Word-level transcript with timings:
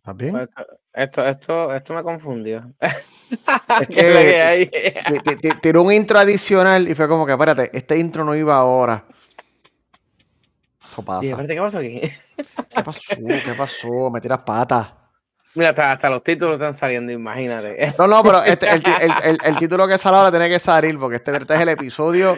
¿Estás 0.00 0.16
bien? 0.16 0.32
Pues, 0.32 0.48
esto, 0.94 1.26
esto, 1.26 1.74
esto 1.74 1.94
me 1.94 2.02
confundió. 2.02 2.72
Es 3.78 3.86
que 3.86 5.54
tiró 5.62 5.82
un 5.82 5.92
intro 5.92 6.18
adicional 6.18 6.88
y 6.88 6.96
fue 6.96 7.06
como 7.06 7.24
que, 7.24 7.30
espérate, 7.30 7.70
este 7.72 7.96
intro 7.96 8.24
no 8.24 8.34
iba 8.34 8.56
ahora. 8.56 9.04
Eso 10.82 11.02
pasa. 11.04 11.46
¿qué 11.46 11.56
pasó 11.56 11.78
aquí? 11.78 12.00
¿Qué 12.74 12.82
pasó? 12.82 13.00
¿Qué 13.08 13.54
pasó? 13.56 14.10
Me 14.10 14.20
tiras 14.20 14.40
patas. 14.42 14.92
Mira, 15.54 15.70
hasta, 15.70 16.10
los 16.10 16.24
títulos 16.24 16.54
están 16.54 16.74
saliendo, 16.74 17.12
imagínate. 17.12 17.94
No, 17.98 18.08
no, 18.08 18.22
pero 18.24 18.42
este, 18.42 18.68
el, 18.68 19.56
título 19.58 19.86
que 19.86 19.98
sale 19.98 20.16
ahora 20.16 20.30
tiene 20.30 20.48
que 20.48 20.58
salir 20.58 20.98
porque 20.98 21.16
este, 21.16 21.36
este, 21.36 21.54
es 21.54 21.60
el 21.60 21.68
episodio 21.68 22.36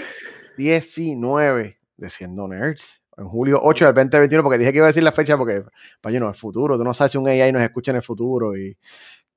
19 0.58 1.78
de 1.96 2.10
Siendo 2.10 2.48
Nerds. 2.48 3.01
En 3.16 3.28
julio 3.28 3.60
8 3.62 3.86
del 3.86 3.94
2021, 3.94 4.42
porque 4.42 4.58
dije 4.58 4.72
que 4.72 4.78
iba 4.78 4.86
a 4.86 4.88
decir 4.88 5.02
la 5.02 5.12
fecha 5.12 5.36
porque, 5.36 5.62
para 6.00 6.18
no, 6.18 6.28
el 6.28 6.34
futuro. 6.34 6.78
Tú 6.78 6.84
no 6.84 6.94
sabes 6.94 7.12
si 7.12 7.18
un 7.18 7.28
AI 7.28 7.52
nos 7.52 7.62
escucha 7.62 7.90
en 7.90 7.98
el 7.98 8.02
futuro 8.02 8.56
y 8.56 8.76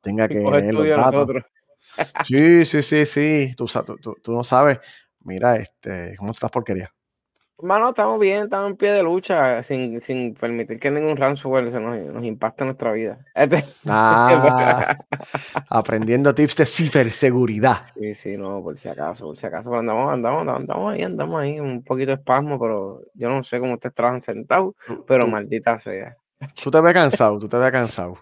tenga 0.02 0.28
que. 0.28 0.36
nosotros. 0.42 1.44
Sí, 2.26 2.66
sí, 2.66 2.82
sí, 2.82 3.06
sí. 3.06 3.54
Tú, 3.58 3.66
tú, 4.02 4.16
tú, 4.22 4.32
no 4.32 4.44
sabes. 4.44 4.80
Mira, 5.22 5.58
este, 5.58 6.16
¿cómo 6.18 6.32
estás 6.32 6.52
porquería? 6.52 6.94
Mano, 7.62 7.90
estamos 7.90 8.20
bien, 8.20 8.44
estamos 8.44 8.70
en 8.70 8.76
pie 8.76 8.92
de 8.92 9.02
lucha, 9.02 9.64
sin, 9.64 10.02
sin 10.02 10.34
permitir 10.34 10.78
que 10.78 10.92
ningún 10.92 11.16
ransomware 11.16 11.72
se 11.72 11.80
nos, 11.80 11.98
nos 12.14 12.24
impacte 12.26 12.66
nuestra 12.66 12.92
vida. 12.92 13.18
Este, 13.34 13.64
ah, 13.88 14.98
aprendiendo 15.70 16.36
tips 16.36 16.58
de 16.58 16.66
ciberseguridad. 16.66 17.86
Sí, 17.98 18.14
sí, 18.14 18.38
no, 18.38 18.62
por 18.62 18.78
si 18.78 18.90
acaso, 18.90 19.26
por 19.26 19.38
si 19.38 19.46
acaso, 19.46 19.70
pero 19.70 19.80
andamos, 19.80 20.12
andamos, 20.12 20.48
andamos 20.48 20.94
ahí, 20.94 21.04
andamos 21.04 21.42
ahí, 21.42 21.60
un 21.60 21.82
poquito 21.82 22.08
de 22.08 22.16
espasmo, 22.16 22.60
pero 22.60 23.02
yo 23.14 23.30
no 23.30 23.42
sé 23.42 23.60
cómo 23.60 23.76
ustedes 23.76 23.96
trabajan 23.96 24.22
sentados, 24.22 24.76
pero 25.08 25.26
maldita 25.26 25.80
sea. 25.80 26.18
Tú 26.62 26.70
te 26.70 26.82
ves 26.82 26.94
cansado, 26.94 27.40
tú 27.40 27.48
te 27.48 27.58
ves 27.58 27.72
cansado. 27.72 28.18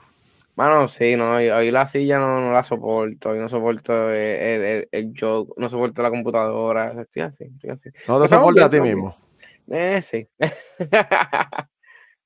Mano, 0.56 0.88
sí, 0.88 1.16
no, 1.16 1.34
hoy, 1.34 1.72
la 1.72 1.88
silla 1.88 2.20
no, 2.20 2.40
no, 2.40 2.54
la 2.54 2.62
soporto, 2.62 3.30
hoy 3.30 3.40
no 3.40 3.50
soporto 3.50 4.12
el, 4.12 4.16
el, 4.16 4.88
el, 4.92 5.14
no 5.58 5.70
soporto 5.70 6.04
la 6.04 6.12
computadora, 6.12 7.02
estoy 7.02 7.24
así, 7.24 7.46
estoy 7.46 7.72
así. 7.72 7.90
No 8.08 8.22
te 8.22 8.28
soportas 8.28 8.66
a 8.66 8.70
ti 8.70 8.80
mismo. 8.80 9.18
Eh, 9.70 10.02
sí. 10.02 10.28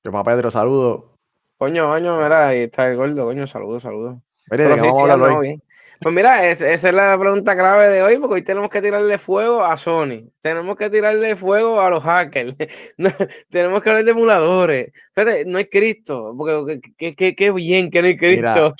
Yo, 0.04 0.12
papá 0.12 0.32
Pedro, 0.32 0.50
saludo. 0.50 1.14
Coño, 1.56 1.88
coño, 1.88 2.16
mira, 2.22 2.48
ahí 2.48 2.60
está 2.60 2.88
el 2.88 2.96
gordo, 2.96 3.24
coño, 3.24 3.46
saludo, 3.46 3.80
saludo. 3.80 4.22
Mire, 4.50 4.68
vamos 4.68 4.98
a 4.98 5.12
hablar 5.12 5.32
hoy. 5.32 5.60
Pues 6.00 6.14
mira, 6.14 6.48
esa 6.48 6.68
es 6.70 6.94
la 6.94 7.18
pregunta 7.18 7.56
clave 7.56 7.88
de 7.88 8.02
hoy, 8.04 8.18
porque 8.18 8.34
hoy 8.34 8.42
tenemos 8.42 8.70
que 8.70 8.80
tirarle 8.80 9.18
fuego 9.18 9.64
a 9.64 9.76
Sony, 9.76 10.30
tenemos 10.40 10.76
que 10.76 10.88
tirarle 10.90 11.34
fuego 11.34 11.80
a 11.80 11.90
los 11.90 12.04
hackers, 12.04 12.54
tenemos 13.50 13.82
que 13.82 13.90
hablar 13.90 14.04
de 14.04 14.10
emuladores. 14.12 14.92
Fíjate, 15.12 15.44
no 15.46 15.58
hay 15.58 15.64
Cristo, 15.64 16.34
porque 16.38 16.80
qué 16.96 17.50
bien 17.50 17.90
que 17.90 18.00
no 18.00 18.06
hay 18.06 18.16
Cristo. 18.16 18.74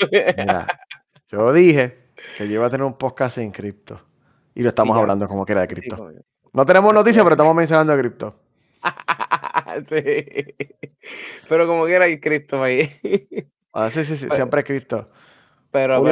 yo 1.29 1.53
dije 1.53 1.97
que 2.37 2.47
yo 2.47 2.55
iba 2.55 2.67
a 2.67 2.71
tener 2.71 2.87
un 2.87 2.97
podcast 2.97 3.39
sin 3.39 3.51
cripto, 3.51 4.01
y 4.55 4.63
lo 4.63 4.69
estamos 4.69 4.97
hablando 4.97 5.27
como 5.27 5.45
que 5.45 5.53
era 5.53 5.63
de 5.63 5.69
cripto. 5.69 6.13
no 6.53 6.67
tenemos 6.67 6.95
noticias, 6.95 7.25
pero 7.25 7.35
estamos 7.35 7.55
mencionando 7.57 7.93
de 7.93 7.99
cripto. 7.99 8.48
sí. 9.89 10.55
Pero 11.49 11.67
como 11.67 11.85
quiera 11.87 12.05
hay 12.05 12.21
Cristo 12.21 12.63
ahí. 12.63 12.91
Ah, 13.71 13.91
sí, 13.91 14.05
sí, 14.05 14.17
sí, 14.17 14.27
siempre 14.31 14.61
hay 14.61 14.65
Cristo. 14.65 15.09
Pero, 15.71 16.03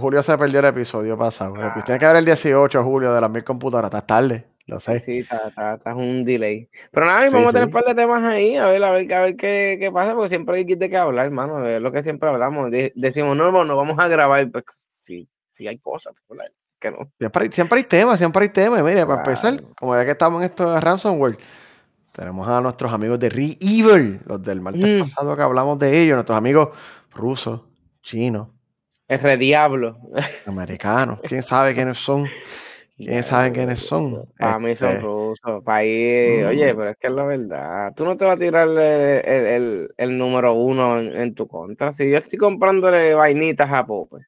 Julio, 0.00 0.22
se 0.22 0.38
perdió 0.38 0.60
el 0.60 0.66
episodio 0.66 1.18
pasado. 1.18 1.54
Ah. 1.58 1.82
Tiene 1.84 1.98
que 1.98 2.06
haber 2.06 2.18
el 2.18 2.24
18 2.24 2.78
de 2.78 2.84
julio 2.84 3.12
de 3.12 3.20
las 3.20 3.30
mil 3.30 3.44
computadoras. 3.44 3.90
Está 3.90 4.06
tarde, 4.06 4.46
lo 4.66 4.78
sé. 4.78 5.02
Sí, 5.04 5.18
está, 5.18 5.48
está, 5.48 5.74
está 5.74 5.94
un 5.94 6.24
delay. 6.24 6.68
Pero 6.92 7.06
nada, 7.06 7.28
vamos 7.30 7.48
a 7.48 7.52
tener 7.52 7.66
un 7.66 7.72
par 7.72 7.84
de 7.84 7.94
temas 7.94 8.22
ahí, 8.22 8.56
a 8.56 8.68
ver, 8.68 8.82
a 8.84 8.92
ver, 8.92 9.12
a 9.12 9.22
ver 9.22 9.36
qué, 9.36 9.76
qué 9.80 9.90
pasa, 9.90 10.14
porque 10.14 10.28
siempre 10.28 10.56
hay 10.56 10.64
de 10.64 10.88
qué 10.88 10.96
hablar, 10.96 11.26
hermano. 11.26 11.66
Es 11.66 11.82
lo 11.82 11.90
que 11.90 12.02
siempre 12.02 12.28
hablamos. 12.28 12.70
decimos, 12.94 13.36
no, 13.36 13.50
no, 13.50 13.64
no 13.64 13.76
vamos 13.76 13.98
a 13.98 14.06
grabar. 14.06 14.48
Pues 14.50 14.64
sí, 15.04 15.28
sí 15.54 15.66
hay 15.66 15.78
cosas, 15.78 16.14
que 16.78 16.90
no. 16.92 17.10
Siempre 17.18 17.42
hay, 17.42 17.52
siempre 17.52 17.78
hay 17.78 17.84
temas, 17.84 18.18
siempre 18.18 18.44
hay 18.44 18.48
temas. 18.50 18.82
Mire, 18.82 19.04
para 19.04 19.18
empezar, 19.18 19.62
como 19.76 19.96
ya 19.96 20.04
que 20.04 20.12
estamos 20.12 20.40
en 20.40 20.50
esto 20.50 20.72
de 20.72 20.80
ransomware, 20.80 21.38
tenemos 22.18 22.48
a 22.48 22.60
nuestros 22.60 22.92
amigos 22.92 23.18
de 23.20 23.30
Re-Evil, 23.30 24.20
los 24.26 24.42
del 24.42 24.60
martes 24.60 24.84
mm. 24.84 25.00
pasado 25.00 25.36
que 25.36 25.42
hablamos 25.42 25.78
de 25.78 26.02
ellos, 26.02 26.16
nuestros 26.16 26.36
amigos 26.36 26.70
rusos, 27.14 27.62
chinos 28.02 28.48
el 29.08 29.20
rediablo. 29.20 29.98
Americanos. 30.46 31.20
¿Quién 31.22 31.42
sabe 31.42 31.74
quiénes 31.74 31.98
son? 31.98 32.26
¿Quién 32.96 33.22
sabe 33.22 33.52
quiénes 33.52 33.80
son? 33.80 34.28
Para 34.38 34.58
mí 34.58 34.76
son 34.76 34.88
este, 34.88 35.00
rusos. 35.00 35.64
Para 35.64 35.80
oye, 35.80 36.74
mm. 36.74 36.76
pero 36.76 36.90
es 36.90 36.96
que 36.98 37.06
es 37.06 37.12
la 37.12 37.24
verdad. 37.24 37.92
Tú 37.96 38.04
no 38.04 38.16
te 38.16 38.24
vas 38.26 38.36
a 38.36 38.38
tirar 38.38 38.68
el, 38.68 40.18
número 40.18 40.52
uno 40.52 41.00
en, 41.00 41.34
tu 41.34 41.48
contra. 41.48 41.92
Si 41.94 42.10
yo 42.10 42.18
estoy 42.18 42.38
comprándole 42.38 43.14
vainitas 43.14 43.72
a 43.72 43.86
Pope, 43.86 44.18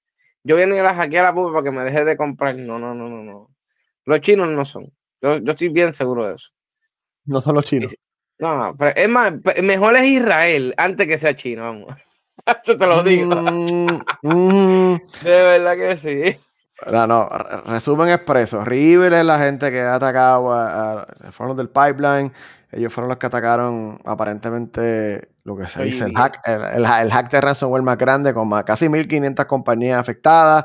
yo 0.42 0.56
voy 0.56 0.64
a 0.64 0.66
ir 0.66 0.80
a 0.80 0.94
hackear 0.94 1.26
a 1.26 1.34
Pope 1.34 1.52
para 1.52 1.64
que 1.64 1.70
me 1.70 1.84
deje 1.84 2.04
de 2.04 2.16
comprar. 2.16 2.56
No, 2.56 2.78
no, 2.78 2.94
no, 2.94 3.08
no, 3.08 3.22
no. 3.22 3.50
Los 4.06 4.20
chinos 4.20 4.48
no 4.48 4.64
son. 4.64 4.90
Yo, 5.20 5.34
estoy 5.34 5.68
bien 5.68 5.92
seguro 5.92 6.26
de 6.26 6.36
eso. 6.36 6.48
No 7.30 7.40
son 7.40 7.54
los 7.54 7.64
chinos. 7.64 7.94
No, 8.40 8.74
pero 8.76 8.92
es 8.96 9.08
más, 9.08 9.34
mejor 9.62 9.96
es 9.96 10.04
Israel 10.04 10.74
antes 10.76 11.06
que 11.06 11.16
sea 11.16 11.36
chino, 11.36 11.62
vamos. 11.62 11.94
Yo 12.64 12.76
te 12.76 12.86
lo 12.86 13.04
digo. 13.04 13.36
Mm, 13.36 14.02
mm. 14.22 15.00
de 15.22 15.30
verdad 15.30 15.76
que 15.76 15.96
sí. 15.96 16.36
No, 16.90 17.06
no, 17.06 17.28
resumen 17.66 18.08
expreso. 18.08 18.64
River 18.64 19.12
es 19.12 19.24
la 19.24 19.38
gente 19.38 19.70
que 19.70 19.80
ha 19.80 19.94
atacado 19.94 20.50
a, 20.52 21.06
fueron 21.30 21.56
del 21.56 21.68
pipeline. 21.68 22.32
Ellos 22.72 22.92
fueron 22.92 23.10
los 23.10 23.18
que 23.18 23.26
atacaron 23.26 24.00
aparentemente 24.04 25.28
lo 25.44 25.56
que 25.56 25.68
se 25.68 25.84
dice 25.84 26.04
el 26.06 26.16
hack, 26.16 26.40
el, 26.46 26.84
hack 26.84 27.30
de 27.30 27.40
ransomware 27.40 27.82
más 27.82 27.98
grande 27.98 28.34
con 28.34 28.50
casi 28.62 28.88
1500 28.88 29.46
compañías 29.46 30.00
afectadas, 30.00 30.64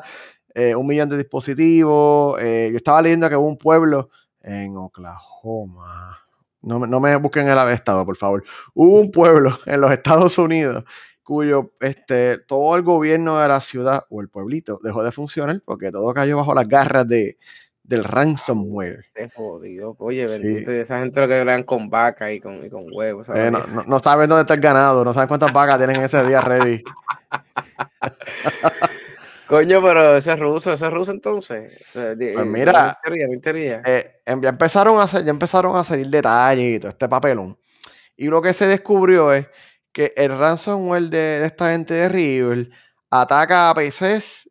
eh, 0.56 0.74
un 0.74 0.88
millón 0.88 1.10
de 1.10 1.18
dispositivos. 1.18 2.42
Eh, 2.42 2.70
yo 2.72 2.78
estaba 2.78 3.04
leyendo 3.04 3.30
que 3.30 3.36
hubo 3.36 3.48
un 3.48 3.58
pueblo 3.58 4.10
en 4.42 4.78
Oklahoma. 4.78 6.25
No, 6.66 6.80
no 6.80 7.00
me 7.00 7.16
busquen 7.18 7.48
el 7.48 7.70
estado, 7.70 8.06
por 8.06 8.18
favor. 8.18 8.44
Hubo 8.74 9.00
un 9.00 9.12
pueblo 9.12 9.58
en 9.66 9.82
los 9.82 9.92
Estados 9.92 10.38
Unidos 10.38 10.84
cuyo 11.24 11.72
este, 11.80 12.38
todo 12.40 12.76
el 12.76 12.84
gobierno 12.84 13.40
de 13.40 13.48
la 13.48 13.62
ciudad 13.62 14.06
o 14.10 14.22
el 14.22 14.30
pueblito 14.30 14.80
dejó 14.84 15.04
de 15.04 15.12
funcionar 15.12 15.62
porque 15.66 15.92
todo 15.92 16.14
cayó 16.14 16.38
bajo 16.38 16.54
las 16.54 16.68
garras 16.68 17.08
de, 17.08 17.38
del 17.84 18.04
ransomware. 18.04 19.06
Se 19.16 19.30
jodió. 19.30 19.96
Oye, 20.00 20.28
bendito, 20.28 20.72
esa 20.72 21.00
gente 21.00 21.22
lo 21.22 21.28
que 21.28 21.44
vean 21.44 21.64
con 21.64 21.90
vaca 21.90 22.32
y 22.32 22.40
con, 22.40 22.64
y 22.66 22.70
con 22.70 22.86
huevos. 22.92 23.28
Eh, 23.34 23.50
no, 23.52 23.64
no, 23.84 24.00
saben 24.00 24.30
dónde 24.30 24.42
está 24.42 24.56
el 24.56 24.60
ganado, 24.60 25.04
no 25.04 25.14
saben 25.14 25.28
cuántas 25.28 25.54
vacas 25.54 25.78
tienen 25.78 26.02
ese 26.02 26.24
día 26.24 26.42
ready. 26.42 26.84
Coño, 29.48 29.82
pero 29.82 30.18
ese 30.18 30.34
es 30.34 30.40
ruso, 30.40 30.74
ese 30.74 30.86
es 30.86 30.92
ruso 30.92 31.12
entonces. 31.12 31.86
Pues 31.94 32.46
mira, 32.46 33.00
eh, 33.06 34.22
ya, 34.26 34.50
empezaron 34.50 35.00
a 35.00 35.06
ya 35.06 35.30
empezaron 35.30 35.76
a 35.78 35.84
salir 35.84 36.10
detalles 36.10 36.78
y 36.78 36.80
todo 36.80 36.90
este 36.90 37.08
papelón. 37.08 37.58
Y 38.18 38.28
lo 38.28 38.42
que 38.42 38.54
se 38.54 38.66
descubrió 38.66 39.34
es 39.34 39.48
que 39.92 40.14
el 40.16 40.38
ransomware 40.38 41.10
de, 41.10 41.46
esta 41.46 41.72
gente 41.72 41.94
de 41.94 42.10
River 42.10 42.70
ataca 43.10 43.70
a 43.70 43.76
PCs 43.76 44.50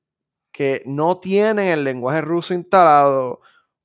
que 0.53 0.83
no 0.87 1.19
tienen 1.19 1.67
el 1.67 1.83
lenguaje 1.83 2.21
ruso 2.21 2.55
instalado 2.55 3.41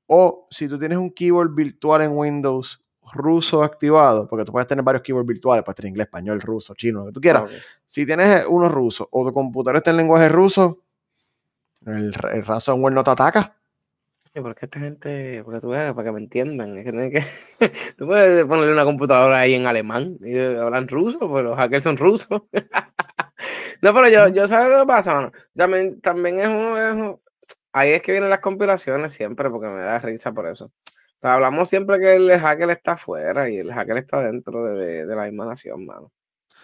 o 0.06 0.48
si 0.52 0.68
tú 0.68 0.78
tienes 0.78 0.98
un 0.98 1.12
keyboard 1.12 1.54
virtual 1.54 2.04
en 2.04 2.12
Windows 2.16 2.82
ruso 3.14 3.64
activado, 3.64 4.28
porque 4.28 4.46
tú 4.46 4.52
puedes 4.52 4.68
tener 4.68 4.84
varios 4.84 5.02
keyboards 5.02 5.28
virtuales, 5.28 5.64
puedes 5.66 5.76
tener 5.76 5.90
inglés, 5.90 6.06
español, 6.06 6.40
ruso, 6.42 6.76
chino, 6.76 7.00
lo 7.00 7.06
que 7.08 7.12
tú 7.14 7.22
quieras. 7.22 7.50
Si 7.88 8.06
tienes 8.06 8.46
uno 8.48 8.70
ruso 8.70 9.08
o 9.12 9.26
tu 9.26 9.34
computador 9.34 9.78
está 9.78 9.90
en 9.90 9.98
lenguaje 9.98 10.30
ruso, 10.30 10.84
el, 11.86 12.14
el 12.34 12.46
ransomware 12.46 12.94
no 12.94 13.04
te 13.04 13.12
ataca 13.12 13.56
porque 14.42 14.66
esta 14.66 14.80
gente, 14.80 15.42
porque 15.44 15.60
tú 15.60 15.70
veas, 15.70 15.94
para 15.94 16.06
que 16.06 16.12
me 16.12 16.20
entiendan, 16.20 16.78
es 16.78 16.86
que, 16.86 17.24
tú 17.98 18.08
puedes 18.08 18.46
ponerle 18.46 18.74
una 18.74 18.86
computadora 18.86 19.40
ahí 19.40 19.54
en 19.54 19.66
alemán 19.66 20.18
y 20.22 20.38
hablan 20.38 20.88
ruso, 20.88 21.20
pues 21.20 21.44
los 21.44 21.58
hackers 21.58 21.84
son 21.84 21.98
rusos. 21.98 22.44
no, 23.82 23.94
pero 23.94 24.10
yo, 24.10 24.28
yo 24.30 24.48
sé 24.48 24.70
lo 24.70 24.82
que 24.82 24.86
pasa, 24.86 25.14
mano. 25.14 25.32
También, 25.56 26.02
también 26.02 26.40
es 26.40 26.48
uno, 26.48 27.20
ahí 27.74 27.92
es 27.92 28.02
que 28.02 28.12
vienen 28.12 28.30
las 28.30 28.40
compilaciones 28.40 29.14
siempre, 29.14 29.50
porque 29.50 29.68
me 29.68 29.82
da 29.82 30.00
risa 30.00 30.32
por 30.32 30.48
eso. 30.48 30.72
hablamos 31.22 31.70
siempre 31.70 32.00
que 32.00 32.16
el 32.16 32.40
hacker 32.40 32.70
está 32.70 32.94
afuera 32.94 33.50
y 33.50 33.58
el 33.58 33.74
hacker 33.74 33.98
está 33.98 34.22
dentro 34.22 34.64
de, 34.66 35.06
de 35.06 35.16
la 35.16 35.26
misma 35.26 35.46
nación, 35.46 35.86
mano. 35.86 36.12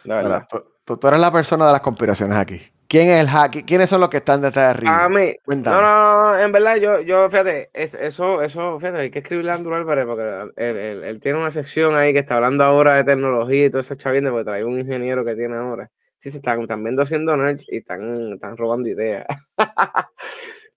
La 0.03 0.17
verdad. 0.17 0.47
tú, 0.83 0.97
tú, 0.97 1.07
eres 1.07 1.19
la 1.19 1.31
persona 1.31 1.65
de 1.65 1.71
las 1.71 1.81
conspiraciones 1.81 2.37
aquí. 2.37 2.61
¿Quién 2.87 3.09
es 3.09 3.21
el 3.21 3.27
hacker? 3.27 3.65
¿Quiénes 3.65 3.89
son 3.89 4.01
los 4.01 4.09
que 4.09 4.17
están 4.17 4.41
detrás 4.41 4.65
de 4.65 4.69
arriba? 4.69 5.05
A 5.05 5.09
mí. 5.09 5.33
No, 5.47 5.81
no, 5.81 6.39
en 6.39 6.51
verdad, 6.51 6.77
yo, 6.77 7.01
yo 7.01 7.29
fíjate, 7.29 7.69
eso, 7.73 8.41
eso, 8.41 8.79
fíjate, 8.79 8.99
hay 8.99 9.09
que 9.09 9.19
escribirle 9.19 9.51
a 9.51 9.55
Andrew 9.55 9.73
Álvarez 9.73 10.05
porque 10.05 10.51
él, 10.57 11.19
tiene 11.21 11.39
una 11.39 11.51
sección 11.51 11.95
ahí 11.95 12.13
que 12.13 12.19
está 12.19 12.35
hablando 12.35 12.63
ahora 12.63 12.95
de 12.95 13.03
tecnología 13.03 13.65
y 13.65 13.69
todo 13.69 13.81
ese 13.81 13.97
chaviente, 13.97 14.29
porque 14.29 14.45
trae 14.45 14.63
un 14.63 14.79
ingeniero 14.79 15.25
que 15.25 15.35
tiene 15.35 15.55
ahora. 15.55 15.89
Sí, 16.19 16.29
se 16.31 16.37
están 16.37 16.65
también 16.67 16.99
haciendo 16.99 17.35
nerds 17.35 17.65
y 17.67 17.77
están, 17.77 18.33
están 18.33 18.57
robando 18.57 18.87
ideas. 18.87 19.25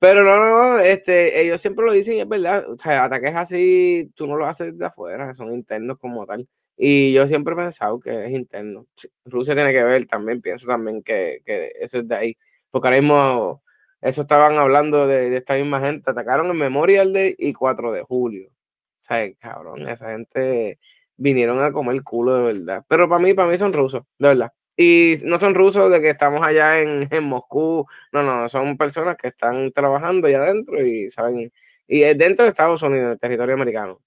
Pero 0.01 0.23
no, 0.23 0.39
no, 0.39 0.79
este, 0.79 1.43
ellos 1.43 1.61
siempre 1.61 1.85
lo 1.85 1.93
dicen, 1.93 2.19
es 2.21 2.29
verdad. 2.29 2.71
O 2.71 2.77
sea, 2.77 3.05
ataques 3.05 3.35
así, 3.35 4.11
tú 4.15 4.27
no 4.27 4.37
lo 4.37 4.47
haces 4.47 4.79
de 4.79 4.87
afuera, 4.87 5.35
son 5.35 5.53
internos 5.53 5.99
como 5.99 6.25
tal. 6.25 6.49
Y 6.81 7.13
yo 7.13 7.27
siempre 7.27 7.55
he 7.55 7.57
pensado 7.57 7.99
que 7.99 8.27
es 8.27 8.31
interno. 8.31 8.87
Rusia 9.25 9.55
tiene 9.55 9.73
que 9.73 9.83
ver 9.83 10.07
también, 10.07 10.41
pienso 10.41 10.67
también 10.67 11.03
que, 11.03 11.43
que 11.45 11.73
eso 11.81 11.99
es 11.99 12.09
de 12.09 12.15
ahí. 12.15 12.39
Porque 12.71 12.89
ahora 12.89 13.01
mismo, 13.01 13.63
eso 14.01 14.23
estaban 14.23 14.57
hablando 14.59 15.07
de, 15.09 15.37
esta 15.37 15.55
misma 15.55 15.81
gente. 15.81 16.11
Atacaron 16.11 16.47
en 16.51 16.57
Memorial 16.57 17.13
Day 17.13 17.35
y 17.39 17.53
4 17.53 17.93
de 17.93 18.03
julio. 18.03 18.49
O 19.03 19.05
sea, 19.05 19.33
cabrón, 19.41 19.89
esa 19.89 20.11
gente 20.13 20.79
vinieron 21.17 21.63
a 21.63 21.73
comer 21.73 22.03
culo 22.05 22.37
de 22.37 22.53
verdad. 22.55 22.85
Pero 22.89 23.09
para 23.09 23.23
mí, 23.23 23.35
para 23.35 23.49
mí 23.51 23.59
son 23.59 23.73
rusos, 23.73 24.03
de 24.19 24.29
verdad. 24.29 24.53
Y 24.77 25.17
no 25.25 25.41
son 25.41 25.55
rusos 25.57 25.91
de 25.91 26.01
que 26.01 26.11
estamos 26.11 26.43
allá 26.47 26.81
en, 26.81 27.09
en 27.11 27.25
Moscú. 27.25 27.87
No, 28.13 28.23
no, 28.23 28.49
son 28.49 28.77
personas 28.79 29.17
que 29.17 29.29
están 29.29 29.73
trabajando 29.73 30.29
allá 30.29 30.43
adentro 30.43 30.85
y 30.87 31.11
saben. 31.11 31.53
Y 31.89 32.03
es 32.03 32.17
dentro 32.19 32.45
de 32.45 32.51
Estados 32.51 32.83
Unidos, 32.83 33.13
el 33.13 33.19
territorio 33.19 33.55
americano. 33.57 34.01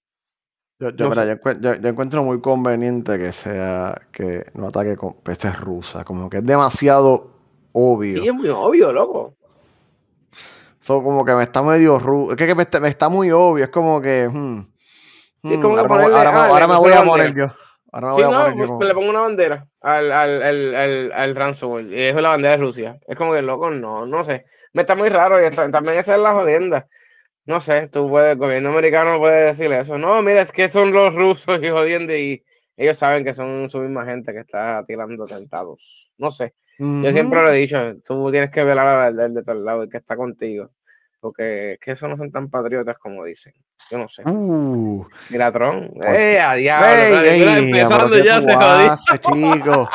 Yo, 0.90 1.88
encuentro 1.88 2.24
muy 2.24 2.40
conveniente 2.40 3.16
que 3.16 3.30
sea 3.30 4.02
que 4.10 4.44
no 4.54 4.68
ataque 4.68 4.96
con 4.96 5.14
pestes 5.22 5.58
rusas, 5.60 6.04
como 6.04 6.28
que 6.28 6.38
es 6.38 6.46
demasiado 6.46 7.30
obvio. 7.70 8.20
Sí, 8.20 8.28
es 8.28 8.34
muy 8.34 8.48
obvio, 8.48 8.92
loco. 8.92 9.36
Eso 10.80 11.00
como 11.02 11.24
que 11.24 11.34
me 11.34 11.44
está 11.44 11.62
medio 11.62 12.00
ruso. 12.00 12.32
Es 12.32 12.36
que, 12.36 12.54
me, 12.54 12.88
está, 12.88 13.08
muy 13.08 13.30
obvio, 13.30 13.64
es 13.64 13.70
como 13.70 14.00
que. 14.00 14.28
Hmm, 14.28 14.66
sí, 15.44 15.60
como 15.60 15.76
que 15.76 15.80
ahora, 15.82 16.66
me 16.66 16.76
voy 16.76 16.92
a 16.92 17.04
poner 17.04 17.32
yo. 17.32 17.46
Ahora 17.92 18.08
me 18.08 18.14
sí, 18.14 18.22
no, 18.22 18.76
pues, 18.78 18.88
le 18.88 18.94
pongo 18.94 19.10
una 19.10 19.20
bandera 19.20 19.68
al, 19.82 20.10
al, 20.10 20.42
al, 20.42 21.12
al, 21.12 21.36
ransomware. 21.36 21.86
Y 21.92 22.02
es 22.02 22.14
la 22.16 22.30
bandera 22.30 22.56
de 22.56 22.62
Rusia. 22.62 22.98
Es 23.06 23.16
como 23.16 23.34
que 23.34 23.42
loco, 23.42 23.70
no, 23.70 24.04
no 24.04 24.24
sé. 24.24 24.46
Me 24.72 24.82
está 24.82 24.96
muy 24.96 25.10
raro 25.10 25.46
y 25.46 25.48
también 25.50 25.98
esa 25.98 26.14
es 26.14 26.20
la 26.20 26.32
jodienda 26.32 26.88
no 27.44 27.60
sé, 27.60 27.88
tú 27.88 28.08
puedes, 28.08 28.32
el 28.32 28.38
gobierno 28.38 28.70
americano 28.70 29.18
puede 29.18 29.46
decirle 29.46 29.80
eso. 29.80 29.98
No, 29.98 30.22
mira, 30.22 30.42
es 30.42 30.52
que 30.52 30.68
son 30.68 30.92
los 30.92 31.14
rusos 31.14 31.58
y 31.62 31.68
jodiendo 31.68 32.14
y 32.14 32.44
ellos 32.76 32.98
saben 32.98 33.24
que 33.24 33.34
son 33.34 33.68
su 33.68 33.80
misma 33.80 34.04
gente 34.04 34.32
que 34.32 34.40
está 34.40 34.84
tirando 34.86 35.24
atentados. 35.24 36.10
No 36.18 36.30
sé. 36.30 36.54
Yo 36.78 37.12
siempre 37.12 37.40
lo 37.40 37.52
he 37.52 37.58
dicho, 37.58 37.78
tú 38.04 38.28
tienes 38.32 38.50
que 38.50 38.64
ver 38.64 38.76
a 38.76 38.84
la 38.84 39.10
verdad 39.10 39.30
de 39.30 39.52
el 39.52 39.64
lado 39.64 39.84
y 39.84 39.88
que 39.88 39.98
está 39.98 40.16
contigo. 40.16 40.70
Porque 41.22 41.74
es 41.74 41.78
que 41.78 41.92
esos 41.92 42.10
no 42.10 42.16
son 42.16 42.32
tan 42.32 42.50
patriotas 42.50 42.98
como 42.98 43.24
dicen. 43.24 43.54
Yo 43.88 43.96
no 43.96 44.08
sé. 44.08 44.24
Uh, 44.28 45.06
Mira, 45.30 45.52
Tron. 45.52 45.88
¡Eh, 46.02 46.40
a 46.40 46.54
diablo! 46.54 46.88
empezando 46.88 48.18
ya 48.18 48.42
se 48.42 48.52
jodió. 48.52 48.96
Chico, 49.06 49.88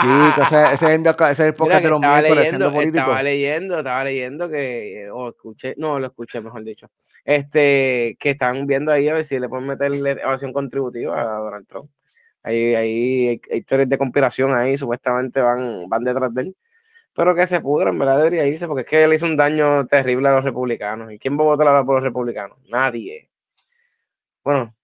chico, 0.00 0.42
ese, 0.42 0.64
ese, 0.74 0.94
es 1.30 1.38
el 1.38 1.54
podcast 1.54 1.84
de 1.84 1.88
los 1.88 2.00
miércoles 2.00 2.58
leyendo, 2.58 2.80
Estaba 2.80 3.22
leyendo, 3.22 3.78
estaba 3.78 4.02
leyendo 4.02 4.50
que, 4.50 5.08
o 5.12 5.28
escuché, 5.28 5.74
no, 5.76 6.00
lo 6.00 6.08
escuché, 6.08 6.40
mejor 6.40 6.64
dicho, 6.64 6.90
este, 7.24 8.16
que 8.18 8.30
están 8.30 8.66
viendo 8.66 8.90
ahí 8.90 9.08
a 9.08 9.14
ver 9.14 9.24
si 9.24 9.38
le 9.38 9.48
pueden 9.48 9.68
meter 9.68 9.92
evasión 9.94 10.52
contributiva 10.52 11.20
a 11.20 11.38
Donald 11.38 11.68
Trump. 11.68 11.88
Ahí, 12.42 12.74
ahí 12.74 13.28
hay, 13.28 13.40
historias 13.56 13.88
de 13.88 13.98
conspiración 13.98 14.52
ahí, 14.52 14.76
supuestamente 14.76 15.40
van, 15.40 15.88
van 15.88 16.02
detrás 16.02 16.34
de 16.34 16.42
él 16.42 16.56
pero 17.14 17.34
que 17.34 17.46
se 17.46 17.60
pudran, 17.60 17.98
¿verdad? 17.98 18.18
Debería 18.18 18.46
irse, 18.46 18.66
porque 18.66 18.82
es 18.82 18.86
que 18.86 19.04
él 19.04 19.12
hizo 19.12 19.26
un 19.26 19.36
daño 19.36 19.86
terrible 19.86 20.28
a 20.28 20.36
los 20.36 20.44
republicanos. 20.44 21.12
¿Y 21.12 21.18
quién 21.18 21.38
va 21.38 21.42
a 21.42 21.46
votar 21.46 21.84
por 21.84 21.96
los 21.96 22.04
republicanos? 22.04 22.58
Nadie. 22.68 23.28
Bueno, 24.42 24.74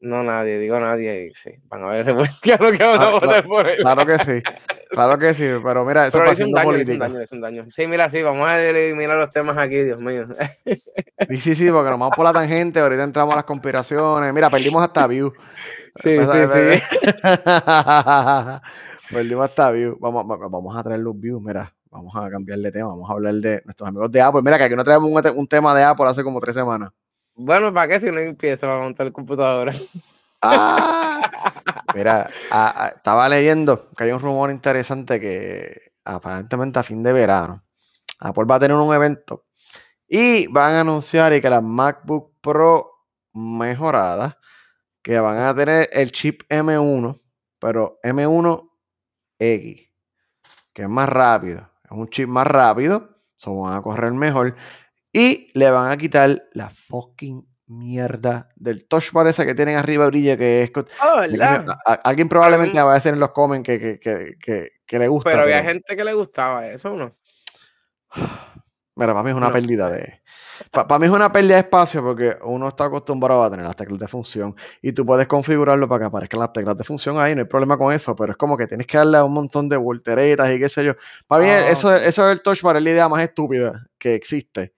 no 0.00 0.22
nadie, 0.22 0.58
digo 0.58 0.78
nadie. 0.80 1.32
Sí, 1.34 1.50
van 1.68 1.84
a 1.84 1.88
ver 1.88 2.06
republicanos 2.06 2.72
que 2.76 2.84
van 2.84 3.00
a 3.00 3.10
votar 3.10 3.44
por 3.46 3.68
él. 3.68 3.78
Claro 3.78 4.06
que 4.06 4.18
sí, 4.18 4.42
claro 4.90 5.18
que 5.18 5.34
sí, 5.34 5.48
pero 5.62 5.84
mira, 5.84 6.06
eso 6.06 6.24
es 6.24 6.40
un 6.40 6.52
daño, 6.52 6.72
es 6.72 6.88
un 6.88 6.98
daño, 6.98 7.20
es 7.20 7.32
un 7.32 7.40
daño. 7.40 7.66
Sí, 7.70 7.86
mira, 7.86 8.08
sí, 8.08 8.22
vamos 8.22 8.48
a 8.48 8.60
eliminar 8.60 9.16
los 9.16 9.30
temas 9.30 9.56
aquí, 9.58 9.82
Dios 9.82 10.00
mío. 10.00 10.26
Sí, 11.28 11.36
sí, 11.38 11.54
sí, 11.54 11.70
porque 11.70 11.90
nos 11.90 11.98
vamos 11.98 12.16
por 12.16 12.24
la 12.24 12.32
tangente, 12.32 12.80
ahorita 12.80 13.04
entramos 13.04 13.32
a 13.32 13.36
las 13.36 13.44
conspiraciones. 13.44 14.32
Mira, 14.32 14.50
perdimos 14.50 14.82
hasta 14.82 15.06
view. 15.06 15.32
Sí, 15.96 16.18
sí, 16.18 16.48
sí. 16.48 16.82
Perdimos 19.12 19.44
hasta 19.44 19.70
view. 19.70 19.98
Vamos, 20.00 20.26
vamos 20.26 20.74
a 20.74 20.82
traer 20.82 21.00
los 21.00 21.18
views, 21.18 21.42
mira. 21.42 21.74
Vamos 21.90 22.16
a 22.16 22.30
cambiar 22.30 22.58
de 22.60 22.72
tema. 22.72 22.88
Vamos 22.88 23.10
a 23.10 23.12
hablar 23.12 23.34
de 23.34 23.60
nuestros 23.66 23.86
amigos 23.86 24.10
de 24.10 24.22
Apple. 24.22 24.40
Mira, 24.42 24.56
que 24.56 24.64
aquí 24.64 24.74
no 24.74 24.84
traemos 24.84 25.10
un, 25.36 25.46
tema 25.46 25.74
de 25.74 25.84
Apple 25.84 26.06
hace 26.06 26.24
como 26.24 26.40
tres 26.40 26.54
semanas. 26.54 26.90
Bueno, 27.34 27.74
¿para 27.74 27.88
qué 27.88 28.00
si 28.00 28.10
no 28.10 28.18
empieza 28.18 28.74
a 28.74 28.78
montar 28.78 29.06
el 29.06 29.12
computadora? 29.12 29.72
Ah, 30.44 31.22
mira, 31.94 32.28
estaba 32.96 33.28
leyendo 33.28 33.90
que 33.96 34.02
hay 34.02 34.10
un 34.10 34.18
rumor 34.18 34.50
interesante 34.50 35.20
que 35.20 35.92
aparentemente 36.04 36.80
a 36.80 36.82
fin 36.82 37.00
de 37.04 37.12
verano 37.12 37.62
Apple 38.18 38.46
va 38.50 38.56
a 38.56 38.58
tener 38.58 38.76
un 38.76 38.92
evento 38.92 39.44
y 40.08 40.48
van 40.48 40.74
a 40.74 40.80
anunciar 40.80 41.32
y 41.32 41.40
que 41.40 41.48
las 41.48 41.62
MacBook 41.62 42.32
Pro 42.40 42.90
mejoradas 43.32 44.36
que 45.00 45.20
van 45.20 45.38
a 45.38 45.54
tener 45.54 45.88
el 45.92 46.10
chip 46.10 46.42
M1, 46.48 47.20
pero 47.60 48.00
M1 48.02 48.71
X, 49.42 49.88
que 50.72 50.82
es 50.82 50.88
más 50.88 51.08
rápido, 51.08 51.68
es 51.84 51.90
un 51.90 52.08
chip 52.08 52.28
más 52.28 52.46
rápido, 52.46 53.08
se 53.36 53.50
van 53.50 53.74
a 53.74 53.82
correr 53.82 54.12
mejor 54.12 54.54
y 55.12 55.50
le 55.54 55.70
van 55.70 55.90
a 55.90 55.96
quitar 55.96 56.44
la 56.52 56.70
fucking 56.70 57.46
mierda 57.66 58.50
del 58.56 58.86
touch 58.86 59.12
parece 59.12 59.46
que 59.46 59.54
tienen 59.54 59.76
arriba 59.76 60.06
brilla 60.06 60.36
que 60.36 60.62
es 60.62 60.72
alguien 62.04 62.28
probablemente 62.28 62.80
va 62.82 62.92
a 62.92 62.94
decir 62.94 63.14
en 63.14 63.20
los 63.20 63.30
comments 63.30 63.66
que, 63.66 63.98
que, 63.98 64.98
le 64.98 65.08
gusta 65.08 65.30
pero 65.30 65.42
había 65.44 65.62
gente 65.62 65.96
que 65.96 66.04
le 66.04 66.12
gustaba 66.12 66.66
eso 66.66 66.94
no 66.94 67.16
mira 68.96 69.12
para 69.12 69.22
mí 69.22 69.30
es 69.30 69.36
una 69.36 69.52
pérdida 69.52 69.90
de 69.90 70.21
para 70.70 70.98
mí 70.98 71.06
es 71.06 71.12
una 71.12 71.30
pérdida 71.30 71.54
de 71.54 71.60
espacio 71.60 72.02
porque 72.02 72.36
uno 72.42 72.68
está 72.68 72.84
acostumbrado 72.84 73.42
a 73.42 73.50
tener 73.50 73.64
las 73.64 73.76
teclas 73.76 73.98
de 73.98 74.08
función 74.08 74.54
y 74.80 74.92
tú 74.92 75.04
puedes 75.06 75.26
configurarlo 75.26 75.88
para 75.88 76.00
que 76.00 76.06
aparezcan 76.06 76.40
las 76.40 76.52
teclas 76.52 76.76
de 76.76 76.84
función 76.84 77.18
ahí, 77.20 77.34
no 77.34 77.40
hay 77.40 77.46
problema 77.46 77.76
con 77.76 77.92
eso, 77.92 78.14
pero 78.16 78.32
es 78.32 78.38
como 78.38 78.56
que 78.56 78.66
tienes 78.66 78.86
que 78.86 78.98
darle 78.98 79.18
a 79.18 79.24
un 79.24 79.32
montón 79.32 79.68
de 79.68 79.76
volteretas 79.76 80.50
y 80.52 80.58
qué 80.58 80.68
sé 80.68 80.84
yo. 80.84 80.94
Para 81.26 81.44
mí, 81.44 81.50
ah, 81.50 81.70
eso, 81.70 81.94
eso 81.96 82.26
del 82.26 82.42
touch 82.42 82.62
bar 82.62 82.76
es 82.76 82.82
la 82.82 82.90
idea 82.90 83.08
más 83.08 83.22
estúpida 83.22 83.86
que 83.98 84.14
existe 84.14 84.72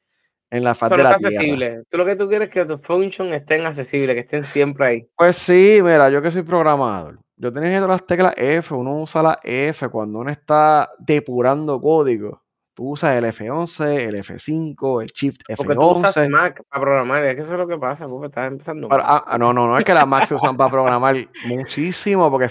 en 0.51 0.63
la 0.63 0.75
faz 0.75 0.91
de 0.91 1.03
la 1.03 1.11
accesible. 1.11 1.83
Tú 1.89 1.99
lo 1.99 2.05
que 2.05 2.17
tú 2.17 2.29
quieres 2.29 2.49
es 2.49 2.55
que 2.55 2.65
tus 2.65 2.81
functions 2.81 3.33
estén 3.33 3.67
accesibles, 3.67 4.15
que 4.15 4.21
estén 4.21 4.45
siempre 4.45 4.87
ahí. 4.87 5.09
Pues 5.17 5.37
sí, 5.37 5.81
mira, 5.83 6.11
yo 6.11 6.23
que 6.23 6.31
soy 6.31 6.43
programador, 6.43 7.19
yo 7.37 7.53
tengo 7.53 7.87
las 7.89 8.07
teclas 8.07 8.35
F, 8.37 8.75
uno 8.75 9.03
usa 9.03 9.23
la 9.23 9.39
F 9.43 9.89
cuando 9.89 10.21
uno 10.21 10.31
está 10.31 10.91
depurando 10.99 11.81
código 11.81 12.44
Tú 12.75 12.91
usas 12.91 13.17
el 13.17 13.25
F11, 13.25 14.01
el 14.01 14.17
F5, 14.17 15.03
el 15.03 15.07
Shift 15.07 15.43
F11. 15.49 15.57
Porque 15.57 15.75
tú 15.77 15.83
usas 15.83 16.29
Mac 16.29 16.61
para 16.69 16.83
programar, 16.83 17.25
es 17.25 17.37
que 17.37 17.43
eso 17.43 17.53
es 17.53 17.59
lo 17.59 17.69
que 17.69 17.79
pasa, 17.79 18.09
porque 18.09 18.27
estás 18.27 18.49
empezando. 18.49 18.89
Ah, 18.91 19.25
ah, 19.29 19.39
no, 19.39 19.53
no, 19.53 19.69
no 19.69 19.79
es 19.79 19.85
que 19.85 19.95
las 19.95 20.09
Mac 20.09 20.27
se 20.27 20.35
usan 20.35 20.57
para 20.57 20.73
programar 20.73 21.15
muchísimo, 21.47 22.29
porque 22.33 22.51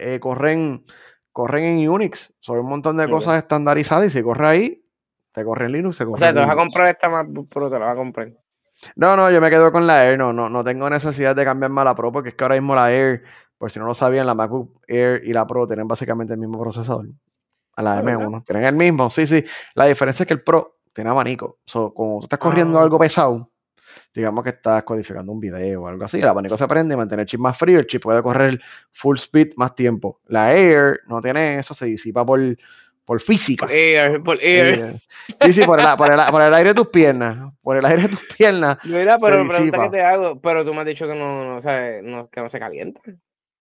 eh, 0.00 0.20
corren, 0.20 0.84
corren 1.32 1.64
en 1.64 1.88
Unix, 1.88 2.32
son 2.38 2.60
un 2.60 2.66
montón 2.66 2.96
de 2.96 3.10
cosas 3.10 3.38
estandarizadas 3.38 4.06
y 4.06 4.10
si 4.10 4.22
corre 4.22 4.46
ahí, 4.46 4.84
te 5.32 5.44
corre 5.44 5.66
en 5.66 5.72
Linux, 5.72 6.00
O 6.00 6.16
sea, 6.16 6.32
te 6.32 6.38
vas 6.38 6.48
a 6.48 6.54
comprar 6.54 6.86
esta 6.86 7.08
Mac 7.08 7.26
Pro, 7.50 7.68
te 7.68 7.78
la 7.80 7.86
vas 7.86 7.94
a 7.94 7.96
comprar. 7.96 8.32
No, 8.94 9.16
no, 9.16 9.32
yo 9.32 9.40
me 9.40 9.50
quedo 9.50 9.72
con 9.72 9.84
la 9.88 10.06
Air, 10.06 10.16
no, 10.16 10.32
no, 10.32 10.48
no 10.48 10.62
tengo 10.62 10.88
necesidad 10.88 11.34
de 11.34 11.44
cambiarme 11.44 11.80
a 11.80 11.84
la 11.84 11.96
Pro, 11.96 12.12
porque 12.12 12.28
es 12.28 12.34
que 12.36 12.44
ahora 12.44 12.54
mismo 12.54 12.76
la 12.76 12.92
Air, 12.92 13.24
por 13.58 13.72
si 13.72 13.80
no 13.80 13.86
lo 13.86 13.94
sabían, 13.94 14.26
la 14.26 14.34
MacBook 14.34 14.80
Air 14.86 15.22
y 15.24 15.32
la 15.32 15.44
Pro 15.44 15.66
tienen 15.66 15.88
básicamente 15.88 16.34
el 16.34 16.38
mismo 16.38 16.60
procesador 16.60 17.06
a 17.76 17.82
la 17.82 17.98
ah, 17.98 18.02
M1. 18.02 18.44
Tienen 18.44 18.64
el 18.64 18.74
mismo, 18.74 19.10
sí, 19.10 19.26
sí. 19.26 19.44
La 19.74 19.84
diferencia 19.84 20.24
es 20.24 20.26
que 20.26 20.34
el 20.34 20.42
Pro 20.42 20.78
tiene 20.92 21.10
abanico. 21.10 21.58
So, 21.64 21.92
como 21.94 22.20
tú 22.20 22.24
estás 22.24 22.38
corriendo 22.38 22.78
ah. 22.78 22.82
algo 22.82 22.98
pesado, 22.98 23.50
digamos 24.14 24.42
que 24.42 24.50
estás 24.50 24.82
codificando 24.82 25.30
un 25.30 25.38
video 25.38 25.82
o 25.82 25.88
algo 25.88 26.04
así, 26.04 26.18
el 26.18 26.28
abanico 26.28 26.56
se 26.56 26.66
prende 26.66 26.96
mantiene 26.96 27.22
el 27.22 27.28
chip 27.28 27.40
más 27.40 27.56
frío, 27.56 27.78
el 27.78 27.86
chip 27.86 28.02
puede 28.02 28.22
correr 28.22 28.60
full 28.92 29.16
speed 29.16 29.52
más 29.56 29.74
tiempo. 29.74 30.20
La 30.26 30.54
Air 30.54 31.00
no 31.06 31.20
tiene 31.20 31.58
eso, 31.58 31.74
se 31.74 31.84
disipa 31.86 32.24
por, 32.24 32.40
por 33.04 33.20
física. 33.20 33.66
Por 33.66 33.74
air, 33.74 34.22
por 34.22 34.38
air. 34.42 34.96
Sí, 35.42 35.52
sí, 35.52 35.64
por 35.64 35.78
el, 35.78 35.86
por, 35.96 36.10
el, 36.10 36.18
por 36.30 36.42
el, 36.42 36.54
aire 36.54 36.70
de 36.70 36.74
tus 36.74 36.88
piernas. 36.92 37.52
Por 37.62 37.76
el 37.76 37.84
aire 37.84 38.02
de 38.02 38.08
tus 38.08 38.24
piernas. 38.36 38.78
Mira, 38.84 39.18
pero 39.18 39.46
pregunta 39.46 39.82
que 39.84 39.90
te 39.90 40.02
hago, 40.02 40.40
pero 40.40 40.64
tú 40.64 40.72
me 40.72 40.80
has 40.80 40.86
dicho 40.86 41.06
que 41.06 41.14
no, 41.14 41.44
no, 41.44 41.56
o 41.56 41.62
sea, 41.62 42.00
no 42.02 42.28
que 42.28 42.40
no 42.40 42.48
se 42.48 42.58
calienta 42.58 43.00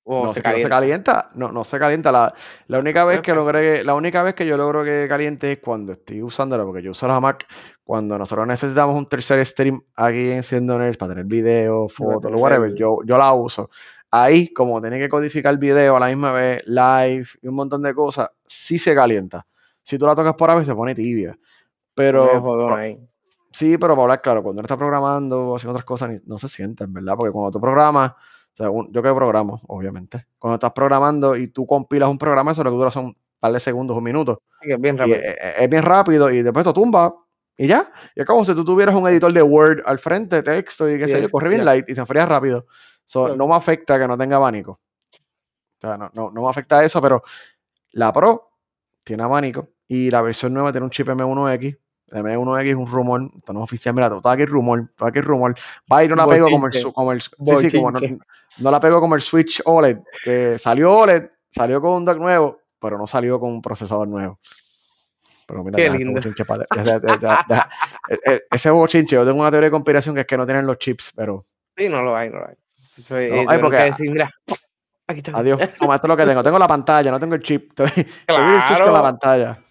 no, 0.06 0.34
se 0.34 0.42
calienta. 0.42 1.32
No, 1.34 1.52
no 1.52 1.64
se 1.64 1.80
calienta. 1.80 2.12
La, 2.12 2.34
la 2.68 2.80
única 2.80 3.06
vez 3.06 3.22
que 3.22 3.34
logré, 3.34 3.84
la 3.84 3.96
única 3.96 4.22
vez 4.24 4.36
que 4.36 4.46
yo 4.46 4.58
logro 4.58 4.84
que 4.84 5.08
caliente 5.10 5.52
es 5.52 5.60
cuando 5.60 5.94
estoy 5.94 6.22
usándola, 6.22 6.64
porque 6.64 6.82
yo 6.82 6.92
uso 6.92 7.08
la 7.08 7.20
Mac 7.20 7.46
cuando 7.84 8.18
nosotros 8.18 8.48
necesitamos 8.48 8.96
un 8.96 9.08
tercer 9.08 9.46
stream 9.46 9.82
aquí 9.96 10.32
en 10.32 10.66
Nerds 10.66 10.98
para 10.98 11.14
tener 11.14 11.26
video, 11.26 11.88
fotos, 11.88 12.32
whatever, 12.36 12.74
yo, 12.74 13.00
yo 13.06 13.18
la 13.18 13.32
uso. 13.34 13.70
Ahí, 14.10 14.52
como 14.54 14.82
tiene 14.82 14.98
que 14.98 15.10
codificar 15.10 15.58
video 15.58 15.96
a 15.96 16.00
la 16.00 16.08
misma 16.08 16.32
vez, 16.32 16.64
live 16.66 17.28
y 17.42 17.48
un 17.48 17.56
montón 17.56 17.82
de 17.84 17.94
cosas, 17.94 18.30
sí 18.48 18.80
se 18.80 18.96
calienta. 18.96 19.46
Si 19.84 20.00
tú 20.00 20.08
la 20.08 20.16
tocas 20.16 20.34
por 20.34 20.50
ahí, 20.50 20.66
se 20.66 20.74
pone 20.74 20.96
tibia. 20.96 21.38
Pero. 21.94 22.78
Sí, 23.52 23.78
pero 23.78 23.94
para 23.94 24.04
hablar 24.04 24.22
claro, 24.22 24.44
cuando 24.44 24.60
uno 24.60 24.66
está 24.66 24.76
programando 24.76 25.52
o 25.52 25.56
haciendo 25.56 25.72
otras 25.72 25.86
cosas, 25.86 26.22
no 26.26 26.38
se 26.38 26.50
sienten, 26.50 26.92
¿verdad? 26.92 27.16
Porque 27.16 27.32
cuando 27.32 27.52
tú 27.52 27.62
programas 27.62 28.12
yo 28.58 29.02
que 29.02 29.14
programo, 29.14 29.62
obviamente. 29.68 30.26
Cuando 30.40 30.56
estás 30.56 30.72
programando 30.72 31.36
y 31.36 31.48
tú 31.48 31.66
compilas 31.66 32.10
un 32.10 32.18
programa, 32.18 32.52
eso 32.52 32.64
lo 32.64 32.72
que 32.72 32.78
dura 32.78 32.92
son 32.92 33.06
un 33.06 33.18
par 33.40 33.52
de 33.52 33.60
segundos 33.60 33.98
o 33.98 34.02
minutos. 34.02 34.38
Es 34.62 34.80
bien 34.80 34.98
rápido. 34.98 35.18
es, 35.18 35.70
bien 35.70 35.84
rápido 35.84 36.32
y 36.32 36.42
después 36.42 36.66
te 36.66 36.74
tumba 36.74 37.16
y 37.58 37.68
ya. 37.68 37.92
Y 38.16 38.22
es 38.22 38.26
como 38.26 38.46
si 38.46 38.54
tú 38.54 38.64
tuvieras 38.64 38.96
un 38.96 39.08
editor 39.08 39.32
de 39.32 39.42
Word 39.42 39.84
al 39.86 40.00
frente, 40.00 40.42
texto 40.42 40.90
y 40.90 40.98
qué 40.98 41.08
sé 41.08 41.22
yo, 41.22 41.30
corre 41.30 41.50
bien 41.50 41.66
light 41.66 41.90
y 41.90 41.96
se 41.96 42.02
enfría 42.02 42.26
rápido. 42.26 42.66
no 43.14 43.48
me 43.48 43.56
afecta 43.56 44.00
que 44.00 44.08
no 44.08 44.18
tenga 44.18 44.38
abanico. 44.38 44.80
sea, 45.80 45.98
no, 45.98 46.10
no, 46.14 46.32
no 46.32 46.42
me 46.42 46.50
afecta 46.50 46.84
eso, 46.84 47.02
pero 47.02 47.24
la 47.92 48.12
Pro 48.12 48.52
tiene 49.04 49.24
abanico 49.24 49.70
y 49.88 50.10
la 50.10 50.22
versión 50.22 50.54
nueva 50.54 50.72
tiene 50.72 50.86
un 50.86 50.92
chip 50.92 51.08
M1X. 51.08 51.78
El 52.12 52.24
M1X 52.24 52.68
es 52.68 52.76
un 52.76 52.88
rumor, 52.88 53.22
esto 53.36 53.52
no 53.52 53.60
es 53.60 53.64
oficial, 53.64 53.96
mira, 53.96 54.10
todo 54.10 54.30
aquí 54.30 54.46
rumor, 54.46 54.88
todo 54.96 55.10
aquí 55.10 55.22
rumor. 55.22 55.56
Va 55.92 56.04
y 56.04 56.08
no 56.08 56.16
la 56.16 56.28
pego 56.28 56.50
como 56.50 56.68
el, 56.68 56.94
como 56.94 57.12
el 57.12 57.22
sí, 57.22 57.70
sí, 57.70 57.78
como 57.78 57.92
no, 57.92 58.00
no, 58.60 58.72
la 58.72 58.80
pego 58.80 59.00
como 59.00 59.16
el 59.16 59.22
Switch 59.22 59.62
OLED, 59.66 59.98
que 60.24 60.58
salió 60.60 60.94
OLED, 60.94 61.30
salió 61.50 61.82
con 61.82 61.94
un 61.94 62.06
dock 62.06 62.20
nuevo, 62.20 62.60
pero 62.80 62.98
no 62.98 63.08
salió 63.08 63.40
con 63.40 63.50
un 63.52 63.62
procesador 63.62 64.08
nuevo. 64.08 64.40
Pero 65.48 65.64
mira, 65.64 65.78
Qué 65.78 65.90
lindo. 65.90 66.22
ese 68.52 68.70
bochinche, 68.70 69.16
yo 69.16 69.26
tengo 69.26 69.40
una 69.40 69.52
teoría 69.52 69.68
de 69.68 69.72
conspiración 69.72 70.16
que 70.16 70.22
es 70.22 70.28
que 70.28 70.38
no 70.38 70.46
tienen 70.46 70.66
los 70.66 70.78
chips, 70.78 71.12
pero. 71.16 71.46
Sí, 71.78 71.90
no 71.90 72.02
lo 72.02 72.16
hay, 72.16 72.30
no 72.30 72.40
lo 72.40 72.48
hay. 72.48 72.56
Soy, 73.04 73.30
no, 73.30 73.50
hay 73.50 73.60
porque, 73.60 73.78
decir, 73.78 74.10
mira, 74.10 74.32
aquí 75.08 75.20
está. 75.20 75.38
Adiós. 75.38 75.60
Toma, 75.78 75.96
esto 75.96 76.08
es 76.08 76.10
lo 76.10 76.18
que 76.18 76.26
tengo. 76.26 76.44
Tengo 76.44 76.58
la 76.58 76.68
pantalla, 76.68 77.12
no 77.12 77.20
tengo 77.20 77.36
el 77.36 77.44
chip. 77.44 77.74
Tengo 77.76 77.90
el 77.96 78.64
chip 78.64 78.78
con 78.78 78.94
la 78.94 79.02
pantalla. 79.04 79.65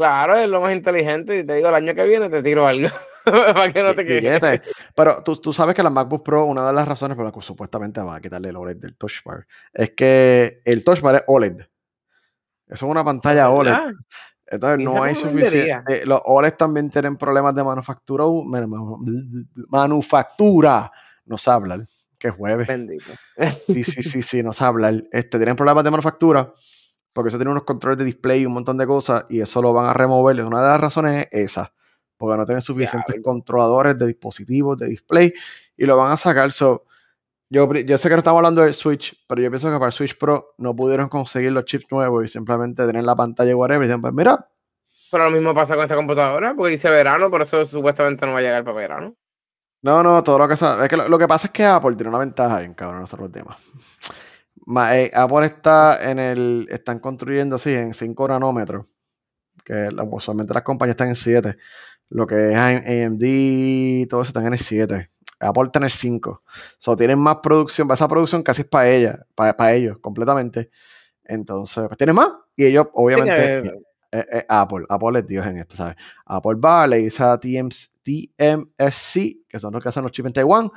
Claro, 0.00 0.34
es 0.34 0.48
lo 0.48 0.62
más 0.62 0.72
inteligente. 0.72 1.40
Y 1.40 1.44
te 1.44 1.56
digo, 1.56 1.68
el 1.68 1.74
año 1.74 1.94
que 1.94 2.04
viene 2.04 2.30
te 2.30 2.42
tiro 2.42 2.66
algo. 2.66 2.88
para 3.24 3.70
que 3.70 3.82
no 3.82 3.92
te 3.92 4.06
quedes. 4.06 4.62
Pero 4.94 5.22
tú, 5.22 5.36
tú, 5.36 5.52
sabes 5.52 5.74
que 5.74 5.82
la 5.82 5.90
MacBook 5.90 6.24
Pro, 6.24 6.46
una 6.46 6.66
de 6.66 6.72
las 6.72 6.88
razones 6.88 7.16
por 7.16 7.26
las 7.26 7.34
que 7.34 7.42
supuestamente 7.42 8.00
va 8.00 8.16
a 8.16 8.20
quitarle 8.22 8.48
el 8.48 8.56
OLED 8.56 8.76
del 8.76 8.96
Touch 8.96 9.22
Bar, 9.22 9.46
es 9.74 9.90
que 9.90 10.62
el 10.64 10.84
Touch 10.84 11.02
Bar 11.02 11.16
es 11.16 11.24
OLED. 11.26 11.60
Eso 11.60 11.66
es 12.66 12.82
una 12.82 13.04
pantalla 13.04 13.50
OLED. 13.50 13.76
Entonces 14.46 14.82
no 14.82 15.02
hay 15.02 15.14
suficiente. 15.14 16.06
Los 16.06 16.22
OLED 16.24 16.54
también 16.54 16.88
tienen 16.88 17.18
problemas 17.18 17.54
de 17.54 17.62
manufactura. 17.62 18.24
Manufactura. 19.68 20.90
Nos 21.26 21.46
hablan. 21.46 21.86
Que 22.18 22.30
jueves. 22.30 22.66
Bendito. 22.66 23.12
Sí, 23.66 23.84
sí, 23.84 24.02
sí, 24.02 24.22
sí, 24.22 24.42
nos 24.42 24.62
hablan. 24.62 25.06
Este, 25.12 25.36
tienen 25.36 25.56
problemas 25.56 25.84
de 25.84 25.90
manufactura 25.90 26.54
porque 27.12 27.28
eso 27.28 27.38
tiene 27.38 27.50
unos 27.50 27.64
controles 27.64 27.98
de 27.98 28.04
display 28.04 28.42
y 28.42 28.46
un 28.46 28.52
montón 28.52 28.76
de 28.76 28.86
cosas 28.86 29.24
y 29.28 29.40
eso 29.40 29.60
lo 29.62 29.72
van 29.72 29.86
a 29.86 29.94
remover. 29.94 30.40
Una 30.42 30.62
de 30.62 30.68
las 30.68 30.80
razones 30.80 31.28
es 31.30 31.52
esa, 31.52 31.72
porque 32.16 32.36
no 32.36 32.46
tienen 32.46 32.62
suficientes 32.62 33.16
controladores 33.22 33.98
de 33.98 34.06
dispositivos, 34.06 34.78
de 34.78 34.86
display 34.86 35.32
y 35.76 35.86
lo 35.86 35.96
van 35.96 36.12
a 36.12 36.16
sacar. 36.16 36.52
So, 36.52 36.84
yo, 37.48 37.72
yo 37.72 37.98
sé 37.98 38.08
que 38.08 38.14
no 38.14 38.18
estamos 38.18 38.38
hablando 38.38 38.62
del 38.62 38.74
Switch, 38.74 39.16
pero 39.26 39.42
yo 39.42 39.50
pienso 39.50 39.68
que 39.68 39.78
para 39.78 39.86
el 39.86 39.92
Switch 39.92 40.16
Pro 40.16 40.54
no 40.58 40.74
pudieron 40.74 41.08
conseguir 41.08 41.52
los 41.52 41.64
chips 41.64 41.86
nuevos 41.90 42.24
y 42.24 42.28
simplemente 42.28 42.86
tener 42.86 43.02
la 43.02 43.16
pantalla 43.16 43.56
whatever 43.56 43.82
y 43.82 43.86
dicen, 43.88 44.00
pues 44.00 44.12
mira. 44.12 44.48
Pero 45.10 45.24
lo 45.24 45.30
mismo 45.32 45.52
pasa 45.52 45.74
con 45.74 45.82
esta 45.82 45.96
computadora, 45.96 46.54
porque 46.54 46.72
dice 46.72 46.88
verano, 46.88 47.28
por 47.28 47.42
eso 47.42 47.66
supuestamente 47.66 48.24
no 48.24 48.32
va 48.32 48.38
a 48.38 48.42
llegar 48.42 48.62
para 48.62 48.76
verano. 48.76 49.16
No, 49.82 50.02
no, 50.02 50.22
todo 50.22 50.38
lo 50.38 50.46
que 50.46 50.54
Es 50.54 50.88
que 50.88 50.96
lo, 50.96 51.18
que 51.18 51.26
pasa 51.26 51.46
es 51.46 51.52
que 51.52 51.64
Apple 51.64 51.96
tiene 51.96 52.10
una 52.10 52.18
ventaja 52.18 52.62
en 52.62 52.74
cabrón, 52.74 53.00
nosotros 53.00 53.28
los 53.28 53.32
demás. 53.32 53.56
Eh, 53.58 53.89
Apple 54.66 55.46
está 55.46 56.10
en 56.10 56.18
el. 56.18 56.68
Están 56.70 56.98
construyendo 56.98 57.56
así 57.56 57.72
en 57.72 57.94
5 57.94 58.28
nanómetros. 58.28 58.86
Que 59.64 59.88
usualmente 60.10 60.54
las 60.54 60.62
compañías 60.62 60.94
están 60.94 61.08
en 61.08 61.16
7. 61.16 61.56
Lo 62.10 62.26
que 62.26 62.52
es 62.52 62.56
AMD, 62.56 64.08
todo 64.08 64.22
eso 64.22 64.30
están 64.30 64.46
en 64.46 64.54
el 64.54 64.58
7 64.58 65.10
aporta 65.40 65.78
en 65.78 65.84
el 65.84 65.90
5. 65.90 66.42
So, 66.78 66.96
tienen 66.96 67.18
más 67.18 67.36
producción, 67.42 67.90
esa 67.90 68.06
producción 68.08 68.42
casi 68.42 68.62
es 68.62 68.68
para 68.68 68.88
ella, 68.88 69.26
para, 69.34 69.72
ellos, 69.72 69.98
completamente. 69.98 70.70
Entonces, 71.24 71.86
pues 71.88 71.98
tiene 71.98 72.12
más. 72.12 72.28
Y 72.56 72.66
ellos, 72.66 72.86
obviamente, 72.92 73.58
eh, 73.58 73.72
eh, 74.12 74.26
eh, 74.32 74.46
Apple, 74.48 74.84
Apple 74.88 75.20
es 75.20 75.26
Dios 75.26 75.46
en 75.46 75.58
esto, 75.58 75.76
¿sabes? 75.76 75.96
Apple 76.26 76.58
va, 76.62 76.86
le 76.86 76.98
dice 76.98 77.22
a 77.22 77.38
TMC, 77.38 78.36
que 79.48 79.58
son 79.58 79.72
los 79.72 79.82
que 79.82 79.88
hacen 79.88 80.02
los 80.02 80.12
chips 80.12 80.26
en 80.26 80.32
Taiwán, 80.32 80.70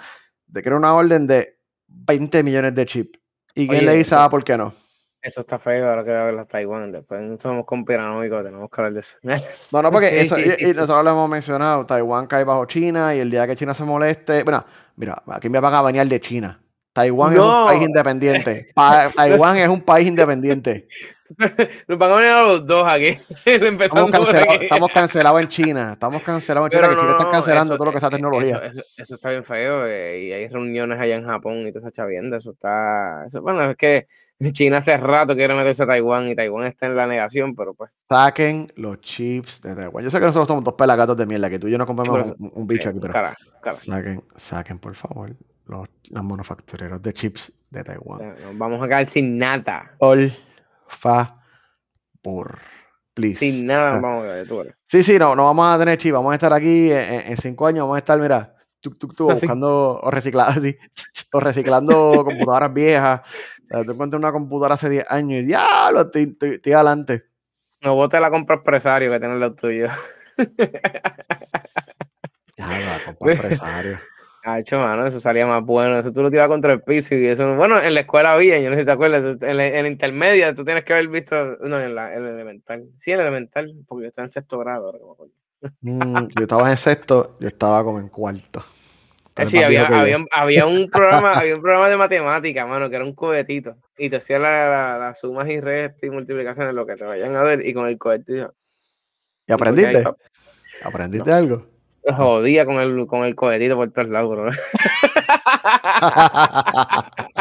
de 0.47 0.61
crear 0.61 0.77
una 0.77 0.93
orden 0.93 1.27
de 1.27 1.59
20 1.87 2.43
millones 2.43 2.73
de 2.75 2.85
chips. 2.85 3.19
¿Y 3.55 3.67
quién 3.67 3.85
le 3.85 3.95
dice 3.95 4.15
a 4.15 4.25
Apple 4.25 4.43
que 4.43 4.57
no? 4.57 4.73
Eso 5.21 5.39
está 5.39 5.57
feo 5.57 5.87
ahora 5.87 6.03
que 6.03 6.11
va 6.11 6.21
a 6.21 6.25
ver 6.25 6.33
las 6.33 6.47
Taiwán. 6.49 6.91
Después 6.91 7.39
somos 7.41 7.65
conspiranoicos, 7.65 8.43
tenemos 8.43 8.69
que 8.69 8.81
hablar 8.81 8.93
de 8.93 8.99
eso. 8.99 9.17
No, 9.71 9.81
no, 9.81 9.91
porque 9.91 10.21
eso, 10.21 10.37
y, 10.37 10.73
nosotros 10.73 11.05
lo 11.05 11.11
hemos 11.11 11.29
mencionado. 11.29 11.85
Taiwán 11.85 12.27
cae 12.27 12.43
bajo 12.43 12.65
China 12.65 13.15
y 13.15 13.19
el 13.19 13.31
día 13.31 13.47
que 13.47 13.55
China 13.55 13.73
se 13.73 13.85
moleste. 13.85 14.43
Bueno, 14.43 14.65
mira, 14.97 15.23
aquí 15.27 15.49
me 15.49 15.59
van 15.61 15.73
a 15.73 15.81
bañar 15.81 16.07
de 16.07 16.19
China. 16.19 16.59
Taiwán 16.91 17.33
es 17.33 17.39
un 17.39 17.65
país 17.65 17.81
independiente. 17.83 18.67
Taiwán 19.15 19.57
es 19.57 19.69
un 19.69 19.81
país 19.81 20.07
independiente. 20.07 20.87
Nos 21.87 21.97
van 21.97 22.11
a 22.11 22.15
venir 22.15 22.31
a 22.31 22.41
los 22.43 22.65
dos 22.65 22.87
aquí. 22.87 23.07
estamos, 23.45 24.11
cancelados, 24.11 24.63
estamos, 24.63 24.91
cancelados 24.91 25.41
en 25.41 25.47
China. 25.47 25.93
Estamos 25.93 26.23
cancelados 26.23 26.67
en 26.67 26.79
China. 26.79 26.89
que 26.89 27.01
China 27.01 27.11
está 27.11 27.31
cancelando 27.31 27.75
todo 27.75 27.85
lo 27.85 27.91
que 27.91 27.99
sea 27.99 28.09
tecnología. 28.09 28.73
Eso, 28.97 29.15
está 29.15 29.29
bien 29.29 29.43
feo. 29.43 29.85
Eh, 29.87 30.25
y 30.25 30.31
hay 30.31 30.47
reuniones 30.47 30.99
allá 30.99 31.15
en 31.15 31.25
Japón 31.25 31.67
y 31.67 31.71
toda 31.71 31.87
esa 31.87 31.95
chavienda. 31.95 32.37
Eso 32.37 32.51
está. 32.51 33.25
Eso, 33.27 33.41
bueno, 33.41 33.63
es 33.63 33.75
que 33.75 34.07
China 34.51 34.77
hace 34.77 34.97
rato 34.97 35.35
quiere 35.35 35.55
meterse 35.55 35.83
a 35.83 35.87
Taiwán 35.87 36.27
y 36.27 36.35
Taiwán 36.35 36.65
está 36.65 36.87
en 36.87 36.95
la 36.95 37.07
negación, 37.07 37.55
pero 37.55 37.73
pues. 37.73 37.91
Saquen 38.09 38.71
los 38.75 38.99
chips 39.01 39.61
de 39.61 39.75
Taiwán. 39.75 40.03
Yo 40.03 40.09
sé 40.09 40.19
que 40.19 40.25
nosotros 40.25 40.47
somos 40.47 40.63
dos 40.63 40.73
pelagatos 40.73 41.15
de 41.15 41.25
mierda, 41.25 41.49
que 41.49 41.59
tú 41.59 41.67
y 41.67 41.71
yo 41.71 41.77
no 41.77 41.85
compramos 41.85 42.35
un, 42.37 42.67
bicho 42.67 42.89
aquí, 42.89 42.99
pero. 42.99 43.13
Saquen, 43.77 44.23
saquen, 44.35 44.79
por 44.79 44.95
favor, 44.95 45.35
los, 45.67 45.87
manufactureros 46.11 47.01
de 47.01 47.13
chips 47.13 47.51
de 47.69 47.83
Taiwán. 47.83 48.35
vamos 48.55 48.81
a 48.81 48.87
quedar 48.87 49.09
sin 49.09 49.37
nada. 49.37 49.91
Por 49.97 50.19
favor. 50.93 52.59
Please. 53.13 53.39
Sin 53.39 53.67
nada, 53.67 53.99
vamos 53.99 54.25
a 54.25 54.43
quedar. 54.43 54.75
Sí, 54.87 55.03
sí, 55.03 55.19
no, 55.19 55.35
no 55.35 55.45
vamos 55.45 55.67
a 55.67 55.77
tener 55.77 55.97
chips. 55.97 56.13
Vamos 56.13 56.31
a 56.31 56.35
estar 56.35 56.51
aquí 56.53 56.91
en, 56.91 57.37
cinco 57.37 57.67
años, 57.67 57.83
vamos 57.83 57.95
a 57.95 57.99
estar, 57.99 58.19
mira, 58.19 58.55
buscando 59.19 59.99
o 60.01 60.11
reciclando, 60.11 60.61
o 61.33 61.39
reciclando 61.39 62.23
computadoras 62.25 62.73
viejas 62.73 63.21
te 63.81 63.91
encuentras 63.91 64.19
una 64.19 64.31
computadora 64.31 64.75
hace 64.75 64.89
10 64.89 65.11
años 65.11 65.41
y 65.41 65.45
diablo, 65.45 66.01
estoy, 66.01 66.37
estoy, 66.39 66.73
adelante. 66.73 67.25
No 67.81 67.95
bote 67.95 68.19
la 68.19 68.29
compra 68.29 68.57
empresario 68.57 69.11
que 69.11 69.19
tiene 69.19 69.37
lo 69.37 69.55
tuyo. 69.55 69.89
Ya, 72.55 72.67
la 72.67 72.99
compra 73.17 73.33
empresario. 73.33 73.99
Ha 74.45 74.59
hecho, 74.59 74.77
mano, 74.77 75.07
eso 75.07 75.21
salía 75.21 75.47
más 75.47 75.63
bueno. 75.63 75.97
Eso 75.97 76.11
tú 76.11 76.21
lo 76.21 76.29
tiras 76.29 76.49
contra 76.49 76.73
el 76.73 76.81
piso 76.81 77.15
y 77.15 77.25
eso. 77.25 77.55
Bueno, 77.55 77.81
en 77.81 77.93
la 77.93 78.01
escuela 78.01 78.33
había, 78.33 78.59
yo 78.59 78.69
no 78.69 78.75
sé 78.75 78.81
si 78.81 78.85
te 78.85 78.91
acuerdas, 78.91 79.37
en 79.41 79.57
la, 79.57 79.87
intermedia 79.87 80.53
tú 80.53 80.65
tienes 80.65 80.83
que 80.83 80.91
haber 80.91 81.07
visto, 81.07 81.57
no, 81.61 81.79
en 81.79 81.95
la, 81.95 82.13
en 82.13 82.25
elemental. 82.25 82.83
Sí, 82.99 83.11
en 83.11 83.21
elemental, 83.21 83.73
porque 83.87 84.03
yo 84.03 84.09
estaba 84.09 84.25
en 84.25 84.29
sexto 84.29 84.59
grado, 84.59 84.87
ahora 84.87 85.31
mm, 85.79 86.27
yo 86.35 86.41
estaba 86.41 86.69
en 86.69 86.77
sexto, 86.77 87.37
yo 87.39 87.47
estaba 87.47 87.85
como 87.85 87.99
en 87.99 88.09
cuarto. 88.09 88.65
Sí, 89.47 89.63
había, 89.63 89.87
había, 90.31 90.67
un 90.67 90.89
programa, 90.89 91.31
había 91.31 91.55
un 91.55 91.61
programa 91.61 91.89
de 91.89 91.97
matemática, 91.97 92.67
mano, 92.67 92.89
que 92.89 92.97
era 92.97 93.05
un 93.05 93.15
cohetito. 93.15 93.77
Y 93.97 94.09
te 94.09 94.17
hacía 94.17 94.37
las 94.39 94.99
la, 94.99 95.15
sumas 95.15 95.47
y 95.49 95.59
restas 95.59 96.03
y 96.03 96.09
multiplicaciones, 96.09 96.75
lo 96.75 96.85
que 96.85 96.97
te 96.97 97.05
vayan 97.05 97.35
a 97.35 97.43
ver, 97.43 97.65
y 97.65 97.73
con 97.73 97.87
el 97.87 97.97
cohetito. 97.97 98.53
¿Y 99.47 99.53
aprendiste? 99.53 100.03
¿Aprendiste 100.83 101.31
algo? 101.31 101.72
Jodía 102.05 102.65
con 102.65 102.79
el, 102.79 103.07
con 103.07 103.23
el 103.23 103.35
cohetito 103.35 103.75
por 103.75 103.91
todos 103.91 104.09
lados, 104.09 104.31
bro. 104.31 104.49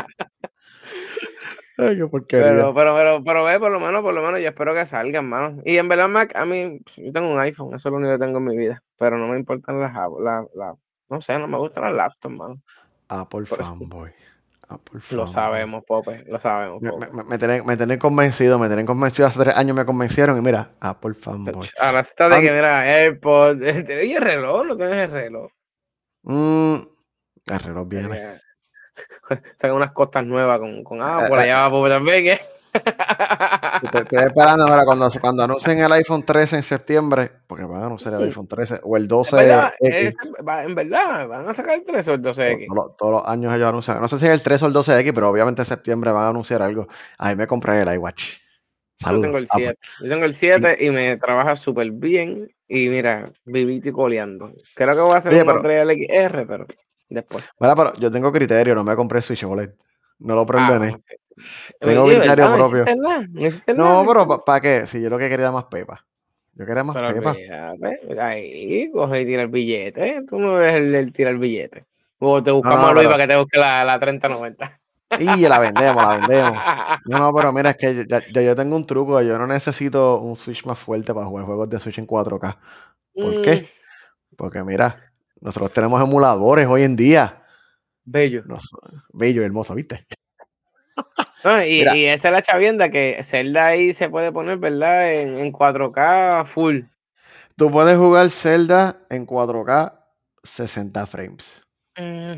Ay, 1.78 1.96
qué 1.96 2.06
pero, 2.28 2.74
pero, 2.74 2.94
pero, 2.94 3.24
pero 3.24 3.44
ve, 3.44 3.58
por 3.58 3.72
lo 3.72 3.80
menos, 3.80 4.02
por 4.02 4.14
lo 4.14 4.22
menos, 4.22 4.40
yo 4.40 4.48
espero 4.48 4.74
que 4.74 4.86
salgan, 4.86 5.28
mano. 5.28 5.62
Y 5.64 5.78
en 5.78 5.88
verdad, 5.88 6.08
Mac, 6.08 6.36
a 6.36 6.44
mí, 6.44 6.80
yo 6.96 7.12
tengo 7.12 7.30
un 7.30 7.40
iPhone, 7.40 7.74
eso 7.74 7.88
es 7.88 7.92
lo 7.92 7.98
único 7.98 8.12
que 8.12 8.18
tengo 8.18 8.38
en 8.38 8.44
mi 8.44 8.56
vida. 8.56 8.82
Pero 8.98 9.18
no 9.18 9.28
me 9.28 9.38
importan 9.38 9.80
las, 9.80 9.92
las, 10.20 10.46
las 10.54 10.76
no 11.08 11.20
sé, 11.20 11.38
no 11.38 11.48
me 11.48 11.58
gustan 11.58 11.84
las 11.84 11.94
laptops, 11.94 12.34
man. 12.34 12.62
Apple 13.08 13.46
fanboy. 13.46 14.10
Apple 14.74 15.00
Lo 15.10 15.26
sabemos, 15.26 15.84
Pope, 15.84 16.24
lo 16.26 16.38
sabemos. 16.40 16.82
Pope. 16.82 17.06
Me, 17.12 17.22
me, 17.38 17.62
me, 17.62 17.76
tienen, 17.76 17.98
convencido, 17.98 18.58
me 18.58 18.66
tienen 18.66 18.86
convencido. 18.86 19.26
Hace 19.28 19.40
tres 19.40 19.56
años 19.56 19.76
me 19.76 19.84
convencieron 19.84 20.38
y 20.38 20.40
mira, 20.40 20.70
Apple 20.80 21.14
fanboy. 21.14 21.68
Ahora 21.78 22.00
está 22.00 22.28
de 22.28 22.40
que, 22.40 22.52
mira, 22.52 22.84
AirPods. 22.84 23.60
¿Y 24.04 24.12
el 24.12 24.22
reloj? 24.22 24.66
¿No 24.66 24.76
tienes 24.76 24.96
el 24.96 25.10
reloj? 25.10 25.50
Mmm, 26.22 26.76
el 27.46 27.58
reloj 27.58 27.88
viene. 27.88 28.40
Tengo 29.58 29.76
unas 29.76 29.92
costas 29.92 30.24
nuevas 30.24 30.58
con, 30.58 30.84
con 30.84 31.02
Apple, 31.02 31.38
allá 31.38 31.62
va 31.62 31.70
Pope 31.70 31.88
también, 31.88 32.26
¿eh? 32.26 32.40
Estoy 32.72 34.22
esperando 34.24 34.66
ahora 34.66 34.84
cuando, 34.84 35.10
cuando 35.20 35.42
anuncien 35.42 35.78
el 35.80 35.92
iPhone 35.92 36.24
13 36.24 36.56
en 36.56 36.62
septiembre, 36.62 37.30
porque 37.46 37.64
van 37.64 37.82
a 37.82 37.86
anunciar 37.86 38.14
el 38.14 38.24
iPhone 38.24 38.48
13 38.48 38.80
o 38.82 38.96
el 38.96 39.06
12. 39.08 39.36
En 39.80 40.74
verdad, 40.74 41.28
van 41.28 41.48
a 41.48 41.54
sacar 41.54 41.74
el 41.74 41.84
13 41.84 42.10
o 42.10 42.14
el 42.14 42.22
12X. 42.22 42.96
Todos, 42.96 43.12
los 43.12 43.26
años 43.26 43.54
ellos 43.54 43.68
anuncian. 43.68 44.00
No 44.00 44.08
sé 44.08 44.18
si 44.18 44.24
es 44.24 44.30
el 44.30 44.42
13 44.42 44.64
o 44.64 44.68
el 44.68 44.74
12X, 44.74 45.12
pero 45.14 45.28
obviamente 45.28 45.62
en 45.62 45.66
septiembre 45.66 46.12
van 46.12 46.24
a 46.24 46.28
anunciar 46.28 46.62
algo. 46.62 46.88
Ahí 47.18 47.36
me 47.36 47.46
compré 47.46 47.82
el 47.82 47.92
iWatch. 47.94 48.38
Yo 49.04 49.20
tengo 49.20 49.38
el 49.38 49.48
7. 49.48 49.78
Yo 50.00 50.08
tengo 50.08 50.24
el 50.24 50.34
7 50.34 50.76
y 50.80 50.90
me 50.90 51.16
trabaja 51.16 51.56
súper 51.56 51.90
bien. 51.90 52.48
Y 52.68 52.88
mira, 52.88 53.30
viví 53.44 53.82
coleando. 53.92 54.52
Creo 54.74 54.94
que 54.94 55.00
voy 55.02 55.14
a 55.14 55.16
hacer 55.16 55.34
un 55.34 55.44
material 55.46 55.90
XR, 55.90 56.46
pero 56.46 56.66
después. 57.10 57.44
Bueno, 57.58 57.76
pero 57.76 57.92
yo 57.94 58.10
tengo 58.10 58.32
criterio, 58.32 58.74
no 58.74 58.84
me 58.84 58.96
compré 58.96 59.20
Switch 59.20 59.44
OLED. 59.44 59.72
No 60.20 60.36
lo 60.36 60.46
prendé. 60.46 60.94
Ah, 60.94 60.98
tengo 61.80 62.06
criterio 62.06 62.54
propio. 62.54 62.84
No, 63.76 64.04
pero 64.06 64.44
¿para 64.44 64.60
qué? 64.60 64.86
Si 64.86 65.00
yo 65.00 65.10
lo 65.10 65.18
que 65.18 65.28
quería 65.28 65.46
era 65.46 65.52
más 65.52 65.64
pepa. 65.64 66.04
Yo 66.54 66.66
quería 66.66 66.84
más 66.84 66.96
pepa. 67.14 67.34
ahí, 68.20 68.90
coge 68.92 69.22
y 69.22 69.26
tira 69.26 69.42
el 69.42 69.48
billete. 69.48 70.22
Tú 70.28 70.38
no 70.38 70.54
ves 70.54 70.74
el, 70.74 70.94
el 70.94 71.12
tirar 71.12 71.32
el 71.32 71.38
billete. 71.38 71.86
O 72.18 72.42
te 72.42 72.50
buscamos 72.50 72.86
a 72.86 72.92
Luis 72.92 73.06
para 73.06 73.18
que 73.18 73.32
te 73.32 73.36
busque 73.36 73.58
la, 73.58 73.84
la 73.84 73.98
3090. 73.98 74.80
Y 75.18 75.48
la 75.48 75.58
vendemos, 75.58 76.02
la 76.02 76.18
vendemos. 76.18 76.56
No, 77.06 77.18
no, 77.18 77.34
pero 77.34 77.52
mira, 77.52 77.70
es 77.70 77.76
que 77.76 78.06
ya, 78.08 78.20
yo 78.42 78.54
tengo 78.54 78.76
un 78.76 78.86
truco. 78.86 79.20
Yo 79.22 79.38
no 79.38 79.46
necesito 79.46 80.20
un 80.20 80.36
Switch 80.36 80.64
más 80.64 80.78
fuerte 80.78 81.12
para 81.12 81.26
jugar 81.26 81.44
juegos 81.46 81.68
de 81.68 81.80
Switch 81.80 81.98
en 81.98 82.06
4K. 82.06 82.56
¿Por 83.14 83.42
qué? 83.42 83.62
Mm. 83.62 84.36
Porque 84.36 84.62
mira, 84.62 85.12
nosotros 85.40 85.72
tenemos 85.72 86.00
emuladores 86.00 86.66
hoy 86.66 86.82
en 86.82 86.96
día. 86.96 87.42
Bello. 88.04 88.44
bello, 89.12 89.44
hermoso, 89.44 89.74
¿viste? 89.74 90.06
Y, 91.66 92.04
esa 92.04 92.28
es 92.28 92.32
la 92.32 92.42
chavienda 92.42 92.90
que 92.90 93.20
Zelda 93.24 93.66
ahí 93.66 93.92
se 93.92 94.08
puede 94.08 94.32
poner, 94.32 94.58
¿verdad? 94.58 95.12
En, 95.12 95.52
4K 95.52 96.44
full. 96.46 96.80
Tú 97.56 97.70
puedes 97.70 97.96
jugar 97.96 98.30
Zelda 98.30 99.00
en 99.10 99.26
4K 99.26 99.98
60 100.42 101.06
frames. 101.06 101.62
Mm, 101.96 102.34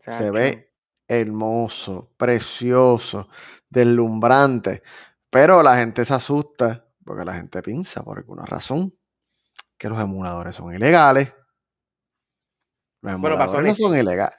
se 0.00 0.30
ve 0.30 0.72
hermoso, 1.08 2.10
precioso, 2.16 3.28
deslumbrante. 3.68 4.82
Pero 5.30 5.62
la 5.62 5.76
gente 5.76 6.04
se 6.04 6.14
asusta 6.14 6.86
porque 7.04 7.24
la 7.24 7.34
gente 7.34 7.62
piensa 7.62 8.02
por 8.02 8.18
alguna 8.18 8.44
razón 8.44 8.92
que 9.78 9.88
los 9.88 10.00
emuladores 10.00 10.56
son 10.56 10.74
ilegales. 10.74 11.32
Los 13.02 13.12
emuladores 13.14 13.66
no 13.66 13.74
son 13.74 13.98
ilegales. 13.98 14.36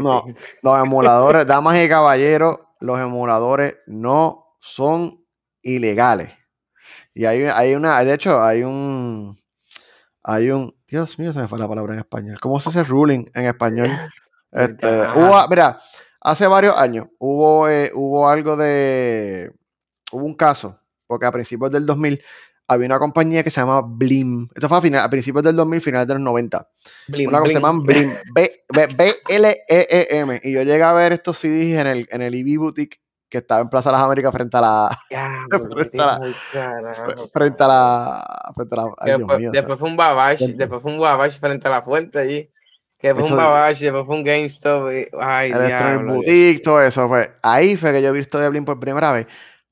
no, 0.00 0.24
los 0.62 0.82
emuladores, 0.82 1.46
damas 1.46 1.78
y 1.78 1.88
caballeros, 1.88 2.60
los 2.80 2.98
emuladores 2.98 3.76
no 3.86 4.56
son 4.60 5.24
ilegales. 5.62 6.32
Y 7.14 7.26
hay, 7.26 7.44
hay 7.44 7.74
una, 7.74 8.02
de 8.02 8.14
hecho, 8.14 8.42
hay 8.42 8.62
un, 8.62 9.40
hay 10.22 10.50
un, 10.50 10.74
Dios 10.88 11.18
mío, 11.18 11.32
se 11.32 11.40
me 11.40 11.48
fue 11.48 11.58
la 11.58 11.68
palabra 11.68 11.94
en 11.94 12.00
español. 12.00 12.38
¿Cómo 12.40 12.58
se 12.60 12.70
hace 12.70 12.84
ruling 12.84 13.26
en 13.34 13.46
español? 13.46 13.88
Este, 14.52 14.84
hubo, 15.14 15.46
mira, 15.48 15.78
hace 16.20 16.44
varios 16.48 16.76
años 16.76 17.06
hubo, 17.20 17.68
eh, 17.68 17.92
hubo 17.94 18.28
algo 18.28 18.56
de, 18.56 19.52
hubo 20.10 20.24
un 20.24 20.34
caso, 20.34 20.76
porque 21.06 21.24
a 21.24 21.30
principios 21.30 21.70
del 21.70 21.86
2000 21.86 22.20
había 22.70 22.86
una 22.86 23.00
compañía 23.00 23.42
que 23.42 23.50
se 23.50 23.60
llama 23.60 23.82
Blim. 23.84 24.48
Esto 24.54 24.68
fue 24.68 24.78
a, 24.78 24.80
final, 24.80 25.04
a 25.04 25.10
principios 25.10 25.42
del 25.42 25.56
2000, 25.56 25.80
finales 25.80 26.06
de 26.06 26.14
los 26.14 26.22
90. 26.22 26.68
Blim, 27.08 27.28
una 27.28 27.40
cosa 27.40 27.48
se 27.48 27.60
llama 27.60 27.82
Blim. 27.84 28.12
B-L-E-E-M. 28.34 30.40
Y 30.44 30.52
yo 30.52 30.62
llegué 30.62 30.82
a 30.82 30.92
ver 30.92 31.12
estos 31.12 31.38
CDs 31.38 31.80
en 31.80 31.88
el, 31.88 32.08
en 32.12 32.22
el 32.22 32.32
EV 32.34 32.60
Boutique 32.60 33.00
que 33.28 33.38
estaba 33.38 33.60
en 33.60 33.68
Plaza 33.68 33.90
de 33.90 33.96
las 33.96 34.04
Américas 34.04 34.32
frente 34.32 34.56
a 34.56 34.60
la. 34.60 34.98
frente, 35.50 36.00
a 36.00 36.06
la 36.06 36.20
frente 37.32 37.64
a 37.64 37.66
la. 37.66 38.52
Frente 38.54 38.74
a 38.74 38.76
la. 38.76 38.94
después, 39.04 39.52
después 39.52 39.78
fue 39.78 39.88
un 39.88 39.96
Babash. 39.96 40.40
Después 40.40 40.82
fue 40.82 40.92
un 40.92 41.00
Babash 41.00 41.40
frente 41.40 41.66
a 41.66 41.70
la 41.70 41.82
fuente 41.82 42.20
allí. 42.20 42.48
Que 42.98 43.14
fue 43.14 43.24
un 43.24 43.36
Babash, 43.36 43.80
después 43.80 44.06
fue 44.06 44.16
un 44.16 44.24
GameStop. 44.24 44.92
Y, 44.92 45.08
ay, 45.18 45.50
el 45.50 46.04
Boutique, 46.04 46.62
todo 46.62 46.80
eso. 46.82 47.08
Fue. 47.08 47.32
Ahí 47.42 47.76
fue 47.76 47.90
que 47.92 48.02
yo 48.02 48.10
he 48.10 48.12
visto 48.12 48.38
de 48.38 48.48
Blim 48.48 48.64
por 48.64 48.78
primera 48.78 49.10
vez. 49.10 49.26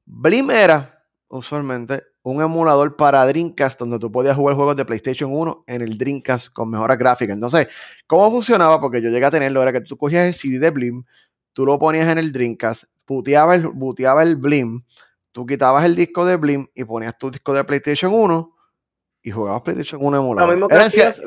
Blim 0.04 0.50
era 0.50 0.98
usualmente 1.28 2.02
un 2.30 2.42
emulador 2.42 2.96
para 2.96 3.26
Dreamcast 3.26 3.78
donde 3.78 3.98
tú 3.98 4.12
podías 4.12 4.36
jugar 4.36 4.54
juegos 4.54 4.76
de 4.76 4.84
PlayStation 4.84 5.32
1 5.32 5.64
en 5.66 5.82
el 5.82 5.96
Dreamcast 5.96 6.52
con 6.52 6.70
mejoras 6.70 6.98
gráficas. 6.98 7.34
Entonces, 7.34 7.68
¿cómo 8.06 8.30
funcionaba? 8.30 8.80
Porque 8.80 9.00
yo 9.00 9.08
llegué 9.08 9.24
a 9.24 9.30
tenerlo, 9.30 9.62
era 9.62 9.72
que 9.72 9.80
tú 9.80 9.96
cogías 9.96 10.26
el 10.26 10.34
CD 10.34 10.58
de 10.58 10.70
Blim, 10.70 11.04
tú 11.52 11.64
lo 11.64 11.78
ponías 11.78 12.08
en 12.08 12.18
el 12.18 12.32
Dreamcast, 12.32 12.84
buteaba 13.06 13.54
el, 13.54 13.70
el 14.22 14.36
Blim, 14.36 14.82
tú 15.32 15.46
quitabas 15.46 15.84
el 15.84 15.96
disco 15.96 16.26
de 16.26 16.36
Blim 16.36 16.66
y 16.74 16.84
ponías 16.84 17.16
tu 17.16 17.30
disco 17.30 17.54
de 17.54 17.64
PlayStation 17.64 18.12
1 18.12 18.56
y 19.22 19.30
jugabas 19.30 19.62
PlayStation 19.62 20.04
1 20.04 20.16
emulador. 20.18 20.50
Lo 20.50 20.54
mismo 20.54 20.68
que, 20.68 20.76
hacías, 20.76 21.22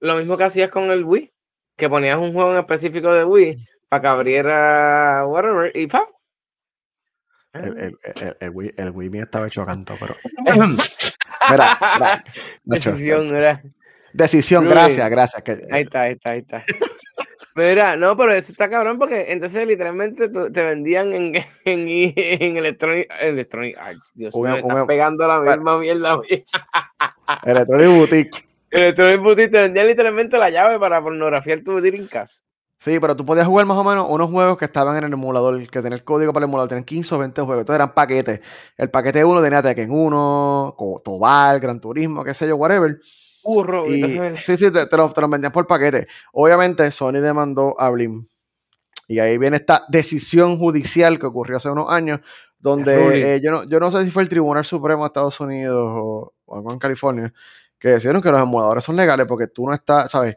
lo, 0.00 0.16
mismo 0.16 0.36
que 0.36 0.44
hacías 0.44 0.70
con 0.70 0.90
el 0.90 1.04
Wii, 1.04 1.32
que 1.76 1.88
ponías 1.88 2.18
un 2.18 2.34
juego 2.34 2.52
en 2.52 2.58
específico 2.58 3.12
de 3.12 3.24
Wii 3.24 3.66
para 3.88 4.02
que 4.02 4.08
abriera 4.08 5.24
whatever 5.26 5.74
y 5.74 5.86
¡pam! 5.86 6.04
El, 7.54 7.78
el, 7.78 8.36
el, 8.40 8.50
Wii, 8.50 8.74
el 8.76 8.90
Wii 8.90 9.18
estaba 9.20 9.46
hecho 9.46 9.64
canto, 9.64 9.94
pero. 9.98 10.16
mira, 11.50 12.24
Decisión, 12.64 13.26
mira. 13.26 13.62
Decisión, 14.12 14.68
gracias, 14.68 15.08
gracias. 15.10 15.42
Ahí 15.70 15.82
está, 15.82 16.02
ahí 16.02 16.12
está, 16.12 16.30
ahí 16.30 16.38
está. 16.40 16.64
Mira, 17.56 17.96
no, 17.96 18.16
pero 18.16 18.32
eso 18.32 18.50
está 18.50 18.68
cabrón 18.68 18.98
porque 18.98 19.26
entonces 19.28 19.64
literalmente 19.66 20.28
te 20.28 20.62
vendían 20.62 21.12
en, 21.12 21.34
en, 21.64 21.86
en 21.86 22.56
Electronic, 22.56 23.08
Electronic 23.20 23.78
Arts. 23.78 24.10
Dios 24.14 24.34
mío, 24.34 24.56
estás 24.56 24.86
pegando 24.86 25.26
la 25.26 25.40
misma 25.40 25.78
mierda. 25.78 26.20
Electronic 27.44 27.88
Boutique. 27.88 28.48
Electronic 28.70 29.20
Boutique 29.20 29.50
te 29.50 29.60
vendían 29.60 29.86
literalmente 29.86 30.36
la 30.36 30.50
llave 30.50 30.80
para 30.80 31.00
pornografía 31.00 31.62
tu 31.62 31.80
Dreamcast. 31.80 32.44
Sí, 32.78 33.00
pero 33.00 33.16
tú 33.16 33.24
podías 33.24 33.46
jugar 33.46 33.64
más 33.64 33.78
o 33.78 33.84
menos 33.84 34.06
unos 34.08 34.30
juegos 34.30 34.58
que 34.58 34.66
estaban 34.66 34.96
en 34.98 35.04
el 35.04 35.12
emulador, 35.12 35.58
que 35.68 35.80
tenía 35.80 35.96
el 35.96 36.04
código 36.04 36.32
para 36.32 36.44
el 36.44 36.50
emulador, 36.50 36.68
tenían 36.68 36.84
15 36.84 37.14
o 37.14 37.18
20 37.18 37.40
juegos, 37.40 37.62
entonces 37.62 37.76
eran 37.76 37.94
paquetes. 37.94 38.40
El 38.76 38.90
paquete 38.90 39.24
1 39.24 39.42
tenía 39.42 39.62
Tekken 39.62 39.90
1, 39.90 40.76
Tobal, 41.02 41.60
Gran 41.60 41.80
Turismo, 41.80 42.22
qué 42.22 42.34
sé 42.34 42.46
yo, 42.46 42.56
whatever. 42.56 43.00
Burro. 43.42 43.86
Y, 43.86 44.02
sí, 44.36 44.56
sí, 44.56 44.70
te, 44.70 44.86
te, 44.86 44.96
los, 44.96 45.12
vendían 45.14 45.52
por 45.52 45.66
paquete. 45.66 46.08
Obviamente, 46.32 46.90
Sony 46.90 47.20
demandó 47.20 47.74
a 47.78 47.90
Blim. 47.90 48.26
Y 49.06 49.18
ahí 49.18 49.36
viene 49.38 49.56
esta 49.56 49.84
decisión 49.88 50.58
judicial 50.58 51.18
que 51.18 51.26
ocurrió 51.26 51.58
hace 51.58 51.68
unos 51.68 51.90
años, 51.90 52.20
donde 52.58 53.36
eh, 53.36 53.40
yo, 53.42 53.50
no, 53.50 53.64
yo 53.64 53.78
no 53.78 53.90
sé 53.92 54.02
si 54.04 54.10
fue 54.10 54.22
el 54.22 54.30
Tribunal 54.30 54.64
Supremo 54.64 55.02
de 55.02 55.06
Estados 55.08 55.38
Unidos 55.40 55.76
o, 55.76 56.32
o 56.46 56.72
en 56.72 56.78
California, 56.78 57.32
que 57.78 57.88
decidieron 57.88 58.22
que 58.22 58.30
los 58.30 58.40
emuladores 58.40 58.82
son 58.82 58.96
legales 58.96 59.26
porque 59.26 59.46
tú 59.46 59.66
no 59.66 59.74
estás, 59.74 60.10
¿sabes? 60.10 60.36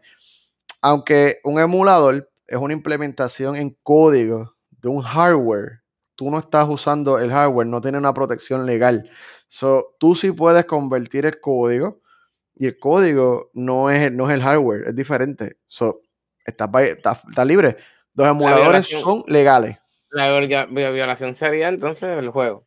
Aunque 0.82 1.39
un 1.43 1.60
emulador 1.60 2.30
es 2.47 2.58
una 2.58 2.73
implementación 2.73 3.56
en 3.56 3.77
código 3.84 4.56
de 4.69 4.89
un 4.89 5.01
hardware. 5.01 5.82
Tú 6.15 6.32
no 6.32 6.39
estás 6.39 6.67
usando 6.67 7.19
el 7.19 7.30
hardware, 7.30 7.67
no 7.67 7.82
tiene 7.82 7.97
una 7.97 8.13
protección 8.13 8.65
legal. 8.65 9.10
So, 9.47 9.95
tú 9.99 10.15
sí 10.15 10.32
puedes 10.32 10.65
convertir 10.65 11.25
el 11.25 11.39
código 11.39 12.01
y 12.56 12.65
el 12.65 12.80
código 12.80 13.51
no 13.53 13.89
es, 13.89 14.12
no 14.12 14.30
es 14.30 14.36
el 14.36 14.41
hardware, 14.41 14.88
es 14.88 14.95
diferente. 14.95 15.58
So, 15.67 16.01
está, 16.43 16.69
está, 16.82 17.45
libre. 17.45 17.77
Los 18.15 18.27
emuladores 18.27 18.88
son 18.88 19.23
legales. 19.27 19.77
La 20.10 20.39
violación 20.39 21.36
sería 21.36 21.67
entonces 21.67 22.17
el 22.17 22.30
juego. 22.30 22.65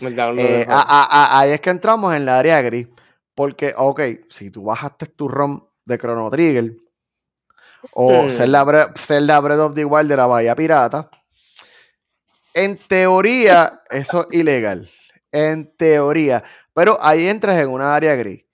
Eh, 0.00 0.66
ahí 0.68 1.50
es 1.52 1.60
que 1.60 1.70
entramos 1.70 2.14
en 2.14 2.26
la 2.26 2.38
área 2.38 2.60
gris. 2.62 2.88
Porque, 3.34 3.74
ok, 3.76 4.00
si 4.28 4.50
tú 4.50 4.64
bajaste 4.64 5.06
tu 5.06 5.28
ROM 5.28 5.66
de 5.84 5.98
Chrono 5.98 6.30
Trigger 6.30 6.76
o 7.92 8.28
Zelda, 8.30 8.64
Breath 8.64 9.60
of 9.60 9.74
the 9.74 9.84
Wild 9.84 10.08
de 10.08 10.16
la 10.16 10.26
Bahía 10.26 10.54
Pirata. 10.54 11.10
En 12.52 12.76
teoría, 12.76 13.82
eso 13.90 14.28
es 14.30 14.38
ilegal. 14.38 14.90
En 15.32 15.76
teoría. 15.76 16.44
Pero 16.72 16.98
ahí 17.00 17.28
entras 17.28 17.60
en 17.60 17.68
una 17.68 17.94
área 17.94 18.14
gris. 18.14 18.44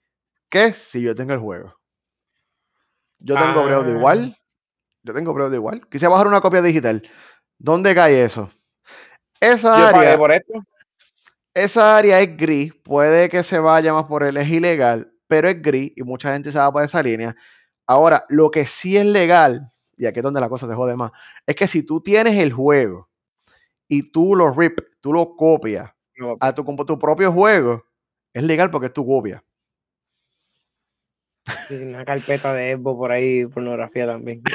¿Qué 0.49 0.73
si 0.73 1.01
yo 1.01 1.15
tengo 1.15 1.33
el 1.33 1.39
juego? 1.39 1.75
Yo 3.19 3.35
tengo 3.35 3.63
Breath 3.63 3.79
of 3.79 3.85
the 3.85 3.93
ah. 3.93 3.97
Wild. 3.97 4.35
Yo 5.03 5.13
tengo 5.13 5.33
Breath 5.33 5.47
of 5.47 5.53
the 5.53 5.59
Wild. 5.59 5.89
Quise 5.89 6.07
bajar 6.07 6.27
una 6.27 6.41
copia 6.41 6.61
digital. 6.61 7.07
¿Dónde 7.57 7.93
cae 7.93 8.23
eso? 8.23 8.49
Esa 9.39 9.89
área. 9.89 10.17
Por 10.17 10.31
esto. 10.31 10.53
Esa 11.53 11.97
área 11.97 12.19
es 12.21 12.35
gris. 12.35 12.73
Puede 12.83 13.29
que 13.29 13.43
se 13.43 13.59
vaya 13.59 13.93
más 13.93 14.05
por 14.05 14.23
él. 14.23 14.37
Es 14.37 14.49
ilegal, 14.49 15.11
pero 15.27 15.47
es 15.47 15.61
gris 15.61 15.93
y 15.95 16.03
mucha 16.03 16.33
gente 16.33 16.51
se 16.51 16.57
va 16.57 16.71
por 16.71 16.83
esa 16.83 17.01
línea. 17.03 17.35
Ahora, 17.87 18.25
lo 18.29 18.51
que 18.51 18.65
sí 18.65 18.97
es 18.97 19.05
legal, 19.05 19.71
y 19.97 20.05
aquí 20.05 20.19
es 20.19 20.23
donde 20.23 20.41
la 20.41 20.49
cosa 20.49 20.67
se 20.67 20.73
jode 20.73 20.95
más, 20.95 21.11
es 21.45 21.55
que 21.55 21.67
si 21.67 21.83
tú 21.83 22.01
tienes 22.01 22.37
el 22.41 22.53
juego 22.53 23.09
y 23.87 24.11
tú 24.11 24.35
lo 24.35 24.51
rip, 24.51 24.79
tú 25.01 25.13
lo 25.13 25.35
copias 25.35 25.91
a 26.39 26.53
tu, 26.53 26.63
tu 26.85 26.99
propio 26.99 27.31
juego, 27.31 27.83
es 28.33 28.43
legal 28.43 28.71
porque 28.71 28.87
es 28.87 28.93
tu 28.93 29.05
copia. 29.05 29.43
Una 31.71 32.05
carpeta 32.05 32.53
de 32.53 32.71
Evo 32.71 32.97
por 32.97 33.11
ahí, 33.11 33.45
pornografía 33.47 34.05
también. 34.05 34.41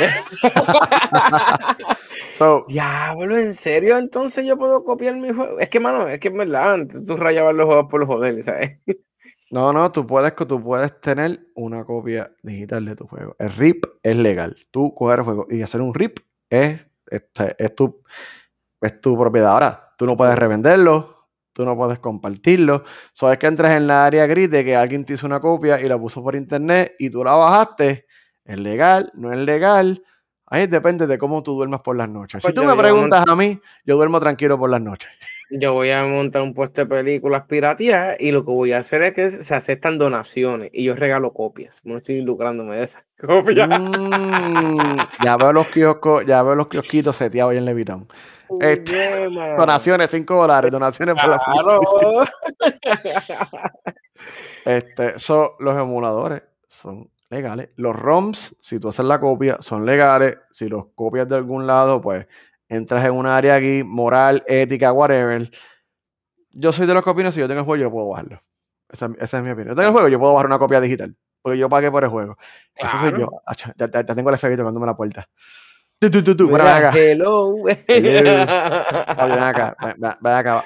Diablo, 2.68 3.38
¿en 3.38 3.54
serio? 3.54 3.98
Entonces 3.98 4.44
yo 4.46 4.56
puedo 4.56 4.84
copiar 4.84 5.16
mi 5.16 5.32
juego. 5.32 5.58
Es 5.58 5.68
que, 5.68 5.80
mano, 5.80 6.08
es 6.08 6.20
que 6.20 6.28
es 6.28 6.34
verdad, 6.34 6.86
tú 7.06 7.16
rayabas 7.16 7.54
los 7.54 7.66
juegos 7.66 7.86
por 7.90 8.00
los 8.00 8.08
joder, 8.08 8.42
¿sabes? 8.42 8.78
No, 9.50 9.72
no, 9.72 9.92
tú 9.92 10.06
puedes, 10.06 10.34
tú 10.34 10.62
puedes 10.62 11.00
tener 11.00 11.46
una 11.54 11.84
copia 11.84 12.32
digital 12.42 12.84
de 12.84 12.96
tu 12.96 13.06
juego. 13.06 13.36
El 13.38 13.52
RIP 13.52 13.84
es 14.02 14.16
legal. 14.16 14.56
Tú 14.70 14.92
coger 14.94 15.20
el 15.20 15.24
juego 15.24 15.46
y 15.48 15.62
hacer 15.62 15.80
un 15.80 15.94
RIP 15.94 16.18
es, 16.50 16.84
este, 17.06 17.54
es, 17.58 17.74
tu, 17.74 18.02
es 18.80 19.00
tu 19.00 19.16
propiedad. 19.16 19.52
Ahora, 19.52 19.94
tú 19.96 20.04
no 20.04 20.16
puedes 20.16 20.36
revenderlo, 20.36 21.28
tú 21.52 21.64
no 21.64 21.76
puedes 21.76 22.00
compartirlo. 22.00 22.84
Sabes 23.12 23.38
que 23.38 23.46
entras 23.46 23.76
en 23.76 23.86
la 23.86 24.04
área 24.04 24.26
gris 24.26 24.50
de 24.50 24.64
que 24.64 24.74
alguien 24.74 25.04
te 25.04 25.14
hizo 25.14 25.26
una 25.26 25.40
copia 25.40 25.80
y 25.80 25.88
la 25.88 25.96
puso 25.96 26.22
por 26.24 26.34
internet 26.34 26.96
y 26.98 27.10
tú 27.10 27.22
la 27.22 27.36
bajaste. 27.36 28.06
¿Es 28.44 28.58
legal? 28.58 29.12
¿No 29.14 29.32
es 29.32 29.38
legal? 29.38 30.02
Ahí 30.46 30.66
depende 30.66 31.06
de 31.06 31.18
cómo 31.18 31.42
tú 31.44 31.54
duermas 31.54 31.82
por 31.82 31.96
las 31.96 32.08
noches. 32.08 32.42
si 32.42 32.46
pues 32.46 32.54
tú 32.54 32.64
me 32.64 32.76
preguntas 32.76 33.24
a 33.28 33.36
mí, 33.36 33.60
yo 33.84 33.96
duermo 33.96 34.18
tranquilo 34.18 34.58
por 34.58 34.70
las 34.70 34.80
noches 34.80 35.10
yo 35.50 35.72
voy 35.72 35.90
a 35.90 36.04
montar 36.04 36.42
un 36.42 36.54
puesto 36.54 36.80
de 36.80 36.86
películas 36.86 37.44
piratías 37.46 38.16
y 38.18 38.32
lo 38.32 38.44
que 38.44 38.50
voy 38.50 38.72
a 38.72 38.78
hacer 38.78 39.02
es 39.02 39.14
que 39.14 39.30
se 39.30 39.54
aceptan 39.54 39.98
donaciones 39.98 40.70
y 40.72 40.84
yo 40.84 40.94
regalo 40.94 41.32
copias. 41.32 41.80
No 41.84 41.98
estoy 41.98 42.20
lucrándome 42.22 42.76
de 42.76 42.84
esas 42.84 43.04
copias. 43.20 43.68
Mm, 43.68 44.98
ya 45.24 45.36
veo 45.36 45.52
los 45.52 45.68
kioscos, 45.68 46.24
ya 46.26 46.42
veo 46.42 46.54
los 46.54 46.68
kiosquitos 46.68 47.16
seteados 47.16 47.52
ahí 47.52 47.58
en 47.58 47.64
Levitón. 47.64 48.08
Este, 48.60 49.28
donaciones, 49.58 50.10
5 50.10 50.34
dólares, 50.34 50.70
donaciones 50.70 51.14
por 51.14 51.28
la 51.28 51.40
Este, 54.64 55.18
son 55.18 55.50
los 55.60 55.76
emuladores 55.78 56.42
son 56.76 57.10
legales. 57.30 57.70
Los 57.76 57.96
ROMs, 57.96 58.56
si 58.60 58.78
tú 58.78 58.88
haces 58.88 59.04
la 59.04 59.20
copia, 59.20 59.58
son 59.60 59.86
legales. 59.86 60.38
Si 60.52 60.68
los 60.68 60.86
copias 60.94 61.28
de 61.28 61.36
algún 61.36 61.66
lado, 61.66 62.00
pues 62.00 62.26
entras 62.68 63.04
en 63.04 63.12
un 63.12 63.26
área 63.26 63.56
aquí, 63.56 63.82
moral, 63.84 64.42
ética, 64.46 64.92
whatever. 64.92 65.50
Yo 66.50 66.72
soy 66.72 66.86
de 66.86 66.94
los 66.94 67.04
que 67.04 67.10
opinan, 67.10 67.32
si 67.32 67.40
yo 67.40 67.48
tengo 67.48 67.60
el 67.60 67.66
juego, 67.66 67.82
yo 67.82 67.90
puedo 67.90 68.08
bajarlo. 68.08 68.42
Esa, 68.88 69.10
es 69.18 69.32
mi 69.42 69.50
opinión. 69.50 69.68
Yo 69.68 69.74
tengo 69.74 69.88
el 69.88 69.92
juego, 69.92 70.08
yo 70.08 70.18
puedo 70.18 70.32
bajar 70.32 70.46
una 70.46 70.58
copia 70.58 70.80
digital. 70.80 71.14
Porque 71.42 71.58
yo 71.58 71.68
pagué 71.68 71.90
por 71.90 72.02
el 72.02 72.10
juego. 72.10 72.36
Eso 72.74 72.98
soy 72.98 73.20
yo. 73.20 73.28
Ya, 73.76 73.88
tengo 74.04 74.30
el 74.30 74.34
efecto 74.34 74.62
cuando 74.62 74.80
me 74.80 74.86
la 74.86 74.96
puerta. 74.96 75.28
Tú, 75.98 76.10
tú, 76.10 76.22
tú, 76.22 76.36
tú. 76.36 76.48
Ven 76.48 76.60
acá. 76.60 76.92
Hello. 76.94 77.54
ven 77.64 78.28
acá. 79.38 79.76
Ven 80.20 80.32
acá. 80.32 80.64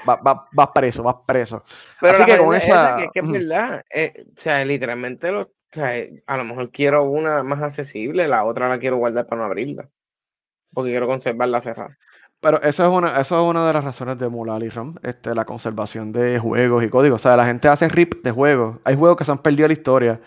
Vas 0.52 0.68
preso, 0.74 1.02
vas 1.02 1.16
preso. 1.26 1.62
Pero 2.00 2.14
Así 2.14 2.24
que 2.24 2.38
con 2.38 2.54
esa. 2.54 2.96
que, 3.12 3.20
es 3.20 3.30
verdad. 3.30 3.84
Eh, 3.90 4.24
o 4.36 4.40
sea, 4.40 4.64
literalmente, 4.64 5.30
lo, 5.30 5.42
o 5.42 5.50
sea, 5.70 5.92
a 6.26 6.36
lo 6.36 6.44
mejor 6.44 6.70
quiero 6.70 7.04
una 7.04 7.44
más 7.44 7.62
accesible, 7.62 8.26
la 8.26 8.44
otra 8.44 8.68
la 8.68 8.80
quiero 8.80 8.96
guardar 8.96 9.26
para 9.26 9.42
no 9.42 9.46
abrirla. 9.46 9.88
Porque 10.72 10.90
quiero 10.90 11.06
conservarla 11.06 11.61
cerrada. 11.61 11.96
Pero 12.40 12.62
eso 12.62 12.83
es 12.83 12.88
una, 12.88 13.20
eso 13.20 13.38
es 13.38 13.50
una 13.50 13.66
de 13.66 13.72
las 13.72 13.85
razones 13.85 14.18
de 14.18 14.26
emular 14.26 14.62
y 14.62 14.70
ROM, 14.70 14.94
este, 15.02 15.35
la 15.35 15.44
conservación 15.44 16.11
de 16.11 16.38
juegos 16.38 16.83
y 16.83 16.88
códigos. 16.88 17.20
O 17.20 17.22
sea, 17.22 17.37
la 17.37 17.44
gente 17.44 17.68
hace 17.68 17.88
rip 17.88 18.22
de 18.24 18.30
juegos. 18.30 18.78
Hay 18.85 18.96
juegos 18.96 19.18
que 19.18 19.24
se 19.24 19.30
han 19.30 19.42
perdido 19.42 19.68
la 19.68 19.74
historia 19.74 20.20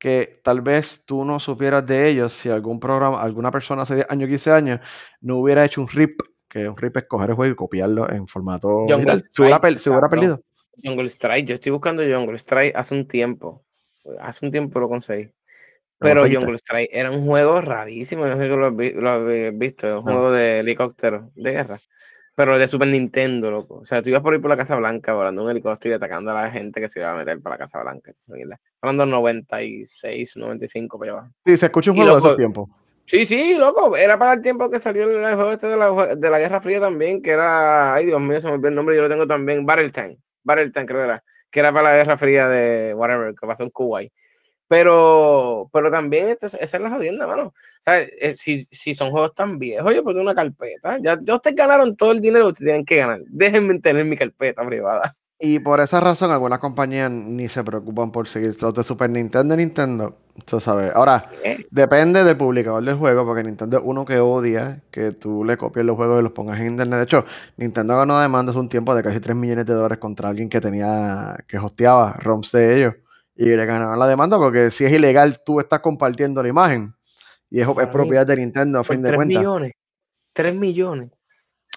que 0.00 0.40
tal 0.42 0.62
vez 0.62 1.04
tú 1.04 1.24
no 1.24 1.38
supieras 1.38 1.86
de 1.86 2.08
ellos 2.08 2.32
si 2.32 2.48
algún 2.48 2.80
programa, 2.80 3.20
alguna 3.20 3.52
persona 3.52 3.82
hace 3.82 3.96
10 3.96 4.06
años, 4.10 4.28
15 4.30 4.50
años, 4.50 4.80
no 5.20 5.36
hubiera 5.36 5.62
hecho 5.62 5.82
un 5.82 5.88
RIP, 5.88 6.22
que 6.48 6.66
un 6.66 6.76
RIP 6.76 6.96
es 6.96 7.04
coger 7.04 7.30
el 7.30 7.36
juego 7.36 7.52
y 7.52 7.54
copiarlo 7.54 8.10
en 8.10 8.26
formato 8.26 8.86
digital. 8.86 9.22
Se 9.30 9.42
hubiera, 9.42 9.60
perdido. 9.60 10.42
Jungle 10.82 11.06
Strike, 11.06 11.46
yo 11.46 11.54
estoy 11.56 11.70
buscando 11.70 12.02
Jungle 12.02 12.36
Strike 12.36 12.74
hace 12.74 12.94
un 12.94 13.06
tiempo. 13.06 13.62
Hace 14.20 14.46
un 14.46 14.50
tiempo 14.50 14.80
lo 14.80 14.88
conseguí. 14.88 15.30
Pero 16.00 16.22
Jungle 16.22 16.56
Strike 16.56 16.90
era 16.92 17.10
un 17.10 17.26
juego 17.26 17.60
rarísimo, 17.60 18.26
no 18.26 18.36
sé 18.36 18.42
si 18.44 18.48
lo, 18.48 18.70
lo 18.70 19.10
habéis 19.10 19.56
visto, 19.56 19.98
un 19.98 20.02
juego 20.02 20.32
de 20.32 20.60
helicóptero 20.60 21.30
de 21.34 21.52
guerra 21.52 21.80
pero 22.40 22.58
de 22.58 22.68
Super 22.68 22.88
Nintendo, 22.88 23.50
loco. 23.50 23.80
O 23.80 23.84
sea, 23.84 24.02
tú 24.02 24.08
ibas 24.08 24.22
por 24.22 24.32
ir 24.32 24.40
por 24.40 24.48
la 24.48 24.56
Casa 24.56 24.74
Blanca 24.76 25.12
volando 25.12 25.44
un 25.44 25.50
helicóptero 25.50 25.92
y 25.92 25.96
atacando 25.96 26.30
a 26.30 26.34
la 26.42 26.50
gente 26.50 26.80
que 26.80 26.88
se 26.88 27.00
iba 27.00 27.10
a 27.10 27.14
meter 27.14 27.38
para 27.42 27.56
la 27.56 27.66
Casa 27.66 27.82
Blanca. 27.82 28.12
Hablando 28.80 29.04
96, 29.04 30.38
95 30.38 30.98
para 30.98 31.12
allá 31.12 31.30
Sí, 31.44 31.58
se 31.58 31.66
escucha 31.66 31.90
un 31.90 31.98
juego 31.98 32.12
de 32.12 32.18
esos 32.18 32.36
tiempos. 32.38 32.70
Sí, 33.04 33.26
sí, 33.26 33.56
loco. 33.58 33.94
Era 33.94 34.18
para 34.18 34.32
el 34.32 34.40
tiempo 34.40 34.70
que 34.70 34.78
salió 34.78 35.02
el 35.02 35.34
juego 35.34 35.52
este 35.52 35.66
de 35.66 35.76
la, 35.76 36.16
de 36.16 36.30
la 36.30 36.38
Guerra 36.38 36.62
Fría 36.62 36.80
también, 36.80 37.20
que 37.20 37.32
era. 37.32 37.92
Ay, 37.92 38.06
Dios 38.06 38.20
mío, 38.22 38.40
se 38.40 38.46
me 38.46 38.54
olvidó 38.54 38.68
el 38.68 38.74
nombre, 38.74 38.96
yo 38.96 39.02
lo 39.02 39.10
tengo 39.10 39.26
también. 39.26 39.66
Battle 39.66 39.90
Tank. 39.90 40.18
Battle 40.42 40.70
Tank, 40.70 40.88
creo 40.88 41.00
que 41.00 41.04
era. 41.04 41.24
Que 41.50 41.60
era 41.60 41.74
para 41.74 41.90
la 41.90 41.96
Guerra 41.98 42.16
Fría 42.16 42.48
de 42.48 42.94
whatever, 42.94 43.34
que 43.38 43.46
pasó 43.46 43.64
en 43.64 43.70
Kuwait. 43.70 44.12
Pero, 44.70 45.68
pero 45.72 45.90
también 45.90 46.38
esa 46.40 46.56
es 46.56 46.80
la 46.80 46.90
jodienda, 46.90 47.26
mano. 47.26 47.52
Eh, 47.86 48.34
si, 48.36 48.68
si, 48.70 48.94
son 48.94 49.10
juegos 49.10 49.34
tan 49.34 49.58
viejos, 49.58 49.92
yo 49.92 50.04
pongo 50.04 50.20
una 50.20 50.32
carpeta. 50.32 50.96
Ya, 51.02 51.18
ya 51.20 51.34
ustedes 51.34 51.56
ganaron 51.56 51.96
todo 51.96 52.12
el 52.12 52.20
dinero 52.20 52.44
que 52.44 52.52
ustedes 52.52 52.68
tienen 52.68 52.84
que 52.84 52.96
ganar. 52.98 53.20
Déjenme 53.26 53.80
tener 53.80 54.04
mi 54.04 54.16
carpeta 54.16 54.64
privada. 54.64 55.16
Y 55.40 55.58
por 55.58 55.80
esa 55.80 55.98
razón, 55.98 56.30
algunas 56.30 56.60
compañías 56.60 57.10
ni 57.10 57.48
se 57.48 57.64
preocupan 57.64 58.12
por 58.12 58.28
seguir 58.28 58.56
los 58.62 58.72
de 58.72 58.84
Super 58.84 59.10
Nintendo 59.10 59.54
y 59.54 59.56
Nintendo. 59.56 60.18
Tú 60.44 60.60
sabes. 60.60 60.94
Ahora, 60.94 61.28
depende 61.72 62.22
del 62.22 62.36
publicador 62.36 62.84
del 62.84 62.94
juego, 62.94 63.26
porque 63.26 63.42
Nintendo 63.42 63.78
es 63.78 63.82
uno 63.84 64.04
que 64.04 64.20
odia 64.20 64.82
que 64.92 65.10
tú 65.10 65.42
le 65.42 65.56
copies 65.56 65.84
los 65.84 65.96
juegos 65.96 66.20
y 66.20 66.22
los 66.22 66.32
pongas 66.32 66.60
en 66.60 66.68
internet. 66.68 66.98
De 66.98 67.04
hecho, 67.04 67.24
Nintendo 67.56 67.96
ganó 67.96 68.20
demandas 68.20 68.54
un 68.54 68.68
tiempo 68.68 68.94
de 68.94 69.02
casi 69.02 69.18
3 69.18 69.34
millones 69.34 69.66
de 69.66 69.74
dólares 69.74 69.98
contra 69.98 70.28
alguien 70.28 70.48
que 70.48 70.60
tenía, 70.60 71.36
que 71.48 71.58
hosteaba 71.58 72.12
ROMs 72.20 72.52
de 72.52 72.76
ellos. 72.76 72.94
Y 73.40 73.46
le 73.46 73.64
ganaron 73.64 73.98
la 73.98 74.06
demanda 74.06 74.36
porque 74.36 74.70
si 74.70 74.84
es 74.84 74.92
ilegal, 74.92 75.42
tú 75.42 75.60
estás 75.60 75.80
compartiendo 75.80 76.42
la 76.42 76.50
imagen. 76.50 76.94
Y 77.48 77.62
es, 77.62 77.66
es 77.66 77.86
propiedad 77.86 78.26
de 78.26 78.36
Nintendo 78.36 78.80
a 78.80 78.84
fin 78.84 79.00
de 79.00 79.14
cuentas. 79.14 79.28
3 79.28 79.38
millones. 79.38 79.72
3 80.34 80.54
millones. 80.56 81.10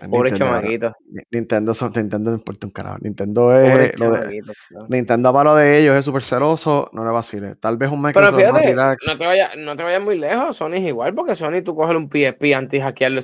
Pobre 0.09 0.37
chamaquito. 0.37 0.95
Nintendo, 1.31 1.73
son, 1.73 1.91
Nintendo 1.95 2.31
no 2.31 2.37
importa 2.37 2.67
un 2.67 2.71
carajo. 2.71 2.97
Nintendo 3.01 3.57
es. 3.57 3.97
Lo 3.99 4.11
de, 4.11 4.41
Nintendo 4.89 5.33
para 5.33 5.51
lo 5.51 5.55
de 5.55 5.79
ellos 5.79 5.95
es 5.95 6.05
súper 6.05 6.23
celoso, 6.23 6.89
no 6.93 7.05
le 7.05 7.11
vacile. 7.11 7.55
Tal 7.55 7.77
vez 7.77 7.91
un 7.91 8.01
Microsoft. 8.01 8.35
Pero 8.35 8.55
fíjate, 8.55 8.75
no 8.75 9.17
te, 9.17 9.25
vayas, 9.25 9.51
no 9.57 9.75
te 9.75 9.83
vayas 9.83 10.01
muy 10.01 10.17
lejos. 10.17 10.57
Sony 10.57 10.75
es 10.75 10.83
igual, 10.83 11.13
porque 11.13 11.35
Sony 11.35 11.61
tú 11.63 11.75
coges 11.75 11.95
un 11.95 12.09
PSP 12.09 12.53
antes 12.55 12.79
de 12.79 12.81
hackearlo. 12.81 13.21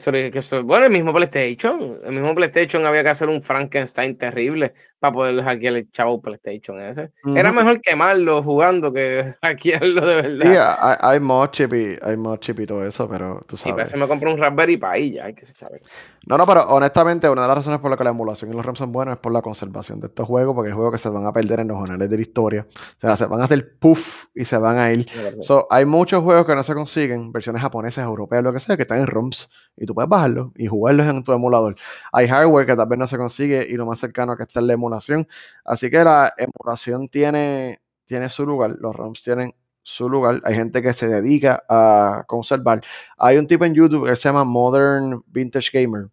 Bueno, 0.63 0.85
el 0.85 0.91
mismo 0.91 1.13
PlayStation. 1.13 1.99
El 2.03 2.11
mismo 2.11 2.33
PlayStation 2.35 2.85
había 2.85 3.03
que 3.03 3.09
hacer 3.09 3.29
un 3.29 3.41
Frankenstein 3.41 4.17
terrible 4.17 4.73
para 4.99 5.13
poder 5.13 5.43
hackear 5.43 5.75
el 5.75 5.91
chavo 5.91 6.21
PlayStation 6.21 6.79
ese. 6.81 7.11
Era 7.35 7.51
mejor 7.51 7.79
quemarlo 7.81 8.43
jugando 8.43 8.91
que 8.91 9.33
hackearlo 9.41 10.05
de 10.05 10.15
verdad. 10.21 10.51
Sí, 10.51 10.57
hay, 10.81 10.95
hay 10.99 11.19
mod 11.19 11.49
chip 11.51 11.73
y, 11.73 11.97
hay 12.01 12.17
mod 12.17 12.39
chip 12.39 12.59
y 12.59 12.65
todo 12.65 12.85
eso, 12.85 13.09
pero 13.09 13.43
tú 13.47 13.55
sabes. 13.55 13.71
Sí, 13.71 13.75
pero 13.75 13.87
se 13.87 13.97
me 13.97 14.07
compró 14.07 14.33
un 14.33 14.39
Raspberry 14.39 14.77
Pi 14.77 15.13
ya, 15.13 15.25
hay 15.25 15.33
que 15.33 15.45
se 15.45 15.53
sabe. 15.53 15.81
No, 16.29 16.37
no, 16.37 16.45
pero 16.45 16.61
honestamente, 16.67 17.27
una 17.27 17.41
de 17.41 17.47
las 17.47 17.57
razones 17.57 17.79
por 17.79 17.89
las 17.89 17.97
que 17.97 18.03
la 18.03 18.11
emulación 18.11 18.51
y 18.51 18.55
los 18.55 18.63
ROM 18.63 18.75
son 18.75 18.91
buenos 18.91 19.15
es 19.15 19.19
por 19.19 19.31
la 19.31 19.41
conservación 19.41 19.99
de 19.99 20.05
estos 20.05 20.27
juegos, 20.27 20.53
porque 20.53 20.69
hay 20.69 20.75
juegos 20.75 20.93
que 20.93 20.99
se 20.99 21.09
van 21.09 21.25
a 21.25 21.33
perder 21.33 21.61
en 21.61 21.69
los 21.69 21.77
jornales 21.77 22.07
de 22.07 22.15
la 22.17 22.21
historia. 22.21 22.67
O 22.69 22.99
sea, 23.01 23.17
se 23.17 23.25
van 23.25 23.41
a 23.41 23.45
hacer 23.45 23.79
puff 23.79 24.25
y 24.35 24.45
se 24.45 24.55
van 24.59 24.77
a 24.77 24.93
ir. 24.93 25.09
So, 25.41 25.65
hay 25.71 25.85
muchos 25.85 26.23
juegos 26.23 26.45
que 26.45 26.53
no 26.53 26.63
se 26.63 26.75
consiguen, 26.75 27.31
versiones 27.31 27.63
japonesas, 27.63 28.05
europeas, 28.05 28.43
lo 28.43 28.53
que 28.53 28.59
sea, 28.59 28.75
que 28.75 28.83
están 28.83 28.99
en 28.99 29.07
ROMs. 29.07 29.49
Y 29.75 29.87
tú 29.87 29.95
puedes 29.95 30.07
bajarlos 30.07 30.51
y 30.55 30.67
jugarlos 30.67 31.07
en 31.07 31.23
tu 31.23 31.31
emulador. 31.33 31.75
Hay 32.11 32.27
hardware 32.27 32.67
que 32.67 32.75
tal 32.75 32.87
vez 32.87 32.99
no 32.99 33.07
se 33.07 33.17
consigue 33.17 33.65
y 33.67 33.73
lo 33.73 33.87
más 33.87 33.99
cercano 33.99 34.37
que 34.37 34.43
está 34.43 34.59
es 34.59 34.67
la 34.67 34.73
emulación. 34.73 35.27
Así 35.65 35.89
que 35.89 36.03
la 36.03 36.31
emulación 36.37 37.09
tiene, 37.09 37.81
tiene 38.05 38.29
su 38.29 38.45
lugar, 38.45 38.75
los 38.79 38.95
ROMs 38.95 39.23
tienen 39.23 39.55
su 39.81 40.07
lugar. 40.07 40.41
Hay 40.43 40.53
gente 40.53 40.83
que 40.83 40.93
se 40.93 41.07
dedica 41.07 41.63
a 41.67 42.23
conservar. 42.27 42.81
Hay 43.17 43.37
un 43.37 43.47
tipo 43.47 43.65
en 43.65 43.73
YouTube 43.73 44.07
que 44.07 44.15
se 44.15 44.29
llama 44.29 44.43
Modern 44.43 45.23
Vintage 45.25 45.71
Gamer. 45.73 46.09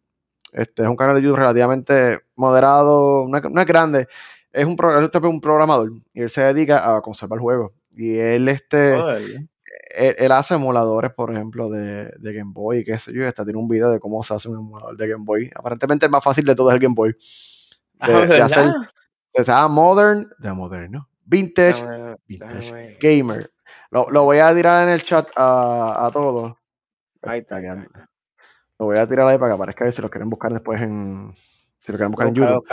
Este 0.56 0.82
es 0.82 0.88
un 0.88 0.96
canal 0.96 1.16
de 1.16 1.22
YouTube 1.22 1.36
relativamente 1.36 2.20
moderado, 2.34 3.26
no 3.28 3.60
es, 3.60 3.66
grande. 3.66 4.08
Es 4.50 4.64
un, 4.64 4.74
un 5.22 5.40
programador 5.42 5.92
y 6.14 6.22
él 6.22 6.30
se 6.30 6.40
dedica 6.40 6.96
a 6.96 7.02
conservar 7.02 7.38
juegos. 7.38 7.72
Y 7.94 8.16
él, 8.16 8.48
este, 8.48 8.96
él, 9.90 10.32
hace 10.32 10.54
emuladores, 10.54 11.12
por 11.12 11.30
ejemplo, 11.30 11.68
de, 11.68 12.10
de 12.18 12.32
Game 12.32 12.52
Boy, 12.54 12.84
qué 12.84 12.98
sé 12.98 13.12
yo. 13.12 13.26
Hasta 13.28 13.44
tiene 13.44 13.58
un 13.58 13.68
video 13.68 13.90
de 13.90 14.00
cómo 14.00 14.24
se 14.24 14.32
hace 14.32 14.48
un 14.48 14.56
emulador 14.56 14.96
de 14.96 15.08
Game 15.08 15.24
Boy. 15.26 15.50
Aparentemente 15.54 16.06
el 16.06 16.12
más 16.12 16.24
fácil 16.24 16.46
de 16.46 16.54
todo 16.54 16.70
es 16.70 16.74
el 16.74 16.80
Game 16.80 16.94
Boy. 16.94 17.12
De, 17.12 18.40
ah, 18.40 18.44
hacer, 18.46 18.72
se 19.34 19.44
llama 19.44 19.68
Modern, 19.68 20.30
de 20.38 20.52
moderno, 20.54 21.08
Vintage, 21.26 22.16
vintage 22.26 22.96
Gamer. 22.98 23.50
Lo, 23.90 24.08
lo, 24.10 24.24
voy 24.24 24.38
a 24.38 24.54
tirar 24.54 24.88
en 24.88 24.94
el 24.94 25.02
chat 25.02 25.28
a, 25.36 26.06
a 26.06 26.10
todos. 26.10 26.54
Ahí 27.22 27.40
está. 27.40 27.60
Lo 28.78 28.86
voy 28.86 28.98
a 28.98 29.06
tirar 29.06 29.26
ahí 29.26 29.38
para 29.38 29.50
que 29.50 29.54
aparezca 29.54 29.84
ahí 29.84 29.92
si 29.92 30.02
lo 30.02 30.10
quieren 30.10 30.28
buscar 30.28 30.52
después 30.52 30.80
en. 30.80 31.34
Si 31.80 31.92
lo 31.92 31.98
quieren 31.98 32.10
buscar 32.10 32.28
en 32.28 32.34
YouTube. 32.34 32.64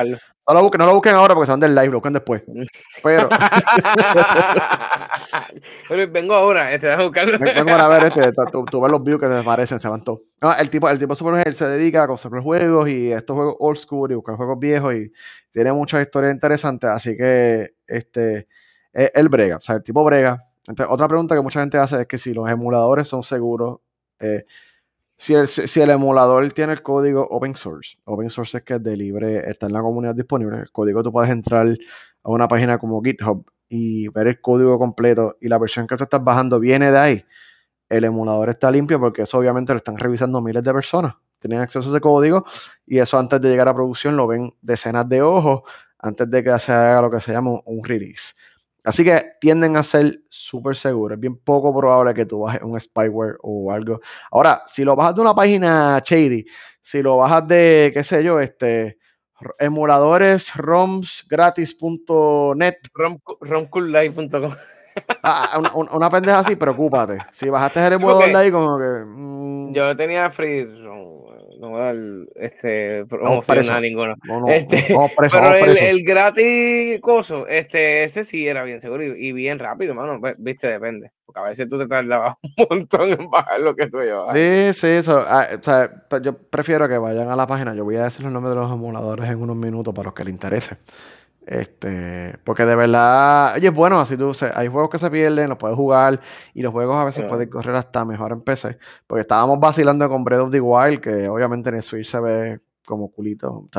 No 0.45 0.53
lo, 0.53 0.63
busquen, 0.63 0.79
no 0.79 0.85
lo 0.87 0.93
busquen 0.95 1.13
ahora 1.15 1.33
porque 1.35 1.47
son 1.47 1.59
del 1.59 1.73
live, 1.73 1.87
lo 1.87 1.97
busquen 1.99 2.13
después. 2.13 2.43
Pero. 3.03 3.29
vengo 6.11 6.33
ahora, 6.33 6.73
este, 6.73 6.91
a 6.91 7.01
buscarlo. 7.01 7.39
Vengo 7.39 7.71
a 7.71 7.87
ver 7.87 8.03
este, 8.05 8.33
tú, 8.51 8.81
ves 8.81 8.91
los 8.91 9.03
views 9.03 9.21
que 9.21 9.27
te 9.27 9.37
aparecen, 9.37 9.79
se 9.79 9.87
van 9.87 10.03
todos. 10.03 10.21
No, 10.41 10.53
el 10.53 10.69
tipo, 10.69 10.89
el 10.89 10.99
tipo 10.99 11.15
super 11.15 11.53
se 11.53 11.65
dedica 11.65 12.03
a 12.03 12.07
conservar 12.07 12.41
juegos 12.41 12.89
y 12.89 13.11
estos 13.13 13.35
juegos 13.35 13.55
old 13.59 13.77
school 13.77 14.11
y 14.11 14.15
buscar 14.15 14.35
juegos 14.35 14.59
viejos 14.59 14.93
y 14.95 15.11
tiene 15.51 15.71
muchas 15.71 16.01
historias 16.01 16.33
interesantes, 16.33 16.89
así 16.89 17.15
que 17.15 17.75
este 17.87 18.47
él 18.91 19.29
brega, 19.29 19.57
o 19.57 19.61
sea, 19.61 19.75
el 19.75 19.83
tipo 19.83 20.03
brega. 20.03 20.43
Entonces, 20.67 20.93
otra 20.93 21.07
pregunta 21.07 21.35
que 21.35 21.41
mucha 21.41 21.59
gente 21.59 21.77
hace 21.77 22.01
es 22.01 22.07
que 22.07 22.17
si 22.17 22.33
los 22.33 22.49
emuladores 22.49 23.07
son 23.07 23.23
seguros. 23.23 23.79
Eh, 24.19 24.45
si 25.23 25.79
el, 25.79 25.89
emulador 25.89 26.51
tiene 26.51 26.73
el 26.73 26.81
código 26.81 27.25
open 27.29 27.55
source, 27.55 27.97
open 28.03 28.29
source 28.29 28.57
es 28.57 28.63
que 28.65 28.73
es 28.73 28.83
de 28.83 28.97
libre, 28.97 29.49
está 29.49 29.67
en 29.67 29.73
la 29.73 29.81
comunidad 29.81 30.13
disponible, 30.13 30.59
el 30.59 30.69
código 30.69 31.01
tú 31.01 31.13
puedes 31.13 31.31
entrar 31.31 31.65
a 32.23 32.29
una 32.29 32.45
página 32.49 32.77
como 32.77 33.01
GitHub 33.01 33.45
y 33.69 34.09
ver 34.09 34.27
el 34.27 34.41
código 34.41 34.77
completo 34.77 35.37
y 35.39 35.47
la 35.47 35.57
versión 35.57 35.87
que 35.87 35.95
tú 35.95 36.03
estás 36.03 36.21
bajando 36.21 36.59
viene 36.59 36.91
de 36.91 36.97
ahí, 36.97 37.25
el 37.87 38.03
emulador 38.03 38.49
está 38.49 38.69
limpio 38.69 38.99
porque 38.99 39.21
eso 39.21 39.37
obviamente 39.37 39.71
lo 39.71 39.77
están 39.77 39.97
revisando 39.97 40.41
miles 40.41 40.61
de 40.61 40.73
personas, 40.73 41.15
tienen 41.39 41.61
acceso 41.61 41.87
a 41.87 41.91
ese 41.93 42.01
código 42.01 42.45
y 42.85 42.99
eso 42.99 43.17
antes 43.17 43.39
de 43.39 43.47
llegar 43.47 43.69
a 43.69 43.73
producción 43.73 44.17
lo 44.17 44.27
ven 44.27 44.53
decenas 44.61 45.07
de 45.07 45.21
ojos 45.21 45.61
antes 45.99 46.29
de 46.29 46.43
que 46.43 46.59
se 46.59 46.73
haga 46.73 47.01
lo 47.01 47.09
que 47.09 47.21
se 47.21 47.31
llama 47.31 47.61
un 47.63 47.81
release. 47.81 48.33
Así 48.83 49.03
que 49.03 49.23
tienden 49.39 49.77
a 49.77 49.83
ser 49.83 50.21
súper 50.29 50.75
seguros. 50.75 51.15
Es 51.15 51.21
bien 51.21 51.37
poco 51.37 51.75
probable 51.75 52.13
que 52.13 52.25
tú 52.25 52.41
bajes 52.41 52.61
un 52.61 52.79
spyware 52.79 53.37
o 53.41 53.71
algo. 53.71 53.99
Ahora, 54.31 54.61
si 54.67 54.83
lo 54.83 54.95
bajas 54.95 55.15
de 55.15 55.21
una 55.21 55.33
página 55.33 55.99
shady, 56.05 56.45
si 56.81 57.01
lo 57.01 57.17
bajas 57.17 57.47
de, 57.47 57.89
qué 57.93 58.03
sé 58.03 58.23
yo, 58.23 58.39
este, 58.39 58.99
emuladores 59.59 60.53
romsgratis.net. 60.55 62.75
Romcoollive.com. 63.41 64.51
Ah, 65.23 65.49
ah, 65.53 65.57
una, 65.57 65.71
una, 65.91 66.07
pendeja 66.09 66.39
así, 66.39 66.55
preocúpate. 66.55 67.17
Si 67.31 67.49
bajaste 67.49 67.87
el 67.87 67.93
emulador 67.93 68.27
de 68.27 68.37
ahí, 68.37 68.51
como 68.51 68.77
que. 68.77 69.03
Mm. 69.05 69.73
Yo 69.73 69.97
tenía 69.97 70.29
free 70.29 70.67
no 71.63 71.69
voy 71.69 71.79
a 71.79 71.83
dar 71.85 71.95
este, 72.35 73.05
promoción 73.05 73.69
a 73.69 73.79
ninguno. 73.79 74.15
este, 74.49 74.95
preso, 75.17 75.37
pero 75.39 75.55
el, 75.55 75.77
el, 75.77 76.03
gratis 76.03 76.99
coso, 76.99 77.47
este, 77.47 78.03
ese 78.03 78.25
sí 78.25 78.45
era 78.45 78.63
bien 78.63 78.81
seguro 78.81 79.01
y, 79.01 79.31
bien 79.31 79.59
rápido, 79.59 79.95
mano. 79.95 80.19
Viste, 80.37 80.67
depende. 80.67 81.11
Porque 81.25 81.39
a 81.39 81.43
veces 81.43 81.69
tú 81.69 81.79
te 81.79 81.87
tardabas 81.87 82.35
un 82.43 82.67
montón 82.69 83.11
en 83.11 83.29
bajar 83.29 83.61
lo 83.61 83.75
que 83.77 83.87
tú 83.89 83.99
llevas. 83.99 84.35
Sí, 84.35 84.73
sí, 84.73 84.87
eso. 84.87 85.23
Ah, 85.25 85.47
o 85.57 85.63
sea, 85.63 85.89
yo 86.21 86.37
prefiero 86.37 86.89
que 86.89 86.97
vayan 86.97 87.29
a 87.29 87.35
la 87.37 87.47
página. 87.47 87.73
Yo 87.73 87.85
voy 87.85 87.95
a 87.95 88.03
decir 88.03 88.25
los 88.25 88.33
nombres 88.33 88.53
de 88.53 88.61
los 88.61 88.71
emuladores 88.71 89.29
en 89.29 89.41
unos 89.41 89.55
minutos 89.55 89.93
para 89.93 90.07
los 90.07 90.13
que 90.13 90.25
les 90.25 90.33
interese. 90.33 90.75
Este, 91.45 92.37
porque 92.45 92.65
de 92.65 92.75
verdad, 92.75 93.55
oye, 93.55 93.67
es 93.67 93.73
bueno, 93.73 93.99
así 93.99 94.15
tú, 94.15 94.31
hay 94.53 94.67
juegos 94.69 94.89
que 94.89 94.97
se 94.97 95.11
pierden, 95.11 95.49
los 95.49 95.57
puedes 95.57 95.75
jugar 95.75 96.21
y 96.53 96.61
los 96.61 96.71
juegos 96.71 96.97
a 96.97 97.05
veces 97.05 97.25
pueden 97.25 97.49
correr 97.49 97.75
hasta 97.75 98.05
mejor 98.05 98.31
en 98.31 98.41
PC. 98.41 98.77
Porque 99.07 99.21
estábamos 99.21 99.59
vacilando 99.59 100.07
con 100.09 100.23
Breath 100.23 100.41
of 100.41 100.51
the 100.51 100.61
Wild, 100.61 101.01
que 101.01 101.27
obviamente 101.27 101.69
en 101.69 101.75
el 101.75 101.83
Switch 101.83 102.09
se 102.09 102.19
ve 102.19 102.59
como 102.85 103.11
culito. 103.11 103.69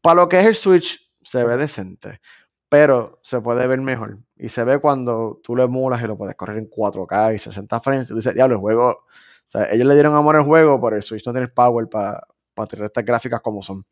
para 0.00 0.14
lo 0.14 0.28
que 0.28 0.40
es 0.40 0.46
el 0.46 0.54
Switch, 0.54 1.00
se 1.22 1.44
ve 1.44 1.56
decente, 1.56 2.20
pero 2.68 3.18
se 3.22 3.40
puede 3.40 3.66
ver 3.66 3.80
mejor. 3.80 4.18
Y 4.36 4.48
se 4.48 4.64
ve 4.64 4.78
cuando 4.78 5.40
tú 5.42 5.56
lo 5.56 5.64
emulas 5.64 6.02
y 6.02 6.06
lo 6.06 6.16
puedes 6.16 6.36
correr 6.36 6.58
en 6.58 6.70
4K 6.70 7.34
y 7.34 7.38
60 7.38 7.80
frames. 7.80 8.06
Y 8.06 8.08
tú 8.10 8.16
dices, 8.16 8.34
diablo, 8.34 8.56
el 8.56 8.60
juego. 8.60 8.88
O 8.88 9.50
sea, 9.50 9.70
ellos 9.72 9.86
le 9.86 9.94
dieron 9.94 10.14
amor 10.14 10.36
al 10.36 10.44
juego, 10.44 10.80
pero 10.80 10.96
el 10.96 11.02
Switch 11.02 11.26
no 11.26 11.32
tiene 11.32 11.46
el 11.46 11.52
power 11.52 11.88
para 11.88 12.20
tener 12.68 12.86
estas 12.86 13.04
gráficas 13.04 13.40
como 13.40 13.62
son. 13.62 13.84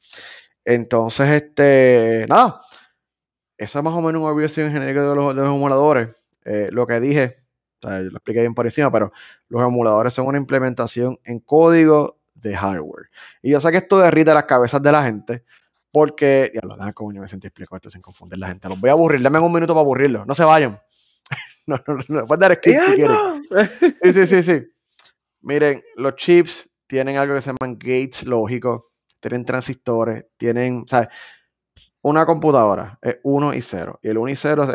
Entonces, 0.64 1.28
este, 1.28 2.26
nada 2.28 2.62
eso 3.58 3.78
es 3.78 3.84
más 3.84 3.92
o 3.92 4.00
menos 4.00 4.22
un 4.22 4.28
overview 4.28 4.70
genérico 4.70 5.00
de 5.00 5.14
los, 5.14 5.36
de 5.36 5.42
los 5.42 5.50
emuladores. 5.50 6.10
Eh, 6.44 6.68
lo 6.70 6.86
que 6.86 7.00
dije, 7.00 7.38
lo 7.82 8.16
expliqué 8.16 8.40
bien 8.40 8.54
por 8.54 8.66
encima, 8.66 8.90
pero 8.90 9.12
los 9.48 9.62
emuladores 9.62 10.14
son 10.14 10.26
una 10.26 10.38
implementación 10.38 11.18
en 11.24 11.40
código 11.40 12.18
de 12.34 12.56
hardware. 12.56 13.10
Y 13.42 13.50
yo 13.50 13.60
sé 13.60 13.70
que 13.70 13.78
esto 13.78 13.98
derrite 13.98 14.32
las 14.32 14.44
cabezas 14.44 14.82
de 14.82 14.92
la 14.92 15.02
gente, 15.02 15.44
porque, 15.90 16.52
ya 16.54 16.60
lo 16.66 16.76
dejan 16.76 16.92
como 16.92 17.12
yo 17.12 17.20
me 17.20 17.28
sentí 17.28 17.48
explico 17.48 17.76
esto 17.76 17.90
sin 17.90 18.00
confundir 18.00 18.38
la 18.38 18.48
gente. 18.48 18.68
Los 18.68 18.80
voy 18.80 18.90
a 18.90 18.92
aburrir, 18.92 19.20
denme 19.20 19.38
un 19.38 19.52
minuto 19.52 19.74
para 19.74 19.82
aburrirlos, 19.82 20.26
no 20.26 20.34
se 20.34 20.44
vayan. 20.44 20.80
no, 21.66 21.80
no, 21.86 21.98
no, 22.08 22.26
pueden 22.26 22.40
dar 22.40 22.54
script 22.54 22.80
si 22.86 22.94
quieren. 22.94 23.16
Sí, 24.02 24.12
sí, 24.12 24.26
sí, 24.26 24.42
sí. 24.42 24.72
Miren, 25.40 25.82
los 25.96 26.16
chips 26.16 26.68
tienen 26.86 27.16
algo 27.16 27.34
que 27.34 27.40
se 27.40 27.52
llaman 27.52 27.78
gates 27.78 28.24
lógicos, 28.24 28.82
tienen 29.20 29.44
transistores, 29.44 30.26
tienen, 30.36 30.84
¿sabes? 30.86 31.08
Una 32.08 32.26
computadora 32.26 32.98
es 33.02 33.18
1 33.22 33.54
y 33.54 33.62
0. 33.62 34.00
Y 34.02 34.08
el 34.08 34.18
1 34.18 34.30
y 34.30 34.36
0 34.36 34.68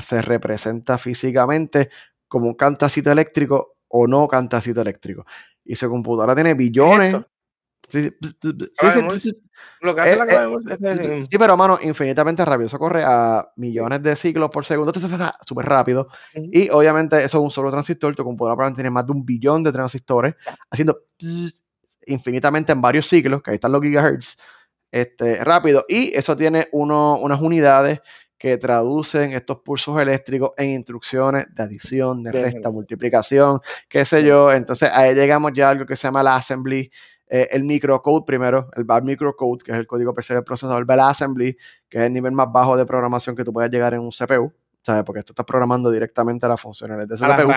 se, 0.00 0.22
representa 0.22 0.98
físicamente 0.98 1.90
como 2.28 2.46
un 2.46 2.54
cantacito 2.54 3.10
eléctrico 3.10 3.76
o 3.88 4.06
no 4.06 4.28
cantacito 4.28 4.80
eléctrico. 4.80 5.24
Y 5.64 5.76
su 5.76 5.88
computadora 5.88 6.34
tiene 6.34 6.54
billones. 6.54 7.16
Sí, 7.88 8.08
sí, 11.28 11.38
pero 11.38 11.56
mano, 11.56 11.78
infinitamente 11.82 12.44
rápido. 12.44 12.66
Eso 12.68 12.78
corre 12.78 13.02
a 13.04 13.50
millones 13.56 14.02
de 14.02 14.14
ciclos 14.14 14.50
por 14.50 14.64
segundo, 14.64 14.92
súper 15.44 15.66
rápido. 15.66 16.08
Y 16.34 16.68
obviamente 16.70 17.16
eso 17.24 17.38
es 17.38 17.44
un 17.44 17.50
solo 17.50 17.70
transistor. 17.70 18.14
Tu 18.14 18.22
computadora 18.22 18.72
tiene 18.72 18.90
más 18.90 19.06
de 19.06 19.12
un 19.12 19.24
billón 19.24 19.64
de 19.64 19.72
transistores 19.72 20.36
haciendo 20.70 21.00
infinitamente 22.06 22.72
en 22.72 22.80
varios 22.80 23.08
ciclos, 23.08 23.42
que 23.42 23.50
ahí 23.50 23.54
están 23.56 23.72
los 23.72 23.82
gigahertz 23.82 24.36
este, 24.90 25.44
rápido. 25.44 25.84
Y 25.88 26.16
eso 26.16 26.36
tiene 26.36 26.68
unas 26.72 27.40
unidades 27.40 28.00
que 28.38 28.56
traducen 28.56 29.32
estos 29.32 29.58
pulsos 29.58 30.00
eléctricos 30.00 30.52
en 30.56 30.70
instrucciones 30.70 31.46
de 31.54 31.62
adición, 31.62 32.22
de 32.22 32.32
resta, 32.32 32.70
multiplicación, 32.70 33.60
qué 33.88 34.04
sé 34.04 34.24
yo. 34.24 34.50
Entonces 34.50 34.88
ahí 34.92 35.14
llegamos 35.14 35.52
ya 35.54 35.68
a 35.68 35.70
algo 35.72 35.84
que 35.84 35.94
se 35.94 36.04
llama 36.04 36.22
la 36.22 36.36
assembly, 36.36 36.90
eh, 37.28 37.48
el 37.50 37.64
microcode 37.64 38.24
primero, 38.26 38.70
el 38.76 38.84
bar 38.84 39.04
microcode, 39.04 39.62
que 39.62 39.72
es 39.72 39.78
el 39.78 39.86
código 39.86 40.14
per 40.14 40.24
se 40.24 40.34
del 40.34 40.42
procesador, 40.42 40.86
el 40.88 41.00
assembly, 41.00 41.56
que 41.88 41.98
es 41.98 42.04
el 42.04 42.12
nivel 42.14 42.32
más 42.32 42.50
bajo 42.50 42.78
de 42.78 42.86
programación 42.86 43.36
que 43.36 43.44
tú 43.44 43.52
puedes 43.52 43.70
llegar 43.70 43.92
en 43.92 44.00
un 44.00 44.10
CPU. 44.10 44.52
¿sabes? 44.82 45.04
Porque 45.04 45.22
tú 45.22 45.32
estás 45.32 45.46
programando 45.46 45.90
directamente 45.90 46.48
las 46.48 46.60
funciones 46.60 47.06
de 47.06 47.14
ese 47.14 47.24
CPU. 47.24 47.52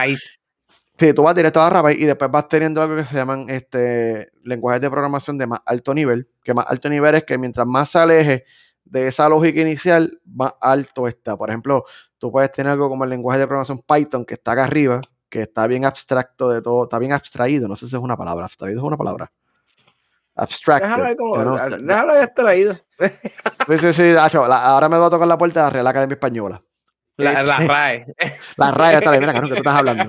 Sí, 0.98 1.12
tú 1.14 1.24
vas 1.24 1.34
directo 1.34 1.60
a 1.60 1.70
Rabbit 1.70 2.00
y 2.00 2.06
después 2.06 2.30
vas 2.30 2.48
teniendo 2.48 2.82
algo 2.82 2.96
que 2.96 3.06
se 3.06 3.16
llaman 3.16 3.50
este, 3.50 4.32
lenguajes 4.44 4.80
de 4.80 4.90
programación 4.92 5.38
de 5.40 5.48
más 5.48 5.60
alto 5.66 5.94
nivel, 5.94 6.30
que 6.44 6.54
más 6.54 6.66
alto 6.68 6.88
nivel 6.88 7.16
es 7.16 7.24
que 7.24 7.38
mientras 7.38 7.66
más 7.66 7.90
se 7.90 7.98
aleje 7.98 8.46
de 8.86 9.08
esa 9.08 9.28
lógica 9.28 9.60
inicial, 9.60 10.20
más 10.26 10.54
alto 10.62 11.08
está. 11.08 11.36
Por 11.36 11.50
ejemplo, 11.50 11.86
tú 12.20 12.32
puedes 12.32 12.52
tener 12.52 12.72
algo 12.72 12.90
como 12.90 13.06
el 13.06 13.10
lenguaje 13.10 13.40
de 13.40 13.48
programación 13.48 13.82
Python, 13.82 14.24
que 14.24 14.36
está 14.36 14.52
acá 14.52 14.66
arriba, 14.66 15.02
que 15.30 15.42
está 15.42 15.66
bien 15.66 15.84
abstracto 15.84 16.52
de 16.52 16.62
todo, 16.62 16.84
está 16.84 17.00
bien 17.00 17.12
abstraído, 17.12 17.68
no 17.68 17.76
sé 17.76 17.88
si 17.88 17.96
es 17.96 18.02
una 18.02 18.16
palabra, 18.16 18.46
abstraído 18.46 18.80
es 18.80 18.86
una 18.86 18.98
palabra. 18.98 19.32
Abstracto. 20.36 20.88
Déjalo, 21.80 22.14
abstraído. 22.14 22.76
Sí, 23.68 23.78
sí, 23.80 23.94
sí, 23.94 24.16
ahora 24.16 24.90
me 24.90 24.98
voy 24.98 25.08
a 25.08 25.10
tocar 25.10 25.28
la 25.28 25.38
puerta 25.38 25.62
de 25.62 25.64
la 25.66 25.70
Real 25.72 25.88
Academia 25.88 26.14
Española. 26.14 26.64
La, 27.18 27.44
la, 27.44 27.54
este, 27.54 27.68
RAE. 27.68 28.06
La 28.58 28.72
RAE 28.72 28.96
está 28.98 29.12
mira, 29.12 29.34
que 29.34 29.48
tú 29.48 29.54
estás 29.56 29.76
hablando. 29.76 30.06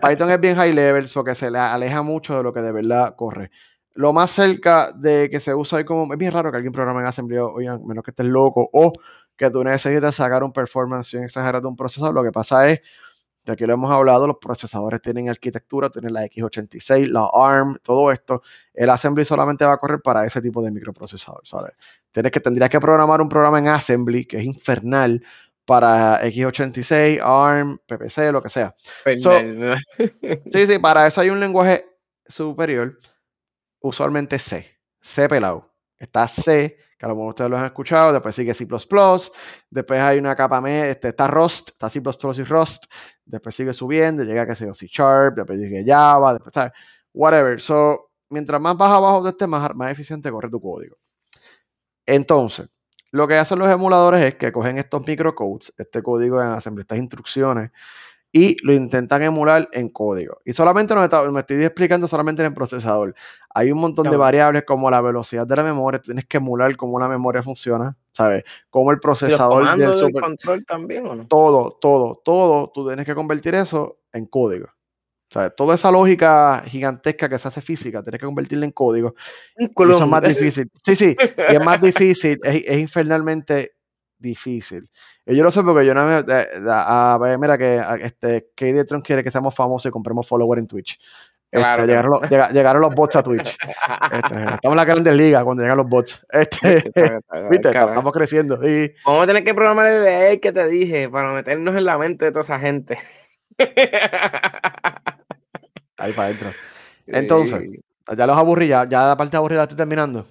Python 0.00 0.30
es 0.30 0.40
bien 0.40 0.56
high 0.56 0.72
level, 0.72 1.08
so 1.08 1.22
que 1.22 1.34
se 1.34 1.50
le 1.50 1.58
aleja 1.58 2.02
mucho 2.02 2.36
de 2.36 2.42
lo 2.42 2.52
que 2.52 2.60
de 2.60 2.72
verdad 2.72 3.14
corre. 3.16 3.50
Lo 3.94 4.12
más 4.12 4.30
cerca 4.30 4.90
de 4.92 5.28
que 5.30 5.38
se 5.38 5.54
usa 5.54 5.78
hoy 5.78 5.84
como. 5.84 6.12
Es 6.12 6.18
bien 6.18 6.32
raro 6.32 6.50
que 6.50 6.56
alguien 6.56 6.72
programa 6.72 7.00
en 7.00 7.06
Assembly, 7.06 7.38
oigan, 7.38 7.84
menos 7.86 8.02
que 8.02 8.10
estés 8.10 8.26
loco, 8.26 8.68
o 8.72 8.92
que 9.36 9.50
tú 9.50 9.62
necesites 9.62 10.14
sacar 10.14 10.42
un 10.42 10.52
performance 10.52 11.12
bien 11.12 11.24
exagerado 11.24 11.62
de 11.62 11.68
un 11.68 11.76
procesador. 11.76 12.14
Lo 12.14 12.22
que 12.22 12.32
pasa 12.32 12.68
es, 12.68 12.80
de 13.44 13.52
aquí 13.52 13.66
lo 13.66 13.74
hemos 13.74 13.92
hablado, 13.92 14.26
los 14.26 14.38
procesadores 14.38 15.02
tienen 15.02 15.28
arquitectura, 15.28 15.90
tienen 15.90 16.14
la 16.14 16.24
x86, 16.24 17.08
la 17.08 17.28
ARM, 17.32 17.78
todo 17.82 18.10
esto. 18.10 18.42
El 18.72 18.88
Assembly 18.88 19.24
solamente 19.24 19.64
va 19.64 19.74
a 19.74 19.76
correr 19.76 20.00
para 20.00 20.24
ese 20.24 20.40
tipo 20.40 20.62
de 20.62 20.70
microprocesador, 20.70 21.46
¿sabes? 21.46 21.72
Tienes 22.10 22.32
que, 22.32 22.40
tendrías 22.40 22.70
que 22.70 22.80
programar 22.80 23.20
un 23.20 23.28
programa 23.28 23.58
en 23.58 23.68
Assembly, 23.68 24.24
que 24.24 24.38
es 24.38 24.44
infernal, 24.44 25.22
para 25.64 26.22
x86, 26.24 27.20
ARM, 27.22 27.78
PPC, 27.86 28.32
lo 28.32 28.42
que 28.42 28.50
sea. 28.50 28.74
sí, 30.52 30.66
sí, 30.66 30.78
para 30.78 31.06
eso 31.06 31.20
hay 31.20 31.30
un 31.30 31.40
lenguaje 31.40 31.86
superior, 32.26 32.98
usualmente 33.80 34.38
C, 34.38 34.66
C 35.00 35.28
pelado. 35.28 35.72
Está 35.96 36.28
C, 36.28 36.76
que 36.98 37.06
a 37.06 37.08
lo 37.08 37.14
mejor 37.14 37.30
ustedes 37.30 37.50
lo 37.50 37.56
han 37.56 37.64
escuchado, 37.64 38.12
después 38.12 38.34
sigue 38.34 38.52
C++, 38.52 38.66
después 39.70 40.00
hay 40.00 40.18
una 40.18 40.36
capa, 40.36 40.62
este, 40.68 41.08
está 41.08 41.28
Rust, 41.28 41.70
está 41.70 41.88
C++ 41.88 42.00
y 42.00 42.44
Rust, 42.44 42.84
después 43.24 43.54
sigue 43.54 43.72
subiendo, 43.72 44.22
llega 44.22 44.46
que 44.46 44.54
sea 44.54 44.74
C 44.74 44.86
Sharp, 44.90 45.36
después 45.36 45.60
sigue 45.60 45.84
Java, 45.86 46.34
después, 46.34 46.52
¿sabes? 46.52 46.72
Whatever. 47.12 47.60
So, 47.60 48.10
mientras 48.28 48.60
más 48.60 48.76
baja 48.76 48.96
abajo 48.96 49.22
de 49.22 49.30
este, 49.30 49.46
más, 49.46 49.74
más 49.74 49.92
eficiente 49.92 50.30
corre 50.30 50.50
tu 50.50 50.60
código. 50.60 50.96
Entonces, 52.06 52.68
lo 53.14 53.28
que 53.28 53.36
hacen 53.36 53.60
los 53.60 53.70
emuladores 53.70 54.24
es 54.24 54.34
que 54.34 54.50
cogen 54.50 54.76
estos 54.76 55.06
microcodes, 55.06 55.72
este 55.78 56.02
código 56.02 56.42
en 56.42 56.48
Assembly, 56.48 56.80
estas 56.80 56.98
instrucciones, 56.98 57.70
y 58.32 58.56
lo 58.66 58.72
intentan 58.72 59.22
emular 59.22 59.68
en 59.70 59.88
código. 59.88 60.38
Y 60.44 60.52
solamente 60.52 60.96
me 60.96 61.40
estoy 61.40 61.62
explicando 61.62 62.08
solamente 62.08 62.42
en 62.42 62.46
el 62.46 62.54
procesador. 62.54 63.14
Hay 63.54 63.70
un 63.70 63.78
montón 63.78 64.10
de 64.10 64.16
variables 64.16 64.64
como 64.64 64.90
la 64.90 65.00
velocidad 65.00 65.46
de 65.46 65.54
la 65.54 65.62
memoria, 65.62 66.02
tienes 66.02 66.24
que 66.24 66.38
emular 66.38 66.76
cómo 66.76 66.98
la 66.98 67.06
memoria 67.06 67.40
funciona, 67.40 67.96
¿sabes? 68.10 68.42
Cómo 68.68 68.90
el 68.90 68.98
procesador 68.98 69.76
del, 69.76 69.92
super... 69.92 70.20
control 70.20 70.66
también 70.66 71.06
o 71.06 71.14
no? 71.14 71.28
Todo, 71.28 71.78
todo, 71.80 72.20
todo, 72.24 72.72
tú 72.74 72.84
tienes 72.84 73.06
que 73.06 73.14
convertir 73.14 73.54
eso 73.54 73.98
en 74.12 74.26
código. 74.26 74.66
Sea, 75.34 75.50
Toda 75.50 75.74
esa 75.74 75.90
lógica 75.90 76.62
gigantesca 76.66 77.28
que 77.28 77.38
se 77.38 77.48
hace 77.48 77.60
física, 77.60 78.02
tienes 78.02 78.20
que 78.20 78.26
convertirla 78.26 78.64
en 78.64 78.72
código. 78.72 79.14
Y 79.58 79.66
eso 79.66 80.02
es 80.02 80.08
más 80.08 80.22
difícil. 80.22 80.70
Sí, 80.82 80.96
sí, 80.96 81.16
y 81.48 81.54
es 81.54 81.64
más 81.64 81.80
difícil, 81.80 82.38
es, 82.42 82.64
es 82.66 82.78
infernalmente 82.78 83.74
difícil. 84.18 84.90
Y 85.26 85.36
yo 85.36 85.44
lo 85.44 85.50
sé 85.50 85.62
porque 85.62 85.86
yo 85.86 85.94
no 85.94 86.04
me. 86.04 86.24
a 86.68 87.18
ver, 87.20 87.38
mira 87.38 87.56
que 87.56 87.80
este, 88.00 88.48
Katie 88.54 88.84
Tron 88.84 89.02
quiere 89.02 89.22
que 89.22 89.30
seamos 89.30 89.54
famosos 89.54 89.88
y 89.88 89.92
compremos 89.92 90.26
followers 90.26 90.60
en 90.60 90.66
Twitch. 90.66 90.98
Este, 91.50 91.86
llegaron, 91.86 92.82
los, 92.82 92.94
bots 92.96 93.14
a 93.14 93.22
Twitch. 93.22 93.56
Este, 94.12 94.34
estamos 94.54 94.60
en 94.64 94.76
la 94.76 94.84
grande 94.84 95.14
liga 95.14 95.44
cuando 95.44 95.62
llegan 95.62 95.76
los 95.76 95.88
bots. 95.88 96.26
Este, 96.30 96.90
¿viste? 97.48 97.68
Estamos 97.68 98.12
creciendo. 98.12 98.58
Y... 98.68 98.92
Vamos 99.04 99.22
a 99.22 99.26
tener 99.28 99.44
que 99.44 99.54
programar 99.54 99.86
el 99.86 100.04
AI 100.04 100.40
que 100.40 100.50
te 100.52 100.66
dije 100.66 101.08
para 101.08 101.32
meternos 101.32 101.76
en 101.76 101.84
la 101.84 101.96
mente 101.96 102.24
de 102.24 102.32
toda 102.32 102.42
esa 102.42 102.58
gente. 102.58 102.98
Ahí 106.04 106.12
para 106.12 106.26
adentro. 106.28 106.52
Entonces, 107.06 107.62
ya 108.16 108.26
los 108.26 108.36
aburrí, 108.36 108.68
ya, 108.68 108.86
ya 108.86 109.08
la 109.08 109.16
parte 109.16 109.36
aburrida 109.36 109.62
estoy 109.62 109.76
terminando. 109.76 110.26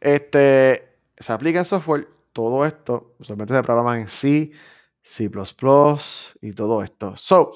Este, 0.00 0.96
se 1.16 1.32
aplica 1.32 1.60
en 1.60 1.64
software 1.64 2.08
todo 2.32 2.64
esto, 2.66 3.14
usualmente 3.20 3.54
se 3.54 3.62
programan 3.62 4.00
en 4.00 4.08
C, 4.08 4.50
C++ 5.00 5.30
y 6.40 6.52
todo 6.52 6.82
esto. 6.82 7.16
So, 7.16 7.52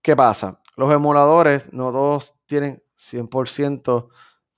¿qué 0.00 0.14
pasa? 0.14 0.60
Los 0.76 0.92
emuladores 0.92 1.64
no 1.72 1.90
todos 1.90 2.34
tienen 2.46 2.82
100% 2.96 4.08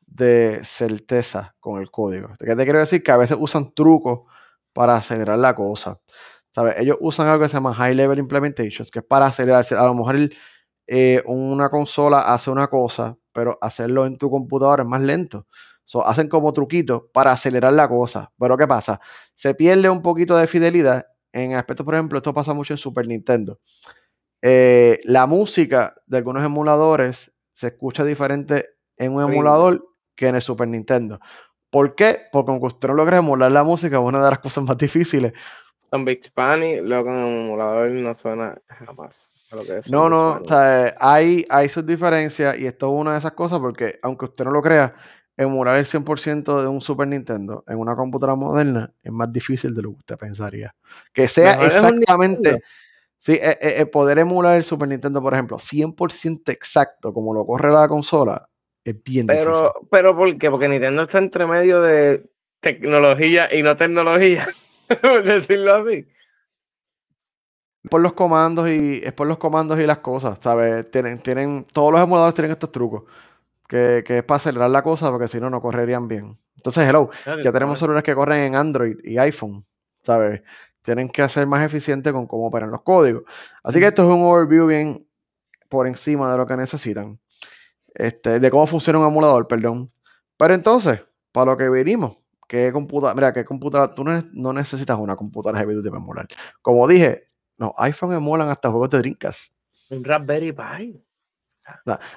de 0.07 0.61
certeza 0.63 1.55
con 1.61 1.81
el 1.81 1.91
código. 1.91 2.29
¿Qué 2.39 2.55
te 2.55 2.65
quiero 2.65 2.81
decir? 2.81 3.03
Que 3.03 3.13
a 3.13 3.17
veces 3.17 3.39
usan 3.41 3.73
trucos 3.73 4.29
para 4.75 4.97
acelerar 4.97 5.39
la 5.39 5.55
cosa. 5.55 5.99
¿Sabes? 6.55 6.75
Ellos 6.79 6.99
usan 7.01 7.29
algo 7.29 7.45
que 7.45 7.49
se 7.49 7.55
llama 7.55 7.73
High 7.73 7.95
Level 7.95 8.19
Implementations, 8.19 8.91
que 8.91 8.99
es 8.99 9.05
para 9.05 9.27
acelerar. 9.27 9.65
A 9.71 9.87
lo 9.87 9.95
mejor 9.95 10.17
eh, 10.93 11.23
una 11.25 11.71
consola 11.71 12.35
hace 12.35 12.51
una 12.51 12.67
cosa, 12.67 13.17
pero 13.33 13.57
hacerlo 13.61 14.07
en 14.07 14.19
tu 14.19 14.29
computadora 14.29 14.83
es 14.83 14.89
más 14.89 15.01
lento. 15.01 15.47
hacen 16.05 16.29
como 16.29 16.53
truquitos 16.53 17.05
para 17.13 17.31
acelerar 17.31 17.73
la 17.75 17.89
cosa. 17.89 18.33
Pero 18.37 18.57
¿qué 18.59 18.67
pasa? 18.67 19.01
Se 19.37 19.55
pierde 19.55 19.89
un 19.89 20.03
poquito 20.03 20.37
de 20.37 20.49
fidelidad 20.49 21.07
en 21.33 21.55
aspectos, 21.55 21.85
por 21.85 21.95
ejemplo, 21.95 22.19
esto 22.19 22.35
pasa 22.35 22.55
mucho 22.55 22.75
en 22.75 22.79
Super 22.79 23.07
Nintendo. 23.07 23.61
Eh, 24.43 24.99
la 25.05 25.29
música 25.29 25.95
de 26.07 26.17
algunos 26.17 26.45
emuladores 26.45 27.33
se 27.53 27.69
escucha 27.69 28.05
diferente 28.05 28.71
en 28.97 29.13
un 29.15 29.31
emulador 29.31 29.87
que 30.17 30.27
en 30.27 30.35
el 30.35 30.43
Super 30.43 30.67
Nintendo. 30.67 31.21
¿Por 31.71 31.95
qué? 31.95 32.23
Porque 32.33 32.51
aunque 32.51 32.67
usted 32.67 32.89
no 32.89 32.95
logra 32.95 33.19
emular 33.19 33.53
la 33.53 33.63
música, 33.63 33.99
es 33.99 34.03
una 34.03 34.25
de 34.25 34.31
las 34.31 34.41
cosas 34.41 34.65
más 34.65 34.77
difíciles. 34.77 35.35
En 35.93 36.05
Big 36.05 36.25
Spanish, 36.25 36.81
luego 36.83 37.11
en 37.11 37.17
el 37.17 37.47
emulador 37.47 37.91
no 37.91 38.13
suena 38.15 38.61
jamás. 38.67 39.30
No, 39.91 40.09
no, 40.09 40.43
hay, 40.99 41.45
hay 41.49 41.69
sus 41.69 41.85
diferencias 41.85 42.59
y 42.59 42.67
esto 42.67 42.87
es 42.87 43.01
una 43.01 43.13
de 43.13 43.19
esas 43.19 43.33
cosas 43.33 43.59
porque, 43.59 43.99
aunque 44.03 44.27
usted 44.27 44.45
no 44.45 44.51
lo 44.51 44.63
crea, 44.63 44.95
emular 45.37 45.79
el 45.79 45.87
100% 45.87 46.63
de 46.63 46.69
un 46.69 46.81
Super 46.81 47.09
Nintendo 47.09 47.65
en 47.67 47.79
una 47.79 47.97
computadora 47.97 48.37
moderna 48.37 48.93
es 49.03 49.13
más 49.13 49.33
difícil 49.33 49.75
de 49.75 49.83
lo 49.83 49.91
que 49.91 49.99
usted 49.99 50.17
pensaría. 50.19 50.75
Que 51.13 51.29
sea 51.29 51.55
exactamente 51.55 52.63
Sí, 53.21 53.33
eh, 53.33 53.59
eh, 53.61 53.75
eh, 53.77 53.87
poder 53.87 54.19
emular 54.19 54.57
el 54.57 54.65
Super 54.65 54.89
Nintendo, 54.89 55.21
por 55.21 55.35
ejemplo, 55.35 55.59
100% 55.59 56.51
exacto 56.53 57.13
como 57.13 57.35
lo 57.35 57.45
corre 57.45 57.71
la 57.71 57.87
consola, 57.87 58.49
es 58.83 59.01
bien 59.03 59.27
pero, 59.27 59.51
difícil. 59.51 59.89
Pero, 59.91 60.17
¿por 60.17 60.39
qué? 60.39 60.51
Porque 60.51 60.69
Nintendo 60.69 61.03
está 61.03 61.19
entre 61.19 61.47
medio 61.47 61.83
de 61.83 62.25
tecnología 62.61 63.55
y 63.55 63.63
no 63.63 63.77
tecnología, 63.77 64.49
por 65.03 65.23
decirlo 65.23 65.75
así. 65.75 66.07
Por 67.89 68.01
los 68.03 68.13
comandos 68.13 68.69
y 68.69 69.01
es 69.03 69.13
por 69.13 69.27
los 69.27 69.39
comandos 69.39 69.79
y 69.81 69.87
las 69.87 69.99
cosas, 69.99 70.39
¿sabes? 70.43 70.91
Tienen, 70.91 71.19
tienen, 71.21 71.67
todos 71.73 71.93
los 71.93 72.01
emuladores 72.01 72.35
tienen 72.35 72.53
estos 72.53 72.71
trucos. 72.71 73.05
Que, 73.69 74.03
que 74.05 74.19
es 74.19 74.25
para 74.25 74.37
acelerar 74.37 74.71
la 74.71 74.83
cosa, 74.83 75.11
porque 75.11 75.29
si 75.29 75.41
no, 75.41 75.49
no 75.49 75.63
correrían 75.63 76.09
bien. 76.09 76.37
Entonces, 76.57 76.87
hello, 76.89 77.11
ya 77.25 77.53
tenemos 77.53 77.79
celulares 77.79 78.03
que 78.03 78.15
corren 78.15 78.41
en 78.41 78.57
Android 78.57 78.97
y 79.05 79.17
iPhone, 79.17 79.65
¿sabes? 80.03 80.43
tienen 80.83 81.09
que 81.09 81.29
ser 81.29 81.47
más 81.47 81.65
eficientes 81.65 82.13
con 82.13 82.27
cómo 82.27 82.47
operan 82.47 82.71
los 82.71 82.83
códigos. 82.83 83.25
Así 83.63 83.79
que 83.79 83.87
esto 83.87 84.03
es 84.03 84.09
un 84.09 84.23
overview 84.23 84.67
bien 84.67 85.07
por 85.69 85.87
encima 85.87 86.31
de 86.33 86.39
lo 86.39 86.47
que 86.47 86.57
necesitan. 86.57 87.19
Este, 87.95 88.41
de 88.41 88.51
cómo 88.51 88.67
funciona 88.67 88.99
un 88.99 89.07
emulador, 89.07 89.47
perdón. 89.47 89.91
Pero 90.37 90.55
entonces, 90.55 91.03
para 91.33 91.53
lo 91.53 91.57
que 91.57 91.69
venimos, 91.69 92.17
¿qué 92.49 92.73
computadora? 92.73 93.15
Mira, 93.15 93.33
¿qué 93.33 93.45
computadora? 93.45 93.95
Tú 93.95 94.05
no, 94.05 94.53
necesitas 94.53 94.99
una 94.99 95.17
computadora 95.17 95.61
heavy 95.61 95.75
duty 95.75 95.91
para 95.91 96.03
emular. 96.03 96.29
Como 96.63 96.87
dije, 96.89 97.30
los 97.61 97.73
iPhone 97.77 98.15
emulan 98.15 98.49
hasta 98.49 98.71
juegos 98.71 98.91
de 98.91 98.99
Dreamcast. 98.99 99.55
Un 99.91 100.03
Raspberry 100.03 100.53
Pi. 100.53 101.05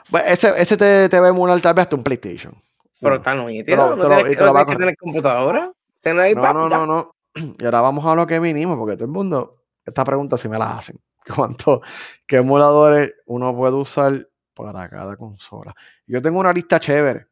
Pues 0.09 0.23
ese, 0.25 0.49
ese 0.57 0.77
te, 1.09 1.19
va 1.19 1.27
a 1.27 1.29
emular 1.29 1.59
tal 1.61 1.73
vez 1.73 1.83
hasta 1.83 1.95
un 1.95 2.03
PlayStation. 2.03 2.55
Pero 2.99 3.15
está 3.15 3.33
no, 3.33 3.43
¿no? 3.43 3.47
¿No 3.47 4.07
tienes, 4.07 4.37
que 4.65 4.75
tener 4.75 4.97
computadora? 4.97 5.71
No, 6.05 6.53
no, 6.53 6.69
no, 6.69 6.85
no. 6.85 7.15
Y 7.35 7.65
ahora 7.65 7.81
vamos 7.81 8.05
a 8.05 8.15
lo 8.15 8.25
que 8.25 8.39
vinimos, 8.39 8.77
porque 8.77 8.95
todo 8.95 9.05
el 9.05 9.11
mundo, 9.11 9.63
esta 9.85 10.05
pregunta 10.05 10.37
sí 10.37 10.47
me 10.47 10.57
la 10.57 10.77
hacen. 10.77 10.99
¿Cuánto, 11.35 11.81
qué 12.25 12.37
emuladores 12.37 13.13
uno 13.25 13.55
puede 13.55 13.75
usar 13.75 14.27
para 14.53 14.87
cada 14.89 15.17
consola? 15.17 15.75
Yo 16.07 16.21
tengo 16.21 16.39
una 16.39 16.53
lista 16.53 16.79
chévere. 16.79 17.27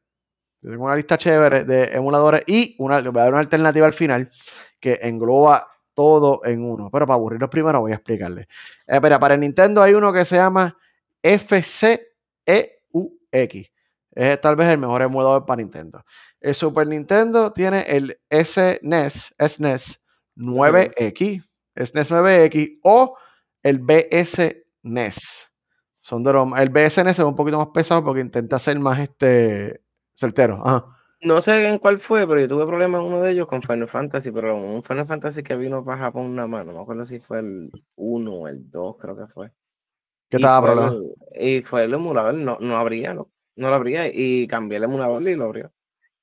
Yo 0.61 0.71
tengo 0.71 0.85
una 0.85 0.95
lista 0.95 1.17
chévere 1.17 1.63
de 1.63 1.85
emuladores 1.85 2.43
y 2.45 2.75
una, 2.79 2.99
voy 3.01 3.19
a 3.21 3.23
dar 3.23 3.33
una 3.33 3.39
alternativa 3.39 3.87
al 3.87 3.93
final 3.93 4.29
que 4.79 4.99
engloba 5.01 5.70
todo 5.93 6.41
en 6.45 6.63
uno. 6.63 6.89
Pero 6.91 7.05
para 7.05 7.15
aburrirlos 7.15 7.49
primero 7.49 7.81
voy 7.81 7.91
a 7.91 7.95
explicarles. 7.95 8.47
Eh, 8.87 9.01
para 9.01 9.33
el 9.33 9.39
Nintendo 9.39 9.81
hay 9.81 9.93
uno 9.93 10.11
que 10.13 10.25
se 10.25 10.35
llama 10.35 10.77
FCEUX. 11.21 12.07
Es 14.13 14.41
tal 14.41 14.55
vez 14.55 14.67
el 14.67 14.77
mejor 14.77 15.01
emulador 15.01 15.45
para 15.45 15.61
Nintendo. 15.61 16.03
El 16.39 16.55
Super 16.55 16.87
Nintendo 16.87 17.53
tiene 17.53 17.81
el 17.87 18.19
SNES, 18.29 19.35
SNES 19.39 20.01
9X, 20.35 21.45
SNES 21.75 22.11
9X 22.11 22.79
o 22.83 23.17
el 23.63 23.79
BSNES. 23.79 25.51
Son 26.01 26.23
de 26.23 26.31
el 26.57 26.69
BSNES 26.69 27.19
es 27.19 27.25
un 27.25 27.35
poquito 27.35 27.57
más 27.57 27.67
pesado 27.67 28.03
porque 28.03 28.21
intenta 28.21 28.59
ser 28.59 28.79
más 28.79 28.99
este 28.99 29.81
certero. 30.13 30.61
No 31.21 31.41
sé 31.41 31.67
en 31.67 31.77
cuál 31.77 31.99
fue, 31.99 32.27
pero 32.27 32.39
yo 32.39 32.47
tuve 32.47 32.65
problemas 32.65 33.01
en 33.01 33.07
uno 33.07 33.21
de 33.21 33.31
ellos 33.31 33.47
con 33.47 33.61
Final 33.61 33.87
Fantasy, 33.87 34.31
pero 34.31 34.57
un 34.57 34.83
Final 34.83 35.05
Fantasy 35.05 35.43
que 35.43 35.55
vino 35.55 35.85
para 35.85 35.99
Japón 35.99 36.25
una 36.25 36.47
mano. 36.47 36.71
No 36.71 36.79
me 36.79 36.83
acuerdo 36.83 37.05
si 37.05 37.19
fue 37.19 37.39
el 37.39 37.71
1 37.95 38.33
o 38.33 38.47
el 38.47 38.71
2, 38.71 38.97
creo 38.97 39.15
que 39.15 39.27
fue. 39.27 39.51
¿Qué 40.29 40.37
estaba 40.37 40.65
problema? 40.65 40.97
y 41.39 41.61
fue 41.61 41.83
el 41.83 41.93
emulador, 41.93 42.33
no, 42.33 42.57
no 42.59 42.77
abría, 42.77 43.13
no, 43.13 43.29
no 43.57 43.69
lo 43.69 43.75
abría 43.75 44.07
y 44.07 44.47
cambié 44.47 44.77
el 44.77 44.85
emulador 44.85 45.21
y 45.27 45.35
lo 45.35 45.45
abrió. 45.45 45.71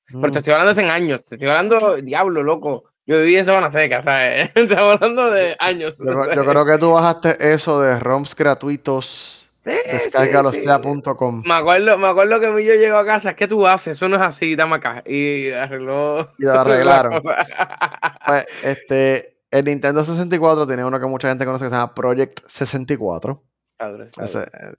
Pero 0.07 0.21
te 0.23 0.29
mm. 0.29 0.37
estoy 0.37 0.53
hablando 0.53 0.71
hace 0.71 0.85
años, 0.85 1.23
te 1.23 1.35
estoy 1.35 1.47
hablando, 1.47 1.97
diablo, 1.97 2.43
loco. 2.43 2.85
Yo 3.05 3.19
viví 3.19 3.37
en 3.37 3.45
Sabana 3.45 3.71
Seca, 3.71 4.03
¿sabes? 4.03 4.51
Estamos 4.55 4.95
hablando 4.95 5.31
de 5.31 5.55
años. 5.59 5.95
Yo, 5.97 6.45
creo 6.45 6.65
que 6.65 6.77
tú 6.77 6.91
bajaste 6.91 7.53
eso 7.53 7.81
de 7.81 7.99
ROMs 7.99 8.35
gratuitos. 8.35 9.48
Sí, 9.69 9.91
Descargalostea.com. 9.91 11.43
Me 11.45 11.53
acuerdo, 11.53 11.97
me 11.97 12.07
acuerdo 12.07 12.39
que 12.39 12.47
yo 12.65 12.73
llego 12.75 12.97
a 12.97 13.05
casa, 13.05 13.35
¿qué 13.35 13.47
tú 13.47 13.67
haces? 13.67 13.97
Eso 13.97 14.09
no 14.09 14.15
es 14.15 14.21
así, 14.21 14.55
dame 14.55 14.75
acá. 14.75 15.03
Y 15.05 15.51
arregló. 15.51 16.31
Y 16.37 16.43
lo 16.43 16.59
arreglaron. 16.59 17.21
pues, 18.25 18.45
este, 18.63 19.37
el 19.51 19.65
Nintendo 19.65 20.03
64 20.03 20.67
tiene 20.67 20.85
uno 20.85 20.99
que 20.99 21.05
mucha 21.05 21.29
gente 21.29 21.45
conoce 21.45 21.65
que 21.65 21.69
se 21.69 21.75
llama 21.75 21.93
Project 21.93 22.39
64. 22.47 23.43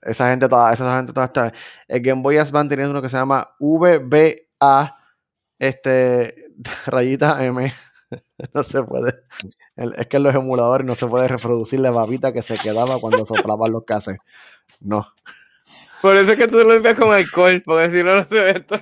esa, 0.03 0.29
gente 0.29 0.47
toda, 0.47 0.73
esa 0.73 0.97
gente 0.97 1.13
toda 1.13 1.25
está. 1.25 1.53
El 1.87 2.01
Game 2.01 2.21
Boy 2.21 2.37
Advance 2.37 2.69
tiene 2.75 2.89
uno 2.89 3.01
que 3.01 3.09
se 3.09 3.17
llama 3.17 3.55
VBA 3.59 4.97
este, 5.59 6.51
rayita 6.87 7.43
M. 7.45 7.71
no 8.53 8.63
se 8.63 8.83
puede. 8.83 9.23
Es 9.75 10.07
que 10.07 10.17
en 10.17 10.23
los 10.23 10.35
emuladores 10.35 10.85
no 10.85 10.95
se 10.95 11.07
puede 11.07 11.27
reproducir 11.27 11.79
la 11.79 11.91
babita 11.91 12.33
que 12.33 12.41
se 12.41 12.57
quedaba 12.57 12.99
cuando 12.99 13.25
soplaban 13.25 13.71
los 13.71 13.85
cases. 13.85 14.17
No. 14.79 15.07
Por 16.01 16.15
eso 16.15 16.31
es 16.31 16.37
que 16.37 16.47
tú 16.47 16.57
lo 16.57 16.73
limpias 16.73 16.97
con 16.97 17.13
alcohol, 17.13 17.61
porque 17.63 17.91
si 17.91 18.03
no, 18.03 18.15
no 18.15 18.25
se 18.27 18.35
ve 18.35 18.51
esto. 18.51 18.75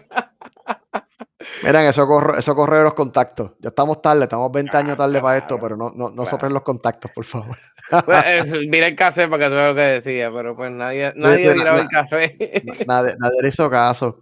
Miren, 1.64 1.86
eso 1.86 2.06
corre, 2.08 2.40
eso 2.40 2.56
corre 2.56 2.84
los 2.84 2.94
contactos. 2.94 3.52
Ya 3.60 3.70
estamos 3.70 4.02
tarde, 4.02 4.24
estamos 4.24 4.52
20 4.52 4.78
años 4.78 4.98
tarde 4.98 5.22
para 5.22 5.38
esto, 5.38 5.60
pero 5.60 5.76
no, 5.76 5.92
no, 5.92 6.10
no 6.10 6.26
soplen 6.26 6.54
los 6.54 6.64
contactos, 6.64 7.12
por 7.12 7.26
favor. 7.26 7.58
Pues, 8.06 8.24
eh, 8.26 8.68
mira 8.70 8.88
el 8.88 8.96
café 8.96 9.28
para 9.28 9.46
que 9.46 9.50
tú 9.50 9.56
veas 9.56 9.70
lo 9.70 9.76
que 9.76 9.82
decía, 9.82 10.32
pero 10.32 10.56
pues 10.56 10.72
nadie, 10.72 11.12
nadie 11.16 11.56
miraba 11.56 11.80
el 11.80 11.88
café. 11.88 12.38
Nadie, 12.86 13.16
nadie 13.18 13.42
le 13.42 13.48
hizo 13.48 13.70
caso. 13.70 14.22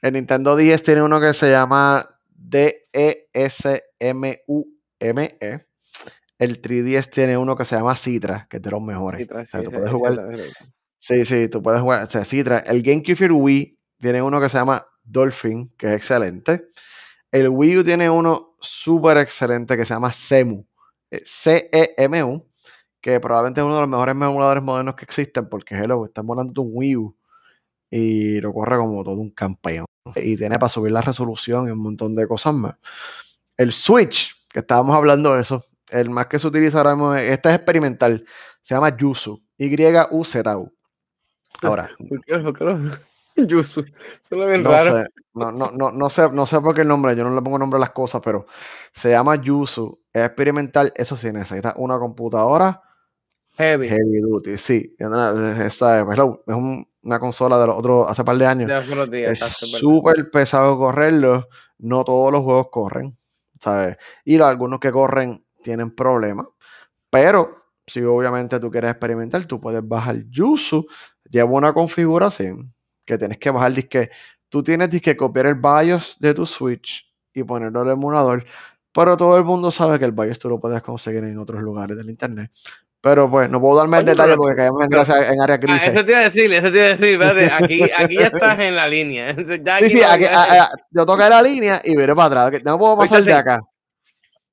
El 0.00 0.12
Nintendo 0.12 0.54
10 0.54 0.82
tiene 0.82 1.02
uno 1.02 1.20
que 1.20 1.34
se 1.34 1.50
llama 1.50 2.08
D-E-S-M-U-M-E. 2.28 3.78
-E. 5.40 5.66
El 6.38 6.62
3DS 6.62 7.10
tiene 7.10 7.36
uno 7.36 7.54
que 7.54 7.66
se 7.66 7.76
llama 7.76 7.94
Citra, 7.96 8.46
que 8.48 8.56
es 8.56 8.62
de 8.62 8.70
los 8.70 8.80
mejores. 8.80 9.20
Citra, 9.20 9.44
sí, 9.44 9.58
puedes 9.68 9.90
jugar. 9.90 10.18
Sí, 11.02 11.24
sí, 11.24 11.48
tú 11.48 11.62
puedes 11.62 11.80
jugar. 11.80 12.06
O 12.06 12.10
sea. 12.10 12.22
El 12.66 12.82
GameCube 12.82 13.32
Wii 13.32 13.78
tiene 14.00 14.20
uno 14.22 14.38
que 14.40 14.50
se 14.50 14.58
llama 14.58 14.86
Dolphin, 15.02 15.72
que 15.78 15.86
es 15.88 15.92
excelente. 15.94 16.68
El 17.32 17.48
Wii 17.48 17.78
U 17.78 17.84
tiene 17.84 18.10
uno 18.10 18.56
súper 18.60 19.18
excelente 19.18 19.76
que 19.76 19.84
se 19.86 19.94
llama 19.94 20.12
CEMU. 20.12 20.66
Eh, 21.10 21.22
C-E-M-U, 21.24 22.46
que 23.00 23.20
probablemente 23.20 23.60
es 23.60 23.64
uno 23.64 23.76
de 23.76 23.80
los 23.82 23.90
mejores 23.90 24.12
emuladores 24.14 24.62
modernos 24.62 24.96
que 24.96 25.04
existen, 25.04 25.48
porque 25.48 25.74
hello, 25.76 26.10
hablando 26.16 26.52
de 26.54 26.60
un 26.68 26.70
Wii 26.74 26.96
U 26.96 27.16
y 27.90 28.40
lo 28.40 28.52
corre 28.54 28.78
como 28.78 29.04
todo 29.04 29.16
un 29.16 29.30
campeón. 29.30 29.86
Y 30.16 30.36
tiene 30.36 30.58
para 30.58 30.70
subir 30.70 30.92
la 30.92 31.02
resolución 31.02 31.68
y 31.68 31.72
un 31.72 31.82
montón 31.82 32.14
de 32.16 32.28
cosas 32.28 32.54
más. 32.54 32.76
El 33.56 33.72
Switch, 33.72 34.34
que 34.50 34.60
estábamos 34.60 34.96
hablando 34.96 35.34
de 35.36 35.42
eso, 35.42 35.64
el 35.90 36.10
más 36.10 36.26
que 36.28 36.38
se 36.40 36.46
utiliza 36.48 36.78
ahora 36.78 36.94
mismo, 36.96 37.14
este 37.16 37.50
es 37.50 37.56
experimental, 37.56 38.26
se 38.64 38.74
llama 38.74 38.96
Yuzu, 38.96 39.42
Y-U-Z-U. 39.58 40.72
Ahora. 41.62 41.90
Yuzu, 43.36 43.84
bien 44.30 44.62
no 44.62 44.72
Sé, 44.80 45.06
no, 45.34 45.52
no, 45.52 45.70
no, 45.70 45.90
no, 45.90 46.10
sé, 46.10 46.28
no 46.30 46.46
sé 46.46 46.60
por 46.60 46.74
qué 46.74 46.82
el 46.82 46.88
nombre, 46.88 47.16
yo 47.16 47.24
no 47.24 47.34
le 47.34 47.40
pongo 47.40 47.58
nombre 47.58 47.78
a 47.78 47.80
las 47.80 47.90
cosas, 47.90 48.20
pero 48.22 48.46
se 48.92 49.10
llama 49.10 49.36
Yuzu, 49.36 49.98
es 50.12 50.26
experimental, 50.26 50.92
eso 50.96 51.16
sí, 51.16 51.32
necesita 51.32 51.74
una 51.76 51.98
computadora 51.98 52.82
heavy, 53.56 53.88
heavy 53.88 54.20
duty, 54.20 54.58
sí, 54.58 54.94
es, 54.98 55.06
un, 56.48 56.86
una 57.02 57.18
consola 57.18 57.58
de 57.58 57.66
los 57.66 57.78
otros 57.78 58.10
hace 58.10 58.24
par 58.24 58.36
de 58.36 58.46
años. 58.46 58.70
es 59.12 59.38
súper 59.38 60.30
pesado 60.30 60.76
correrlo. 60.78 61.48
No 61.78 62.04
todos 62.04 62.30
los 62.30 62.42
juegos 62.42 62.68
corren, 62.70 63.16
¿sabes? 63.58 63.96
Y 64.24 64.38
algunos 64.40 64.80
que 64.80 64.92
corren 64.92 65.44
tienen 65.62 65.94
problemas. 65.94 66.46
Pero 67.08 67.64
si 67.86 68.02
obviamente 68.02 68.60
tú 68.60 68.70
quieres 68.70 68.90
experimentar, 68.90 69.44
tú 69.44 69.60
puedes 69.60 69.86
bajar 69.86 70.22
Yuzu. 70.28 70.86
Lleva 71.30 71.50
una 71.50 71.72
configuración 71.72 72.74
que 73.04 73.16
tienes 73.16 73.38
que 73.38 73.50
bajar. 73.50 73.72
Disque, 73.72 74.10
tú 74.48 74.62
tienes 74.62 75.00
que 75.00 75.16
copiar 75.16 75.46
el 75.46 75.54
BIOS 75.54 76.18
de 76.20 76.34
tu 76.34 76.44
Switch 76.44 77.06
y 77.32 77.44
ponerlo 77.44 77.82
en 77.82 77.86
el 77.88 77.92
emulador. 77.94 78.44
Pero 78.92 79.16
todo 79.16 79.36
el 79.36 79.44
mundo 79.44 79.70
sabe 79.70 79.98
que 79.98 80.04
el 80.04 80.12
BIOS 80.12 80.38
tú 80.38 80.48
lo 80.48 80.58
puedes 80.60 80.82
conseguir 80.82 81.24
en 81.24 81.38
otros 81.38 81.62
lugares 81.62 81.96
del 81.96 82.10
internet. 82.10 82.50
Pero 83.02 83.30
pues 83.30 83.48
no 83.48 83.60
puedo 83.60 83.76
darme 83.76 83.98
el 83.98 84.04
detalle 84.04 84.36
porque 84.36 84.56
caemos 84.56 84.82
en, 84.82 84.90
gracia, 84.90 85.32
en 85.32 85.40
área 85.40 85.56
grises. 85.56 85.88
eso 85.88 86.04
te 86.04 86.10
iba 86.10 86.20
a 86.20 86.24
decir, 86.24 86.52
eso 86.52 86.70
te 86.70 86.76
iba 86.76 86.86
a 86.86 86.88
decir, 86.90 87.08
espérate, 87.08 87.50
aquí, 87.50 87.82
aquí 87.98 88.18
ya 88.18 88.26
estás 88.26 88.60
en 88.60 88.76
la 88.76 88.86
línea. 88.88 89.34
sí, 89.80 89.88
sí, 89.88 90.02
aquí, 90.02 90.26
yo 90.90 91.06
toqué 91.06 91.28
la 91.30 91.40
línea 91.40 91.80
y 91.82 91.96
veré 91.96 92.14
para 92.14 92.44
atrás. 92.44 92.62
No 92.62 92.78
puedo 92.78 92.98
pasar 92.98 93.24
de 93.24 93.32
acá. 93.32 93.60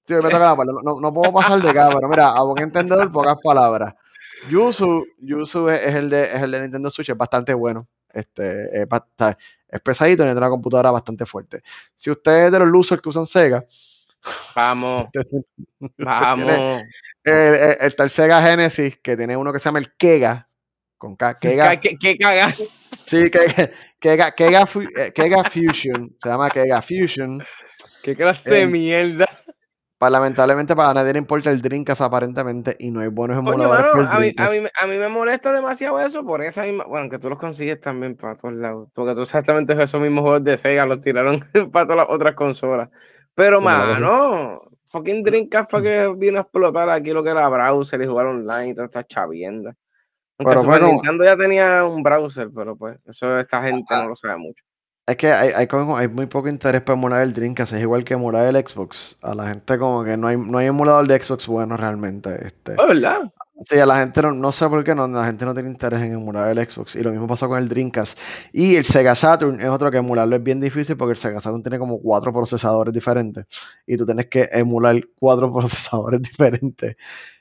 Sí, 0.07 0.13
me 0.13 0.21
toca 0.21 0.39
la 0.39 0.55
no, 0.55 1.01
no, 1.01 1.13
puedo 1.13 1.33
pasar 1.33 1.61
de 1.61 1.69
acá, 1.69 1.89
pero 1.93 2.07
mira, 2.07 2.29
a 2.29 2.41
buen 2.43 2.63
entendedor, 2.63 3.11
pocas 3.11 3.35
palabras. 3.43 3.93
Yuzu, 4.49 5.05
Yuzu 5.19 5.69
es, 5.69 5.95
el 5.95 6.09
de, 6.09 6.23
es 6.23 6.41
el 6.41 6.51
de 6.51 6.61
Nintendo 6.61 6.89
Switch, 6.89 7.09
es 7.09 7.17
bastante 7.17 7.53
bueno. 7.53 7.87
Este, 8.13 8.81
es, 8.81 8.87
es 9.69 9.81
pesadito 9.81 10.23
y 10.23 10.25
tiene 10.25 10.37
una 10.37 10.49
computadora 10.49 10.91
bastante 10.91 11.25
fuerte. 11.25 11.61
Si 11.95 12.09
usted 12.09 12.45
es 12.45 12.51
de 12.51 12.59
los 12.59 12.67
losers 12.69 13.01
que 13.01 13.09
usan 13.09 13.25
Sega, 13.25 13.65
Vamos. 14.55 15.07
Vamos. 15.97 16.83
El, 17.23 17.93
el, 17.97 18.09
Sega 18.09 18.41
Genesis, 18.41 18.97
que 18.97 19.15
tiene 19.15 19.37
uno 19.37 19.53
que 19.53 19.59
se 19.59 19.65
llama 19.65 19.79
el 19.79 19.93
Kega. 19.95 20.47
Con 20.97 21.15
K. 21.15 21.37
Kega. 21.37 21.79
¿Qué, 21.79 21.95
qué? 21.97 22.17
Sí, 23.05 23.29
Kega, 23.29 23.71
Kega, 23.99 24.31
Kega, 24.31 24.67
eh, 24.97 25.11
Kega, 25.13 25.43
Fusion. 25.43 26.13
Se 26.15 26.27
llama 26.27 26.49
Kega 26.49 26.81
Fusion. 26.81 27.43
¿Qué 28.01 28.15
clase 28.15 28.49
de 28.49 28.67
mierda? 28.67 29.27
Para, 29.97 30.11
lamentablemente 30.11 30.75
para 30.75 30.93
nadie 30.93 31.13
le 31.13 31.19
importa 31.19 31.49
el 31.49 31.61
Dreamcast 31.61 32.01
aparentemente 32.01 32.75
y 32.77 32.91
no 32.91 32.99
hay 32.99 33.07
buenos 33.07 33.39
emuladores. 33.39 34.07
a, 34.09 34.19
mí, 34.19 34.31
a, 34.37 34.49
mí, 34.49 34.67
a, 34.81 34.87
mí, 34.87 34.97
me 34.97 35.09
molesta 35.09 35.51
demasiado 35.51 35.99
eso 35.99 36.23
por 36.23 36.43
esa 36.43 36.63
misma. 36.63 36.85
Bueno, 36.85 37.09
que 37.09 37.17
tú 37.17 37.29
los 37.29 37.39
consigues 37.39 37.81
también 37.81 38.15
para 38.15 38.35
todos 38.35 38.53
lados. 38.53 38.89
Porque 38.93 39.15
tú 39.15 39.21
exactamente 39.21 39.73
esos 39.81 39.99
mismos 39.99 40.21
juegos 40.21 40.43
de 40.43 40.57
Sega 40.57 40.85
los 40.85 41.01
tiraron 41.01 41.39
para 41.71 41.85
todas 41.85 41.97
las 41.97 42.09
otras 42.09 42.35
consolas. 42.35 42.89
Pero, 43.33 43.59
mano, 43.59 44.61
fucking 44.85 45.23
Dreamcast 45.23 45.71
fue 45.71 45.81
que 45.81 46.13
vino 46.15 46.37
a 46.37 46.41
explotar 46.41 46.89
aquí 46.89 47.11
lo 47.11 47.23
que 47.23 47.31
era 47.31 47.49
browser 47.49 48.01
y 48.01 48.05
jugar 48.05 48.27
online 48.27 48.69
y 48.69 48.73
toda 48.75 48.85
esta 48.85 49.03
chavienda. 49.03 49.75
Aunque 50.37 50.55
pero, 50.55 50.61
Super 50.61 50.83
Nintendo 50.83 51.23
ya 51.23 51.35
tenía 51.35 51.83
un 51.85 52.03
browser, 52.03 52.49
pero 52.53 52.75
pues 52.75 52.99
eso 53.05 53.39
esta 53.39 53.63
gente 53.63 53.95
no 53.95 54.09
lo 54.09 54.15
sabe 54.15 54.37
mucho. 54.37 54.63
Es 55.07 55.15
que 55.15 55.31
hay, 55.31 55.51
hay, 55.55 55.67
hay, 55.71 56.07
muy 56.09 56.25
poco 56.25 56.49
interés 56.49 56.81
para 56.81 56.97
emular 56.97 57.21
el 57.21 57.33
Dreamcast, 57.33 57.71
es 57.71 57.81
igual 57.81 58.03
que 58.03 58.15
emular 58.15 58.45
el 58.45 58.67
Xbox. 58.67 59.15
A 59.21 59.33
la 59.33 59.47
gente 59.47 59.77
como 59.77 60.03
que 60.03 60.17
no 60.17 60.27
hay, 60.27 60.35
no 60.35 60.57
hay 60.57 60.67
emulador 60.67 61.07
de 61.07 61.17
Xbox 61.17 61.47
bueno 61.47 61.77
realmente. 61.77 62.45
Este. 62.45 62.75
Oh, 62.77 62.87
¿verdad? 62.87 63.31
Sí, 63.69 63.79
a 63.79 63.85
la 63.85 63.99
gente 63.99 64.21
no, 64.21 64.33
no 64.33 64.51
sé 64.51 64.67
por 64.67 64.83
qué 64.83 64.93
no, 64.93 65.07
la 65.07 65.25
gente 65.25 65.45
no 65.45 65.53
tiene 65.53 65.69
interés 65.69 66.01
en 66.01 66.11
emular 66.11 66.49
el 66.49 66.67
Xbox. 66.67 66.97
Y 66.97 67.03
lo 67.03 67.11
mismo 67.11 67.25
pasó 67.25 67.47
con 67.47 67.57
el 67.57 67.69
Dreamcast. 67.69 68.19
Y 68.51 68.75
el 68.75 68.83
Sega 68.83 69.15
Saturn 69.15 69.61
es 69.61 69.69
otro 69.69 69.89
que 69.89 69.97
emularlo 69.97 70.35
es 70.35 70.43
bien 70.43 70.59
difícil 70.59 70.97
porque 70.97 71.13
el 71.13 71.17
Sega 71.17 71.39
Saturn 71.39 71.63
tiene 71.63 71.79
como 71.79 72.01
cuatro 72.01 72.33
procesadores 72.33 72.93
diferentes. 72.93 73.45
Y 73.85 73.95
tú 73.95 74.05
tienes 74.05 74.27
que 74.27 74.49
emular 74.51 75.01
cuatro 75.17 75.53
procesadores 75.53 76.21
diferentes. 76.21 76.97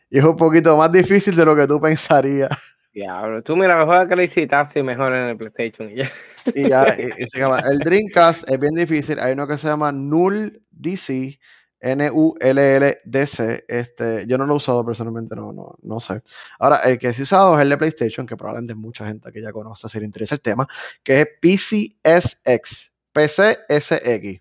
Y 0.08 0.18
es 0.18 0.24
un 0.24 0.36
poquito 0.36 0.76
más 0.76 0.92
difícil 0.92 1.34
de 1.34 1.44
lo 1.44 1.56
que 1.56 1.66
tú 1.66 1.80
pensarías. 1.80 2.50
Diablo, 2.96 3.42
tú 3.42 3.54
mira, 3.56 3.76
mejor 3.76 4.08
que 4.08 4.16
lo 4.16 4.22
hiciste 4.22 4.82
mejor 4.82 5.12
en 5.12 5.28
el 5.28 5.36
PlayStation 5.36 5.90
y 5.90 5.96
ya. 5.96 6.10
Y 6.54 6.66
ya, 6.66 6.84
el 7.70 7.78
Dreamcast 7.80 8.48
es 8.48 8.58
bien 8.58 8.74
difícil. 8.74 9.20
Hay 9.20 9.34
uno 9.34 9.46
que 9.46 9.58
se 9.58 9.66
llama 9.66 9.92
Null 9.92 10.62
DC 10.70 11.38
N-U-L-L-D-C. 11.78 13.64
Este, 13.68 14.26
yo 14.26 14.38
no 14.38 14.46
lo 14.46 14.54
he 14.54 14.56
usado 14.56 14.82
personalmente, 14.82 15.36
no, 15.36 15.52
no, 15.52 15.76
no 15.82 16.00
sé. 16.00 16.22
Ahora, 16.58 16.78
el 16.84 16.98
que 16.98 17.12
sí 17.12 17.20
he 17.20 17.24
usado 17.24 17.54
es 17.56 17.62
el 17.64 17.68
de 17.68 17.76
PlayStation, 17.76 18.26
que 18.26 18.34
probablemente 18.34 18.74
mucha 18.74 19.06
gente 19.06 19.30
que 19.30 19.42
ya 19.42 19.52
conoce 19.52 19.90
si 19.90 19.98
le 19.98 20.06
interesa 20.06 20.36
el 20.36 20.40
tema, 20.40 20.66
que 21.02 21.20
es 21.20 21.28
PCSX, 21.42 22.92
PCSX. 23.12 24.40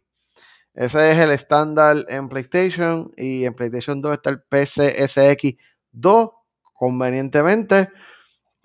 Ese 0.76 1.12
es 1.12 1.18
el 1.18 1.32
estándar 1.32 2.06
en 2.08 2.30
PlayStation 2.30 3.12
y 3.18 3.43
en 3.43 3.53
PlayStation 3.53 3.99
2 3.99 4.14
está 4.14 4.30
el 4.30 4.41
PCSX 4.43 5.58
2, 5.91 6.30
convenientemente. 6.74 7.89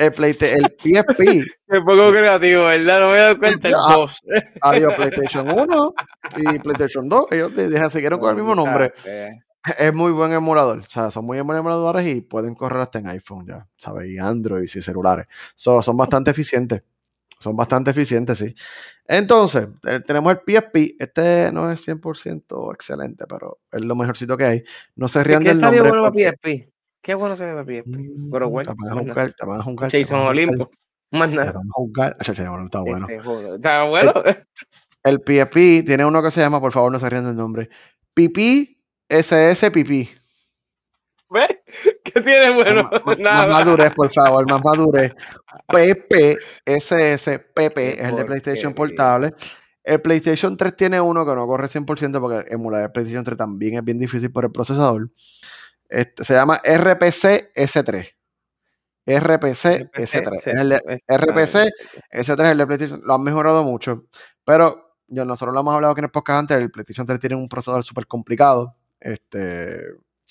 El, 0.00 0.12
Play, 0.12 0.34
el 0.40 0.64
PSP. 0.78 1.18
Qué 1.68 1.80
poco 1.82 2.10
creativo, 2.10 2.64
¿verdad? 2.64 3.00
No 3.00 3.10
me 3.10 3.16
he 3.16 3.20
dado 3.20 3.38
cuenta. 3.38 3.68
El 3.68 3.74
2. 3.74 4.20
Adiós, 4.62 4.94
PlayStation 4.94 5.50
1 5.50 5.94
y 6.38 6.58
PlayStation 6.58 7.08
2. 7.08 7.26
Ellos 7.32 7.52
siguieron 7.92 8.18
con 8.18 8.30
el 8.30 8.36
mismo 8.36 8.54
nombre. 8.54 8.90
Es 9.78 9.92
muy 9.92 10.10
buen 10.12 10.32
emulador. 10.32 10.78
O 10.78 10.84
sea, 10.84 11.10
son 11.10 11.26
muy 11.26 11.38
buenos 11.42 11.60
emuladores 11.60 12.06
y 12.06 12.22
pueden 12.22 12.54
correr 12.54 12.80
hasta 12.80 12.98
en 12.98 13.08
iPhone, 13.08 13.46
ya, 13.46 13.66
¿sabes? 13.76 14.08
Y 14.08 14.18
Android 14.18 14.62
y 14.62 14.68
celulares. 14.68 15.26
son 15.54 15.96
bastante 15.98 16.30
eficientes. 16.30 16.82
Son 17.38 17.54
bastante 17.54 17.90
eficientes, 17.90 18.38
sí. 18.38 18.54
Entonces, 19.06 19.68
eh, 19.86 20.00
tenemos 20.06 20.32
el 20.32 20.40
PSP. 20.46 20.96
Este 20.98 21.52
no 21.52 21.70
es 21.70 21.86
100% 21.86 22.72
excelente, 22.72 23.26
pero 23.26 23.60
es 23.70 23.82
lo 23.82 23.94
mejorcito 23.96 24.36
que 24.36 24.44
hay. 24.44 24.64
No 24.96 25.08
se 25.08 25.22
rían 25.24 25.42
del 25.44 25.60
nombre. 25.60 25.78
¿Qué 25.78 25.88
salió 25.88 26.02
bueno 26.02 26.10
para 26.10 26.32
PSP? 26.32 26.70
Qué 27.02 27.14
bueno 27.14 27.36
se 27.36 27.44
ve 27.44 27.82
PSP. 27.82 27.86
Mm, 27.86 28.30
pero 28.30 28.50
bueno. 28.50 28.74
Te 28.74 28.76
van 28.78 28.98
a 28.98 29.00
jugar, 29.00 29.32
te 29.32 29.46
van 29.46 29.60
a 29.60 29.62
jugar. 29.62 29.90
Jason 29.90 30.20
Olimpo. 30.20 30.70
Más 31.12 31.30
nada. 31.30 31.52
Te 31.52 31.58
van 31.58 31.68
a 31.68 31.72
jugar. 31.72 32.16
Está 32.20 32.80
bueno. 32.80 33.06
Está 33.54 33.84
bueno. 33.84 34.12
El, 35.02 35.18
PSP 35.26 35.84
tiene 35.86 36.04
uno 36.04 36.22
que 36.22 36.30
se 36.30 36.40
llama, 36.40 36.60
por 36.60 36.72
favor, 36.72 36.92
no 36.92 37.00
se 37.00 37.08
rían 37.08 37.24
del 37.24 37.36
nombre. 37.36 37.68
Pipi 38.14 38.80
SS 39.08 39.70
Pipi. 39.70 40.08
¿Ves? 41.30 41.48
¿Qué 42.04 42.20
tiene 42.20 42.54
bueno? 42.54 42.88
Más, 43.04 43.18
Nada. 43.18 43.46
más 43.46 43.64
madurez, 43.64 43.92
por 43.94 44.12
favor, 44.12 44.46
más 44.48 44.62
madurez. 44.64 45.12
PP 45.68 46.36
SS 46.64 47.38
PP 47.54 48.02
es 48.02 48.08
el 48.10 48.16
de 48.16 48.24
PlayStation 48.24 48.74
Portable. 48.74 49.32
El 49.82 50.00
PlayStation 50.02 50.56
3 50.56 50.76
tiene 50.76 51.00
uno 51.00 51.24
que 51.24 51.34
no 51.34 51.46
corre 51.46 51.68
100% 51.68 52.20
porque 52.20 52.52
emular 52.52 52.82
el 52.82 52.92
PlayStation 52.92 53.24
3 53.24 53.36
también 53.38 53.76
es 53.76 53.84
bien 53.84 53.98
difícil 53.98 54.30
por 54.30 54.44
el 54.44 54.52
procesador. 54.52 55.10
Este, 55.90 56.24
se 56.24 56.34
llama 56.34 56.60
RPC 56.64 57.52
S3. 57.54 58.14
RPC, 59.06 59.90
S3. 59.92 61.00
RPC 61.08 61.70
S3 62.12 62.12
es 62.12 62.28
el 62.28 62.58
de 62.58 62.66
PlayStation. 62.66 63.00
Lo 63.04 63.14
han 63.14 63.22
mejorado 63.22 63.64
mucho. 63.64 64.04
Pero 64.44 64.94
yo, 65.08 65.24
nosotros 65.24 65.52
lo 65.52 65.60
hemos 65.60 65.74
hablado 65.74 65.92
aquí 65.92 66.00
en 66.00 66.04
el 66.04 66.10
podcast 66.10 66.38
antes. 66.38 66.58
El 66.58 66.70
PlayStation 66.70 67.06
3 67.06 67.18
tiene 67.18 67.34
un 67.34 67.48
procesador 67.48 67.82
súper 67.82 68.06
complicado. 68.06 68.76
Este, 69.00 69.80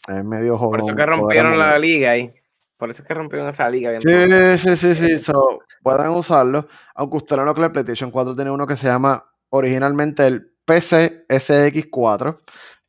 es 0.08 0.24
medio 0.24 0.58
joven. 0.58 0.80
Por 0.80 0.90
eso 0.90 0.96
que 0.96 1.06
rompieron 1.06 1.60
la 1.60 1.78
liga 1.78 2.12
ahí. 2.12 2.34
Por 2.78 2.92
eso 2.92 3.02
es 3.02 3.08
que 3.08 3.14
rompieron 3.14 3.50
esa 3.50 3.70
liga. 3.70 4.00
sí, 4.00 4.58
sí, 4.58 4.78
sí, 4.78 4.96
sí. 4.96 5.18
So, 5.20 5.60
pueden 5.84 6.10
usarlo. 6.12 6.70
Aunque 6.96 7.18
usted 7.18 7.36
no 7.36 7.44
lo 7.44 7.54
que 7.54 7.64
el 7.64 7.72
PlayStation 7.72 8.12
4 8.12 8.34
tiene 8.36 8.52
uno 8.52 8.66
que 8.66 8.78
se 8.78 8.88
llama 8.88 9.26
originalmente 9.50 10.26
el 10.26 10.54
PC 10.64 11.26
SX4. 11.28 12.40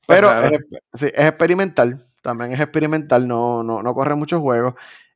Pero 0.07 0.45
es, 0.45 0.61
es 1.03 1.13
experimental 1.13 2.07
también 2.21 2.53
es 2.53 2.61
experimental, 2.61 3.27
no, 3.27 3.63
no, 3.63 3.83
no 3.83 3.95
corre 3.95 4.15
muchos 4.15 4.41
juegos. 4.41 4.75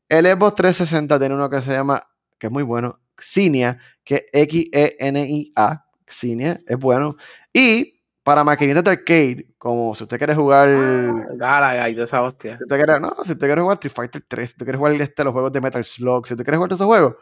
El 0.08 0.26
Xbox 0.26 0.54
360 0.56 1.18
tiene 1.18 1.34
uno 1.34 1.48
que 1.48 1.62
se 1.62 1.72
llama, 1.72 2.02
que 2.38 2.48
es 2.48 2.52
muy 2.52 2.62
bueno, 2.62 3.00
Xinia, 3.18 3.78
que 4.02 4.26
es 4.32 4.44
X-E-N-I-A. 4.44 5.86
Xinia, 6.06 6.60
es 6.66 6.78
bueno. 6.78 7.16
Y 7.52 8.00
para 8.22 8.42
maquinitas 8.44 8.84
de 8.84 8.90
arcade, 8.90 9.46
como 9.58 9.94
si 9.94 10.04
usted 10.04 10.18
quiere 10.18 10.34
jugar. 10.34 10.68
Ah, 11.40 11.88
y 11.88 12.00
esa 12.00 12.22
hostia. 12.22 12.56
Si 12.56 12.64
usted 12.64 12.76
quiere, 12.76 13.00
no, 13.00 13.14
si 13.24 13.32
usted 13.32 13.46
quiere 13.46 13.60
jugar 13.60 13.76
Street 13.76 13.94
Fighter 13.94 14.24
3, 14.26 14.48
si 14.48 14.52
usted 14.52 14.64
quiere 14.64 14.78
jugar 14.78 14.94
este, 15.00 15.24
los 15.24 15.32
juegos 15.32 15.52
de 15.52 15.60
Metal 15.60 15.84
Slug, 15.84 16.26
si 16.26 16.34
usted 16.34 16.44
quiere 16.44 16.56
jugar 16.56 16.68
todos 16.70 16.80
esos 16.80 16.86
juegos, 16.86 17.16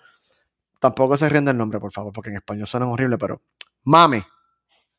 tampoco 0.78 1.16
se 1.16 1.28
rinde 1.28 1.51
el 1.51 1.57
nombre, 1.57 1.80
por 1.80 1.93
favor, 1.93 2.12
porque 2.12 2.30
en 2.30 2.37
español 2.37 2.66
suena 2.66 2.89
horrible, 2.89 3.18
pero. 3.18 3.43
Mame. 3.85 4.24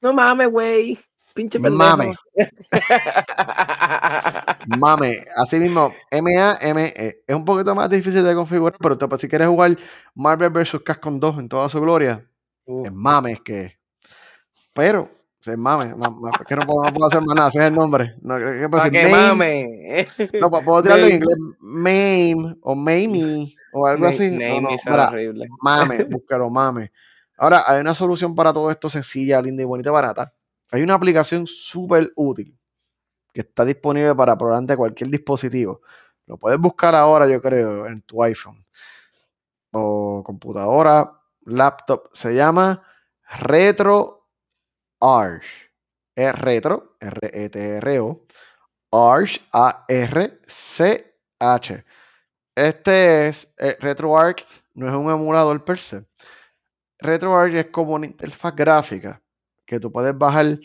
No 0.02 0.14
mames, 0.14 0.50
güey. 0.50 1.00
Pinche 1.34 1.60
pendejo. 1.60 1.78
Mame. 1.78 2.16
Mame. 4.68 5.26
Así 5.36 5.60
mismo, 5.60 5.92
M-A-M-E. 6.12 7.24
Es 7.26 7.36
un 7.36 7.44
poquito 7.44 7.74
más 7.74 7.90
difícil 7.90 8.24
de 8.24 8.36
configurar, 8.36 8.78
pero 8.80 8.98
pues, 8.98 9.22
si 9.22 9.28
quieres 9.28 9.48
jugar 9.48 9.76
Marvel 10.14 10.52
vs. 10.52 10.82
Capcom 10.86 11.20
2 11.20 11.40
en 11.40 11.50
toda 11.50 11.70
su 11.70 11.82
gloria, 11.82 12.24
es 12.68 12.92
mame 12.92 13.32
es 13.34 13.42
que. 13.42 13.80
Pero, 14.74 15.10
es 15.44 15.58
mame. 15.58 15.86
Es 15.86 15.96
que 16.48 16.56
no 16.56 16.68
puedo, 16.68 16.84
no 16.84 16.94
puedo, 16.94 17.08
hacer 17.08 17.22
más 17.22 17.36
nada, 17.36 17.50
ese 17.50 17.58
es 17.60 17.66
el 17.66 17.74
nombre. 17.74 18.14
No, 18.22 18.38
¿qué 18.38 18.70
puedo 18.70 18.84
decir? 18.84 19.12
mame. 19.12 20.08
No, 20.40 20.52
puedo 20.52 20.84
tirarlo 20.84 21.08
en 21.08 21.16
inglés. 21.16 21.38
Mame 21.60 22.56
o 22.62 22.76
Mamie 22.76 23.56
o 23.74 23.88
algo 23.88 24.06
así. 24.06 24.30
no, 24.30 24.62
no, 24.62 24.70
horrible. 24.88 25.48
Mame, 25.62 26.04
búscalo, 26.10 26.52
mame. 26.52 26.92
Ahora, 27.38 27.64
hay 27.66 27.82
una 27.82 27.96
solución 27.96 28.36
para 28.36 28.54
todo 28.54 28.70
esto 28.70 28.88
sencilla, 28.88 29.42
linda 29.42 29.64
y 29.64 29.66
bonita 29.66 29.90
y 29.90 29.94
barata 29.94 30.32
hay 30.74 30.82
una 30.82 30.96
aplicación 30.96 31.46
súper 31.46 32.12
útil 32.16 32.58
que 33.32 33.42
está 33.42 33.64
disponible 33.64 34.16
para 34.16 34.36
probablemente 34.36 34.76
cualquier 34.76 35.12
dispositivo. 35.12 35.82
Lo 36.26 36.38
puedes 36.38 36.60
buscar 36.60 36.96
ahora, 36.96 37.28
yo 37.28 37.40
creo, 37.40 37.86
en 37.86 38.02
tu 38.02 38.24
iPhone 38.24 38.66
o 39.72 40.24
computadora, 40.26 41.22
laptop. 41.46 42.10
Se 42.14 42.34
llama 42.34 42.82
Retro 43.40 44.28
Arch. 45.00 45.46
Es 46.16 46.34
retro, 46.40 46.98
R-E-T-R-O. 47.00 48.26
Arch, 48.92 49.48
A-R-C-H. 49.52 51.06
Este 52.56 53.28
es 53.28 53.54
eh, 53.58 53.78
RetroArch, 53.80 54.44
no 54.74 54.90
es 54.90 54.96
un 54.96 55.12
emulador 55.12 55.64
per 55.64 55.78
se. 55.78 56.04
RetroArch 56.98 57.54
es 57.54 57.66
como 57.68 57.94
una 57.94 58.08
interfaz 58.08 58.56
gráfica 58.56 59.23
que 59.74 59.80
tú 59.80 59.92
puedes 59.92 60.16
bajar 60.18 60.60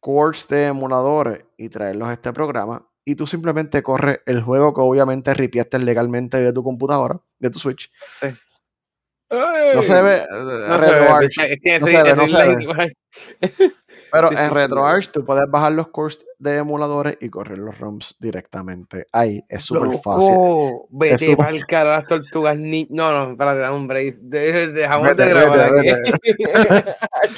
cores 0.00 0.48
de 0.48 0.68
emuladores 0.68 1.44
y 1.58 1.68
traerlos 1.68 2.08
a 2.08 2.14
este 2.14 2.32
programa 2.32 2.86
y 3.04 3.14
tú 3.14 3.26
simplemente 3.26 3.82
corres 3.82 4.20
el 4.24 4.42
juego 4.42 4.72
que 4.72 4.80
obviamente 4.80 5.34
ripiaste 5.34 5.78
legalmente 5.78 6.38
de 6.38 6.52
tu 6.52 6.62
computadora, 6.62 7.20
de 7.38 7.50
tu 7.50 7.58
Switch. 7.58 7.90
No 9.30 9.82
se 9.82 10.02
ve. 10.02 10.22
No 10.68 10.78
se 10.78 10.92
ve, 12.02 12.14
no 12.16 12.28
se 12.28 12.46
ve. 12.46 12.96
Pero 14.10 14.32
en 14.32 14.50
RetroArch 14.52 15.10
tú 15.10 15.24
puedes 15.24 15.48
bajar 15.50 15.72
los 15.72 15.88
cores 15.88 16.24
de 16.38 16.58
emuladores 16.58 17.16
y 17.20 17.28
correr 17.28 17.58
los 17.58 17.78
ROMs 17.78 18.16
directamente. 18.18 19.06
Ahí 19.12 19.44
es 19.48 19.62
súper 19.62 20.00
fácil. 20.02 20.34
Vete 20.90 21.36
para 21.36 21.50
el 21.50 21.66
carajo 21.66 22.00
las 22.00 22.06
tortugas 22.06 22.56
ni. 22.56 22.86
No, 22.90 23.12
no, 23.12 23.32
espérate, 23.32 23.60
dame 23.60 23.76
un 23.76 23.88
break. 23.88 24.16
Dejamos 24.16 25.16
de 25.16 25.28
grabar 25.28 25.72
aquí. 25.78 25.90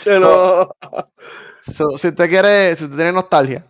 si 1.66 2.08
usted 2.08 2.28
quiere, 2.28 2.76
si 2.76 2.84
usted 2.84 2.96
tiene 2.96 3.12
nostalgia, 3.12 3.66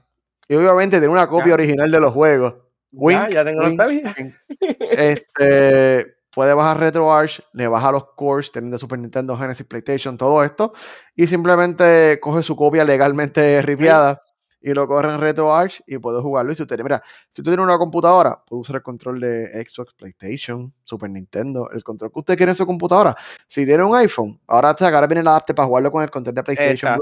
y 0.49 0.55
obviamente 0.55 0.99
tiene 0.99 1.13
una 1.13 1.27
copia 1.27 1.55
original 1.55 1.91
de 1.91 2.01
los 2.01 2.13
juegos. 2.13 2.55
ya, 2.93 3.29
ya 3.31 3.45
tengo 3.45 3.63
nostalgia. 3.63 4.15
Este 4.91 6.22
puede 6.35 6.55
bajar 6.55 6.81
RetroArch, 6.81 7.43
le 7.53 7.69
baja 7.69 7.93
los 7.93 8.13
cores, 8.15 8.51
teniendo 8.51 8.79
Super 8.79 8.99
Nintendo, 8.99 9.37
Genesis, 9.37 9.67
PlayStation, 9.67 10.17
todo 10.17 10.43
esto, 10.43 10.73
y 11.15 11.27
simplemente 11.27 12.19
coge 12.21 12.43
su 12.43 12.57
copia 12.57 12.85
legalmente 12.85 13.61
ripiada 13.63 14.23
y 14.63 14.73
lo 14.75 14.87
corre 14.87 15.13
en 15.13 15.21
RetroArch 15.21 15.83
y 15.87 15.99
puede 15.99 16.21
jugarlo. 16.21 16.53
Y 16.53 16.57
si 16.57 16.63
usted, 16.63 16.81
mira, 16.83 17.03
si 17.31 17.41
usted 17.41 17.51
tiene 17.51 17.63
una 17.63 17.77
computadora, 17.77 18.43
puede 18.47 18.61
usar 18.61 18.77
el 18.77 18.83
control 18.83 19.21
de 19.21 19.67
Xbox, 19.69 19.93
PlayStation, 19.95 20.73
Super 20.85 21.11
Nintendo, 21.11 21.69
el 21.71 21.83
control 21.83 22.13
que 22.13 22.21
usted 22.21 22.37
quiere 22.37 22.53
en 22.53 22.57
su 22.57 22.65
computadora. 22.65 23.17
Si 23.49 23.67
tiene 23.67 23.83
un 23.83 23.95
iPhone, 23.97 24.41
ahora, 24.47 24.75
ahora 24.79 25.07
viene 25.07 25.21
el 25.21 25.29
adapter 25.29 25.55
para 25.55 25.67
jugarlo 25.67 25.91
con 25.91 26.03
el 26.03 26.11
control 26.11 26.35
de 26.35 26.43
PlayStation, 26.45 26.99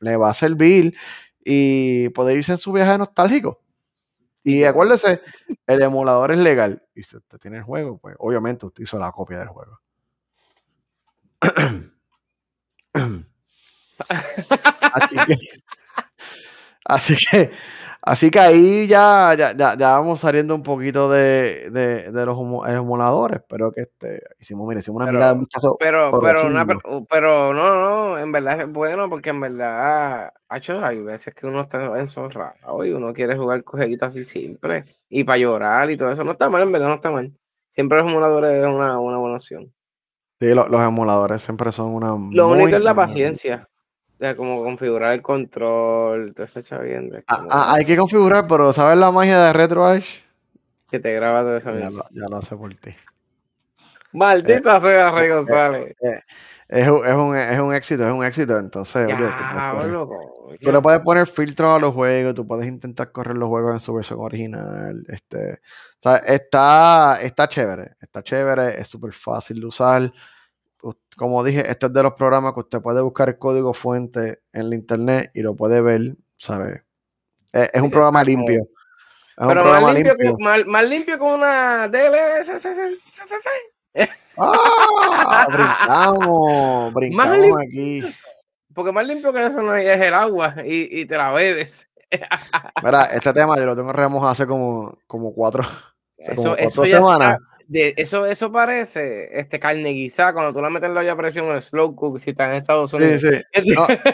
le 0.00 0.16
va 0.16 0.30
a 0.30 0.34
servir 0.34 0.94
y 1.44 2.08
puede 2.10 2.34
irse 2.34 2.52
en 2.52 2.58
su 2.58 2.72
viaje 2.72 2.98
nostálgico. 2.98 3.60
Y 4.48 4.64
acuérdese, 4.64 5.20
el 5.66 5.82
emulador 5.82 6.32
es 6.32 6.38
legal. 6.38 6.82
Y 6.94 7.02
si 7.02 7.18
usted 7.18 7.36
tiene 7.36 7.58
el 7.58 7.64
juego, 7.64 7.98
pues 7.98 8.16
obviamente 8.18 8.64
usted 8.64 8.82
hizo 8.82 8.98
la 8.98 9.12
copia 9.12 9.40
del 9.40 9.48
juego. 9.48 9.78
así, 14.94 15.16
que, 15.26 15.36
así 16.86 17.14
que, 17.30 17.50
así 18.08 18.30
que 18.30 18.38
ahí 18.38 18.86
ya, 18.86 19.34
ya, 19.34 19.54
ya, 19.54 19.76
vamos 19.76 20.20
saliendo 20.20 20.54
un 20.54 20.62
poquito 20.62 21.10
de, 21.10 21.70
de, 21.70 22.10
de 22.10 22.26
los 22.26 22.36
emuladores. 22.66 23.40
Pero 23.48 23.72
que 23.72 23.82
este, 23.82 24.22
hicimos, 24.40 24.66
mire, 24.68 24.80
hicimos 24.80 25.02
una 25.02 25.12
mirada 25.12 25.38
Pero, 25.78 26.10
pero, 26.20 27.06
pero 27.08 27.54
no, 27.54 27.74
no, 27.74 28.18
en 28.18 28.32
verdad 28.32 28.60
es 28.60 28.72
bueno 28.72 29.08
porque 29.08 29.30
en 29.30 29.40
verdad 29.40 30.32
hay 30.48 31.00
veces 31.02 31.34
que 31.34 31.46
uno 31.46 31.60
está 31.60 31.98
enzorrado 31.98 32.84
y 32.84 32.90
uno 32.90 33.12
quiere 33.12 33.36
jugar 33.36 33.62
jueguitos 33.64 34.08
así 34.08 34.24
siempre 34.24 34.84
y 35.08 35.24
para 35.24 35.38
llorar 35.38 35.90
y 35.90 35.96
todo 35.96 36.10
eso. 36.10 36.24
No 36.24 36.32
está 36.32 36.48
mal, 36.48 36.62
en 36.62 36.72
verdad 36.72 36.88
no 36.88 36.94
está 36.94 37.10
mal. 37.10 37.32
Siempre 37.74 37.98
los 37.98 38.08
emuladores 38.08 38.60
es 38.60 38.66
una, 38.66 38.96
buena 38.96 39.36
opción. 39.36 39.72
Sí, 40.40 40.54
los, 40.54 40.68
emuladores 40.68 41.42
siempre 41.42 41.72
son 41.72 41.94
una. 41.94 42.08
Lo 42.32 42.48
único 42.48 42.76
es 42.76 42.82
la 42.82 42.94
paciencia. 42.94 43.67
Como 44.36 44.64
configurar 44.64 45.12
el 45.12 45.22
control, 45.22 46.34
todo 46.34 46.44
eso 46.44 46.60
chaviendo. 46.62 47.18
Ah, 47.28 47.46
ah, 47.50 47.74
hay 47.74 47.84
que 47.84 47.96
configurar, 47.96 48.46
pero 48.48 48.72
¿sabes 48.72 48.98
la 48.98 49.12
magia 49.12 49.44
de 49.44 49.52
RetroArch? 49.52 50.24
Que 50.90 50.98
te 50.98 51.14
graba 51.14 51.42
todo 51.42 51.56
eso. 51.56 51.78
Ya, 51.78 51.90
lo, 51.90 52.04
ya 52.10 52.28
lo 52.28 52.42
sé 52.42 52.56
por 52.56 52.74
ti. 52.74 52.94
Maldita 54.12 54.78
eh, 54.78 54.80
sea, 54.80 55.10
Rey 55.10 55.28
eh, 55.28 55.34
González. 55.34 55.96
Eh, 56.00 56.20
es 56.68 56.88
un, 56.88 57.06
es, 57.06 57.14
un, 57.14 57.36
es 57.36 57.58
un 57.60 57.74
éxito, 57.74 58.08
es 58.08 58.14
un 58.14 58.24
éxito. 58.24 58.58
Entonces, 58.58 59.08
tú, 60.60 60.72
le 60.72 60.80
puedes 60.80 61.00
poner 61.00 61.26
filtros 61.26 61.76
a 61.76 61.78
los 61.78 61.94
juegos, 61.94 62.34
tú 62.34 62.46
puedes 62.46 62.66
intentar 62.66 63.10
correr 63.12 63.36
los 63.36 63.48
juegos 63.48 63.74
en 63.74 63.80
su 63.80 63.94
versión 63.94 64.20
original. 64.20 65.04
Este, 65.08 65.60
está, 66.26 67.18
está 67.20 67.48
chévere, 67.48 67.92
está 68.00 68.22
chévere, 68.22 68.80
es 68.80 68.88
súper 68.88 69.12
fácil 69.12 69.60
de 69.60 69.66
usar. 69.66 70.12
Como 71.16 71.42
dije, 71.42 71.68
este 71.68 71.86
es 71.86 71.92
de 71.92 72.02
los 72.02 72.14
programas 72.14 72.54
que 72.54 72.60
usted 72.60 72.80
puede 72.80 73.00
buscar 73.00 73.28
el 73.28 73.38
código 73.38 73.74
fuente 73.74 74.40
en 74.52 74.70
la 74.70 74.76
internet 74.76 75.30
y 75.34 75.42
lo 75.42 75.54
puede 75.56 75.80
ver, 75.80 76.16
¿sabes? 76.38 76.82
Es, 77.52 77.82
un 77.82 77.90
programa 77.90 78.22
limpio. 78.22 78.68
Pero 79.36 79.64
más 79.64 79.94
limpio, 79.94 80.36
Más, 80.38 80.66
más 80.66 80.88
limpio, 80.88 81.18
con 81.18 81.32
una 81.32 81.88
DLSS. 81.88 82.66
¡Ah! 84.36 85.46
brincamos, 85.48 86.92
brincamos 86.94 87.56
aquí. 87.60 88.02
Porque 88.74 88.92
más 88.92 89.06
limpio 89.06 89.32
que 89.32 89.46
eso 89.46 89.60
no 89.60 89.74
es 89.74 90.00
el 90.00 90.14
agua 90.14 90.54
y, 90.64 91.00
y 91.00 91.06
te 91.06 91.16
la 91.16 91.32
bebes. 91.32 91.88
Mira, 92.82 93.04
este 93.12 93.32
tema 93.34 93.56
yo 93.56 93.66
lo 93.66 93.76
tengo 93.76 93.92
remojado 93.92 94.32
hace 94.32 94.46
como, 94.46 94.98
como 95.06 95.32
cuatro, 95.32 95.64
eso, 96.16 96.56
eso 96.56 96.84
semanas. 96.84 97.38
De, 97.68 97.94
eso, 97.96 98.26
eso 98.26 98.50
parece 98.50 99.38
este 99.38 99.58
carne 99.58 99.90
guisada 99.90 100.32
cuando 100.32 100.52
tú 100.52 100.60
la 100.60 100.70
metes 100.70 100.88
en 100.88 100.94
la 100.94 101.00
olla 101.00 101.12
a 101.12 101.16
presión 101.16 101.46
en 101.46 101.56
el 101.56 101.62
slow 101.62 101.94
cook 101.94 102.18
si 102.18 102.30
está 102.30 102.46
en 102.46 102.56
Estados 102.56 102.92
Unidos. 102.94 103.20
Sí, 103.20 103.28
sí. 103.54 103.72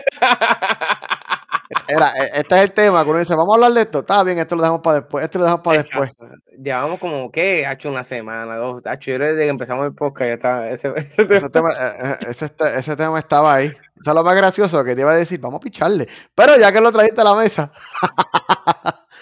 Era, 1.89 2.13
e, 2.17 2.41
este 2.41 2.55
es 2.57 2.63
el 2.63 2.73
tema, 2.73 3.05
cuando 3.05 3.21
dice, 3.21 3.35
vamos 3.35 3.53
a 3.53 3.57
hablar 3.57 3.73
de 3.73 3.83
esto, 3.83 4.01
está 4.01 4.23
bien, 4.23 4.39
esto 4.39 4.57
lo 4.57 4.63
dejamos 4.63 4.83
para 4.83 5.01
después, 5.01 5.25
esto 5.25 5.39
lo 5.39 5.45
dejamos 5.45 5.65
para 5.65 5.79
después. 5.79 6.13
Llevamos 6.63 6.99
como, 6.99 7.31
¿qué? 7.31 7.67
Ha 7.67 7.73
hecho 7.73 7.91
una 7.91 8.05
semana, 8.05 8.57
dos, 8.57 8.83
hecho, 8.85 9.13
yo 9.13 9.19
desde 9.19 9.39
que 9.39 9.49
empezamos 9.49 9.87
el 9.87 9.95
podcast 9.95 10.29
ya 10.29 10.35
estaba, 10.35 10.69
ese, 10.69 10.93
ese, 10.97 11.51
tema. 11.51 11.71
Eh, 11.71 12.17
eh, 12.21 12.51
ese, 12.77 12.97
tema 12.97 13.19
estaba 13.19 13.55
ahí. 13.55 13.67
Eso 13.67 14.11
es 14.11 14.15
lo 14.15 14.25
más 14.25 14.37
gracioso 14.37 14.85
que 14.85 14.95
te 14.95 15.01
iba 15.03 15.13
a 15.13 15.17
decir, 15.17 15.41
vamos 15.41 15.59
a 15.59 15.63
picharle, 15.63 16.09
pero 16.35 16.59
ya 16.59 16.73
que 16.73 16.81
lo 16.81 16.93
trajiste 16.93 17.21
a 17.21 17.25
la 17.25 17.35
mesa. 17.35 17.73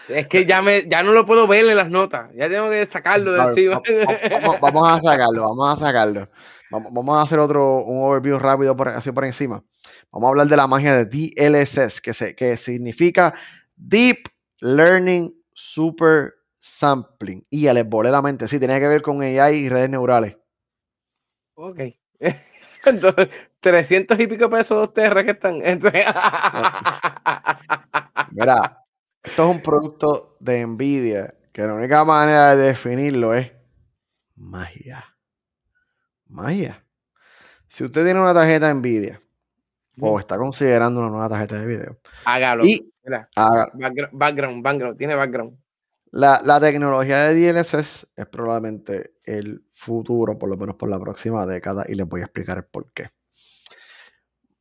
Es 0.09 0.27
que 0.27 0.45
ya, 0.47 0.63
me, 0.63 0.89
ya 0.89 1.03
no 1.03 1.13
lo 1.13 1.25
puedo 1.25 1.47
ver 1.47 1.67
en 1.67 1.77
las 1.77 1.91
notas, 1.91 2.31
ya 2.35 2.49
tengo 2.49 2.69
que 2.71 2.85
sacarlo 2.87 3.33
de 3.33 3.41
encima. 3.41 3.83
Vamos, 4.31 4.61
vamos, 4.61 4.89
a 4.89 5.01
sacarlo, 5.01 5.43
vamos 5.43 5.77
a 5.77 5.87
sacarlo. 5.87 6.29
Vamos, 6.71 6.93
vamos 6.93 7.19
a 7.19 7.23
hacer 7.23 7.39
otro, 7.39 7.85
un 7.85 8.05
overview 8.05 8.39
rápido 8.39 8.77
por, 8.77 8.89
así 8.89 9.13
por 9.13 9.25
encima. 9.25 9.63
Vamos 10.11 10.27
a 10.27 10.31
hablar 10.31 10.47
de 10.47 10.57
la 10.57 10.67
magia 10.67 10.97
de 10.97 11.05
DLSS, 11.05 12.01
que, 12.01 12.15
se, 12.15 12.35
que 12.35 12.57
significa 12.57 13.35
Deep 13.77 14.29
Learning 14.61 15.35
Super 15.53 16.35
Sampling. 16.61 17.47
Y 17.51 17.63
ya 17.63 17.75
les 17.75 17.89
volé 17.89 18.11
la 18.11 18.23
mente, 18.23 18.49
sí, 18.49 18.59
tenía 18.59 18.81
que 18.81 18.89
ver 18.89 19.03
con 19.03 19.23
AI 19.23 19.57
y 19.57 19.69
redes 19.69 19.91
neurales. 19.91 20.37
Ok. 21.55 21.81
Entonces, 22.85 23.29
300 23.61 24.19
y 24.19 24.27
pico 24.27 24.51
pesos 24.51 24.93
de 24.93 25.09
TR 25.09 25.25
que 25.25 25.31
están. 25.31 25.59
Mira, 28.33 28.82
esto 29.23 29.43
es 29.43 29.57
un 29.57 29.63
producto 29.63 30.37
de 30.41 30.67
Nvidia 30.67 31.35
que 31.53 31.63
la 31.63 31.75
única 31.75 32.05
manera 32.05 32.57
de 32.57 32.69
definirlo 32.69 33.35
es 33.35 33.53
magia. 34.37 35.05
Magia. 36.29 36.85
Si 37.69 37.85
usted 37.85 38.05
tiene 38.05 38.21
una 38.21 38.35
tarjeta 38.35 38.73
Nvidia 38.73 39.21
o 40.01 40.19
está 40.19 40.39
considerando 40.39 41.01
una 41.01 41.11
nueva 41.11 41.29
tarjeta 41.29 41.59
de 41.59 41.67
video. 41.67 41.99
Hágalo. 42.25 42.65
Y 42.65 42.93
Background, 44.13 44.63
background, 44.63 44.99
tiene 44.99 45.15
background. 45.15 45.59
La, 46.13 46.61
tecnología 46.61 47.25
de 47.25 47.53
DLSS 47.53 48.07
es 48.15 48.27
probablemente 48.27 49.15
el 49.25 49.65
futuro, 49.75 50.39
por 50.39 50.51
lo 50.51 50.57
menos 50.57 50.77
por 50.77 50.89
la 50.89 51.01
próxima 51.01 51.47
década, 51.47 51.85
y 51.89 51.95
les 51.95 52.07
voy 52.07 52.21
a 52.21 52.25
explicar 52.25 52.59
el 52.59 52.65
por 52.65 52.93
qué. 52.93 53.11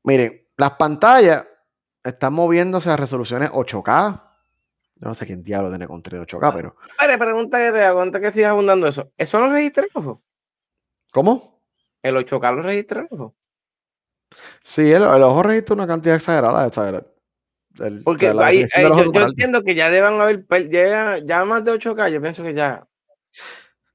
Miren, 0.03 0.47
las 0.57 0.72
pantallas 0.72 1.45
están 2.03 2.34
moviéndose 2.34 2.89
a 2.89 2.97
resoluciones 2.97 3.51
8K. 3.51 4.31
No 5.02 5.16
sé 5.16 5.26
quién 5.26 5.43
diablo 5.43 5.70
tiene 5.70 5.88
con 5.88 6.04
3 6.04 6.22
8K, 6.22 6.54
pero. 6.54 6.76
Vale, 6.99 7.18
pregunta 7.18 7.58
que 7.58 7.72
te 7.72 7.84
hago 7.84 8.02
antes 8.02 8.22
que 8.22 8.32
sigas 8.32 8.52
abundando 8.52 8.88
eso. 8.88 9.12
¿Eso 9.18 9.39
lo 9.39 9.52
registra 9.52 9.84
el 9.84 9.89
ojo? 9.95 10.22
¿Cómo? 11.12 11.60
¿El 12.04 12.16
8K 12.16 12.56
lo 12.56 12.62
registra 12.62 13.02
el 13.02 13.08
ojo? 13.10 13.36
Sí, 14.64 14.91
el, 14.91 15.04
ojo 15.04 15.43
registra 15.43 15.74
una 15.74 15.88
cantidad 15.88 16.16
exagerada 16.16 16.70
de 16.70 17.04
Porque 18.04 18.28
ahí, 18.28 18.66
yo, 18.80 19.22
entiendo 19.22 19.64
que 19.64 19.74
ya 19.74 19.89
deben 19.89 20.22
haber, 20.22 20.45
ya, 20.70 21.18
ya 21.26 21.45
más 21.45 21.66
de 21.66 21.74
8K, 21.74 22.12
yo 22.12 22.22
pienso 22.22 22.43
que 22.43 22.54
ya. 22.54 22.88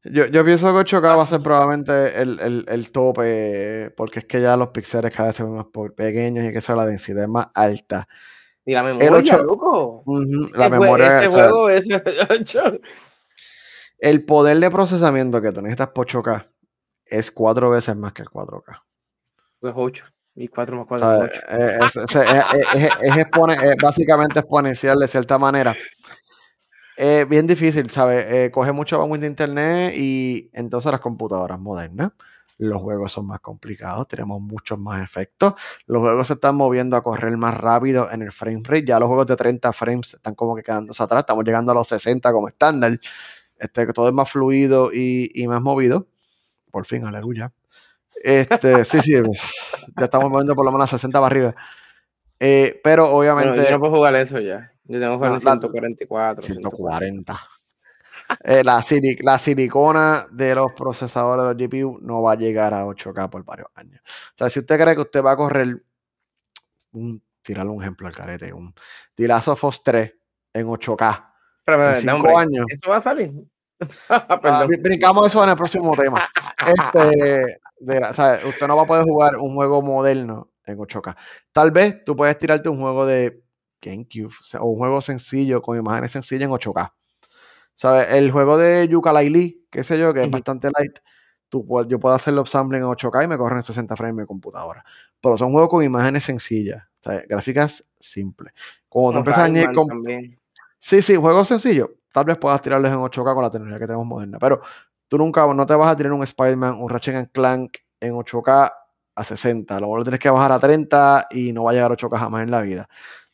Yo, 0.03 0.27
yo 0.27 0.45
pienso 0.45 0.73
que 0.73 0.97
8K 0.97 1.17
va 1.17 1.23
a 1.23 1.27
ser 1.27 1.41
probablemente 1.41 2.21
el, 2.21 2.41
el, 2.41 2.65
el, 2.69 2.91
tope, 2.91 3.93
porque 3.97 4.21
es 4.21 4.25
que 4.25 4.41
ya 4.41 4.57
los 4.57 4.69
píxeles 4.69 5.15
cada 5.15 5.29
vez 5.29 5.37
se 5.37 5.45
ven 5.45 5.55
más 5.55 5.67
pequeños 5.97 6.45
y 6.45 6.53
que 6.53 6.59
eso 6.59 6.75
la 6.75 6.85
densidad 6.85 7.23
es 7.23 7.29
más 7.29 7.49
alta. 7.55 8.09
Y 8.69 8.73
la 8.73 8.83
memoria, 8.83 9.39
loco. 9.39 10.03
la 10.57 10.69
memoria. 10.69 11.21
Ese 11.21 11.29
juego, 11.29 11.71
ese 11.71 12.03
El 14.01 14.25
poder 14.25 14.59
de 14.59 14.71
procesamiento 14.73 15.41
que 15.41 15.53
tú 15.53 15.63
necesitas 15.63 15.91
por 15.91 16.09
8K 16.09 16.49
es 17.07 17.31
cuatro 17.31 17.71
veces 17.71 17.95
más 17.95 18.13
que 18.13 18.23
el 18.23 18.29
4K. 18.29 18.83
Pues 19.61 19.73
8. 19.77 20.05
Y 20.35 20.49
4 20.49 20.77
más 20.77 20.87
4 20.89 21.25
es, 21.25 21.97
es, 23.03 23.77
básicamente 23.81 24.41
exponencial 24.41 24.99
de 24.99 25.09
cierta 25.09 25.39
manera. 25.39 25.75
Es 26.97 27.29
bien 27.29 27.47
difícil, 27.47 27.89
¿sabes? 27.91 28.27
Eh, 28.29 28.51
coge 28.51 28.73
mucho 28.73 28.99
bandwidth 28.99 29.21
de 29.21 29.27
internet 29.29 29.95
y 29.97 30.51
entonces 30.53 30.91
las 30.91 31.01
computadoras 31.01 31.61
modernas 31.61 32.11
los 32.59 32.81
juegos 32.81 33.13
son 33.13 33.27
más 33.27 33.41
complicados, 33.41 34.09
tenemos 34.09 34.41
muchos 34.41 34.79
más 34.79 35.03
efectos, 35.03 35.55
los 35.87 36.01
juegos 36.01 36.27
se 36.27 36.35
están 36.35 36.57
moviendo 36.57 36.97
a 36.97 37.03
correr 37.03 37.37
más 37.37 37.55
rápido 37.55 38.11
en 38.11 38.23
el 38.23 38.33
frame 38.33 38.63
rate, 38.65 38.87
ya 38.87 38.99
los 38.99 39.09
juegos 39.09 39.27
de 39.27 39.37
30 39.37 39.73
frames 39.73 40.15
están 40.15 40.35
como 40.35 40.57
que 40.57 40.63
quedándose 40.63 41.03
atrás, 41.03 41.21
estamos 41.21 41.45
llegando 41.45 41.73
a 41.73 41.75
los 41.75 41.89
60 41.89 42.33
como 42.33 42.49
estándar, 42.49 42.99
este, 43.59 43.87
todo 43.93 44.09
es 44.09 44.15
más 44.15 44.31
fluido 44.31 44.91
y, 44.93 45.45
más 45.49 45.61
movido, 45.61 46.07
por 46.71 46.87
fin, 46.87 47.05
aleluya. 47.05 47.53
Este, 48.23 48.85
sí, 48.85 49.01
sí, 49.03 49.13
ya 49.97 50.05
estamos 50.05 50.31
moviendo 50.31 50.55
por 50.55 50.65
lo 50.65 50.73
menos 50.73 50.89
a 50.89 50.97
60 50.97 51.21
para 51.21 51.27
arriba. 51.27 51.55
Eh, 52.39 52.81
pero 52.85 53.11
obviamente. 53.15 53.65
yo 53.65 53.71
no 53.71 53.81
puedo 53.81 53.95
jugar 53.95 54.15
eso 54.17 54.39
ya. 54.41 54.73
Yo 54.85 55.01
tengo 55.01 55.13
que 55.19 55.27
jugar 55.27 55.41
144. 55.41 56.43
140. 56.43 57.41
Eh, 58.45 58.63
la, 58.65 58.85
la, 59.21 59.39
silicona 59.39 60.27
de 60.31 60.55
los 60.55 60.73
procesadores 60.73 61.57
de 61.57 61.67
los 61.67 61.71
GPU 61.71 61.99
no 62.01 62.23
va 62.23 62.33
a 62.33 62.37
llegar 62.37 62.75
a 62.75 62.85
8K 62.85 63.31
por 63.31 63.45
varios 63.45 63.69
años. 63.75 64.01
O 64.05 64.39
sea, 64.39 64.51
si 64.51 64.61
usted 64.61 64.81
cree 64.81 64.95
que 64.95 65.03
usted 65.03 65.23
va 65.23 65.33
a 65.33 65.37
correr, 65.37 65.83
un, 66.93 67.23
tirarle 67.43 67.73
un 67.73 67.83
ejemplo 67.83 68.07
al 68.07 68.15
carete, 68.15 68.53
un 68.53 68.75
Dilazo 69.17 69.53
of 69.53 69.77
3 69.83 70.13
en 70.55 70.67
8K. 70.67 71.33
Pero, 71.65 71.91
en 71.91 71.97
5 71.97 72.39
años. 72.39 72.67
¿Eso 72.69 72.91
va 72.91 72.97
a 72.97 73.01
salir? 73.01 73.33
Ah, 74.09 74.67
brincamos 74.67 75.27
eso 75.27 75.45
en 75.45 75.51
el 75.51 75.57
próximo 75.57 75.95
tema. 75.95 76.27
Este, 76.67 77.61
o 77.79 78.15
sea, 78.15 78.41
usted 78.47 78.67
no 78.67 78.75
va 78.75 78.85
a 78.85 78.87
poder 78.87 79.05
jugar 79.05 79.37
un 79.37 79.55
juego 79.55 79.83
moderno 79.83 80.51
en 80.65 80.79
8K. 80.79 81.15
Tal 81.53 81.71
vez 81.71 82.03
tú 82.05 82.17
puedes 82.17 82.39
tirarte 82.39 82.71
un 82.71 82.81
juego 82.81 83.05
de 83.05 83.43
GameCube 83.83 84.33
o, 84.59 84.67
un 84.67 84.79
juego 84.79 85.03
sencillo 85.03 85.61
con 85.61 85.79
imágenes 85.79 86.13
sencillas 86.13 86.49
en 86.49 86.51
8K. 86.51 86.93
¿Sabes? 87.77 88.09
El 88.11 88.33
juego 88.33 88.57
de 88.57 88.89
yooka 88.89 89.13
qué 89.71 89.85
sé 89.85 89.99
yo, 89.99 90.13
que 90.13 90.25
es 90.25 90.31
bastante 90.31 90.71
light, 90.77 90.99
tú, 91.49 91.65
yo 91.87 92.01
puedo 92.01 92.15
hacerlo 92.15 92.41
upsampling 92.41 92.83
en 92.83 92.89
8K 92.89 93.25
y 93.25 93.29
me 93.29 93.39
corren 93.39 93.63
60 93.63 93.95
frames 93.95 94.15
en 94.15 94.23
mi 94.23 94.27
computadora. 94.27 94.85
Pero 95.21 95.39
son 95.39 95.53
juegos 95.53 95.71
con 95.71 95.85
imágenes 95.85 96.25
sencillas, 96.25 96.83
gráficas 97.29 97.85
simples. 98.01 98.53
Como 98.89 99.13
tú 99.13 99.19
empiezas 99.19 99.45
a 99.45 99.73
con... 99.73 99.89
Sí, 100.79 101.03
sí, 101.03 101.17
juegos 101.17 101.49
sencillos. 101.49 101.91
Tal 102.13 102.25
vez 102.25 102.39
puedas 102.39 102.63
tirarles 102.63 102.91
en 102.91 102.99
8K 102.99 103.35
con 103.35 103.43
la 103.43 103.51
tecnología 103.51 103.79
que 103.79 103.87
tenemos 103.87 104.07
moderna, 104.07 104.39
pero 104.39 104.63
tú 105.07 105.19
nunca, 105.19 105.47
no 105.53 105.67
te 105.67 105.75
vas 105.75 105.93
a 105.93 105.97
tirar 105.97 106.13
un 106.13 106.23
Spider-Man, 106.23 106.81
un 106.81 106.89
Ratchet 106.89 107.31
Clank 107.31 107.77
en 108.01 108.15
8K 108.15 108.73
a 109.15 109.25
60. 109.25 109.79
Luego 109.81 109.99
lo 109.99 110.03
tienes 110.03 110.21
que 110.21 110.31
bajar 110.31 110.53
a 110.53 110.59
30 110.59 111.27
y 111.31 111.53
no 111.53 111.65
va 111.65 111.73
a 111.73 111.75
llegar 111.75 111.91
a 111.91 111.95
8K 111.95 112.19
jamás 112.19 112.43
en 112.43 112.51
la 112.51 112.63
vida. 112.63 112.89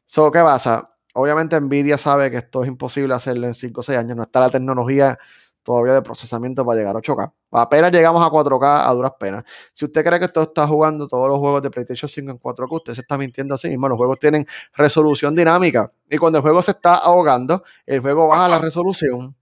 So, 0.07 0.30
¿Qué 0.32 0.40
pasa? 0.40 0.91
Obviamente 1.14 1.60
Nvidia 1.60 1.98
sabe 1.98 2.30
que 2.30 2.38
esto 2.38 2.62
es 2.62 2.68
imposible 2.68 3.14
hacerlo 3.14 3.46
en 3.46 3.54
5 3.54 3.80
o 3.80 3.82
6 3.82 3.98
años. 3.98 4.16
No 4.16 4.22
está 4.22 4.40
la 4.40 4.50
tecnología 4.50 5.18
todavía 5.62 5.94
de 5.94 6.02
procesamiento 6.02 6.64
para 6.64 6.78
llegar 6.78 6.96
a 6.96 7.00
8K. 7.00 7.32
Apenas 7.52 7.92
llegamos 7.92 8.24
a 8.24 8.30
4K 8.30 8.88
a 8.88 8.92
duras 8.94 9.12
penas. 9.18 9.44
Si 9.72 9.84
usted 9.84 10.04
cree 10.04 10.18
que 10.18 10.24
esto 10.26 10.42
está 10.42 10.66
jugando 10.66 11.06
todos 11.08 11.28
los 11.28 11.38
juegos 11.38 11.62
de 11.62 11.70
PlayStation 11.70 12.08
5 12.08 12.30
en 12.30 12.38
4K, 12.38 12.76
usted 12.76 12.94
se 12.94 13.00
está 13.02 13.18
mintiendo 13.18 13.54
así 13.54 13.68
mismo. 13.68 13.88
Los 13.88 13.98
juegos 13.98 14.18
tienen 14.18 14.46
resolución 14.74 15.34
dinámica. 15.34 15.92
Y 16.10 16.18
cuando 16.18 16.38
el 16.38 16.42
juego 16.42 16.62
se 16.62 16.72
está 16.72 16.96
ahogando, 16.96 17.62
el 17.86 18.00
juego 18.00 18.28
baja 18.28 18.48
la 18.48 18.58
resolución. 18.58 19.36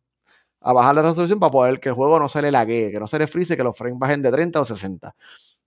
A 0.61 0.73
bajar 0.73 0.95
la 0.97 1.03
resolución 1.03 1.41
para 1.41 1.53
poder 1.53 1.81
que 1.81 1.91
el 1.91 1.95
juego 1.95 2.19
no 2.19 2.29
se 2.29 2.43
le 2.43 2.51
laguee, 2.51 2.91
que 2.91 3.01
no 3.01 3.07
se 3.09 3.19
le 3.19 3.27
frise, 3.27 3.57
que 3.57 3.65
los 3.65 3.77
frames 3.77 3.99
bajen 3.99 4.23
de 4.23 4.31
30 4.31 4.61
o 4.61 4.65
60. 4.65 5.15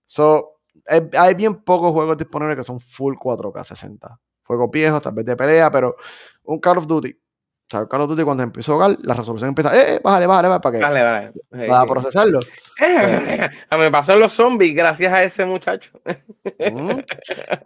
So, 0.06 0.60
hay 0.86 1.34
bien 1.34 1.56
pocos 1.64 1.92
juegos 1.92 2.16
disponibles 2.18 2.58
que 2.58 2.64
son 2.64 2.80
full 2.80 3.14
4K 3.16 3.64
60 3.64 4.20
juegos 4.44 4.70
viejos, 4.70 5.02
tal 5.02 5.14
vez 5.14 5.26
de 5.26 5.36
pelea, 5.36 5.70
pero 5.70 5.96
un 6.44 6.60
Call 6.60 6.78
of 6.78 6.86
Duty. 6.86 7.10
O 7.10 7.66
sea, 7.70 7.86
Call 7.86 8.02
of 8.02 8.10
Duty 8.10 8.22
cuando 8.22 8.42
empezó 8.42 8.72
a 8.72 8.74
jugar, 8.74 8.98
la 9.02 9.14
resolución 9.14 9.48
empieza, 9.48 9.74
eh, 9.74 9.94
eh 9.94 10.00
bájale, 10.02 10.26
bájale, 10.26 10.48
bájale, 10.48 10.62
para 10.62 10.78
que 10.78 10.84
vale, 10.84 11.32
vale. 11.50 11.68
para 11.68 11.86
procesarlo. 11.86 12.40
Eh, 12.80 13.48
mí 13.72 13.78
me 13.78 13.90
pasó 13.90 14.16
los 14.16 14.32
zombies 14.32 14.76
gracias 14.76 15.12
a 15.12 15.22
ese 15.22 15.46
muchacho. 15.46 15.90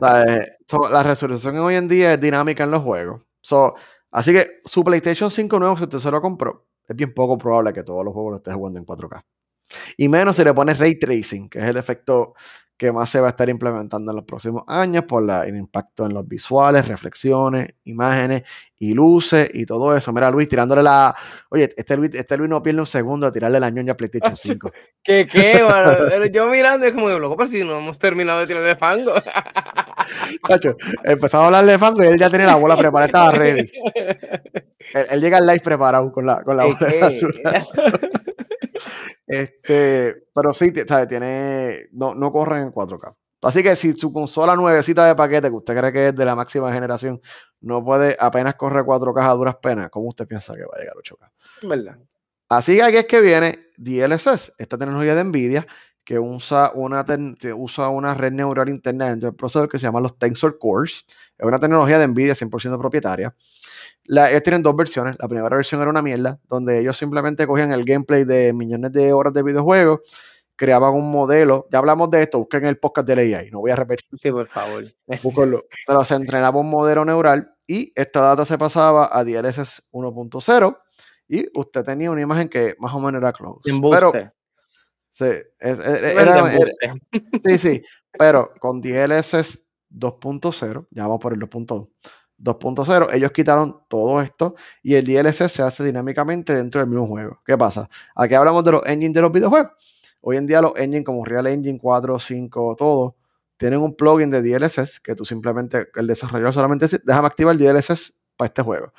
la, 0.00 1.02
resolución 1.02 1.58
hoy 1.58 1.74
en 1.74 1.88
día 1.88 2.14
es 2.14 2.20
dinámica 2.20 2.64
en 2.64 2.70
los 2.70 2.82
juegos. 2.82 3.22
So, 3.40 3.74
así 4.12 4.32
que 4.32 4.60
su 4.64 4.84
PlayStation 4.84 5.30
5 5.30 5.58
nuevo, 5.58 5.76
si 5.76 5.84
usted 5.84 5.98
se 5.98 6.10
lo 6.10 6.20
compró, 6.20 6.66
es 6.86 6.96
bien 6.96 7.12
poco 7.12 7.36
probable 7.36 7.72
que 7.72 7.82
todos 7.82 8.04
los 8.04 8.14
juegos 8.14 8.30
lo 8.30 8.36
esté 8.38 8.52
jugando 8.52 8.78
en 8.78 8.86
4K. 8.86 9.22
Y 9.96 10.08
menos 10.08 10.36
si 10.36 10.44
le 10.44 10.54
pones 10.54 10.78
ray 10.78 10.98
tracing, 10.98 11.48
que 11.48 11.58
es 11.58 11.64
el 11.64 11.76
efecto 11.76 12.34
que 12.78 12.92
más 12.92 13.10
se 13.10 13.20
va 13.20 13.26
a 13.26 13.30
estar 13.30 13.48
implementando 13.48 14.12
en 14.12 14.16
los 14.16 14.24
próximos 14.24 14.62
años 14.68 15.04
por 15.04 15.24
la, 15.24 15.42
el 15.42 15.56
impacto 15.56 16.06
en 16.06 16.14
los 16.14 16.26
visuales, 16.26 16.86
reflexiones, 16.86 17.74
imágenes 17.84 18.44
y 18.78 18.94
luces 18.94 19.50
y 19.52 19.66
todo 19.66 19.96
eso. 19.96 20.12
Mira, 20.12 20.30
Luis, 20.30 20.48
tirándole 20.48 20.84
la. 20.84 21.12
Oye, 21.50 21.68
este 21.76 21.96
Luis, 21.96 22.14
este 22.14 22.36
Luis 22.36 22.48
no 22.48 22.62
pierde 22.62 22.78
un 22.78 22.86
segundo 22.86 23.26
a 23.26 23.32
tirarle 23.32 23.58
la 23.58 23.70
ñoña 23.70 23.94
a 23.94 23.96
PlayStation 23.96 24.36
5. 24.40 24.70
¿Qué, 25.02 25.26
qué, 25.26 25.64
mano? 25.68 26.24
Yo 26.32 26.46
mirando 26.46 26.86
es 26.86 26.92
como, 26.92 27.08
loco, 27.08 27.36
pero 27.36 27.50
si 27.50 27.64
no 27.64 27.78
hemos 27.78 27.98
terminado 27.98 28.38
de 28.40 28.46
tirarle 28.46 28.76
fango. 28.76 29.12
Tacho, 30.48 30.76
empezaba 31.02 31.42
a 31.42 31.46
hablarle 31.46 31.72
de 31.72 31.78
fango 31.78 32.04
y 32.04 32.06
él 32.06 32.18
ya 32.18 32.30
tenía 32.30 32.46
la 32.46 32.54
bola 32.54 32.76
preparada, 32.76 33.06
estaba 33.06 33.32
ready. 33.32 33.68
Él, 35.10 35.20
llega 35.20 35.38
al 35.38 35.46
live 35.48 35.60
preparado 35.60 36.12
con 36.12 36.24
la, 36.24 36.44
con 36.44 36.56
la 36.56 36.64
bola 36.64 37.10
este, 39.28 40.24
pero 40.34 40.54
sí, 40.54 40.72
tiene, 40.72 41.88
no, 41.92 42.14
no 42.14 42.32
corren 42.32 42.64
en 42.64 42.72
4K. 42.72 43.14
Así 43.42 43.62
que 43.62 43.76
si 43.76 43.92
su 43.92 44.12
consola 44.12 44.56
nuevecita 44.56 45.06
de 45.06 45.14
paquete, 45.14 45.48
que 45.48 45.54
usted 45.54 45.76
cree 45.78 45.92
que 45.92 46.08
es 46.08 46.16
de 46.16 46.24
la 46.24 46.34
máxima 46.34 46.72
generación, 46.72 47.20
no 47.60 47.84
puede 47.84 48.16
apenas 48.18 48.56
correr 48.56 48.84
4K 48.84 49.22
a 49.22 49.34
duras 49.34 49.56
penas, 49.56 49.90
¿cómo 49.90 50.08
usted 50.08 50.26
piensa 50.26 50.54
que 50.54 50.62
va 50.62 50.72
a 50.74 50.78
llegar 50.80 50.96
a 50.96 51.00
8K? 51.00 51.68
¿Verdad? 51.68 51.98
Así 52.48 52.76
que 52.76 52.82
aquí 52.82 52.96
es 52.96 53.04
que 53.04 53.20
viene 53.20 53.66
DLSS, 53.76 54.54
esta 54.58 54.78
tecnología 54.78 55.14
de 55.14 55.22
NVIDIA, 55.22 55.66
que 56.02 56.18
usa 56.18 56.72
una, 56.74 57.04
usa 57.54 57.88
una 57.90 58.14
red 58.14 58.32
neural 58.32 58.70
interna 58.70 59.10
dentro 59.10 59.28
del 59.28 59.36
procesador 59.36 59.68
que 59.68 59.78
se 59.78 59.84
llama 59.84 60.00
los 60.00 60.18
Tensor 60.18 60.58
Cores. 60.58 61.04
Es 61.36 61.46
una 61.46 61.60
tecnología 61.60 61.98
de 61.98 62.08
NVIDIA 62.08 62.34
100% 62.34 62.78
propietaria. 62.78 63.34
La, 64.10 64.30
ellos 64.30 64.42
tienen 64.42 64.62
dos 64.62 64.74
versiones. 64.74 65.16
La 65.18 65.28
primera 65.28 65.54
versión 65.54 65.82
era 65.82 65.90
una 65.90 66.00
mierda, 66.00 66.40
donde 66.48 66.80
ellos 66.80 66.96
simplemente 66.96 67.46
cogían 67.46 67.72
el 67.72 67.84
gameplay 67.84 68.24
de 68.24 68.54
millones 68.54 68.90
de 68.92 69.12
horas 69.12 69.34
de 69.34 69.42
videojuegos, 69.42 70.00
creaban 70.56 70.94
un 70.94 71.10
modelo. 71.10 71.66
Ya 71.70 71.78
hablamos 71.78 72.10
de 72.10 72.22
esto, 72.22 72.38
busquen 72.38 72.64
el 72.64 72.78
podcast 72.78 73.06
de 73.06 73.36
AI, 73.36 73.50
no 73.50 73.60
voy 73.60 73.70
a 73.70 73.76
repetir. 73.76 74.18
Sí, 74.18 74.30
por 74.30 74.48
favor. 74.48 74.84
Búsquenlo. 75.22 75.62
Pero 75.86 76.04
se 76.06 76.14
entrenaba 76.14 76.58
un 76.58 76.70
modelo 76.70 77.04
neural 77.04 77.54
y 77.66 77.92
esta 77.94 78.20
data 78.20 78.46
se 78.46 78.56
pasaba 78.56 79.10
a 79.12 79.22
DLSS 79.24 79.82
1.0 79.92 80.78
y 81.28 81.46
usted 81.54 81.84
tenía 81.84 82.10
una 82.10 82.22
imagen 82.22 82.48
que 82.48 82.76
más 82.78 82.94
o 82.94 83.00
menos 83.00 83.20
era 83.20 83.34
close. 83.34 83.60
Pero, 83.90 84.10
sí, 85.10 85.26
era, 85.60 86.50
sí, 87.44 87.58
sí, 87.58 87.82
pero 88.18 88.54
con 88.58 88.80
DLSS 88.80 89.66
2.0, 89.90 90.86
ya 90.92 91.02
vamos 91.02 91.20
por 91.20 91.34
el 91.34 91.40
2.2 91.40 91.88
2.0, 92.38 93.08
ellos 93.12 93.32
quitaron 93.32 93.80
todo 93.88 94.20
esto 94.20 94.54
y 94.82 94.94
el 94.94 95.04
DLSS 95.04 95.52
se 95.52 95.62
hace 95.62 95.84
dinámicamente 95.84 96.54
dentro 96.54 96.80
del 96.80 96.88
mismo 96.88 97.06
juego. 97.06 97.40
¿Qué 97.44 97.58
pasa? 97.58 97.88
Aquí 98.14 98.34
hablamos 98.34 98.64
de 98.64 98.72
los 98.72 98.86
engines 98.86 99.14
de 99.14 99.20
los 99.22 99.32
videojuegos. 99.32 99.72
Hoy 100.20 100.36
en 100.36 100.46
día 100.46 100.60
los 100.60 100.72
engines 100.76 101.04
como 101.04 101.24
Real 101.24 101.46
Engine 101.46 101.78
4, 101.78 102.18
5, 102.18 102.76
todo, 102.78 103.16
tienen 103.56 103.80
un 103.80 103.94
plugin 103.96 104.30
de 104.30 104.42
DLSS 104.42 105.00
que 105.00 105.14
tú 105.14 105.24
simplemente, 105.24 105.88
el 105.94 106.06
desarrollador 106.06 106.54
solamente 106.54 106.86
dice, 106.86 107.00
déjame 107.04 107.26
activar 107.26 107.54
el 107.54 107.58
DLSS 107.58 108.14
para 108.36 108.46
este 108.46 108.62
juego. 108.62 108.92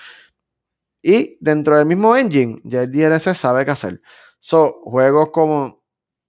Y 1.01 1.37
dentro 1.39 1.77
del 1.77 1.85
mismo 1.85 2.15
engine, 2.15 2.61
ya 2.65 2.83
el 2.83 2.91
DLSS 2.91 3.37
sabe 3.37 3.63
qué 3.65 3.71
hacer. 3.71 4.01
So, 4.39 4.81
juegos 4.83 5.29
como 5.31 5.81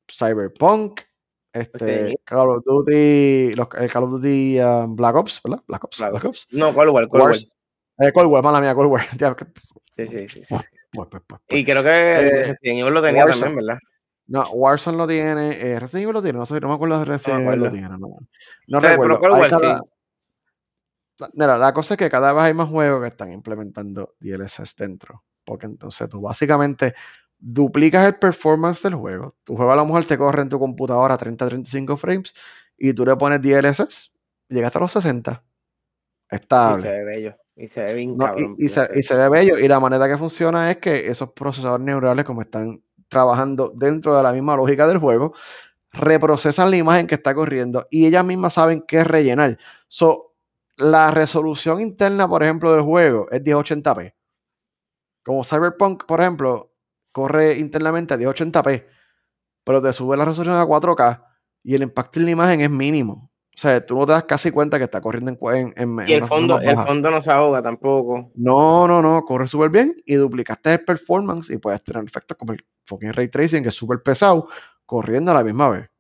Cyberpunk, 0.09 1.01
este, 1.53 2.19
Call 2.25 2.49
of 2.49 2.65
Duty, 2.65 3.55
los, 3.55 3.69
el 3.79 3.91
Call 3.91 4.05
of 4.05 4.11
Duty 4.11 4.61
um, 4.61 4.97
Black 4.97 5.17
Ops, 5.17 5.41
¿verdad? 5.43 5.63
Black 5.67 5.85
Ops, 5.85 5.99
Black, 5.99 6.25
Ops. 6.25 6.47
No, 6.51 6.75
Cold 6.75 6.91
War, 6.91 7.09
Cold 7.09 7.23
War. 7.23 7.37
Eh, 7.99 8.13
Cold 8.13 8.31
War, 8.31 8.43
mala 8.43 8.61
mía, 8.61 8.75
Cold 8.75 8.91
War. 8.91 9.03
sí, 9.97 10.07
sí, 10.07 10.29
sí. 10.29 10.45
sí. 10.45 10.57
Pues, 10.93 11.09
pues, 11.09 11.23
pues, 11.27 11.41
y 11.51 11.65
creo 11.65 11.83
que 11.83 11.89
eh, 11.89 12.47
Resident 12.47 12.81
Evil 12.81 12.95
lo 12.95 13.03
tenía 13.03 13.27
también, 13.27 13.57
¿verdad? 13.57 13.79
No, 14.27 14.43
Warzone 14.51 14.97
lo 14.97 15.07
tiene, 15.07 15.53
eh, 15.53 15.79
Resident 15.79 16.05
Evil 16.05 16.15
lo 16.15 16.23
tiene, 16.23 16.39
no 16.39 16.47
sé, 16.47 16.61
no 16.61 16.69
me 16.69 16.75
acuerdo 16.75 16.99
de 16.99 17.05
Resident 17.05 17.47
Evil 17.47 17.61
lo 17.61 17.71
tiene, 17.71 17.89
no, 17.89 18.19
no 18.69 18.81
recuerdo. 18.81 19.21
Pero 19.21 19.35
War, 19.35 19.51
sí. 19.51 21.27
Mira, 21.35 21.59
la 21.59 21.75
cosa 21.75 21.95
es 21.95 21.99
que 21.99 22.11
cada 22.11 22.33
vez 22.33 22.45
hay 22.45 22.55
más 22.55 22.69
juegos 22.69 23.03
que 23.03 23.09
están 23.09 23.33
implementando 23.33 24.15
DLSS 24.21 24.75
dentro, 24.77 25.25
porque 25.45 25.67
entonces 25.67 26.09
tú 26.09 26.21
básicamente 26.21 26.95
duplicas 27.41 28.07
el 28.07 28.17
performance 28.17 28.83
del 28.83 28.95
juego. 28.95 29.35
Tu 29.45 29.57
juego 29.57 29.73
a 29.73 29.77
lo 29.77 29.87
mejor 29.87 30.05
te 30.05 30.19
corre 30.19 30.43
en 30.43 30.49
tu 30.49 30.59
computadora 30.59 31.15
a 31.15 31.19
30-35 31.19 31.97
frames 31.97 32.35
y 32.77 32.93
tú 32.93 33.05
le 33.05 33.17
pones 33.17 33.41
DLSS 33.43 34.13
y 34.49 34.55
llegas 34.55 34.77
a 34.77 34.79
los 34.81 34.93
60. 34.93 35.43
Estable. 36.31 36.81
Y 36.81 36.83
se 36.83 36.91
ve 36.91 37.05
bello. 37.05 37.37
Y 37.57 37.69
se 37.69 37.83
ve 37.83 37.95
bien 37.95 38.17
y, 38.57 38.69
se, 38.69 39.15
ve 39.17 39.29
bello. 39.29 39.59
Y 39.59 39.69
la 39.69 39.81
manera 39.81 40.09
que 40.09 40.17
funciona 40.17 40.71
es 40.71 40.79
que 40.79 41.09
esos 41.09 41.33
procesadores 41.33 41.85
neurales, 41.85 42.25
como 42.25 42.43
están 42.43 42.83
trabajando 43.09 43.73
dentro 43.75 44.17
de 44.17 44.23
la 44.23 44.33
misma 44.33 44.57
lógica 44.57 44.87
del 44.87 44.99
juego, 44.99 45.35
reprocesan 45.93 46.71
la 46.71 46.77
imagen 46.77 47.07
que 47.07 47.17
está 47.17 47.35
corriendo 47.35 47.87
y 47.91 48.07
ellas 48.07 48.25
mismas 48.25 48.55
saben 48.55 48.85
qué 48.87 49.03
rellenar. 49.05 49.59
So, 49.89 50.35
la 50.77 51.11
resolución 51.11 51.81
interna, 51.81 52.29
por 52.29 52.43
ejemplo, 52.43 52.73
del 52.73 52.83
juego 52.83 53.27
es 53.31 53.43
1080p. 53.43 54.15
Como 55.25 55.45
Cyberpunk, 55.45 56.07
por 56.07 56.21
ejemplo, 56.21 56.70
corre 57.13 57.59
internamente 57.59 58.15
a 58.15 58.19
1080p. 58.19 58.87
pero 59.65 59.83
te 59.83 59.93
sube 59.93 60.17
la 60.17 60.25
resolución 60.25 60.57
a 60.57 60.65
4K 60.65 61.25
y 61.63 61.75
el 61.75 61.83
impacto 61.83 62.19
en 62.19 62.27
la 62.27 62.31
imagen 62.33 62.61
es 62.61 62.71
mínimo. 62.71 63.31
O 63.55 63.59
sea, 63.61 63.85
tú 63.85 63.99
no 63.99 64.07
te 64.07 64.13
das 64.13 64.25
casi 64.25 64.51
cuenta 64.51 64.79
que 64.79 64.85
está 64.85 65.01
corriendo 65.01 65.31
en, 65.53 65.75
en, 65.77 66.09
y 66.09 66.15
el 66.15 66.25
fondo, 66.25 66.59
el 66.61 66.77
fondo 66.77 67.11
no 67.11 67.21
se 67.21 67.31
ahoga 67.31 67.61
tampoco. 67.61 68.31
No, 68.35 68.89
no, 68.89 69.03
no, 69.03 69.23
corre 69.25 69.49
súper 69.49 69.69
bien 69.69 69.95
y 70.07 70.15
duplicaste 70.15 70.73
el 70.73 70.85
performance 70.85 71.51
y 71.51 71.59
puedes 71.59 71.83
tener 71.85 72.03
efectos 72.05 72.39
como 72.39 72.53
el 72.53 72.65
fucking 72.87 73.13
ray 73.13 73.29
tracing, 73.29 73.63
que 73.63 73.69
es 73.69 73.75
súper 73.75 74.03
pesado, 74.03 74.49
corriendo 74.87 75.33
a 75.33 75.35
la 75.35 75.45
misma 75.45 75.69
vez. 75.69 75.91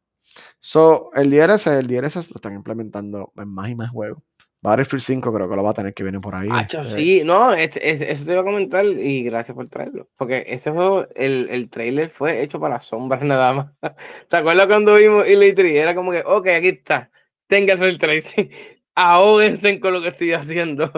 So, 0.58 1.10
el 1.14 1.30
DRS, 1.30 1.66
el 1.66 1.86
DRS 1.86 2.30
lo 2.30 2.36
están 2.36 2.54
implementando 2.54 3.32
en 3.36 3.48
más 3.48 3.68
y 3.68 3.74
más 3.74 3.90
juegos. 3.90 4.22
Battlefield 4.62 5.02
5 5.02 5.32
creo 5.32 5.48
que 5.48 5.56
lo 5.56 5.62
va 5.62 5.70
a 5.70 5.74
tener 5.74 5.94
que 5.94 6.02
viene 6.02 6.20
por 6.20 6.34
ahí. 6.34 6.48
Este. 6.60 6.84
sí, 6.84 7.22
no, 7.24 7.54
eso 7.54 7.78
te 7.80 8.32
iba 8.32 8.40
a 8.40 8.44
comentar 8.44 8.84
y 8.84 9.22
gracias 9.22 9.54
por 9.54 9.68
traerlo. 9.68 10.08
Porque 10.16 10.44
ese 10.48 10.70
juego, 10.70 11.06
el, 11.14 11.48
el 11.50 11.70
trailer 11.70 12.10
fue 12.10 12.42
hecho 12.42 12.60
para 12.60 12.80
sombras 12.82 13.22
nada 13.24 13.52
más. 13.54 13.94
¿Te 14.28 14.36
acuerdas 14.36 14.66
cuando 14.66 14.96
vimos 14.96 15.26
Elite 15.26 15.78
Era 15.78 15.94
como 15.94 16.12
que, 16.12 16.22
ok, 16.24 16.46
aquí 16.48 16.68
está, 16.68 17.10
tenga 17.46 17.74
el 17.74 17.98
tracing, 17.98 18.50
ahóguense 18.94 19.80
con 19.80 19.94
lo 19.94 20.02
que 20.02 20.08
estoy 20.08 20.32
haciendo. 20.32 20.90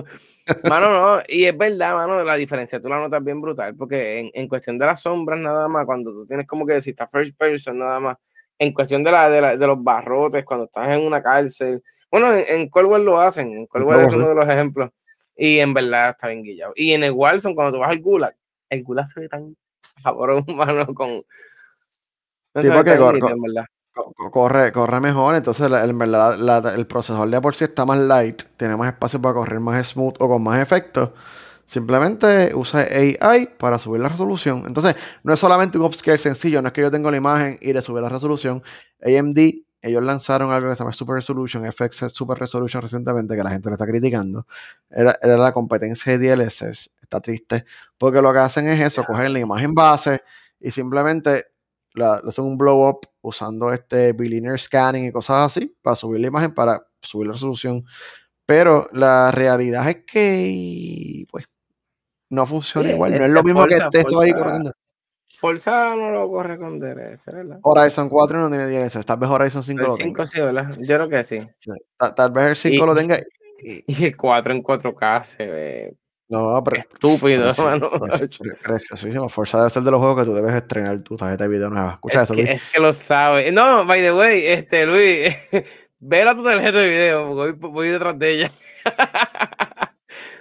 Mano, 0.69 0.91
no, 0.91 1.23
y 1.29 1.45
es 1.45 1.57
verdad, 1.57 1.95
mano, 1.95 2.25
la 2.25 2.35
diferencia 2.35 2.81
tú 2.81 2.89
la 2.89 2.99
notas 2.99 3.23
bien 3.23 3.41
brutal, 3.41 3.77
porque 3.77 4.19
en, 4.19 4.31
en 4.35 4.49
cuestión 4.49 4.77
de 4.77 4.87
las 4.87 5.01
sombras 5.01 5.39
nada 5.39 5.69
más, 5.69 5.87
cuando 5.87 6.11
tú 6.11 6.27
tienes 6.27 6.49
como 6.49 6.67
que 6.67 6.73
decir, 6.73 6.95
está 6.95 7.07
first 7.07 7.39
person 7.39 7.79
nada 7.79 8.01
más, 8.01 8.17
en 8.59 8.73
cuestión 8.73 9.05
de, 9.05 9.13
la, 9.13 9.31
de, 9.31 9.57
de 9.57 9.67
los 9.69 9.81
barrotes, 9.81 10.45
cuando 10.45 10.65
estás 10.65 10.89
en 10.89 11.07
una 11.07 11.23
cárcel, 11.23 11.81
bueno, 12.13 12.35
en, 12.35 12.71
en 12.71 13.05
lo 13.05 13.21
hacen, 13.21 13.57
en 13.57 13.67
Coldwell 13.67 14.05
es 14.05 14.13
uno 14.13 14.29
de 14.29 14.35
los 14.35 14.47
ejemplos. 14.47 14.91
Y 15.35 15.59
en 15.61 15.73
verdad 15.73 16.11
está 16.11 16.29
bien 16.29 16.43
guillado. 16.43 16.75
Y 16.77 16.93
en 16.93 17.03
el 17.05 17.13
Wilson, 17.13 17.55
cuando 17.55 17.73
tú 17.73 17.79
vas 17.79 17.89
al 17.89 18.01
Gulag, 18.01 18.37
el 18.69 18.85
Gulag 18.85 19.11
se 19.13 19.21
ve 19.21 19.29
tan 19.31 19.57
favorable 20.03 20.45
humano 20.53 20.95
con. 20.95 21.25
sí, 22.61 22.69
porque 22.71 22.99
corre, 22.99 23.21
corre, 24.31 24.73
corre, 24.73 25.01
mejor, 25.01 25.35
entonces 25.37 25.71
en 25.71 25.99
verdad 25.99 26.75
el 26.75 26.87
procesador 26.87 27.29
de 27.29 27.41
por 27.41 27.55
sí 27.55 27.65
está 27.65 27.87
más 27.87 27.99
light, 27.99 28.43
tiene 28.59 28.77
más 28.77 28.93
espacio 28.93 29.21
para 29.21 29.35
correr 29.35 29.61
más 29.61 29.89
smooth 29.89 30.17
o 30.19 30.29
con 30.29 30.43
más 30.43 30.61
efectos. 30.61 31.11
Simplemente 31.65 32.55
usa 32.55 32.81
AI 32.81 33.47
para 33.57 33.79
subir 33.79 34.03
la 34.03 34.11
resolución. 34.11 34.65
Entonces, 34.67 34.97
no 35.23 35.33
es 35.33 35.41
solamente 35.41 35.79
un 35.79 35.85
upscale 35.85 36.19
sencillo, 36.19 36.61
no 36.61 36.69
es 36.69 36.75
que 36.75 36.83
yo 36.83 36.91
tengo 36.91 37.11
la 37.11 37.17
imagen 37.17 37.59
y 37.63 37.73
le 37.73 37.81
sube 37.81 38.03
la 38.03 38.11
resolución. 38.11 38.63
AMD 39.03 39.39
ellos 39.83 40.03
lanzaron 40.03 40.53
algo 40.53 40.71
que 40.71 40.77
se 40.77 40.79
llama 40.79 40.93
Super 40.93 41.17
Resolution, 41.17 41.71
FX 41.71 42.13
Super 42.13 42.39
Resolution 42.39 42.81
recientemente, 42.81 43.35
que 43.35 43.43
la 43.43 43.51
gente 43.51 43.69
lo 43.69 43.75
está 43.75 43.87
criticando. 43.87 44.47
Era, 44.89 45.19
la 45.21 45.53
competencia 45.53 46.17
de 46.17 46.37
DLSS. 46.37 46.93
Está 47.03 47.21
triste. 47.21 47.65
Porque 47.99 48.23
lo 48.23 48.33
que 48.33 48.39
hacen 48.39 48.69
es 48.69 48.81
eso, 48.81 49.05
cogen 49.05 49.33
la 49.33 49.41
imagen 49.41 49.75
base 49.75 50.23
y 50.61 50.71
simplemente 50.71 51.47
lo 51.95 52.13
hacen 52.13 52.45
un 52.45 52.57
blow 52.57 52.89
up 52.89 53.01
usando 53.23 53.73
este 53.73 54.13
bilinear 54.13 54.59
scanning 54.59 55.07
y 55.07 55.13
cosas 55.13 55.47
así 55.47 55.77
para 55.83 55.97
subir 55.97 56.21
la 56.21 56.29
imagen, 56.29 56.55
para 56.55 56.87
subir 57.03 57.27
la 57.27 57.33
resolución. 57.35 57.85
Pero 58.47 58.89
la 58.93 59.33
realidad 59.33 59.89
es 59.89 60.05
que, 60.07 61.27
pues, 61.29 61.47
no 62.31 62.47
funciona 62.47 62.91
igual. 62.91 63.19
No 63.19 63.25
es 63.25 63.31
lo 63.33 63.43
mismo 63.43 63.67
que 63.67 63.77
esté 63.77 64.01
eso 64.01 64.21
ahí 64.21 64.33
corriendo. 64.33 64.73
Forza 65.43 65.97
no 65.97 66.13
lo 66.13 66.31
corre 66.31 66.57
con 66.57 66.79
DLS, 66.79 67.27
¿verdad? 67.27 67.59
Horizon 67.63 68.09
4 68.09 68.39
no 68.39 68.49
tiene 68.49 68.69
DLS, 68.69 69.05
tal 69.05 69.19
vez 69.19 69.29
Horizon 69.29 69.65
5 69.65 69.83
lo 69.83 69.97
5 69.97 70.27
sí, 70.27 70.41
¿verdad? 70.41 70.71
Yo 70.79 70.95
creo 70.95 71.09
que 71.09 71.25
sí. 71.25 71.41
Tal, 71.97 72.31
vez 72.31 72.45
el 72.45 72.57
5 72.73 72.87
lo 72.87 72.95
tenga. 72.95 73.19
Y, 73.59 73.83
el 74.07 74.17
4 74.17 74.53
en 74.53 74.63
4K 74.63 75.25
se 75.25 75.47
ve. 75.47 75.97
No, 76.29 76.63
pero. 76.63 76.83
Estúpido, 76.83 77.51
hermano. 77.51 77.91
Preciosísimo. 78.63 79.29
Forza 79.29 79.59
debe 79.59 79.71
ser 79.71 79.83
de 79.83 79.91
los 79.91 79.99
juegos 79.99 80.21
que 80.21 80.25
tú 80.27 80.33
debes 80.33 80.55
estrenar 80.55 81.01
tu 81.01 81.17
tarjeta 81.17 81.43
de 81.43 81.51
video 81.51 81.71
nueva. 81.71 81.95
Escucha 81.95 82.19
es 82.19 82.23
eso, 82.23 82.35
que, 82.35 82.43
Es 82.43 82.63
que 82.73 82.79
lo 82.79 82.93
sabe. 82.93 83.51
No, 83.51 83.85
by 83.85 84.01
the 84.01 84.13
way, 84.13 84.47
este, 84.47 84.87
Luis, 84.87 85.35
vela 85.99 86.37
tu 86.37 86.45
tarjeta 86.45 86.79
de 86.79 86.89
video, 86.89 87.35
voy, 87.35 87.51
voy 87.51 87.89
detrás 87.89 88.17
de 88.17 88.31
ella. 88.31 88.53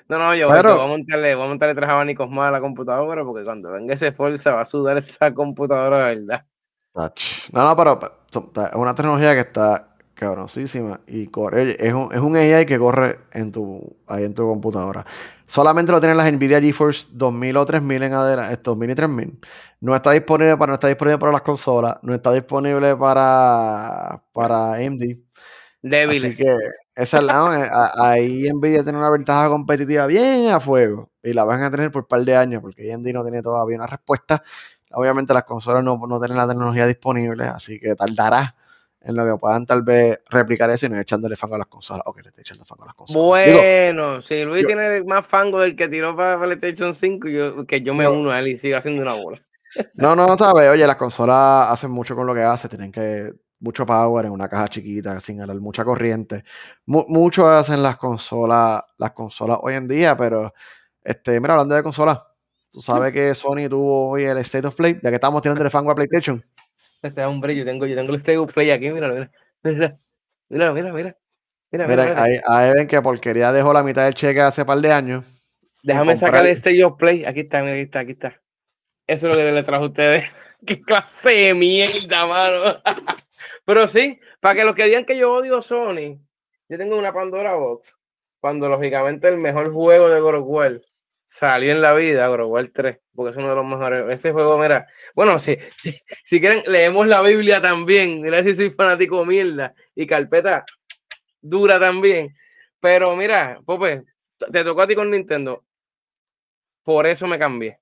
No, 0.08 0.18
no, 0.18 0.36
yo, 0.36 0.48
voy, 0.48 0.58
a 0.58 0.88
montarle, 0.88 1.36
voy 1.36 1.46
a 1.46 1.48
montarle 1.48 1.76
tres 1.76 1.90
abanicos 1.90 2.30
más 2.30 2.50
a 2.50 2.52
la 2.52 2.62
computadora 2.62 3.24
porque 3.24 3.44
cuando 3.44 3.72
venga 3.72 3.94
ese 3.94 4.12
Forza 4.12 4.54
va 4.54 4.62
a 4.62 4.66
sudar 4.66 4.98
esa 4.98 5.34
computadora, 5.34 6.06
¿verdad? 6.06 6.46
No, 6.94 7.64
no, 7.64 7.76
pero 7.76 8.00
es 8.32 8.76
una 8.76 8.94
tecnología 8.94 9.34
que 9.34 9.42
está 9.42 9.88
cabroncísima 10.14 11.00
y 11.08 11.28
corre, 11.28 11.76
es 11.84 11.94
un, 11.94 12.14
es 12.14 12.20
un 12.20 12.36
AI 12.36 12.66
que 12.66 12.78
corre 12.78 13.20
en 13.32 13.52
tu, 13.52 13.98
ahí 14.08 14.24
en 14.24 14.36
tu 14.36 14.44
computadora. 14.44 15.06
Solamente 15.48 15.92
lo 15.92 16.00
tienen 16.00 16.16
las 16.16 16.32
Nvidia 16.32 16.62
GeForce 16.62 17.08
2000 17.12 17.58
o 17.58 17.66
3000 17.66 18.04
en 18.04 18.14
adelante, 18.14 18.60
2000 18.64 18.90
y 18.90 18.96
3000. 18.96 19.40
No 19.82 19.96
está 19.96 20.12
disponible 20.12 20.56
para, 20.58 20.70
no 20.70 20.74
está 20.76 20.88
disponible 20.88 21.18
para 21.18 21.32
las 21.32 21.42
consolas, 21.42 21.98
no 22.04 22.14
está 22.14 22.32
disponible 22.32 22.96
para, 22.96 24.22
para 24.32 24.74
AMD. 24.76 25.18
Débiles. 25.82 26.36
Así 26.36 26.44
que 26.44 26.56
esa 27.02 27.18
es 27.18 27.24
la, 27.24 27.60
eh, 27.60 27.70
ahí 28.00 28.50
Nvidia 28.54 28.84
tiene 28.84 28.98
una 28.98 29.10
ventaja 29.10 29.50
competitiva 29.50 30.06
bien 30.06 30.50
a 30.50 30.60
fuego 30.60 31.10
y 31.24 31.34
la 31.34 31.44
van 31.44 31.64
a 31.64 31.72
tener 31.72 31.92
por 31.92 32.04
un 32.04 32.08
par 32.08 32.22
de 32.22 32.36
años 32.36 32.62
porque 32.62 32.94
AMD 32.94 33.08
no 33.08 33.24
tiene 33.24 33.42
todavía 33.42 33.78
una 33.78 33.88
respuesta. 33.88 34.44
Obviamente 34.92 35.34
las 35.34 35.44
consolas 35.44 35.84
no, 35.84 36.00
no 36.08 36.20
tienen 36.20 36.38
la 36.38 36.48
tecnología 36.48 36.86
disponible, 36.86 37.46
así 37.46 37.80
que 37.80 37.96
tardará 37.96 38.56
en 39.04 39.16
lo 39.16 39.26
que 39.26 39.40
puedan 39.40 39.66
tal 39.66 39.82
vez 39.82 40.20
replicar 40.30 40.70
eso 40.70 40.86
y 40.86 40.90
no 40.90 41.00
echándole 41.00 41.36
fango 41.36 41.56
a 41.56 41.60
las 41.60 41.68
consolas. 41.68 42.04
O 42.06 42.14
que 42.14 42.22
le 42.22 42.30
esté 42.30 42.42
echando 42.42 42.66
fango 42.66 42.84
a 42.84 42.88
las 42.88 42.96
consolas. 42.96 43.26
Bueno, 43.26 44.22
si 44.22 44.44
Luis 44.44 44.68
tiene 44.68 45.04
más 45.04 45.26
fango 45.26 45.60
del 45.60 45.76
que 45.76 45.88
tiró 45.88 46.16
para 46.16 46.40
PlayStation 46.40 46.94
5, 46.94 47.28
yo, 47.28 47.66
que 47.66 47.82
yo 47.82 47.94
me 47.94 48.08
uno 48.08 48.30
a 48.32 48.40
él 48.40 48.50
y 48.50 48.58
siga 48.58 48.78
haciendo 48.78 49.02
una 49.02 49.14
bola. 49.14 49.40
No, 49.94 50.16
no, 50.16 50.38
sabes, 50.38 50.70
oye, 50.70 50.86
las 50.86 50.98
consolas 50.98 51.70
hacen 51.70 51.92
mucho 51.92 52.16
con 52.16 52.28
lo 52.28 52.36
que 52.36 52.42
hacen, 52.42 52.70
tienen 52.70 52.92
que 52.92 53.32
mucho 53.62 53.86
power 53.86 54.26
en 54.26 54.32
una 54.32 54.50
caja 54.50 54.68
chiquita, 54.68 55.20
sin 55.22 55.38
ganar 55.38 55.56
mucha 55.58 55.86
corriente. 55.86 56.44
mucho 56.86 57.48
hacen 57.48 57.82
las 57.82 57.98
consolas, 57.98 58.84
las 58.98 59.12
consolas 59.12 59.60
hoy 59.62 59.76
en 59.76 59.88
día, 59.88 60.18
pero 60.18 60.54
este, 61.04 61.40
mira, 61.40 61.54
hablando 61.54 61.76
de 61.76 61.84
consolas, 61.84 62.20
tú 62.72 62.82
sabes 62.82 63.14
que 63.14 63.34
Sony 63.36 63.70
tuvo 63.70 64.10
hoy 64.10 64.26
el 64.26 64.38
State 64.40 64.68
of 64.68 64.76
Play, 64.76 65.00
ya 65.02 65.10
que 65.10 65.16
estamos 65.16 65.42
tirando 65.42 65.64
el 65.64 65.72
fango 65.72 65.92
a 65.92 65.96
PlayStation. 65.96 66.44
Este 67.02 67.24
hombre, 67.24 67.56
yo 67.56 67.64
tengo, 67.64 67.86
yo 67.86 67.96
tengo 67.96 68.12
el 68.12 68.20
State 68.20 68.38
of 68.38 68.54
Play 68.54 68.72
aquí, 68.72 68.90
mira, 68.90 69.08
mira, 69.08 69.32
mira, 69.64 70.00
mira, 70.50 70.74
mira, 70.74 70.94
mira. 70.94 71.18
Mira, 71.72 71.88
mira, 71.88 72.22
Ahí, 72.22 72.36
ahí, 72.50 72.74
ven 72.74 72.86
que 72.86 73.02
porquería 73.02 73.54
dejó 73.54 73.72
la 73.72 73.82
mitad 73.82 74.04
del 74.04 74.14
cheque 74.14 74.42
hace 74.42 74.66
par 74.66 74.80
de 74.80 74.92
años. 74.92 75.24
Déjame 75.84 76.18
sacar 76.18 76.46
el 76.46 76.52
State 76.52 76.84
of 76.84 76.98
Play. 76.98 77.24
Aquí 77.24 77.42
está, 77.42 77.62
mira, 77.62 77.74
aquí 77.74 77.84
está, 77.84 78.00
aquí 78.00 78.12
está. 78.12 78.42
Eso 79.08 79.30
es 79.30 79.36
lo 79.36 79.42
que 79.42 79.52
les 79.52 79.66
trajo 79.66 79.86
a 79.86 79.88
ustedes. 79.88 80.26
Qué 80.66 80.82
clase 80.82 81.30
de 81.30 81.54
mierda, 81.54 82.26
mano. 82.26 82.82
Pero 83.66 83.88
sí, 83.88 84.20
para 84.40 84.56
que 84.56 84.64
los 84.64 84.76
que 84.76 84.86
digan 84.86 85.06
que 85.06 85.18
yo 85.18 85.34
odio 85.34 85.62
Sony, 85.62 86.20
yo 86.70 86.78
tengo 86.78 86.98
una 86.98 87.14
Pandora 87.14 87.56
Box. 87.56 87.94
Cuando 88.40 88.68
lógicamente 88.70 89.28
el 89.28 89.38
mejor 89.38 89.72
juego 89.72 90.10
de 90.10 90.20
God 90.20 90.82
salió 91.28 91.72
en 91.72 91.82
la 91.82 91.94
vida, 91.94 92.28
God 92.28 92.70
3, 92.74 93.00
porque 93.14 93.32
es 93.32 93.38
uno 93.38 93.50
de 93.50 93.56
los 93.56 93.66
mejores. 93.66 94.10
Ese 94.10 94.32
juego, 94.32 94.58
mira, 94.58 94.88
bueno, 95.16 95.40
si, 95.40 95.58
si, 96.24 96.40
quieren, 96.40 96.64
leemos 96.66 97.08
la 97.08 97.22
Biblia 97.22 97.62
también. 97.62 98.22
Mira 98.22 98.44
si 98.44 98.56
soy 98.56 98.72
fanático 98.72 99.26
mierda 99.26 99.74
y 99.96 100.06
carpeta 100.08 100.66
dura 101.42 101.80
también. 101.80 102.36
Pero 102.80 103.16
mira, 103.16 103.60
Pope, 103.66 104.04
te 104.52 104.64
tocó 104.64 104.82
a 104.82 104.88
ti 104.88 104.96
con 104.96 105.12
Nintendo. 105.12 105.64
Por 106.84 107.06
eso 107.06 107.28
me 107.28 107.38
cambié. 107.38 107.81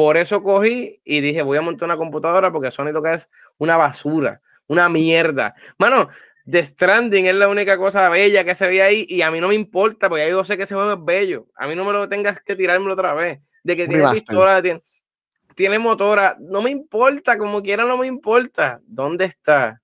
Por 0.00 0.16
eso 0.16 0.42
cogí 0.42 0.98
y 1.04 1.20
dije, 1.20 1.42
voy 1.42 1.58
a 1.58 1.60
montar 1.60 1.86
una 1.86 1.98
computadora 1.98 2.50
porque 2.50 2.70
Sony 2.70 2.90
lo 2.90 3.02
que 3.02 3.12
es 3.12 3.28
una 3.58 3.76
basura 3.76 4.40
una 4.66 4.88
mierda. 4.88 5.54
Mano, 5.76 6.08
The 6.48 6.64
Stranding 6.64 7.26
es 7.26 7.34
la 7.34 7.48
única 7.48 7.76
cosa 7.76 8.08
bella 8.08 8.42
que 8.42 8.54
se 8.54 8.66
ve 8.66 8.82
ahí 8.82 9.04
y 9.10 9.20
a 9.20 9.30
mí 9.30 9.40
no 9.40 9.48
me 9.48 9.54
importa 9.54 10.08
porque 10.08 10.30
yo 10.30 10.42
sé 10.42 10.56
que 10.56 10.62
ese 10.62 10.74
juego 10.74 10.94
es 10.94 11.04
bello. 11.04 11.48
A 11.54 11.66
mí 11.66 11.74
no 11.74 11.84
me 11.84 11.92
lo 11.92 12.08
tengas 12.08 12.40
que 12.40 12.56
tirármelo 12.56 12.94
otra 12.94 13.12
vez. 13.12 13.40
De 13.62 13.76
que 13.76 13.86
tiene 13.86 14.10
pistola, 14.10 14.62
tiene, 14.62 14.82
tiene 15.54 15.78
motora, 15.78 16.34
no 16.40 16.62
me 16.62 16.70
importa, 16.70 17.36
como 17.36 17.60
quiera 17.60 17.84
no 17.84 17.98
me 17.98 18.06
importa. 18.06 18.80
¿Dónde 18.86 19.26
está 19.26 19.82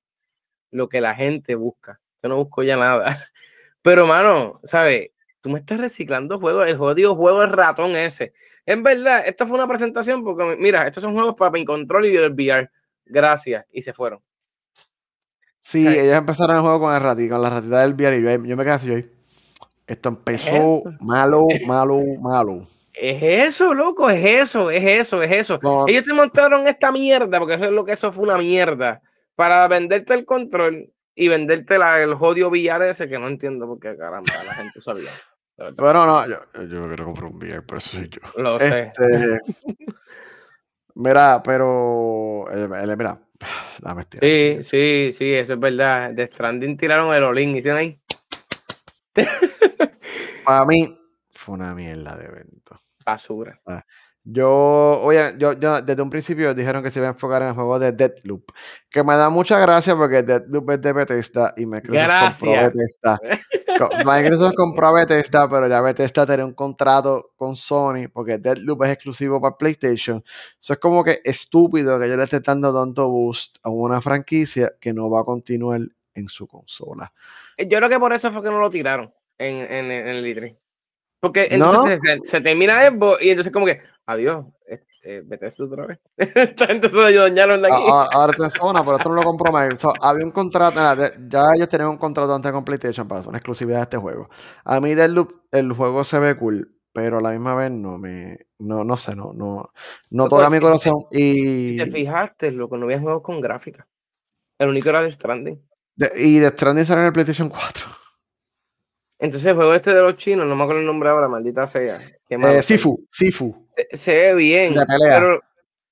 lo 0.70 0.88
que 0.88 1.02
la 1.02 1.14
gente 1.14 1.54
busca? 1.56 2.00
Yo 2.22 2.30
no 2.30 2.36
busco 2.36 2.62
ya 2.62 2.78
nada. 2.78 3.28
Pero, 3.82 4.06
mano, 4.06 4.60
¿sabes? 4.64 5.10
Tú 5.46 5.52
me 5.52 5.60
estás 5.60 5.78
reciclando 5.78 6.40
juegos, 6.40 6.66
el 6.66 6.76
jodido 6.76 7.14
juego 7.14 7.44
es 7.44 7.52
ratón 7.52 7.94
ese. 7.94 8.32
En 8.64 8.82
verdad, 8.82 9.22
esto 9.24 9.46
fue 9.46 9.56
una 9.56 9.68
presentación 9.68 10.24
porque, 10.24 10.56
mira, 10.58 10.88
estos 10.88 11.04
son 11.04 11.14
juegos 11.14 11.36
para 11.36 11.52
mi 11.52 11.64
control 11.64 12.06
y 12.06 12.16
el 12.16 12.32
VR. 12.32 12.68
Gracias. 13.04 13.64
Y 13.70 13.80
se 13.80 13.92
fueron. 13.92 14.18
Sí, 15.60 15.86
ellos 15.86 16.16
empezaron 16.16 16.56
el 16.56 16.62
juego 16.62 16.80
con, 16.80 16.92
el 16.96 17.00
ratito, 17.00 17.34
con 17.34 17.42
la 17.42 17.50
ratita 17.50 17.80
del 17.80 17.94
VR 17.94 18.18
y 18.18 18.48
yo, 18.48 18.56
me 18.56 18.64
quedé 18.64 18.72
así, 18.72 18.88
yo, 18.88 18.96
esto 19.86 20.08
empezó 20.08 20.82
malo, 20.98 21.46
malo, 21.64 22.02
malo. 22.20 22.66
Es 22.92 23.22
eso, 23.22 23.72
loco, 23.72 24.10
es 24.10 24.26
eso, 24.26 24.68
es 24.68 24.82
eso, 24.82 25.22
es 25.22 25.30
eso. 25.30 25.60
Ellos 25.86 26.02
te 26.02 26.12
montaron 26.12 26.66
esta 26.66 26.90
mierda, 26.90 27.38
porque 27.38 27.54
eso 27.54 27.66
es 27.66 27.70
lo 27.70 27.84
que 27.84 27.92
eso 27.92 28.10
fue 28.10 28.24
una 28.24 28.38
mierda, 28.38 29.00
para 29.36 29.68
venderte 29.68 30.12
el 30.12 30.24
control 30.24 30.90
y 31.16 31.28
venderte 31.28 31.78
la, 31.78 32.02
el 32.02 32.14
jodido 32.14 32.50
VR 32.50 32.90
ese 32.90 33.08
que 33.08 33.18
no 33.18 33.26
entiendo 33.26 33.66
porque 33.66 33.96
caramba 33.96 34.32
la 34.44 34.54
gente 34.54 34.80
sabía. 34.82 35.10
Bueno, 35.58 36.06
no, 36.06 36.28
yo, 36.28 36.38
yo 36.64 36.86
quiero 36.86 37.04
comprar 37.06 37.30
un 37.30 37.36
VR, 37.36 37.62
pero 37.62 37.78
eso 37.78 37.96
soy 37.96 38.08
yo. 38.08 38.20
Lo 38.36 38.58
sé. 38.58 38.92
Este, 38.92 39.40
Mira, 40.96 41.42
pero, 41.42 42.46
eh, 42.50 42.96
mira, 42.96 43.20
sí, 44.18 44.64
sí, 44.64 45.12
sí, 45.12 45.34
eso 45.34 45.52
es 45.52 45.60
verdad. 45.60 46.12
De 46.12 46.26
Stranding 46.26 46.78
tiraron 46.78 47.14
el 47.14 47.22
Olin, 47.22 47.54
hicieron 47.54 47.80
ahí. 47.80 48.00
Para 50.44 50.64
mí 50.64 50.98
fue 51.34 51.54
una 51.56 51.74
mierda 51.74 52.16
de 52.16 52.24
evento. 52.24 52.80
Basura. 53.04 53.60
Ah, 53.66 53.84
yo, 54.24 55.00
oye, 55.02 55.34
yo, 55.38 55.52
yo, 55.52 55.82
desde 55.82 56.00
un 56.02 56.08
principio 56.08 56.54
dijeron 56.54 56.82
que 56.82 56.90
se 56.90 56.98
iba 56.98 57.08
a 57.08 57.12
enfocar 57.12 57.42
en 57.42 57.48
el 57.48 57.54
juego 57.54 57.78
de 57.78 57.92
Deadloop, 57.92 58.50
que 58.90 59.04
me 59.04 59.16
da 59.16 59.28
mucha 59.28 59.58
gracia 59.58 59.94
porque 59.94 60.22
Deadloop 60.22 60.70
es 60.70 60.80
de 60.80 60.92
Bethesda 60.94 61.52
y 61.58 61.66
Microsoft 61.66 62.40
compró 62.40 62.70
Bethesda. 62.72 63.20
Microsoft 64.04 64.54
compró 64.56 64.92
Bethesda, 64.92 65.48
pero 65.48 65.68
ya 65.68 65.80
Bethesda 65.80 66.26
tenía 66.26 66.44
un 66.44 66.54
contrato 66.54 67.32
con 67.36 67.56
Sony 67.56 68.08
porque 68.12 68.38
Deadloop 68.38 68.84
es 68.84 68.90
exclusivo 68.90 69.40
para 69.40 69.56
PlayStation. 69.56 70.22
Eso 70.60 70.72
es 70.72 70.78
como 70.78 71.04
que 71.04 71.20
estúpido 71.24 71.98
que 71.98 72.08
yo 72.08 72.16
le 72.16 72.24
esté 72.24 72.40
dando 72.40 72.74
tanto 72.74 73.08
boost 73.08 73.56
a 73.62 73.70
una 73.70 74.00
franquicia 74.00 74.74
que 74.80 74.92
no 74.92 75.10
va 75.10 75.20
a 75.20 75.24
continuar 75.24 75.80
en 76.14 76.28
su 76.28 76.46
consola. 76.46 77.12
Yo 77.58 77.78
creo 77.78 77.88
que 77.88 77.98
por 77.98 78.12
eso 78.12 78.32
fue 78.32 78.42
que 78.42 78.50
no 78.50 78.58
lo 78.58 78.70
tiraron 78.70 79.12
en, 79.38 79.56
en, 79.56 79.90
en 79.90 80.08
el 80.08 80.24
E3. 80.24 80.56
Porque 81.20 81.48
entonces 81.50 82.00
se, 82.24 82.40
termina 82.40 82.84
Evo 82.84 83.16
y 83.20 83.30
entonces 83.30 83.52
como 83.52 83.66
que, 83.66 83.80
adiós, 84.06 84.46
vete 85.24 85.46
esto 85.46 85.64
otra 85.64 85.86
vez. 85.86 85.98
entonces 86.16 86.92
lo 86.92 87.22
dañaron 87.22 87.62
de 87.62 87.68
aquí. 87.68 87.82
Ahora 87.88 88.32
te 88.32 88.50
zona, 88.50 88.84
pero 88.84 88.96
esto 88.96 89.08
no 89.08 89.16
lo 89.16 89.22
compró 89.22 89.52
Microsoft. 89.52 89.96
había 90.02 90.24
un 90.24 90.32
contrato, 90.32 90.80
ya 91.28 91.44
ellos 91.54 91.68
tenían 91.68 91.90
un 91.90 91.98
contrato 91.98 92.34
antes 92.34 92.52
con 92.52 92.64
PlayStation 92.64 93.06
para 93.06 93.28
una 93.28 93.38
exclusividad 93.38 93.78
de 93.78 93.82
este 93.82 93.96
juego. 93.96 94.28
A 94.64 94.80
mí 94.80 94.94
del 94.94 95.12
loop, 95.12 95.42
el 95.52 95.72
juego 95.72 96.04
se 96.04 96.18
ve 96.18 96.36
cool, 96.36 96.76
pero 96.92 97.18
a 97.18 97.20
la 97.20 97.30
misma 97.30 97.54
vez 97.54 97.70
no 97.70 97.98
me, 97.98 98.46
no, 98.58 98.84
no 98.84 98.96
sé, 98.96 99.14
no, 99.14 99.32
no, 99.32 99.70
no 100.10 100.28
toca 100.28 100.50
mi 100.50 100.60
corazón. 100.60 101.06
y 101.10 101.70
si 101.70 101.76
te 101.78 101.90
fijaste, 101.90 102.50
lo 102.50 102.68
que 102.68 102.76
no 102.76 102.84
había 102.84 103.00
juegos 103.00 103.22
con 103.22 103.40
gráfica. 103.40 103.86
El 104.58 104.70
único 104.70 104.88
era 104.88 105.02
de 105.02 105.10
Stranding. 105.10 105.62
y 106.16 106.38
de 106.38 106.48
Stranding 106.48 106.86
salió 106.86 107.02
en 107.02 107.06
el 107.08 107.12
PlayStation 107.12 107.48
4. 107.48 107.86
Entonces 109.18 109.46
el 109.46 109.56
juego 109.56 109.72
este 109.72 109.94
de 109.94 110.02
los 110.02 110.16
chinos, 110.16 110.46
no 110.46 110.54
me 110.54 110.62
acuerdo 110.62 110.80
el 110.80 110.86
nombre 110.86 111.08
ahora, 111.08 111.28
maldita 111.28 111.66
sea. 111.68 111.98
Eh, 112.28 112.62
Sifu, 112.62 113.06
Sifu. 113.10 113.65
Se, 113.92 114.14
ve 114.14 114.34
bien, 114.34 114.74
pero 114.98 115.42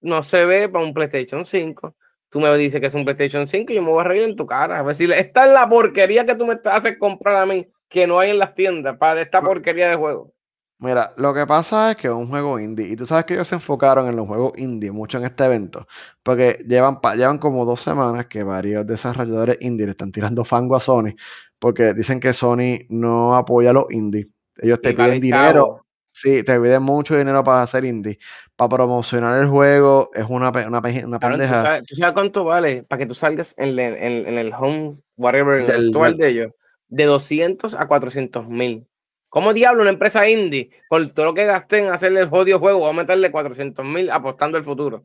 no 0.00 0.22
se 0.22 0.44
ve 0.44 0.68
para 0.68 0.84
un 0.84 0.94
PlayStation 0.94 1.44
5. 1.44 1.94
Tú 2.30 2.40
me 2.40 2.54
dices 2.56 2.80
que 2.80 2.88
es 2.88 2.94
un 2.94 3.04
PlayStation 3.04 3.46
5 3.46 3.72
y 3.72 3.76
yo 3.76 3.82
me 3.82 3.90
voy 3.90 4.00
a 4.00 4.04
reír 4.04 4.24
en 4.24 4.36
tu 4.36 4.46
cara. 4.46 4.78
A 4.78 4.82
ver 4.82 4.94
si 4.94 5.04
esta 5.04 5.46
es 5.46 5.52
la 5.52 5.68
porquería 5.68 6.26
que 6.26 6.34
tú 6.34 6.46
me 6.46 6.58
haces 6.64 6.98
comprar 6.98 7.36
a 7.36 7.46
mí, 7.46 7.68
que 7.88 8.06
no 8.06 8.18
hay 8.18 8.30
en 8.30 8.38
las 8.38 8.54
tiendas, 8.54 8.96
para 8.96 9.20
esta 9.20 9.40
porquería 9.40 9.88
de 9.88 9.96
juego. 9.96 10.32
Mira, 10.78 11.14
lo 11.16 11.32
que 11.32 11.46
pasa 11.46 11.92
es 11.92 11.96
que 11.96 12.08
es 12.08 12.12
un 12.12 12.28
juego 12.28 12.58
indie, 12.58 12.88
y 12.88 12.96
tú 12.96 13.06
sabes 13.06 13.24
que 13.24 13.34
ellos 13.34 13.48
se 13.48 13.54
enfocaron 13.54 14.08
en 14.08 14.16
los 14.16 14.26
juegos 14.26 14.52
indie 14.56 14.90
mucho 14.90 15.18
en 15.18 15.24
este 15.24 15.44
evento, 15.44 15.86
porque 16.22 16.62
llevan, 16.66 16.98
llevan 17.16 17.38
como 17.38 17.64
dos 17.64 17.80
semanas 17.80 18.26
que 18.26 18.42
varios 18.42 18.86
desarrolladores 18.86 19.58
indie 19.60 19.86
le 19.86 19.92
están 19.92 20.10
tirando 20.10 20.44
fango 20.44 20.74
a 20.76 20.80
Sony, 20.80 21.14
porque 21.58 21.94
dicen 21.94 22.18
que 22.18 22.32
Sony 22.32 22.80
no 22.88 23.34
apoya 23.34 23.70
a 23.70 23.72
los 23.72 23.86
indies. 23.90 24.26
Ellos 24.56 24.80
te 24.82 24.92
piden 24.92 25.20
dinero. 25.20 25.83
Sí, 26.14 26.44
te 26.44 26.60
piden 26.60 26.82
mucho 26.82 27.16
dinero 27.16 27.42
para 27.42 27.62
hacer 27.62 27.84
indie. 27.84 28.20
Para 28.54 28.68
promocionar 28.68 29.42
el 29.42 29.48
juego 29.48 30.10
es 30.14 30.24
una, 30.28 30.50
una, 30.50 30.80
pendeja. 30.80 31.82
¿tú 31.82 31.96
sabes, 31.96 32.14
cuánto 32.14 32.44
vale 32.44 32.84
para 32.84 33.00
que 33.00 33.06
tú 33.06 33.14
salgas 33.14 33.52
en, 33.58 33.78
el 33.78 34.52
home, 34.56 34.96
whatever, 35.16 35.60
en 35.60 35.70
el 35.70 35.88
actual 35.88 36.16
de 36.16 36.28
ellos? 36.28 36.52
De 36.86 37.04
200 37.04 37.74
a 37.74 37.88
400 37.88 38.48
mil. 38.48 38.86
¿Cómo 39.28 39.52
diablo 39.52 39.82
una 39.82 39.90
empresa 39.90 40.28
indie, 40.28 40.70
con 40.88 41.12
todo 41.12 41.26
lo 41.26 41.34
que 41.34 41.46
gasté 41.46 41.78
en 41.78 41.88
hacerle 41.88 42.20
el 42.20 42.28
jodido 42.28 42.60
juego, 42.60 42.82
va 42.82 42.90
a 42.90 42.92
meterle 42.92 43.32
400 43.32 43.84
mil 43.84 44.08
apostando 44.08 44.56
el 44.56 44.62
futuro? 44.62 45.02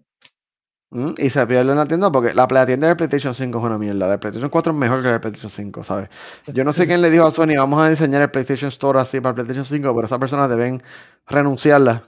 Mm, 0.91 1.11
y 1.17 1.29
se 1.29 1.45
pierde 1.45 1.71
en 1.71 1.77
la 1.77 1.85
tienda 1.85 2.11
porque 2.11 2.33
la, 2.33 2.47
tienda 2.65 2.87
del 2.87 2.97
PlayStation 2.97 3.35
5 3.35 3.59
es 3.59 3.63
una 3.63 3.77
mierda. 3.77 4.07
La 4.07 4.19
PlayStation 4.19 4.49
4 4.49 4.71
es 4.71 4.77
mejor 4.77 5.03
que 5.03 5.09
el 5.09 5.19
PlayStation 5.19 5.51
5, 5.51 5.83
¿sabes? 5.83 6.09
Yo 6.47 6.63
no 6.63 6.73
sé 6.73 6.87
quién 6.87 7.01
le 7.01 7.11
dijo 7.11 7.25
a 7.25 7.31
Sony, 7.31 7.55
vamos 7.57 7.81
a 7.81 7.89
diseñar 7.89 8.21
el 8.23 8.31
PlayStation 8.31 8.69
Store 8.69 8.99
así 8.99 9.19
para 9.19 9.29
el 9.29 9.35
PlayStation 9.35 9.65
5, 9.65 9.95
pero 9.95 10.05
esas 10.05 10.19
personas 10.19 10.49
deben 10.49 10.81
renunciarla 11.27 12.03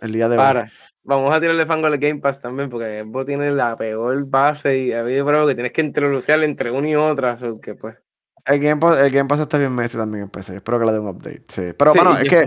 el 0.00 0.12
día 0.12 0.28
de 0.28 0.36
para. 0.36 0.70
Vamos 1.04 1.34
a 1.34 1.40
tirarle 1.40 1.66
fango 1.66 1.88
al 1.88 1.98
Game 1.98 2.20
Pass 2.20 2.40
también, 2.40 2.70
porque 2.70 3.02
vos 3.04 3.26
tiene 3.26 3.50
la 3.50 3.76
peor 3.76 4.24
base 4.24 4.78
y 4.78 4.92
a 4.92 5.02
prueba 5.02 5.48
que 5.48 5.54
tienes 5.54 5.72
que 5.72 5.80
introducirle 5.80 6.44
entre 6.44 6.70
una 6.70 6.88
y 6.88 6.94
otra, 6.94 7.36
que 7.60 7.74
pues. 7.74 7.96
El 8.44 8.60
Game, 8.60 8.80
Pass, 8.80 9.00
el 9.00 9.10
Game 9.10 9.28
Pass 9.28 9.40
está 9.40 9.58
bien 9.58 9.74
medio 9.74 9.98
también 9.98 10.24
en 10.24 10.30
PC. 10.30 10.56
Espero 10.56 10.78
que 10.78 10.86
le 10.86 10.92
dé 10.92 10.98
un 11.00 11.08
update. 11.08 11.44
Sí. 11.48 11.62
Pero 11.76 11.94
bueno, 11.94 12.16
es 12.16 12.28
que 12.28 12.46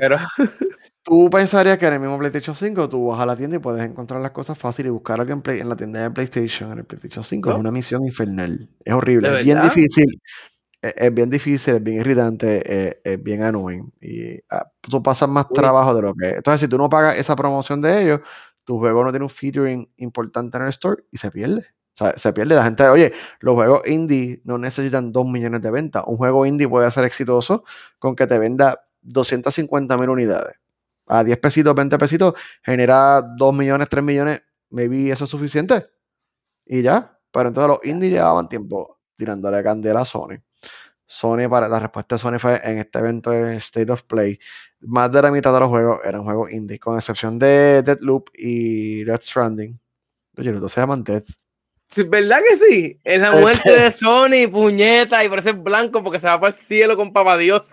Tú 1.05 1.29
pensarías 1.29 1.77
que 1.77 1.85
en 1.85 1.93
el 1.93 1.99
mismo 1.99 2.17
PlayStation 2.17 2.55
5 2.55 2.89
tú 2.89 3.05
vas 3.05 3.19
a 3.19 3.27
la 3.27 3.35
tienda 3.35 3.57
y 3.57 3.59
puedes 3.59 3.87
encontrar 3.87 4.19
las 4.21 4.31
cosas 4.31 4.57
fáciles 4.57 4.89
y 4.89 4.91
buscar 4.91 5.21
algo 5.21 5.33
en, 5.33 5.59
en 5.59 5.69
la 5.69 5.75
tienda 5.75 6.01
de 6.01 6.09
PlayStation, 6.09 6.71
en 6.71 6.79
el 6.79 6.85
PlayStation 6.85 7.23
5. 7.23 7.51
Es 7.51 7.57
una 7.57 7.69
misión 7.69 8.03
infernal. 8.07 8.67
Es 8.83 8.91
horrible. 8.91 9.37
Es 9.37 9.45
bien 9.45 9.61
difícil. 9.61 10.19
Es, 10.81 11.13
bien 11.13 11.29
difícil, 11.29 11.75
es 11.75 11.83
bien 11.83 11.99
irritante, 11.99 13.03
es, 13.03 13.23
bien 13.23 13.43
annoying. 13.43 13.93
Y 14.01 14.39
ah, 14.49 14.65
tú 14.81 15.03
pasas 15.03 15.29
más 15.29 15.47
trabajo 15.49 15.93
de 15.93 16.01
lo 16.01 16.15
que. 16.15 16.29
Entonces, 16.29 16.61
si 16.61 16.67
tú 16.67 16.79
no 16.79 16.89
pagas 16.89 17.19
esa 17.19 17.35
promoción 17.35 17.83
de 17.83 18.01
ellos, 18.01 18.21
tu 18.63 18.79
juego 18.79 19.03
no 19.03 19.11
tiene 19.11 19.25
un 19.25 19.29
featuring 19.29 19.87
importante 19.97 20.57
en 20.57 20.63
el 20.63 20.69
store 20.69 21.03
y 21.11 21.17
se 21.17 21.29
pierde. 21.29 21.67
O 21.93 21.97
sea, 21.97 22.17
se 22.17 22.33
pierde 22.33 22.55
la 22.55 22.63
gente. 22.63 22.83
Oye, 22.87 23.13
los 23.41 23.53
juegos 23.53 23.81
indie 23.85 24.41
no 24.43 24.57
necesitan 24.57 25.11
2 25.11 25.27
millones 25.27 25.61
de 25.61 25.69
ventas. 25.69 26.03
Un 26.07 26.17
juego 26.17 26.47
indie 26.47 26.67
puede 26.67 26.89
ser 26.89 27.03
exitoso 27.03 27.63
con 27.99 28.15
que 28.15 28.25
te 28.25 28.39
venda 28.39 28.87
250 29.03 29.97
mil 29.99 30.09
unidades 30.09 30.64
a 31.07 31.23
10 31.23 31.37
pesitos, 31.37 31.75
20 31.75 31.97
pesitos, 31.97 32.33
genera 32.63 33.21
2 33.21 33.53
millones, 33.53 33.87
3 33.89 34.03
millones, 34.03 34.41
maybe 34.69 35.11
eso 35.11 35.25
es 35.25 35.29
suficiente. 35.29 35.87
Y 36.65 36.81
ya. 36.81 37.19
Pero 37.31 37.49
entonces 37.49 37.67
los 37.69 37.79
indies 37.85 38.13
llevaban 38.13 38.47
tiempo 38.47 38.99
tirándole 39.17 39.61
candela 39.63 40.01
a 40.01 40.05
Sony. 40.05 40.39
Sony, 41.05 41.47
para 41.49 41.67
la 41.67 41.79
respuesta 41.79 42.15
de 42.15 42.19
Sony 42.19 42.39
fue 42.39 42.59
en 42.63 42.79
este 42.79 42.99
evento 42.99 43.29
de 43.29 43.57
State 43.57 43.91
of 43.91 44.03
Play, 44.03 44.39
más 44.79 45.11
de 45.11 45.21
la 45.21 45.31
mitad 45.31 45.53
de 45.53 45.59
los 45.59 45.69
juegos 45.69 45.99
eran 46.03 46.23
juegos 46.23 46.51
indie, 46.51 46.79
con 46.79 46.97
excepción 46.97 47.37
de 47.37 47.83
Deadloop 47.83 48.29
y 48.33 49.03
Death 49.03 49.21
Stranding. 49.23 49.79
Oye, 50.37 50.51
los 50.51 50.61
dos 50.61 50.71
se 50.71 50.81
llaman 50.81 51.03
Death. 51.03 51.27
¿Verdad 52.07 52.39
que 52.47 52.55
sí? 52.55 52.99
Es 53.03 53.19
la 53.19 53.31
muerte 53.31 53.71
de 53.71 53.91
Sony, 53.91 54.49
puñeta, 54.51 55.23
y 55.23 55.29
parece 55.29 55.53
blanco 55.53 56.03
porque 56.03 56.19
se 56.19 56.27
va 56.27 56.39
para 56.39 56.53
el 56.53 56.59
cielo 56.59 56.97
con 56.97 57.13
papá 57.13 57.37
Dios. 57.37 57.71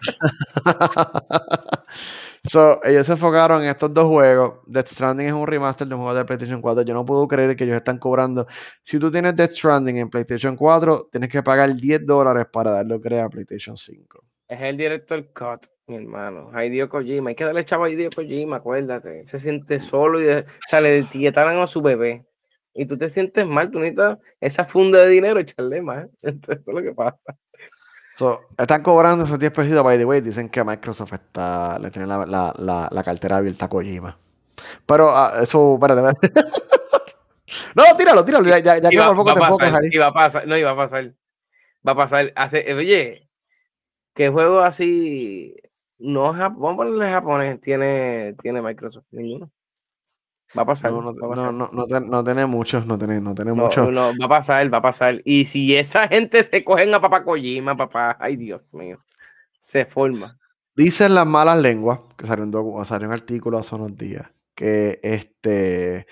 So, 2.45 2.81
ellos 2.83 3.07
se 3.07 3.13
enfocaron 3.13 3.63
en 3.63 3.69
estos 3.69 3.95
dos 3.95 4.07
juegos. 4.07 4.55
Death 4.67 4.89
Stranding 4.89 5.29
es 5.29 5.33
un 5.33 5.47
remaster 5.47 5.87
de 5.87 5.95
un 5.95 6.01
juego 6.01 6.19
de 6.19 6.25
PlayStation 6.25 6.61
4. 6.61 6.83
Yo 6.83 6.93
no 6.93 7.07
puedo 7.07 7.29
creer 7.29 7.55
que 7.55 7.63
ellos 7.63 7.77
están 7.77 7.99
cobrando. 7.99 8.49
Si 8.83 8.99
tú 8.99 9.13
tienes 9.13 9.37
Death 9.37 9.53
Stranding 9.53 9.99
en 9.99 10.11
PlayStation 10.11 10.57
4, 10.57 11.09
tienes 11.13 11.31
que 11.31 11.41
pagar 11.41 11.73
10 11.73 12.05
dólares 12.05 12.47
para 12.53 12.73
darlo 12.73 12.97
a 12.97 13.29
PlayStation 13.29 13.77
5. 13.77 14.25
Es 14.49 14.61
el 14.61 14.77
director 14.77 15.25
cut, 15.33 15.67
mi 15.87 15.95
hermano. 15.95 16.51
Hideo 16.53 16.89
Kojima. 16.89 17.31
Hay 17.31 17.37
que 17.37 17.45
darle 17.45 17.65
chavo 17.65 17.85
a 17.85 17.91
Hideo 17.91 18.11
Kojima, 18.11 18.57
acuérdate. 18.57 19.25
Se 19.29 19.39
siente 19.39 19.79
solo 19.79 20.21
y 20.21 20.25
de 20.25 20.45
etiquetaron 20.99 21.63
a 21.63 21.69
su 21.69 21.81
bebé. 21.81 22.27
Y 22.75 22.87
tú 22.87 22.99
te 22.99 23.09
sientes 23.09 23.47
mal, 23.47 23.71
tú 23.71 23.79
necesitas 23.79 24.19
esa 24.41 24.65
funda 24.65 24.99
de 24.99 25.09
dinero 25.09 25.39
echarle 25.39 25.81
más. 25.81 26.09
Eso 26.23 26.53
es 26.53 26.61
lo 26.67 26.83
que 26.83 26.93
pasa 26.93 27.37
están 28.59 28.83
cobrando 28.83 29.25
esos 29.25 29.39
10 29.39 29.53
pesos, 29.53 29.83
by 29.83 29.99
the 29.99 30.05
way. 30.05 30.21
Dicen 30.21 30.49
que 30.49 30.65
Microsoft 30.65 31.13
está, 31.13 31.79
le 31.79 31.91
tiene 31.91 32.07
la, 32.07 32.27
la, 32.27 32.89
la, 32.91 33.03
cartera 33.03 33.37
abierta 33.37 33.67
a 33.67 33.69
Kojima. 33.69 34.19
Pero 34.87 35.13
uh, 35.13 35.43
eso, 35.43 35.75
espérate, 35.75 36.31
No, 37.75 37.85
tíralo, 37.97 38.25
tíralo. 38.25 38.49
Ya, 38.49 38.59
ya, 38.59 38.81
que 38.81 38.99
por 38.99 39.17
poco 39.17 39.35
te 39.35 39.41
va 39.41 39.47
a 40.07 40.13
pasar, 40.13 40.47
no, 40.47 40.57
iba 40.57 40.71
a 40.71 40.77
pasar. 40.77 41.13
Va 41.87 41.93
a 41.93 41.97
pasar. 41.97 42.33
Hace, 42.37 42.73
oye, 42.75 43.29
¿qué 44.15 44.29
juego 44.29 44.61
así? 44.61 45.55
No, 45.99 46.33
vamos 46.33 46.75
a 46.75 46.77
ponerle 46.77 47.09
japonés. 47.11 47.61
Tiene, 47.61 48.35
tiene 48.43 48.63
Microsoft. 48.63 49.07
Ninguno. 49.11 49.51
Va 50.57 50.63
a 50.63 50.67
pasar. 50.67 50.93
No, 50.93 51.01
no, 51.01 51.53
no, 51.53 51.53
no, 51.53 52.01
no, 52.01 52.25
tiene 52.25 52.47
muchos, 52.47 52.87
no 52.87 52.99
tiene, 52.99 53.21
no 53.21 53.35
tiene 53.35 53.53
muchos. 53.53 53.91
No, 53.91 54.13
va 54.19 54.27
a 54.27 54.29
pasar, 54.29 54.73
va 54.73 54.79
a 54.79 54.83
pasar. 54.83 55.23
Y 55.25 55.47
si 55.47 55.75
esa 55.75 56.09
gente 56.09 56.43
se 56.45 56.63
cogen 56.65 56.93
a 56.95 57.01
papá 57.01 57.25
Kojima, 57.25 57.77
papá, 57.77 58.17
ay 58.21 58.37
Dios 58.37 58.63
mío, 58.73 58.99
se 59.59 59.87
forma. 59.87 60.39
Dicen 60.75 61.15
las 61.15 61.27
malas 61.27 61.59
lenguas, 61.59 62.01
que 62.17 62.27
salió 62.27 62.45
un, 62.45 62.85
salió 62.85 63.09
un 63.09 63.15
artículo 63.15 63.59
hace 63.59 63.75
unos 63.75 63.97
días, 63.97 64.31
que 64.55 65.01
este, 65.03 66.07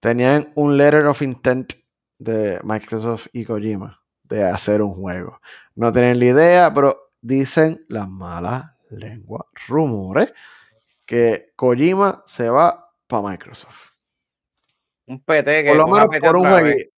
tenían 0.00 0.52
un 0.54 0.76
letter 0.76 1.06
of 1.06 1.22
intent 1.22 1.74
de 2.18 2.60
Microsoft 2.62 3.28
y 3.32 3.44
Kojima 3.44 4.00
de 4.24 4.44
hacer 4.44 4.82
un 4.82 4.94
juego. 4.94 5.40
No 5.74 5.92
tienen 5.92 6.18
la 6.18 6.24
idea, 6.24 6.74
pero 6.74 7.12
dicen 7.20 7.84
las 7.88 8.08
malas 8.08 8.64
lenguas, 8.90 9.44
rumores, 9.68 10.32
que 11.06 11.52
Kojima 11.56 12.22
se 12.26 12.48
va 12.48 12.83
para 13.06 13.30
Microsoft. 13.30 13.90
Un 15.06 15.22
PT 15.22 15.64
que 15.64 15.68
por 15.70 15.76
lo 15.76 15.86
menos 15.86 16.08
por 16.20 16.36
un 16.36 16.48
jueguito. 16.48 16.90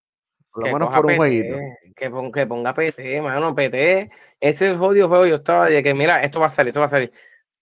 Por 0.51 0.67
lo 0.67 0.73
menos 0.73 0.95
por 0.95 1.07
un 1.07 1.17
jueguito. 1.17 1.57
Que, 1.95 2.11
ponga, 2.11 2.33
que 2.33 2.47
ponga 2.47 2.75
PT, 2.75 3.23
mano, 3.23 3.55
PT. 3.55 4.11
Ese 4.41 4.67
es 4.67 4.73
el 4.73 4.79
jodido 4.79 5.09
juego. 5.09 5.27
Yo 5.27 5.37
estaba 5.37 5.69
de 5.69 5.83
que, 5.83 5.95
mira, 5.95 6.23
esto 6.23 6.41
va 6.41 6.47
a 6.47 6.51
salir, 6.51 6.69
esto 6.69 6.81
va 6.81 6.87
a 6.87 6.91
salir. 6.91 7.13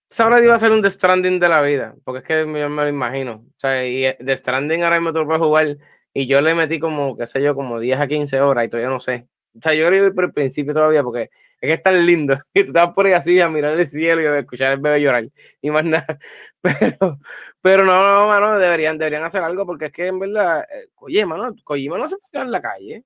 Sabrá 0.09 0.37
que 0.37 0.45
iba 0.45 0.55
a 0.55 0.59
ser 0.59 0.71
un 0.71 0.81
The 0.81 0.91
Stranding 0.91 1.39
de 1.39 1.49
la 1.49 1.61
vida, 1.61 1.95
porque 2.03 2.19
es 2.19 2.25
que 2.25 2.39
yo 2.41 2.69
me 2.69 2.83
lo 2.83 2.87
imagino. 2.87 3.45
O 3.47 3.59
sea, 3.59 3.85
y 3.85 4.13
The 4.23 4.37
Stranding 4.37 4.83
ahora 4.83 4.99
mismo 4.99 5.13
tú 5.13 5.25
lo 5.25 5.39
jugar 5.39 5.77
y 6.13 6.27
yo 6.27 6.39
le 6.41 6.55
metí 6.55 6.79
como, 6.79 7.17
qué 7.17 7.27
sé 7.27 7.41
yo, 7.41 7.55
como 7.55 7.79
10 7.79 7.99
a 7.99 8.07
15 8.07 8.39
horas 8.39 8.65
y 8.65 8.69
todavía 8.69 8.89
no 8.89 8.99
sé. 8.99 9.27
O 9.57 9.61
sea, 9.61 9.73
yo 9.73 9.87
creo 9.87 10.05
que 10.05 10.15
por 10.15 10.25
el 10.25 10.33
principio 10.33 10.73
todavía, 10.73 11.03
porque 11.03 11.29
es 11.61 11.67
que 11.67 11.73
es 11.73 11.83
tan 11.83 12.05
lindo. 12.05 12.37
Y 12.53 12.63
tú 12.63 12.69
estás 12.69 12.93
por 12.93 13.05
ahí 13.05 13.13
así 13.13 13.39
a 13.39 13.49
mirar 13.49 13.77
el 13.79 13.87
cielo 13.87 14.21
y 14.21 14.25
a 14.25 14.39
escuchar 14.39 14.73
el 14.73 14.79
bebé 14.79 15.01
llorar 15.01 15.27
y 15.61 15.71
más 15.71 15.85
nada. 15.85 16.19
Pero, 16.61 17.19
pero 17.61 17.85
no, 17.85 18.03
no, 18.03 18.27
mano, 18.27 18.57
deberían, 18.59 18.97
deberían 18.97 19.23
hacer 19.23 19.43
algo 19.43 19.65
porque 19.65 19.85
es 19.85 19.91
que 19.91 20.07
en 20.07 20.19
verdad, 20.19 20.61
eh, 20.63 20.87
oye, 20.95 21.25
mano, 21.25 21.55
Kojima 21.63 21.97
no 21.97 22.07
se 22.07 22.17
puede 22.17 22.31
quedar 22.31 22.45
en 22.45 22.51
la 22.51 22.61
calle. 22.61 23.03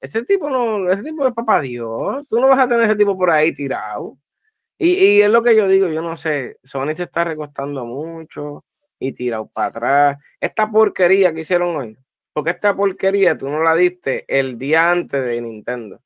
Ese 0.00 0.24
tipo 0.24 0.48
no, 0.48 0.90
ese 0.90 1.02
tipo 1.02 1.26
es 1.26 1.34
papá 1.34 1.60
Dios. 1.60 2.26
Tú 2.28 2.40
no 2.40 2.48
vas 2.48 2.58
a 2.58 2.68
tener 2.68 2.84
ese 2.84 2.96
tipo 2.96 3.16
por 3.16 3.30
ahí 3.30 3.54
tirado. 3.54 4.16
Y, 4.78 4.92
y, 4.94 5.22
es 5.22 5.30
lo 5.30 5.42
que 5.42 5.56
yo 5.56 5.68
digo, 5.68 5.88
yo 5.88 6.02
no 6.02 6.16
sé, 6.16 6.58
Sony 6.64 6.94
se 6.96 7.04
está 7.04 7.24
recostando 7.24 7.84
mucho 7.84 8.64
y 8.98 9.12
tirado 9.12 9.48
para 9.48 9.68
atrás. 9.68 10.18
Esta 10.40 10.70
porquería 10.70 11.34
que 11.34 11.40
hicieron 11.42 11.76
hoy, 11.76 11.98
porque 12.32 12.50
esta 12.50 12.74
porquería 12.74 13.36
tú 13.36 13.48
no 13.48 13.62
la 13.62 13.74
diste 13.74 14.24
el 14.28 14.58
día 14.58 14.90
antes 14.90 15.24
de 15.24 15.40
Nintendo. 15.40 16.00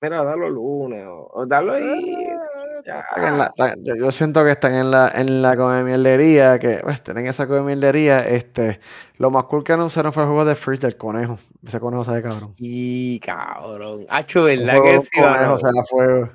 Mira, 0.00 0.22
dalo 0.22 0.46
el 0.46 0.54
lunes 0.54 1.04
o, 1.08 1.44
dalo 1.46 1.72
ahí. 1.72 2.16
yo 3.96 4.12
siento 4.12 4.44
que 4.44 4.52
están 4.52 4.74
en 4.74 4.92
la, 4.92 5.10
en 5.12 5.42
la 5.42 5.56
come 5.56 5.82
que 6.60 6.80
pues, 6.84 7.02
tienen 7.02 7.26
esa 7.26 7.48
come 7.48 7.72
Este, 7.72 8.78
lo 9.16 9.32
más 9.32 9.44
cool 9.44 9.64
que 9.64 9.72
anunciaron 9.72 10.12
fue 10.12 10.22
el 10.22 10.28
juego 10.28 10.44
de 10.44 10.54
Freeze 10.54 10.86
del 10.86 10.96
conejo. 10.96 11.40
Ese 11.66 11.80
conejo 11.80 12.04
sabe 12.04 12.22
cabrón. 12.22 12.54
Y 12.58 13.18
cabrón. 13.18 14.06
Hacho, 14.08 14.44
¿verdad 14.44 14.76
que 14.84 15.00
sí? 15.00 15.10
Conejo 15.20 15.58
se 15.58 15.72
la 15.72 15.84
fuego. 15.84 16.30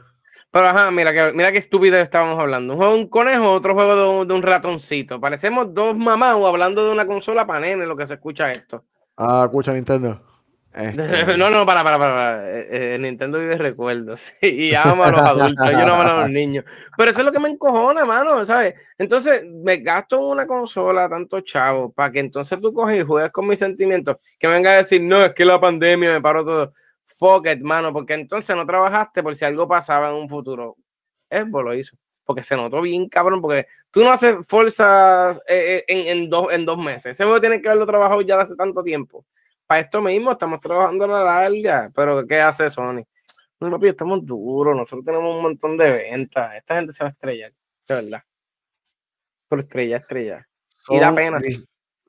Pero 0.54 0.70
ajá, 0.70 0.92
mira 0.92 1.12
que, 1.12 1.34
mira 1.34 1.52
qué 1.52 1.58
estúpido 1.58 1.98
estábamos 1.98 2.40
hablando. 2.40 2.74
Un 2.74 2.78
juego 2.78 2.94
de 2.94 3.00
un 3.00 3.08
conejo, 3.08 3.52
otro 3.52 3.74
juego 3.74 4.24
de 4.24 4.34
un, 4.36 4.44
ratoncito. 4.44 5.20
Parecemos 5.20 5.74
dos 5.74 5.98
mamás 5.98 6.36
hablando 6.36 6.86
de 6.86 6.92
una 6.92 7.08
consola 7.08 7.48
para 7.48 7.62
nene, 7.62 7.88
lo 7.88 7.98
que 7.98 8.06
se 8.06 8.14
escucha 8.14 8.52
esto. 8.52 8.84
Ah, 9.18 9.46
escucha 9.46 9.74
Nintendo. 9.74 10.22
Este. 10.76 11.38
No, 11.38 11.52
no, 11.52 11.68
para, 11.68 11.84
para, 11.84 12.00
para. 12.00 12.50
Eh, 12.50 12.96
eh, 12.96 12.98
Nintendo 13.00 13.40
vive 13.40 13.58
recuerdos. 13.60 14.34
Y 14.42 14.74
ama 14.74 15.06
a 15.06 15.12
los 15.12 15.22
adultos, 15.22 15.72
yo 15.72 15.86
no 15.86 15.94
amo 15.94 16.02
a 16.02 16.22
los 16.22 16.30
niños. 16.32 16.66
Pero 16.98 17.12
eso 17.12 17.20
es 17.20 17.26
lo 17.26 17.32
que 17.32 17.40
me 17.40 17.50
encojona, 17.50 18.06
mano, 18.06 18.44
¿sabes? 18.44 18.74
Entonces, 18.98 19.46
me 19.46 19.78
gasto 19.78 20.18
en 20.18 20.24
una 20.24 20.48
consola 20.48 21.08
tanto 21.08 21.42
chavo 21.42 21.92
para 21.92 22.12
que 22.12 22.20
entonces 22.20 22.60
tú 22.60 22.74
coges 22.74 23.02
y 23.02 23.04
juegues 23.04 23.32
con 23.32 23.48
mis 23.48 23.60
sentimientos. 23.60 24.18
Que 24.40 24.48
venga 24.48 24.72
a 24.72 24.78
decir, 24.78 25.02
no, 25.02 25.24
es 25.26 25.34
que 25.34 25.46
la 25.46 25.60
pandemia 25.60 26.12
me 26.12 26.22
paró 26.22 26.44
todo 26.44 26.74
fuck 27.24 27.48
it, 27.48 27.62
mano, 27.62 27.94
porque 27.94 28.16
entonces 28.16 28.54
no 28.54 28.66
trabajaste 28.66 29.24
por 29.24 29.34
si 29.36 29.46
algo 29.46 29.66
pasaba 29.66 30.10
en 30.10 30.16
un 30.16 30.28
futuro. 30.28 30.76
Xbox 31.32 31.64
lo 31.64 31.74
hizo, 31.74 31.98
porque 32.26 32.44
se 32.44 32.58
notó 32.58 32.82
bien 32.82 33.08
cabrón, 33.08 33.42
porque 33.42 33.66
tú 33.92 34.02
no 34.04 34.12
haces 34.12 34.36
fuerzas 34.46 35.42
eh, 35.48 35.78
eh, 35.78 35.84
en, 35.88 36.18
en, 36.18 36.30
dos, 36.30 36.52
en 36.52 36.66
dos 36.66 36.78
meses. 36.78 37.12
Ese 37.12 37.24
juego 37.24 37.40
tiene 37.40 37.62
que 37.62 37.70
haberlo 37.70 37.86
trabajado 37.86 38.22
ya 38.22 38.42
hace 38.42 38.56
tanto 38.56 38.84
tiempo. 38.84 39.26
Para 39.66 39.80
esto 39.80 40.02
mismo 40.02 40.34
estamos 40.34 40.60
trabajando 40.60 41.06
a 41.06 41.08
la 41.08 41.24
larga, 41.24 41.90
pero 41.96 42.28
¿qué 42.28 42.42
hace 42.42 42.70
Sony? 42.70 43.06
No, 43.62 43.72
papi, 43.72 43.88
estamos 43.88 44.26
duros, 44.26 44.76
nosotros 44.76 45.06
tenemos 45.06 45.34
un 45.34 45.44
montón 45.44 45.78
de 45.78 45.92
ventas. 45.94 46.56
Esta 46.56 46.76
gente 46.76 46.92
se 46.92 47.06
va 47.06 47.10
a 47.10 47.14
estrellar, 47.14 47.54
de 47.88 47.96
verdad. 47.96 48.24
Por 49.48 49.60
estrella, 49.62 49.98
estrella. 49.98 50.48
y 50.90 51.00
da 51.00 51.16
pena. 51.16 51.40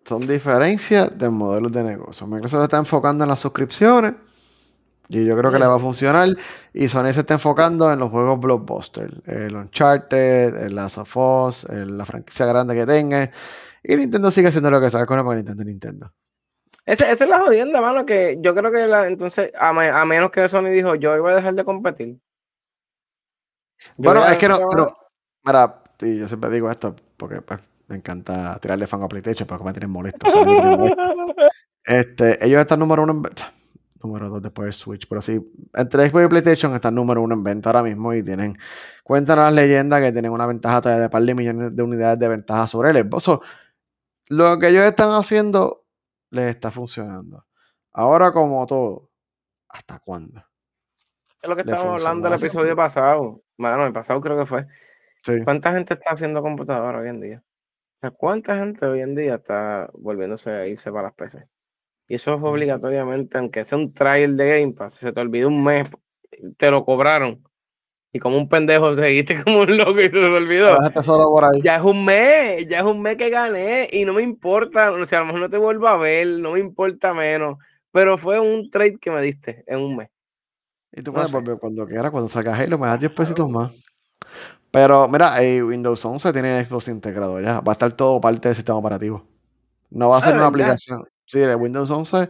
Son 0.05 0.27
diferencias 0.27 1.17
de 1.17 1.31
modelos 1.31 1.71
de 1.71 1.85
negocio. 1.85 2.27
Microsoft 2.27 2.65
está 2.65 2.79
enfocando 2.79 3.23
en 3.23 3.31
las 3.31 3.41
suscripciones 3.41 4.15
y 5.09 5.25
yo 5.25 5.37
creo 5.37 5.53
que 5.53 5.59
le 5.59 5.67
va 5.67 5.77
a 5.77 5.81
funcionar. 5.81 6.29
Y 6.73 6.89
Sony 6.89 7.13
se 7.13 7.21
está 7.21 7.35
enfocando 7.35 7.93
en 7.93 7.99
los 7.99 8.11
juegos 8.11 8.41
blockbuster. 8.41 9.23
El 9.27 9.55
Uncharted, 9.55 10.57
el 10.57 10.75
Last 10.75 10.99
of 10.99 11.17
Us, 11.17 11.67
la 11.69 12.05
franquicia 12.05 12.47
grande 12.47 12.75
que 12.75 12.87
tenga. 12.87 13.31
Y 13.83 13.97
Nintendo 13.97 14.31
sigue 14.31 14.49
haciendo 14.49 14.71
lo 14.71 14.81
que 14.81 14.91
sabe 14.91 15.07
con 15.07 15.19
el 15.19 15.37
Nintendo 15.37 15.65
Nintendo. 15.65 16.13
Esa, 16.87 17.11
es 17.11 17.21
la 17.21 17.41
jodienda, 17.41 17.81
mano, 17.81 18.05
que 18.05 18.39
yo 18.41 18.55
creo 18.55 18.71
que 18.71 18.87
la, 18.87 19.07
entonces, 19.07 19.53
a, 19.59 19.73
menos 20.05 20.31
que 20.31 20.49
Sony 20.49 20.69
dijo, 20.69 20.95
yo 20.95 21.17
iba 21.17 21.31
a 21.31 21.35
dejar 21.35 21.55
de 21.55 21.65
competir. 21.65 22.19
bueno, 23.97 24.25
es 24.27 24.37
que 24.37 24.49
no, 24.49 24.69
pero, 24.69 24.97
mira, 25.45 25.83
yo 25.99 26.29
siempre 26.29 26.51
digo 26.51 26.71
esto 26.71 26.95
porque 27.17 27.41
pues, 27.41 27.61
me 27.89 27.97
encanta 27.97 28.59
tirarle 28.61 28.87
fan 28.87 29.03
a 29.03 29.09
PlayStation, 29.09 29.47
pero 29.47 29.61
que 29.61 29.65
me 29.65 29.73
tienen 29.73 29.91
molesto. 29.91 30.27
este, 31.85 32.45
ellos 32.45 32.61
están 32.61 32.81
número 32.81 33.03
uno 33.03 33.13
en 33.13 33.23
número 34.05 34.29
2 34.29 34.43
después 34.43 34.67
del 34.67 34.75
Switch. 34.75 35.09
Pero 35.09 35.23
sí, 35.23 35.41
entre 35.73 36.09
Xbox 36.09 36.25
y 36.25 36.29
PlayStation 36.29 36.75
están 36.75 36.95
número 36.95 37.23
uno 37.23 37.35
en 37.35 37.43
venta 37.43 37.71
ahora 37.71 37.83
mismo 37.83 38.15
y 38.15 38.23
tienen, 38.23 38.59
cuentan 39.03 39.39
las 39.39 39.53
leyendas 39.53 40.01
que 40.01 40.13
tienen 40.13 40.31
una 40.31 40.47
ventaja 40.47 40.81
todavía 40.81 41.03
de 41.03 41.11
par 41.11 41.23
de 41.23 41.35
millones 41.35 41.75
de 41.75 41.83
unidades 41.83 42.19
de 42.19 42.29
ventaja 42.29 42.67
sobre 42.67 42.91
el 42.91 42.99
Xbox. 42.99 43.41
lo 44.29 44.59
que 44.59 44.69
ellos 44.69 44.85
están 44.85 45.13
haciendo 45.13 45.85
les 46.31 46.51
está 46.51 46.71
funcionando. 46.71 47.47
Ahora, 47.93 48.33
como 48.33 48.67
todo, 48.67 49.11
¿hasta 49.69 49.99
cuándo? 50.01 50.45
Es 51.41 51.49
lo 51.49 51.55
que 51.57 51.63
estábamos 51.63 52.01
hablando 52.01 52.29
el 52.29 52.35
episodio 52.35 52.75
pasado. 52.75 53.43
Bueno, 53.57 53.87
el 53.87 53.93
pasado 53.93 54.21
creo 54.21 54.39
que 54.39 54.47
fue. 54.47 54.67
¿Cuánta 55.45 55.73
gente 55.73 55.95
está 55.95 56.13
haciendo 56.13 56.43
computadora 56.43 56.99
hoy 57.01 57.09
en 57.09 57.21
día? 57.21 57.43
¿Cuánta 58.17 58.57
gente 58.57 58.85
hoy 58.87 59.01
en 59.01 59.15
día 59.15 59.37
está 59.37 59.91
volviéndose 59.95 60.51
a 60.51 60.67
irse 60.67 60.91
para 60.91 61.05
las 61.05 61.15
PC? 61.15 61.49
Y 62.09 62.17
eso 62.17 62.35
es 62.35 62.43
obligatoriamente, 62.43 63.39
aunque 63.39 63.65
sea 63.65 63.79
un 63.79 63.93
trial 63.95 64.37
de 64.37 64.61
Game 64.61 64.73
Pass, 64.75 64.95
se 64.95 65.13
te 65.13 65.21
olvidó 65.21 65.49
un 65.49 65.65
mes, 65.65 65.89
te 66.57 66.71
lo 66.71 66.85
cobraron. 66.85 67.43
Y 68.13 68.21
como 68.21 68.37
un 68.37 68.49
pendejo 68.49 68.95
seguiste 68.95 69.35
como 69.45 69.61
un 69.61 69.77
loco 69.77 70.01
y 70.01 70.05
se 70.05 70.11
te 70.11 70.19
olvidó. 70.19 70.77
Ya 71.63 71.77
es 71.77 71.83
un 71.83 72.05
mes, 72.05 72.67
ya 72.69 72.79
es 72.79 72.85
un 72.85 73.03
mes 73.03 73.17
que 73.17 73.31
gané 73.31 73.89
y 73.91 74.05
no 74.05 74.13
me 74.13 74.23
importa, 74.23 74.93
o 74.93 75.05
sea, 75.05 75.19
a 75.19 75.21
lo 75.23 75.27
mejor 75.27 75.41
no 75.41 75.49
te 75.49 75.59
vuelvo 75.59 75.89
a 75.89 75.97
ver, 75.97 76.27
no 76.39 76.53
me 76.53 76.61
importa 76.61 77.13
menos, 77.13 77.59
pero 77.91 78.17
fue 78.19 78.39
un 78.39 78.71
trade 78.71 78.99
que 78.99 79.11
me 79.11 79.21
diste 79.21 79.65
en 79.67 79.81
un 79.81 79.97
mes. 79.97 80.11
Y 80.93 81.03
tú 81.03 81.13
puedes 81.13 81.33
volver 81.33 81.59
cuando 81.59 81.87
quieras, 81.87 82.13
cuando 82.13 82.29
sacas 82.29 82.59
Halo, 82.59 82.79
me 82.79 82.87
das 82.87 83.01
10 83.01 83.13
pesitos 83.13 83.51
más. 83.51 83.73
Pero 84.71 85.09
mira, 85.09 85.43
eh, 85.43 85.63
Windows 85.63 86.05
11 86.05 86.33
tiene 86.33 86.65
Xbox 86.65 86.89
integrado 86.89 87.41
ya, 87.41 87.61
va 87.61 87.73
a 87.73 87.75
estar 87.75 87.93
todo 87.93 88.21
parte 88.21 88.49
del 88.49 88.55
sistema 88.55 88.79
operativo. 88.79 89.27
No 89.91 90.11
va 90.11 90.19
a 90.19 90.23
ser 90.23 90.35
ah, 90.35 90.37
una 90.37 90.47
aplicación. 90.47 91.05
Sí, 91.27 91.41
de 91.41 91.55
Windows 91.55 91.91
11 91.91 92.29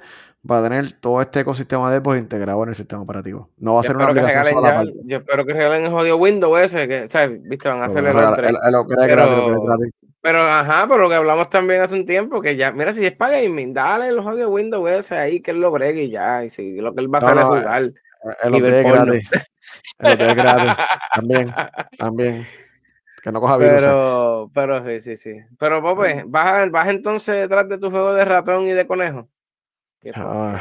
va 0.51 0.59
a 0.59 0.63
tener 0.63 0.93
todo 0.93 1.21
este 1.23 1.41
ecosistema 1.41 1.91
de 1.91 1.99
Xbox 1.99 2.19
integrado 2.19 2.63
en 2.65 2.69
el 2.71 2.75
sistema 2.75 3.03
operativo. 3.03 3.51
No 3.59 3.75
va 3.75 3.81
a 3.81 3.85
ser 3.85 3.97
una 3.97 4.07
aplicación 4.07 4.47
sola. 4.47 4.85
yo 5.05 5.17
espero 5.19 5.47
que 5.47 5.55
regalen 5.55 5.85
el 5.87 5.91
jodido 5.91 6.17
Windows 6.17 6.61
ese, 6.61 6.87
que, 6.87 7.09
¿sabes? 7.09 7.43
Viste, 7.43 7.69
van 7.69 7.83
a 7.83 7.87
hacerle 7.87 8.11
el, 8.11 8.17
pero, 10.21 10.41
ajá, 10.41 10.87
pero 10.89 11.03
lo 11.03 11.09
que 11.11 11.17
hablamos 11.17 11.51
también 11.51 11.83
hace 11.83 11.95
un 11.97 12.07
tiempo, 12.07 12.41
que 12.41 12.57
ya, 12.57 12.73
mira, 12.73 12.95
si 12.95 13.05
es 13.05 13.13
para 13.13 13.39
gaming, 13.43 13.75
dale 13.75 14.09
el 14.09 14.23
jodido 14.23 14.49
Windows 14.49 14.91
ese 14.91 15.17
ahí, 15.17 15.43
que 15.43 15.51
él 15.51 15.61
lo 15.61 15.71
bregue 15.71 16.05
y 16.05 16.11
ya, 16.11 16.43
y 16.43 16.49
si 16.49 16.81
lo 16.81 16.95
que 16.95 17.03
él 17.03 17.15
va 17.15 17.19
a 17.19 17.23
hacer 17.23 17.39
es 17.39 17.45
jugar. 17.45 17.83
Él 17.83 17.95
lo 18.51 18.57
tiene 18.57 18.83
gratis. 18.83 19.31
Él 19.99 20.11
lo 20.11 20.17
tiene 20.17 20.35
gratis. 20.35 20.75
También, 21.15 21.55
también. 21.99 22.47
Que 23.25 23.33
no 23.33 23.41
coja 23.41 23.57
virus. 23.57 23.77
Pero, 23.77 24.51
pero 24.53 24.85
sí, 24.85 25.01
sí, 25.01 25.17
sí. 25.17 25.41
Pero, 25.59 25.81
Pope, 25.81 26.25
¿vas, 26.27 26.71
¿vas 26.71 26.89
entonces 26.89 27.35
detrás 27.37 27.67
de 27.71 27.79
tu 27.79 27.91
juego 27.91 28.13
de 28.13 28.23
ratón 28.23 28.67
y 28.67 28.73
de 28.73 28.87
conejo? 28.87 29.31
Ah, 30.15 30.61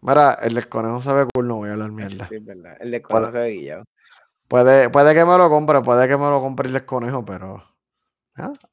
mira, 0.00 0.38
el 0.40 0.54
del 0.54 0.66
conejo 0.66 1.02
sabe 1.02 1.26
cool, 1.34 1.48
no 1.48 1.56
voy 1.56 1.68
a 1.68 1.72
hablar 1.72 1.90
mierda. 1.90 2.24
Sí, 2.24 2.36
es 2.36 2.44
verdad. 2.46 2.78
El 2.80 2.90
del 2.90 3.02
conejo 3.02 3.32
sabe 3.32 3.50
guillado. 3.50 3.84
Puede, 4.48 4.88
puede 4.88 5.14
que 5.14 5.26
me 5.26 5.36
lo 5.36 5.50
compre, 5.50 5.82
puede 5.82 6.08
que 6.08 6.16
me 6.16 6.30
lo 6.30 6.40
compre 6.40 6.68
el 6.68 6.72
del 6.72 6.86
conejo, 6.86 7.22
pero. 7.22 7.62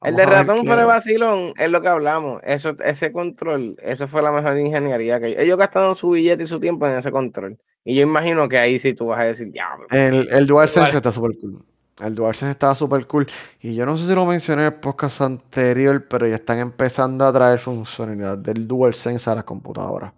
el 0.02 0.16
de 0.16 0.24
ratón 0.24 0.64
fue 0.64 0.76
de 0.76 0.84
vacilón, 0.84 1.52
es 1.58 1.70
lo 1.70 1.82
que 1.82 1.88
hablamos. 1.88 2.40
Eso, 2.44 2.76
ese 2.82 3.12
control, 3.12 3.76
eso 3.82 4.08
fue 4.08 4.22
la 4.22 4.32
mejor 4.32 4.58
ingeniería 4.58 5.20
que 5.20 5.36
ellos 5.38 5.58
gastaron 5.58 5.94
su 5.96 6.12
billete 6.12 6.44
y 6.44 6.46
su 6.46 6.58
tiempo 6.58 6.86
en 6.86 6.96
ese 6.96 7.12
control. 7.12 7.58
Y 7.84 7.94
yo 7.94 8.00
imagino 8.00 8.48
que 8.48 8.56
ahí 8.56 8.78
sí 8.78 8.94
tú 8.94 9.08
vas 9.08 9.20
a 9.20 9.24
decir, 9.24 9.52
ya. 9.52 9.68
El, 9.90 10.26
el 10.30 10.46
DualSense 10.46 10.96
está 10.96 11.12
súper 11.12 11.32
cool. 11.38 11.62
El 12.00 12.14
DualSense 12.14 12.52
estaba 12.52 12.74
súper 12.74 13.06
cool. 13.06 13.26
Y 13.60 13.74
yo 13.74 13.86
no 13.86 13.96
sé 13.96 14.06
si 14.06 14.14
lo 14.14 14.24
mencioné 14.24 14.62
en 14.66 14.74
el 14.74 14.80
podcast 14.80 15.20
anterior, 15.20 16.06
pero 16.08 16.26
ya 16.26 16.36
están 16.36 16.58
empezando 16.58 17.24
a 17.24 17.32
traer 17.32 17.58
funcionalidad 17.58 18.38
del 18.38 18.66
DualSense 18.66 19.30
a 19.30 19.36
las 19.36 19.44
computadoras. 19.44 20.12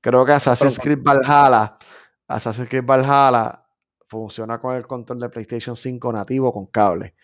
Creo 0.00 0.24
que 0.24 0.32
Assassin's 0.32 0.78
Creed 0.78 1.00
Valhalla, 1.02 1.76
Assassin's 2.26 2.68
Creed 2.68 2.84
Valhalla 2.84 3.64
funciona 4.08 4.58
con 4.58 4.74
el 4.76 4.86
control 4.86 5.20
de 5.20 5.28
PlayStation 5.28 5.76
5 5.76 6.12
nativo 6.12 6.52
con 6.52 6.66
cable. 6.66 7.14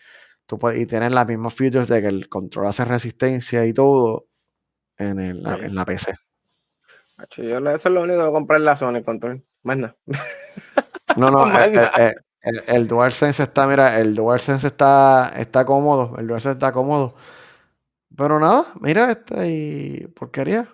Tú 0.45 0.59
puedes, 0.59 0.79
y 0.79 0.85
tienes 0.85 1.11
las 1.11 1.27
mismas 1.27 1.53
features 1.53 1.87
de 1.87 2.01
que 2.01 2.07
el 2.07 2.29
control 2.29 2.67
hace 2.67 2.85
resistencia 2.85 3.65
y 3.65 3.73
todo 3.73 4.27
en, 4.97 5.19
el, 5.19 5.45
en 5.47 5.73
la 5.73 5.85
PC. 5.85 6.13
Yo 7.37 7.57
eso 7.57 7.69
es 7.69 7.85
lo 7.85 8.03
único 8.03 8.25
que 8.25 8.31
compré 8.31 8.57
en 8.57 8.65
la 8.65 8.75
Sony 8.75 9.01
control. 9.03 9.43
Más 9.63 9.77
nada. 9.77 9.95
No, 11.17 11.31
no, 11.31 11.45
El, 12.45 12.63
el, 12.67 12.87
DualSense 12.87 13.43
está, 13.43 13.67
mira, 13.67 13.99
el 13.99 14.15
DualSense 14.15 14.67
está, 14.67 15.33
está 15.35 15.65
cómodo, 15.65 16.15
el 16.19 16.27
DualSense 16.27 16.53
está 16.53 16.71
cómodo. 16.71 17.15
Pero 18.15 18.39
nada, 18.39 18.67
mira, 18.79 19.11
este 19.11 19.49
y 19.49 20.07
porquería. 20.07 20.69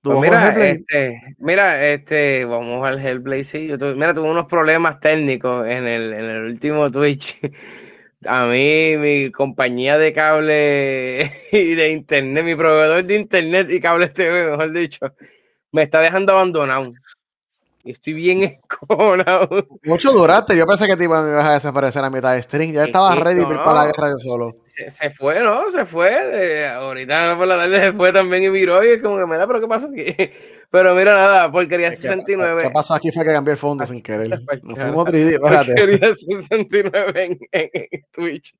Pues 0.00 0.18
mira, 0.20 0.66
este, 0.66 1.36
mira, 1.38 1.88
este, 1.88 2.44
vamos 2.44 2.86
al 2.86 3.04
Hellblade, 3.04 3.44
sí. 3.44 3.68
mira, 3.96 4.14
tuve 4.14 4.30
unos 4.30 4.46
problemas 4.46 5.00
técnicos 5.00 5.66
en 5.66 5.86
el, 5.86 6.12
en 6.14 6.24
el 6.24 6.42
último 6.44 6.90
Twitch. 6.90 7.38
A 8.26 8.46
mí, 8.46 8.96
mi 8.96 9.30
compañía 9.30 9.96
de 9.96 10.12
cable 10.12 11.30
y 11.52 11.74
de 11.74 11.90
internet, 11.90 12.44
mi 12.44 12.56
proveedor 12.56 13.04
de 13.04 13.14
internet 13.14 13.70
y 13.70 13.80
cable 13.80 14.08
TV, 14.08 14.50
mejor 14.50 14.72
dicho, 14.72 15.14
me 15.70 15.82
está 15.84 16.00
dejando 16.00 16.32
abandonado. 16.32 16.92
Estoy 17.84 18.12
bien 18.12 18.42
esconado. 18.42 19.48
Mucho 19.84 20.12
duraste. 20.12 20.56
Yo 20.56 20.66
pensé 20.66 20.86
que 20.86 20.96
te 20.96 21.04
ibas 21.04 21.24
a 21.24 21.54
desaparecer 21.54 22.04
a 22.04 22.10
mitad 22.10 22.34
de 22.34 22.42
string. 22.42 22.72
Ya 22.72 22.84
estaba 22.84 23.14
ready 23.14 23.44
para 23.44 23.72
la 23.72 23.86
guerra 23.86 24.10
yo 24.10 24.18
solo. 24.18 24.56
Se, 24.64 25.10
fue, 25.10 25.40
¿no? 25.42 25.70
Se 25.70 25.86
fue. 25.86 26.66
ahorita 26.68 27.36
por 27.36 27.46
la 27.46 27.56
tarde 27.56 27.80
se 27.80 27.92
fue 27.92 28.12
también 28.12 28.44
y 28.44 28.50
miró 28.50 28.84
y 28.84 28.88
es 28.88 29.02
como 29.02 29.18
que, 29.18 29.26
mira, 29.26 29.46
pero 29.46 29.60
¿qué 29.60 29.68
pasó 29.68 29.88
aquí? 29.88 30.04
Pero 30.70 30.94
mira, 30.94 31.14
nada, 31.14 31.50
porquería 31.50 31.90
69. 31.90 32.64
¿Qué 32.64 32.70
pasó 32.70 32.92
aquí? 32.92 33.10
Fue 33.10 33.24
que 33.24 33.32
cambié 33.32 33.52
el 33.52 33.58
fondo 33.58 33.86
sin 33.86 34.02
querer. 34.02 34.28
Nos 34.62 34.78
fuimos 34.78 35.06
3D, 35.06 35.32
espérate. 35.32 35.74
Porquería 35.74 36.14
69 36.14 37.24
en, 37.24 37.38
en, 37.52 38.04
Twitch. 38.12 38.54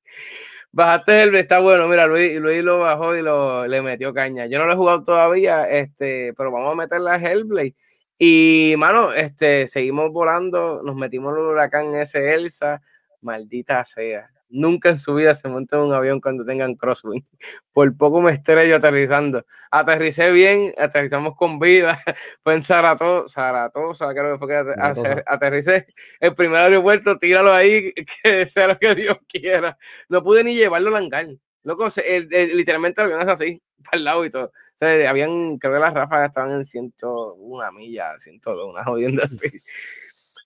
Bajaste 0.71 1.23
el, 1.23 1.35
está 1.35 1.59
bueno, 1.59 1.87
mira, 1.87 2.07
Luis, 2.07 2.35
Luis 2.39 2.63
lo 2.63 2.79
bajó 2.79 3.15
y 3.15 3.21
lo, 3.21 3.67
le 3.67 3.81
metió 3.83 4.11
caña. 4.11 4.47
Yo 4.47 4.57
no 4.57 4.65
lo 4.65 4.73
he 4.73 4.75
jugado 4.75 5.03
todavía, 5.03 5.69
este, 5.69 6.33
pero 6.35 6.51
vamos 6.51 6.71
a 6.71 6.75
meterle 6.75 7.11
a 7.11 7.15
Hellblade. 7.15 7.75
Y, 8.19 8.75
mano, 8.77 9.13
este, 9.13 9.67
seguimos 9.67 10.11
volando, 10.11 10.83
nos 10.83 10.95
metimos 10.95 11.33
en 11.33 11.41
el 11.41 11.47
huracán 11.47 11.95
ese 11.95 12.35
Elsa, 12.35 12.81
maldita 13.21 13.83
sea 13.85 14.29
nunca 14.49 14.89
en 14.89 14.99
su 14.99 15.15
vida 15.15 15.35
se 15.35 15.47
monta 15.47 15.77
en 15.77 15.83
un 15.83 15.93
avión 15.93 16.19
cuando 16.19 16.43
tengan 16.43 16.75
crosswind. 16.75 17.23
Por 17.73 17.95
poco 17.95 18.21
me 18.21 18.31
estrello 18.31 18.75
aterrizando. 18.75 19.45
Aterricé 19.71 20.31
bien, 20.31 20.73
aterrizamos 20.77 21.35
con 21.35 21.59
vida. 21.59 22.01
Fue 22.43 22.55
en 22.55 22.63
Saratoga, 22.63 23.25
creo 24.13 24.33
que 24.33 24.37
fue 24.39 24.47
que 24.47 25.23
aterricé. 25.25 25.87
El 26.19 26.35
primer 26.35 26.61
aeropuerto, 26.61 27.17
tíralo 27.17 27.53
ahí, 27.53 27.93
que 28.23 28.45
sea 28.45 28.67
lo 28.67 28.79
que 28.79 28.95
Dios 28.95 29.17
quiera. 29.27 29.77
No 30.09 30.23
pude 30.23 30.43
ni 30.43 30.55
llevarlo 30.55 30.89
al 30.89 31.03
hangar. 31.03 31.27
Loco, 31.63 31.87
literalmente 31.97 33.01
el 33.01 33.07
avión 33.07 33.21
es 33.21 33.27
así, 33.27 33.61
para 33.83 33.97
el 33.97 34.03
lado 34.03 34.25
y 34.25 34.31
todo. 34.31 34.51
Habían, 34.81 35.57
creo 35.57 35.73
que 35.73 35.79
las 35.79 35.93
ráfagas 35.93 36.29
estaban 36.29 36.51
en 36.51 36.65
101 36.65 37.71
milla, 37.71 38.19
102, 38.19 38.69
una 38.69 38.83
jodienda 38.83 39.25
así. 39.25 39.49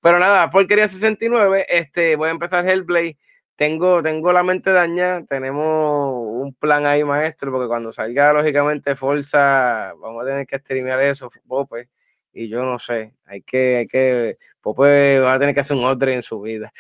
Pero 0.02 0.20
nada, 0.20 0.50
porquería 0.50 0.88
69, 0.88 1.66
este, 1.70 2.16
voy 2.16 2.30
a 2.30 2.32
empezar 2.32 2.68
Hellblade 2.68 3.18
tengo, 3.56 4.02
tengo 4.02 4.34
la 4.34 4.44
mente 4.44 4.72
dañada, 4.72 5.24
tenemos 5.26 6.16
un 6.18 6.54
plan 6.54 6.86
ahí, 6.86 7.04
maestro, 7.04 7.52
porque 7.52 7.68
cuando 7.68 7.92
salga, 7.94 8.34
lógicamente, 8.34 8.96
Forza, 8.96 9.94
vamos 10.00 10.24
a 10.24 10.28
tener 10.28 10.48
que 10.48 10.58
streamear 10.58 11.02
eso, 11.04 11.30
Pope, 11.48 11.90
y 12.34 12.50
yo 12.50 12.64
no 12.64 12.80
sé, 12.80 13.14
hay 13.26 13.42
que, 13.42 13.78
hay 13.78 13.88
que, 13.88 14.38
Pope 14.62 15.20
va 15.20 15.34
a 15.34 15.40
tener 15.40 15.54
que 15.54 15.62
hacer 15.62 15.78
un 15.78 15.84
orden 15.84 16.10
en 16.10 16.24
su 16.24 16.42
vida, 16.42 16.74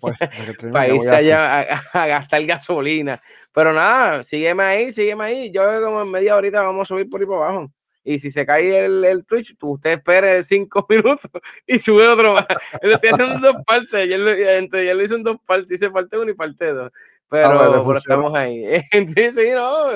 pues, 0.00 0.16
para 0.72 0.88
irse 0.88 1.14
allá 1.14 1.80
a, 1.92 2.06
gastar 2.06 2.44
gasolina, 2.46 3.22
pero 3.52 3.72
nada, 3.72 4.22
sígueme 4.22 4.62
ahí, 4.62 4.92
sígueme 4.92 5.24
ahí, 5.24 5.50
yo 5.50 5.62
como 5.82 6.02
en 6.02 6.10
media 6.10 6.36
horita 6.36 6.62
vamos 6.62 6.82
a 6.82 6.94
subir 6.94 7.08
por 7.08 7.20
ahí 7.20 7.26
por 7.26 7.42
abajo. 7.42 7.72
Y 8.04 8.18
si 8.18 8.30
se 8.30 8.46
cae 8.46 8.86
el, 8.86 9.04
el 9.04 9.26
Twitch, 9.26 9.54
usted 9.60 9.90
espere 9.90 10.42
cinco 10.42 10.86
minutos 10.88 11.30
y 11.66 11.78
sube 11.78 12.08
otro 12.08 12.32
más. 12.32 12.46
Lo 12.80 12.94
estoy 12.94 13.10
haciendo 13.10 13.34
en 13.34 13.40
dos 13.42 13.56
partes. 13.66 14.08
Ya 14.08 14.16
lo, 14.16 14.24
lo 14.24 15.02
hice 15.02 15.14
en 15.14 15.22
dos 15.22 15.36
partes. 15.44 15.70
Hice 15.70 15.90
parte 15.90 16.16
uno 16.16 16.30
y 16.30 16.34
parte 16.34 16.72
dos. 16.72 16.90
Pero, 17.30 17.60
ah, 17.60 17.96
estamos 17.96 18.34
ahí. 18.34 18.64
sí, 18.92 19.50
no, 19.52 19.86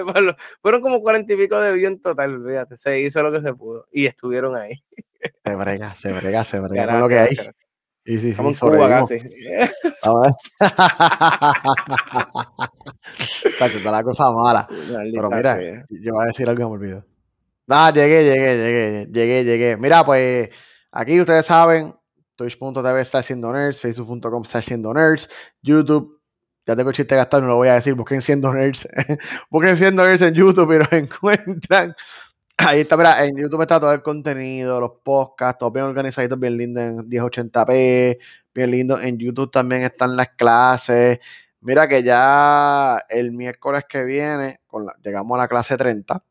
fueron 0.61 0.83
como 0.83 1.01
cuarenta 1.01 1.33
y 1.33 1.37
pico 1.37 1.61
de 1.61 1.73
view 1.73 1.89
en 1.89 2.01
total, 2.01 2.35
olvídate. 2.35 2.77
Se 2.77 3.01
hizo 3.01 3.23
lo 3.23 3.33
que 3.33 3.41
se 3.41 3.55
pudo. 3.55 3.87
Y 3.91 4.07
estuvieron 4.07 4.55
ahí. 4.55 4.83
Se 5.45 5.55
brega, 5.55 5.95
se 5.95 6.13
brega, 6.13 6.45
se 6.45 6.61
brega 6.61 6.87
con 6.87 7.01
lo 7.01 7.09
que 7.09 7.19
hay. 7.19 7.37
Y 8.05 8.19
sí, 8.19 8.33
sí, 8.33 8.55
Cuba 8.59 8.89
casi. 8.89 9.15
Ver. 9.19 9.71
está 13.49 13.91
la 13.93 14.03
cosa 14.03 14.33
mala. 14.33 14.67
Pero 15.15 15.31
mira, 15.31 15.85
yo 15.89 16.13
voy 16.15 16.25
a 16.25 16.27
decir 16.27 16.49
algo 16.49 16.59
que 16.59 16.65
me 16.65 16.71
olvido. 16.73 17.05
Ah, 17.69 17.93
llegué, 17.95 18.25
llegué, 18.25 18.57
llegué, 18.57 19.07
llegué, 19.07 19.45
llegué. 19.45 19.77
Mira, 19.77 20.05
pues 20.05 20.51
aquí 20.91 21.21
ustedes 21.21 21.47
saben, 21.47 21.95
twitch.tv 22.35 23.01
está 23.01 23.19
haciendo 23.19 23.53
nerds, 23.53 23.81
facebook.com 23.81 24.43
está 24.43 24.59
haciendo 24.59 24.93
nerds, 24.93 25.29
YouTube, 25.63 26.21
ya 26.67 26.77
tengo 26.77 26.91
el 26.91 26.97
chiste 26.97 27.17
gastado, 27.17 27.43
no 27.43 27.49
lo 27.49 27.57
voy 27.57 27.69
a 27.69 27.75
decir, 27.75 27.95
busquen 27.95 28.23
siendo 28.23 28.53
nerds, 28.53 28.89
busquen 29.51 29.77
siendo 29.77 30.05
nerds 30.07 30.23
en 30.23 30.35
YouTube 30.35 30.73
y 30.73 30.79
los 30.81 30.93
encuentran. 30.93 31.95
Ahí 32.57 32.81
está, 32.81 32.97
mira, 32.97 33.25
en 33.25 33.37
YouTube 33.37 33.63
está 33.63 33.81
todo 33.81 33.93
el 33.93 34.03
contenido, 34.03 34.81
los 34.81 34.93
podcasts, 35.03 35.59
todo 35.59 35.71
bien 35.71 35.87
organizaditos, 35.87 36.39
bien 36.39 36.57
lindo 36.57 36.81
en 36.81 37.11
1080p, 37.11 38.19
bien 38.55 38.71
lindo. 38.71 39.01
En 39.01 39.19
YouTube 39.19 39.51
también 39.51 39.83
están 39.83 40.17
las 40.17 40.29
clases. 40.31 41.19
Mira 41.61 41.89
que 41.89 42.03
ya 42.03 42.99
el 43.09 43.33
miércoles 43.33 43.85
que 43.89 44.05
viene, 44.05 44.61
con 44.67 44.87
llegamos 45.03 45.37
a 45.37 45.43
la 45.43 45.49
clase 45.49 45.77
30 45.77 46.23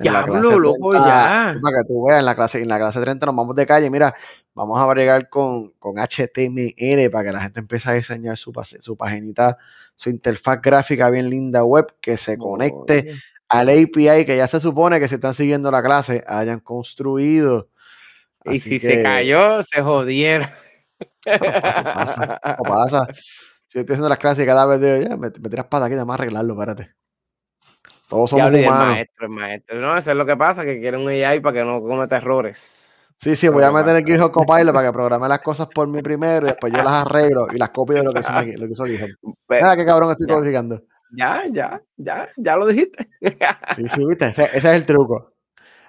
ya, 0.00 0.26
loco, 0.26 0.92
ya. 0.94 1.54
Para 1.62 1.78
que 1.78 1.88
tú 1.88 2.04
veas, 2.06 2.20
en 2.20 2.24
la, 2.24 2.34
clase, 2.34 2.62
en 2.62 2.68
la 2.68 2.78
clase 2.78 3.00
30 3.00 3.26
nos 3.26 3.36
vamos 3.36 3.54
de 3.54 3.66
calle. 3.66 3.90
Mira, 3.90 4.14
vamos 4.54 4.80
a 4.80 4.86
bregar 4.86 5.28
con, 5.28 5.70
con 5.78 5.96
HTML 5.96 7.10
para 7.10 7.24
que 7.24 7.32
la 7.32 7.40
gente 7.40 7.60
empiece 7.60 7.90
a 7.90 7.94
diseñar 7.94 8.36
su, 8.36 8.52
su 8.80 8.96
paginita, 8.96 9.58
su 9.96 10.10
interfaz 10.10 10.60
gráfica 10.60 11.10
bien 11.10 11.30
linda 11.30 11.64
web 11.64 11.94
que 12.00 12.16
se 12.16 12.36
conecte 12.36 13.14
al 13.48 13.68
API 13.68 14.24
que 14.24 14.36
ya 14.36 14.48
se 14.48 14.60
supone 14.60 14.98
que 14.98 15.08
se 15.08 15.16
están 15.16 15.34
siguiendo 15.34 15.70
la 15.70 15.82
clase, 15.82 16.24
hayan 16.26 16.60
construido. 16.60 17.68
y 18.44 18.60
si 18.60 18.78
se 18.78 19.02
cayó, 19.02 19.62
se 19.62 19.82
jodieron. 19.82 20.48
pasa, 21.24 22.40
pasa. 22.64 23.06
Si 23.66 23.78
yo 23.78 23.80
estoy 23.80 23.94
haciendo 23.94 24.08
las 24.08 24.18
clases 24.18 24.44
y 24.44 24.46
cada 24.46 24.66
vez 24.66 24.80
digo, 24.80 25.08
ya, 25.08 25.16
me, 25.16 25.28
me 25.28 25.48
tiras 25.50 25.66
para 25.66 25.86
aquí, 25.86 25.94
además 25.94 26.18
arreglarlo, 26.18 26.54
espérate. 26.54 26.94
Todos 28.08 28.28
somos 28.28 28.48
humanos. 28.48 28.86
maestro, 28.88 29.26
el 29.26 29.32
maestro. 29.32 29.80
No, 29.80 29.96
eso 29.96 30.10
es 30.10 30.16
lo 30.16 30.26
que 30.26 30.36
pasa, 30.36 30.64
que 30.64 30.80
quieren 30.80 31.00
un 31.00 31.08
AI 31.08 31.40
para 31.40 31.58
que 31.58 31.64
no 31.64 31.80
cometa 31.80 32.18
errores. 32.18 32.81
Sí, 33.22 33.36
sí, 33.36 33.48
voy 33.48 33.62
a 33.62 33.70
meter 33.70 33.94
el 33.94 34.04
GitHub 34.04 34.32
Copilot 34.32 34.74
para 34.74 34.88
que 34.88 34.92
programe 34.92 35.28
las 35.28 35.38
cosas 35.38 35.68
por 35.72 35.86
mí 35.86 36.02
primero 36.02 36.46
y 36.46 36.50
después 36.50 36.72
yo 36.72 36.82
las 36.82 37.06
arreglo 37.06 37.46
y 37.52 37.58
las 37.58 37.70
copio 37.70 37.98
de 37.98 38.02
lo 38.02 38.12
que 38.12 38.20
hizo, 38.20 38.32
lo 38.32 38.66
que 38.66 38.72
hizo 38.72 38.84
GitHub. 38.84 39.36
Mira 39.48 39.76
qué 39.76 39.84
cabrón 39.84 40.10
estoy 40.10 40.26
codificando. 40.26 40.82
Ya, 41.16 41.44
ya, 41.52 41.80
ya, 41.96 42.28
ya 42.36 42.56
lo 42.56 42.66
dijiste. 42.66 43.08
sí, 43.76 43.88
sí, 43.88 44.06
viste, 44.06 44.26
ese, 44.26 44.50
es 44.52 44.64
el 44.64 44.84
truco. 44.84 45.34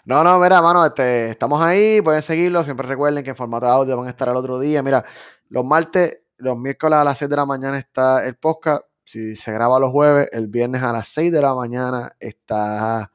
No, 0.06 0.24
no, 0.24 0.38
mira, 0.38 0.62
mano, 0.62 0.86
este, 0.86 1.32
estamos 1.32 1.62
ahí, 1.62 2.02
pueden 2.02 2.22
seguirlo. 2.22 2.64
Siempre 2.64 2.88
recuerden 2.88 3.24
que 3.24 3.32
en 3.32 3.36
formato 3.36 3.66
de 3.66 3.72
audio 3.72 3.98
van 3.98 4.08
a 4.08 4.10
estar 4.12 4.28
el 4.28 4.36
otro 4.36 4.60
día. 4.60 4.84
Mira, 4.84 5.04
los 5.50 5.66
martes, 5.66 6.20
los 6.38 6.58
miércoles 6.58 7.00
a 7.00 7.04
las 7.04 7.18
6 7.18 7.30
de 7.30 7.36
la 7.38 7.46
mañana 7.46 7.80
está 7.80 8.26
el 8.26 8.36
podcast 8.36 8.84
si 9.06 9.36
se 9.36 9.52
graba 9.52 9.80
los 9.80 9.92
jueves, 9.92 10.30
el 10.32 10.48
viernes 10.48 10.82
a 10.82 10.94
las 10.94 11.08
6 11.10 11.32
de 11.32 11.42
la 11.42 11.54
mañana 11.54 12.16
está, 12.20 13.12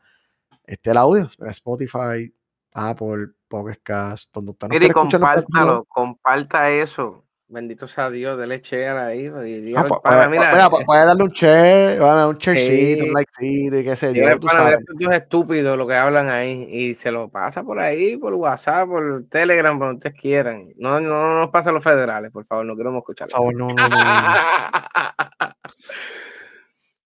este 0.65 0.91
el 0.91 0.97
audio, 0.97 1.31
Spotify, 1.49 2.33
Apple, 2.73 3.29
Podcast, 3.49 4.33
donde 4.33 4.53
está. 4.53 4.69
Mire, 4.69 4.93
compártalo, 4.93 5.85
comparta 5.85 6.71
eso. 6.71 7.25
Bendito 7.51 7.89
sea 7.89 8.11
Dios, 8.11 8.39
dele 8.39 8.61
share 8.63 8.99
ahí. 8.99 9.25
Y 9.25 9.75
ah, 9.75 9.87
pues, 9.89 10.01
para, 10.03 10.29
mira, 10.29 10.53
mira, 10.53 10.67
eh, 10.67 10.85
puede 10.85 11.07
darle 11.07 11.23
un 11.23 11.31
share, 11.31 11.99
un 11.99 12.37
sharecito, 12.37 13.05
un 13.05 13.15
likecito 13.15 13.79
y 13.79 13.85
qué 13.85 13.97
sé 13.97 14.13
yo. 14.13 14.39
Tú 14.39 14.49
sabes. 14.49 14.81
Mira, 14.99 15.17
estúpidos 15.17 15.79
lo 15.79 15.87
que 15.87 15.95
hablan 15.95 16.29
ahí 16.29 16.69
y 16.71 16.95
se 16.95 17.11
lo 17.11 17.31
pasa 17.31 17.63
por 17.63 17.81
ahí, 17.81 18.19
por 18.19 18.35
WhatsApp, 18.35 18.87
por 18.87 19.25
Telegram, 19.31 19.79
por 19.79 19.89
donde 19.89 19.99
ustedes 19.99 20.21
quieran. 20.21 20.75
No, 20.77 21.01
no, 21.01 21.09
no 21.09 21.41
nos 21.41 21.49
pasa 21.49 21.71
a 21.71 21.73
los 21.73 21.83
federales, 21.83 22.31
por 22.31 22.45
favor, 22.45 22.67
no 22.67 22.77
queremos 22.77 22.99
escuchar. 22.99 23.29
Por 23.29 23.39
favor, 23.39 23.57
no, 23.57 23.69
no, 23.69 23.89
no. 23.89 23.97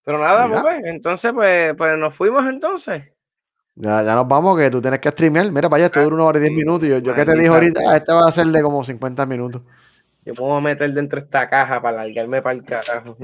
Pero 0.03 0.17
nada, 0.19 0.61
pues, 0.61 0.81
entonces, 0.83 1.31
pues, 1.31 1.73
pues 1.77 1.97
nos 1.97 2.13
fuimos 2.13 2.45
entonces. 2.47 3.13
Ya, 3.75 4.03
ya 4.03 4.15
nos 4.15 4.27
vamos, 4.27 4.57
que 4.57 4.69
tú 4.69 4.81
tienes 4.81 4.99
que 4.99 5.09
streamear. 5.09 5.51
Mira, 5.51 5.67
vaya, 5.67 5.85
esto 5.85 6.01
dura 6.03 6.15
una 6.15 6.25
hora 6.25 6.37
y 6.37 6.41
diez 6.41 6.53
minutos. 6.53 6.85
Y 6.85 6.89
yo, 6.89 6.99
yo 6.99 7.15
que 7.15 7.25
te 7.25 7.33
dije 7.33 7.47
ahorita, 7.47 7.95
este 7.95 8.13
va 8.13 8.21
a 8.21 8.29
hacerle 8.29 8.61
como 8.61 8.83
50 8.83 9.25
minutos. 9.25 9.61
Yo 10.25 10.33
puedo 10.35 10.61
meter 10.61 10.93
dentro 10.93 11.19
de 11.19 11.25
esta 11.25 11.49
caja 11.49 11.81
para 11.81 12.05
largarme 12.05 12.41
para 12.41 12.55
el 12.55 12.63
carajo. 12.63 13.17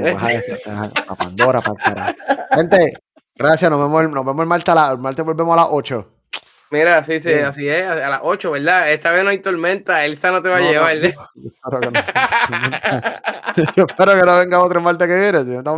a 1.08 1.16
Pandora, 1.16 1.62
para 1.62 1.74
el 1.74 1.84
carajo. 1.84 2.18
Gente, 2.56 2.94
gracias. 3.36 3.70
Nos 3.70 3.80
vemos, 3.80 4.12
nos 4.12 4.26
vemos 4.26 4.42
el 4.42 4.48
martes, 4.48 4.76
el 4.92 4.98
martes 4.98 5.26
volvemos 5.26 5.54
a 5.54 5.62
las 5.62 5.68
8. 5.70 6.08
Mira, 6.72 7.02
sí, 7.02 7.20
sí, 7.20 7.34
así 7.34 7.68
es, 7.68 7.84
a 7.88 8.10
las 8.10 8.22
8, 8.24 8.52
¿verdad? 8.52 8.92
Esta 8.92 9.10
vez 9.10 9.24
no 9.24 9.32
hay 9.32 9.40
tormenta, 9.40 10.06
Elsa 10.06 10.30
no 10.30 10.40
te 10.40 10.50
va 10.50 10.58
a 10.58 10.62
llevar. 10.62 10.98
yo, 10.98 11.08
espero 11.08 11.80
que 11.80 11.92
no, 11.92 12.00
yo 13.76 13.84
espero 13.86 14.14
que 14.14 14.22
no 14.22 14.36
venga 14.36 14.60
otro 14.60 14.80
martes 14.80 15.08
que 15.08 15.20
viene, 15.20 15.40
si 15.40 15.50
no 15.50 15.58
estamos 15.60 15.78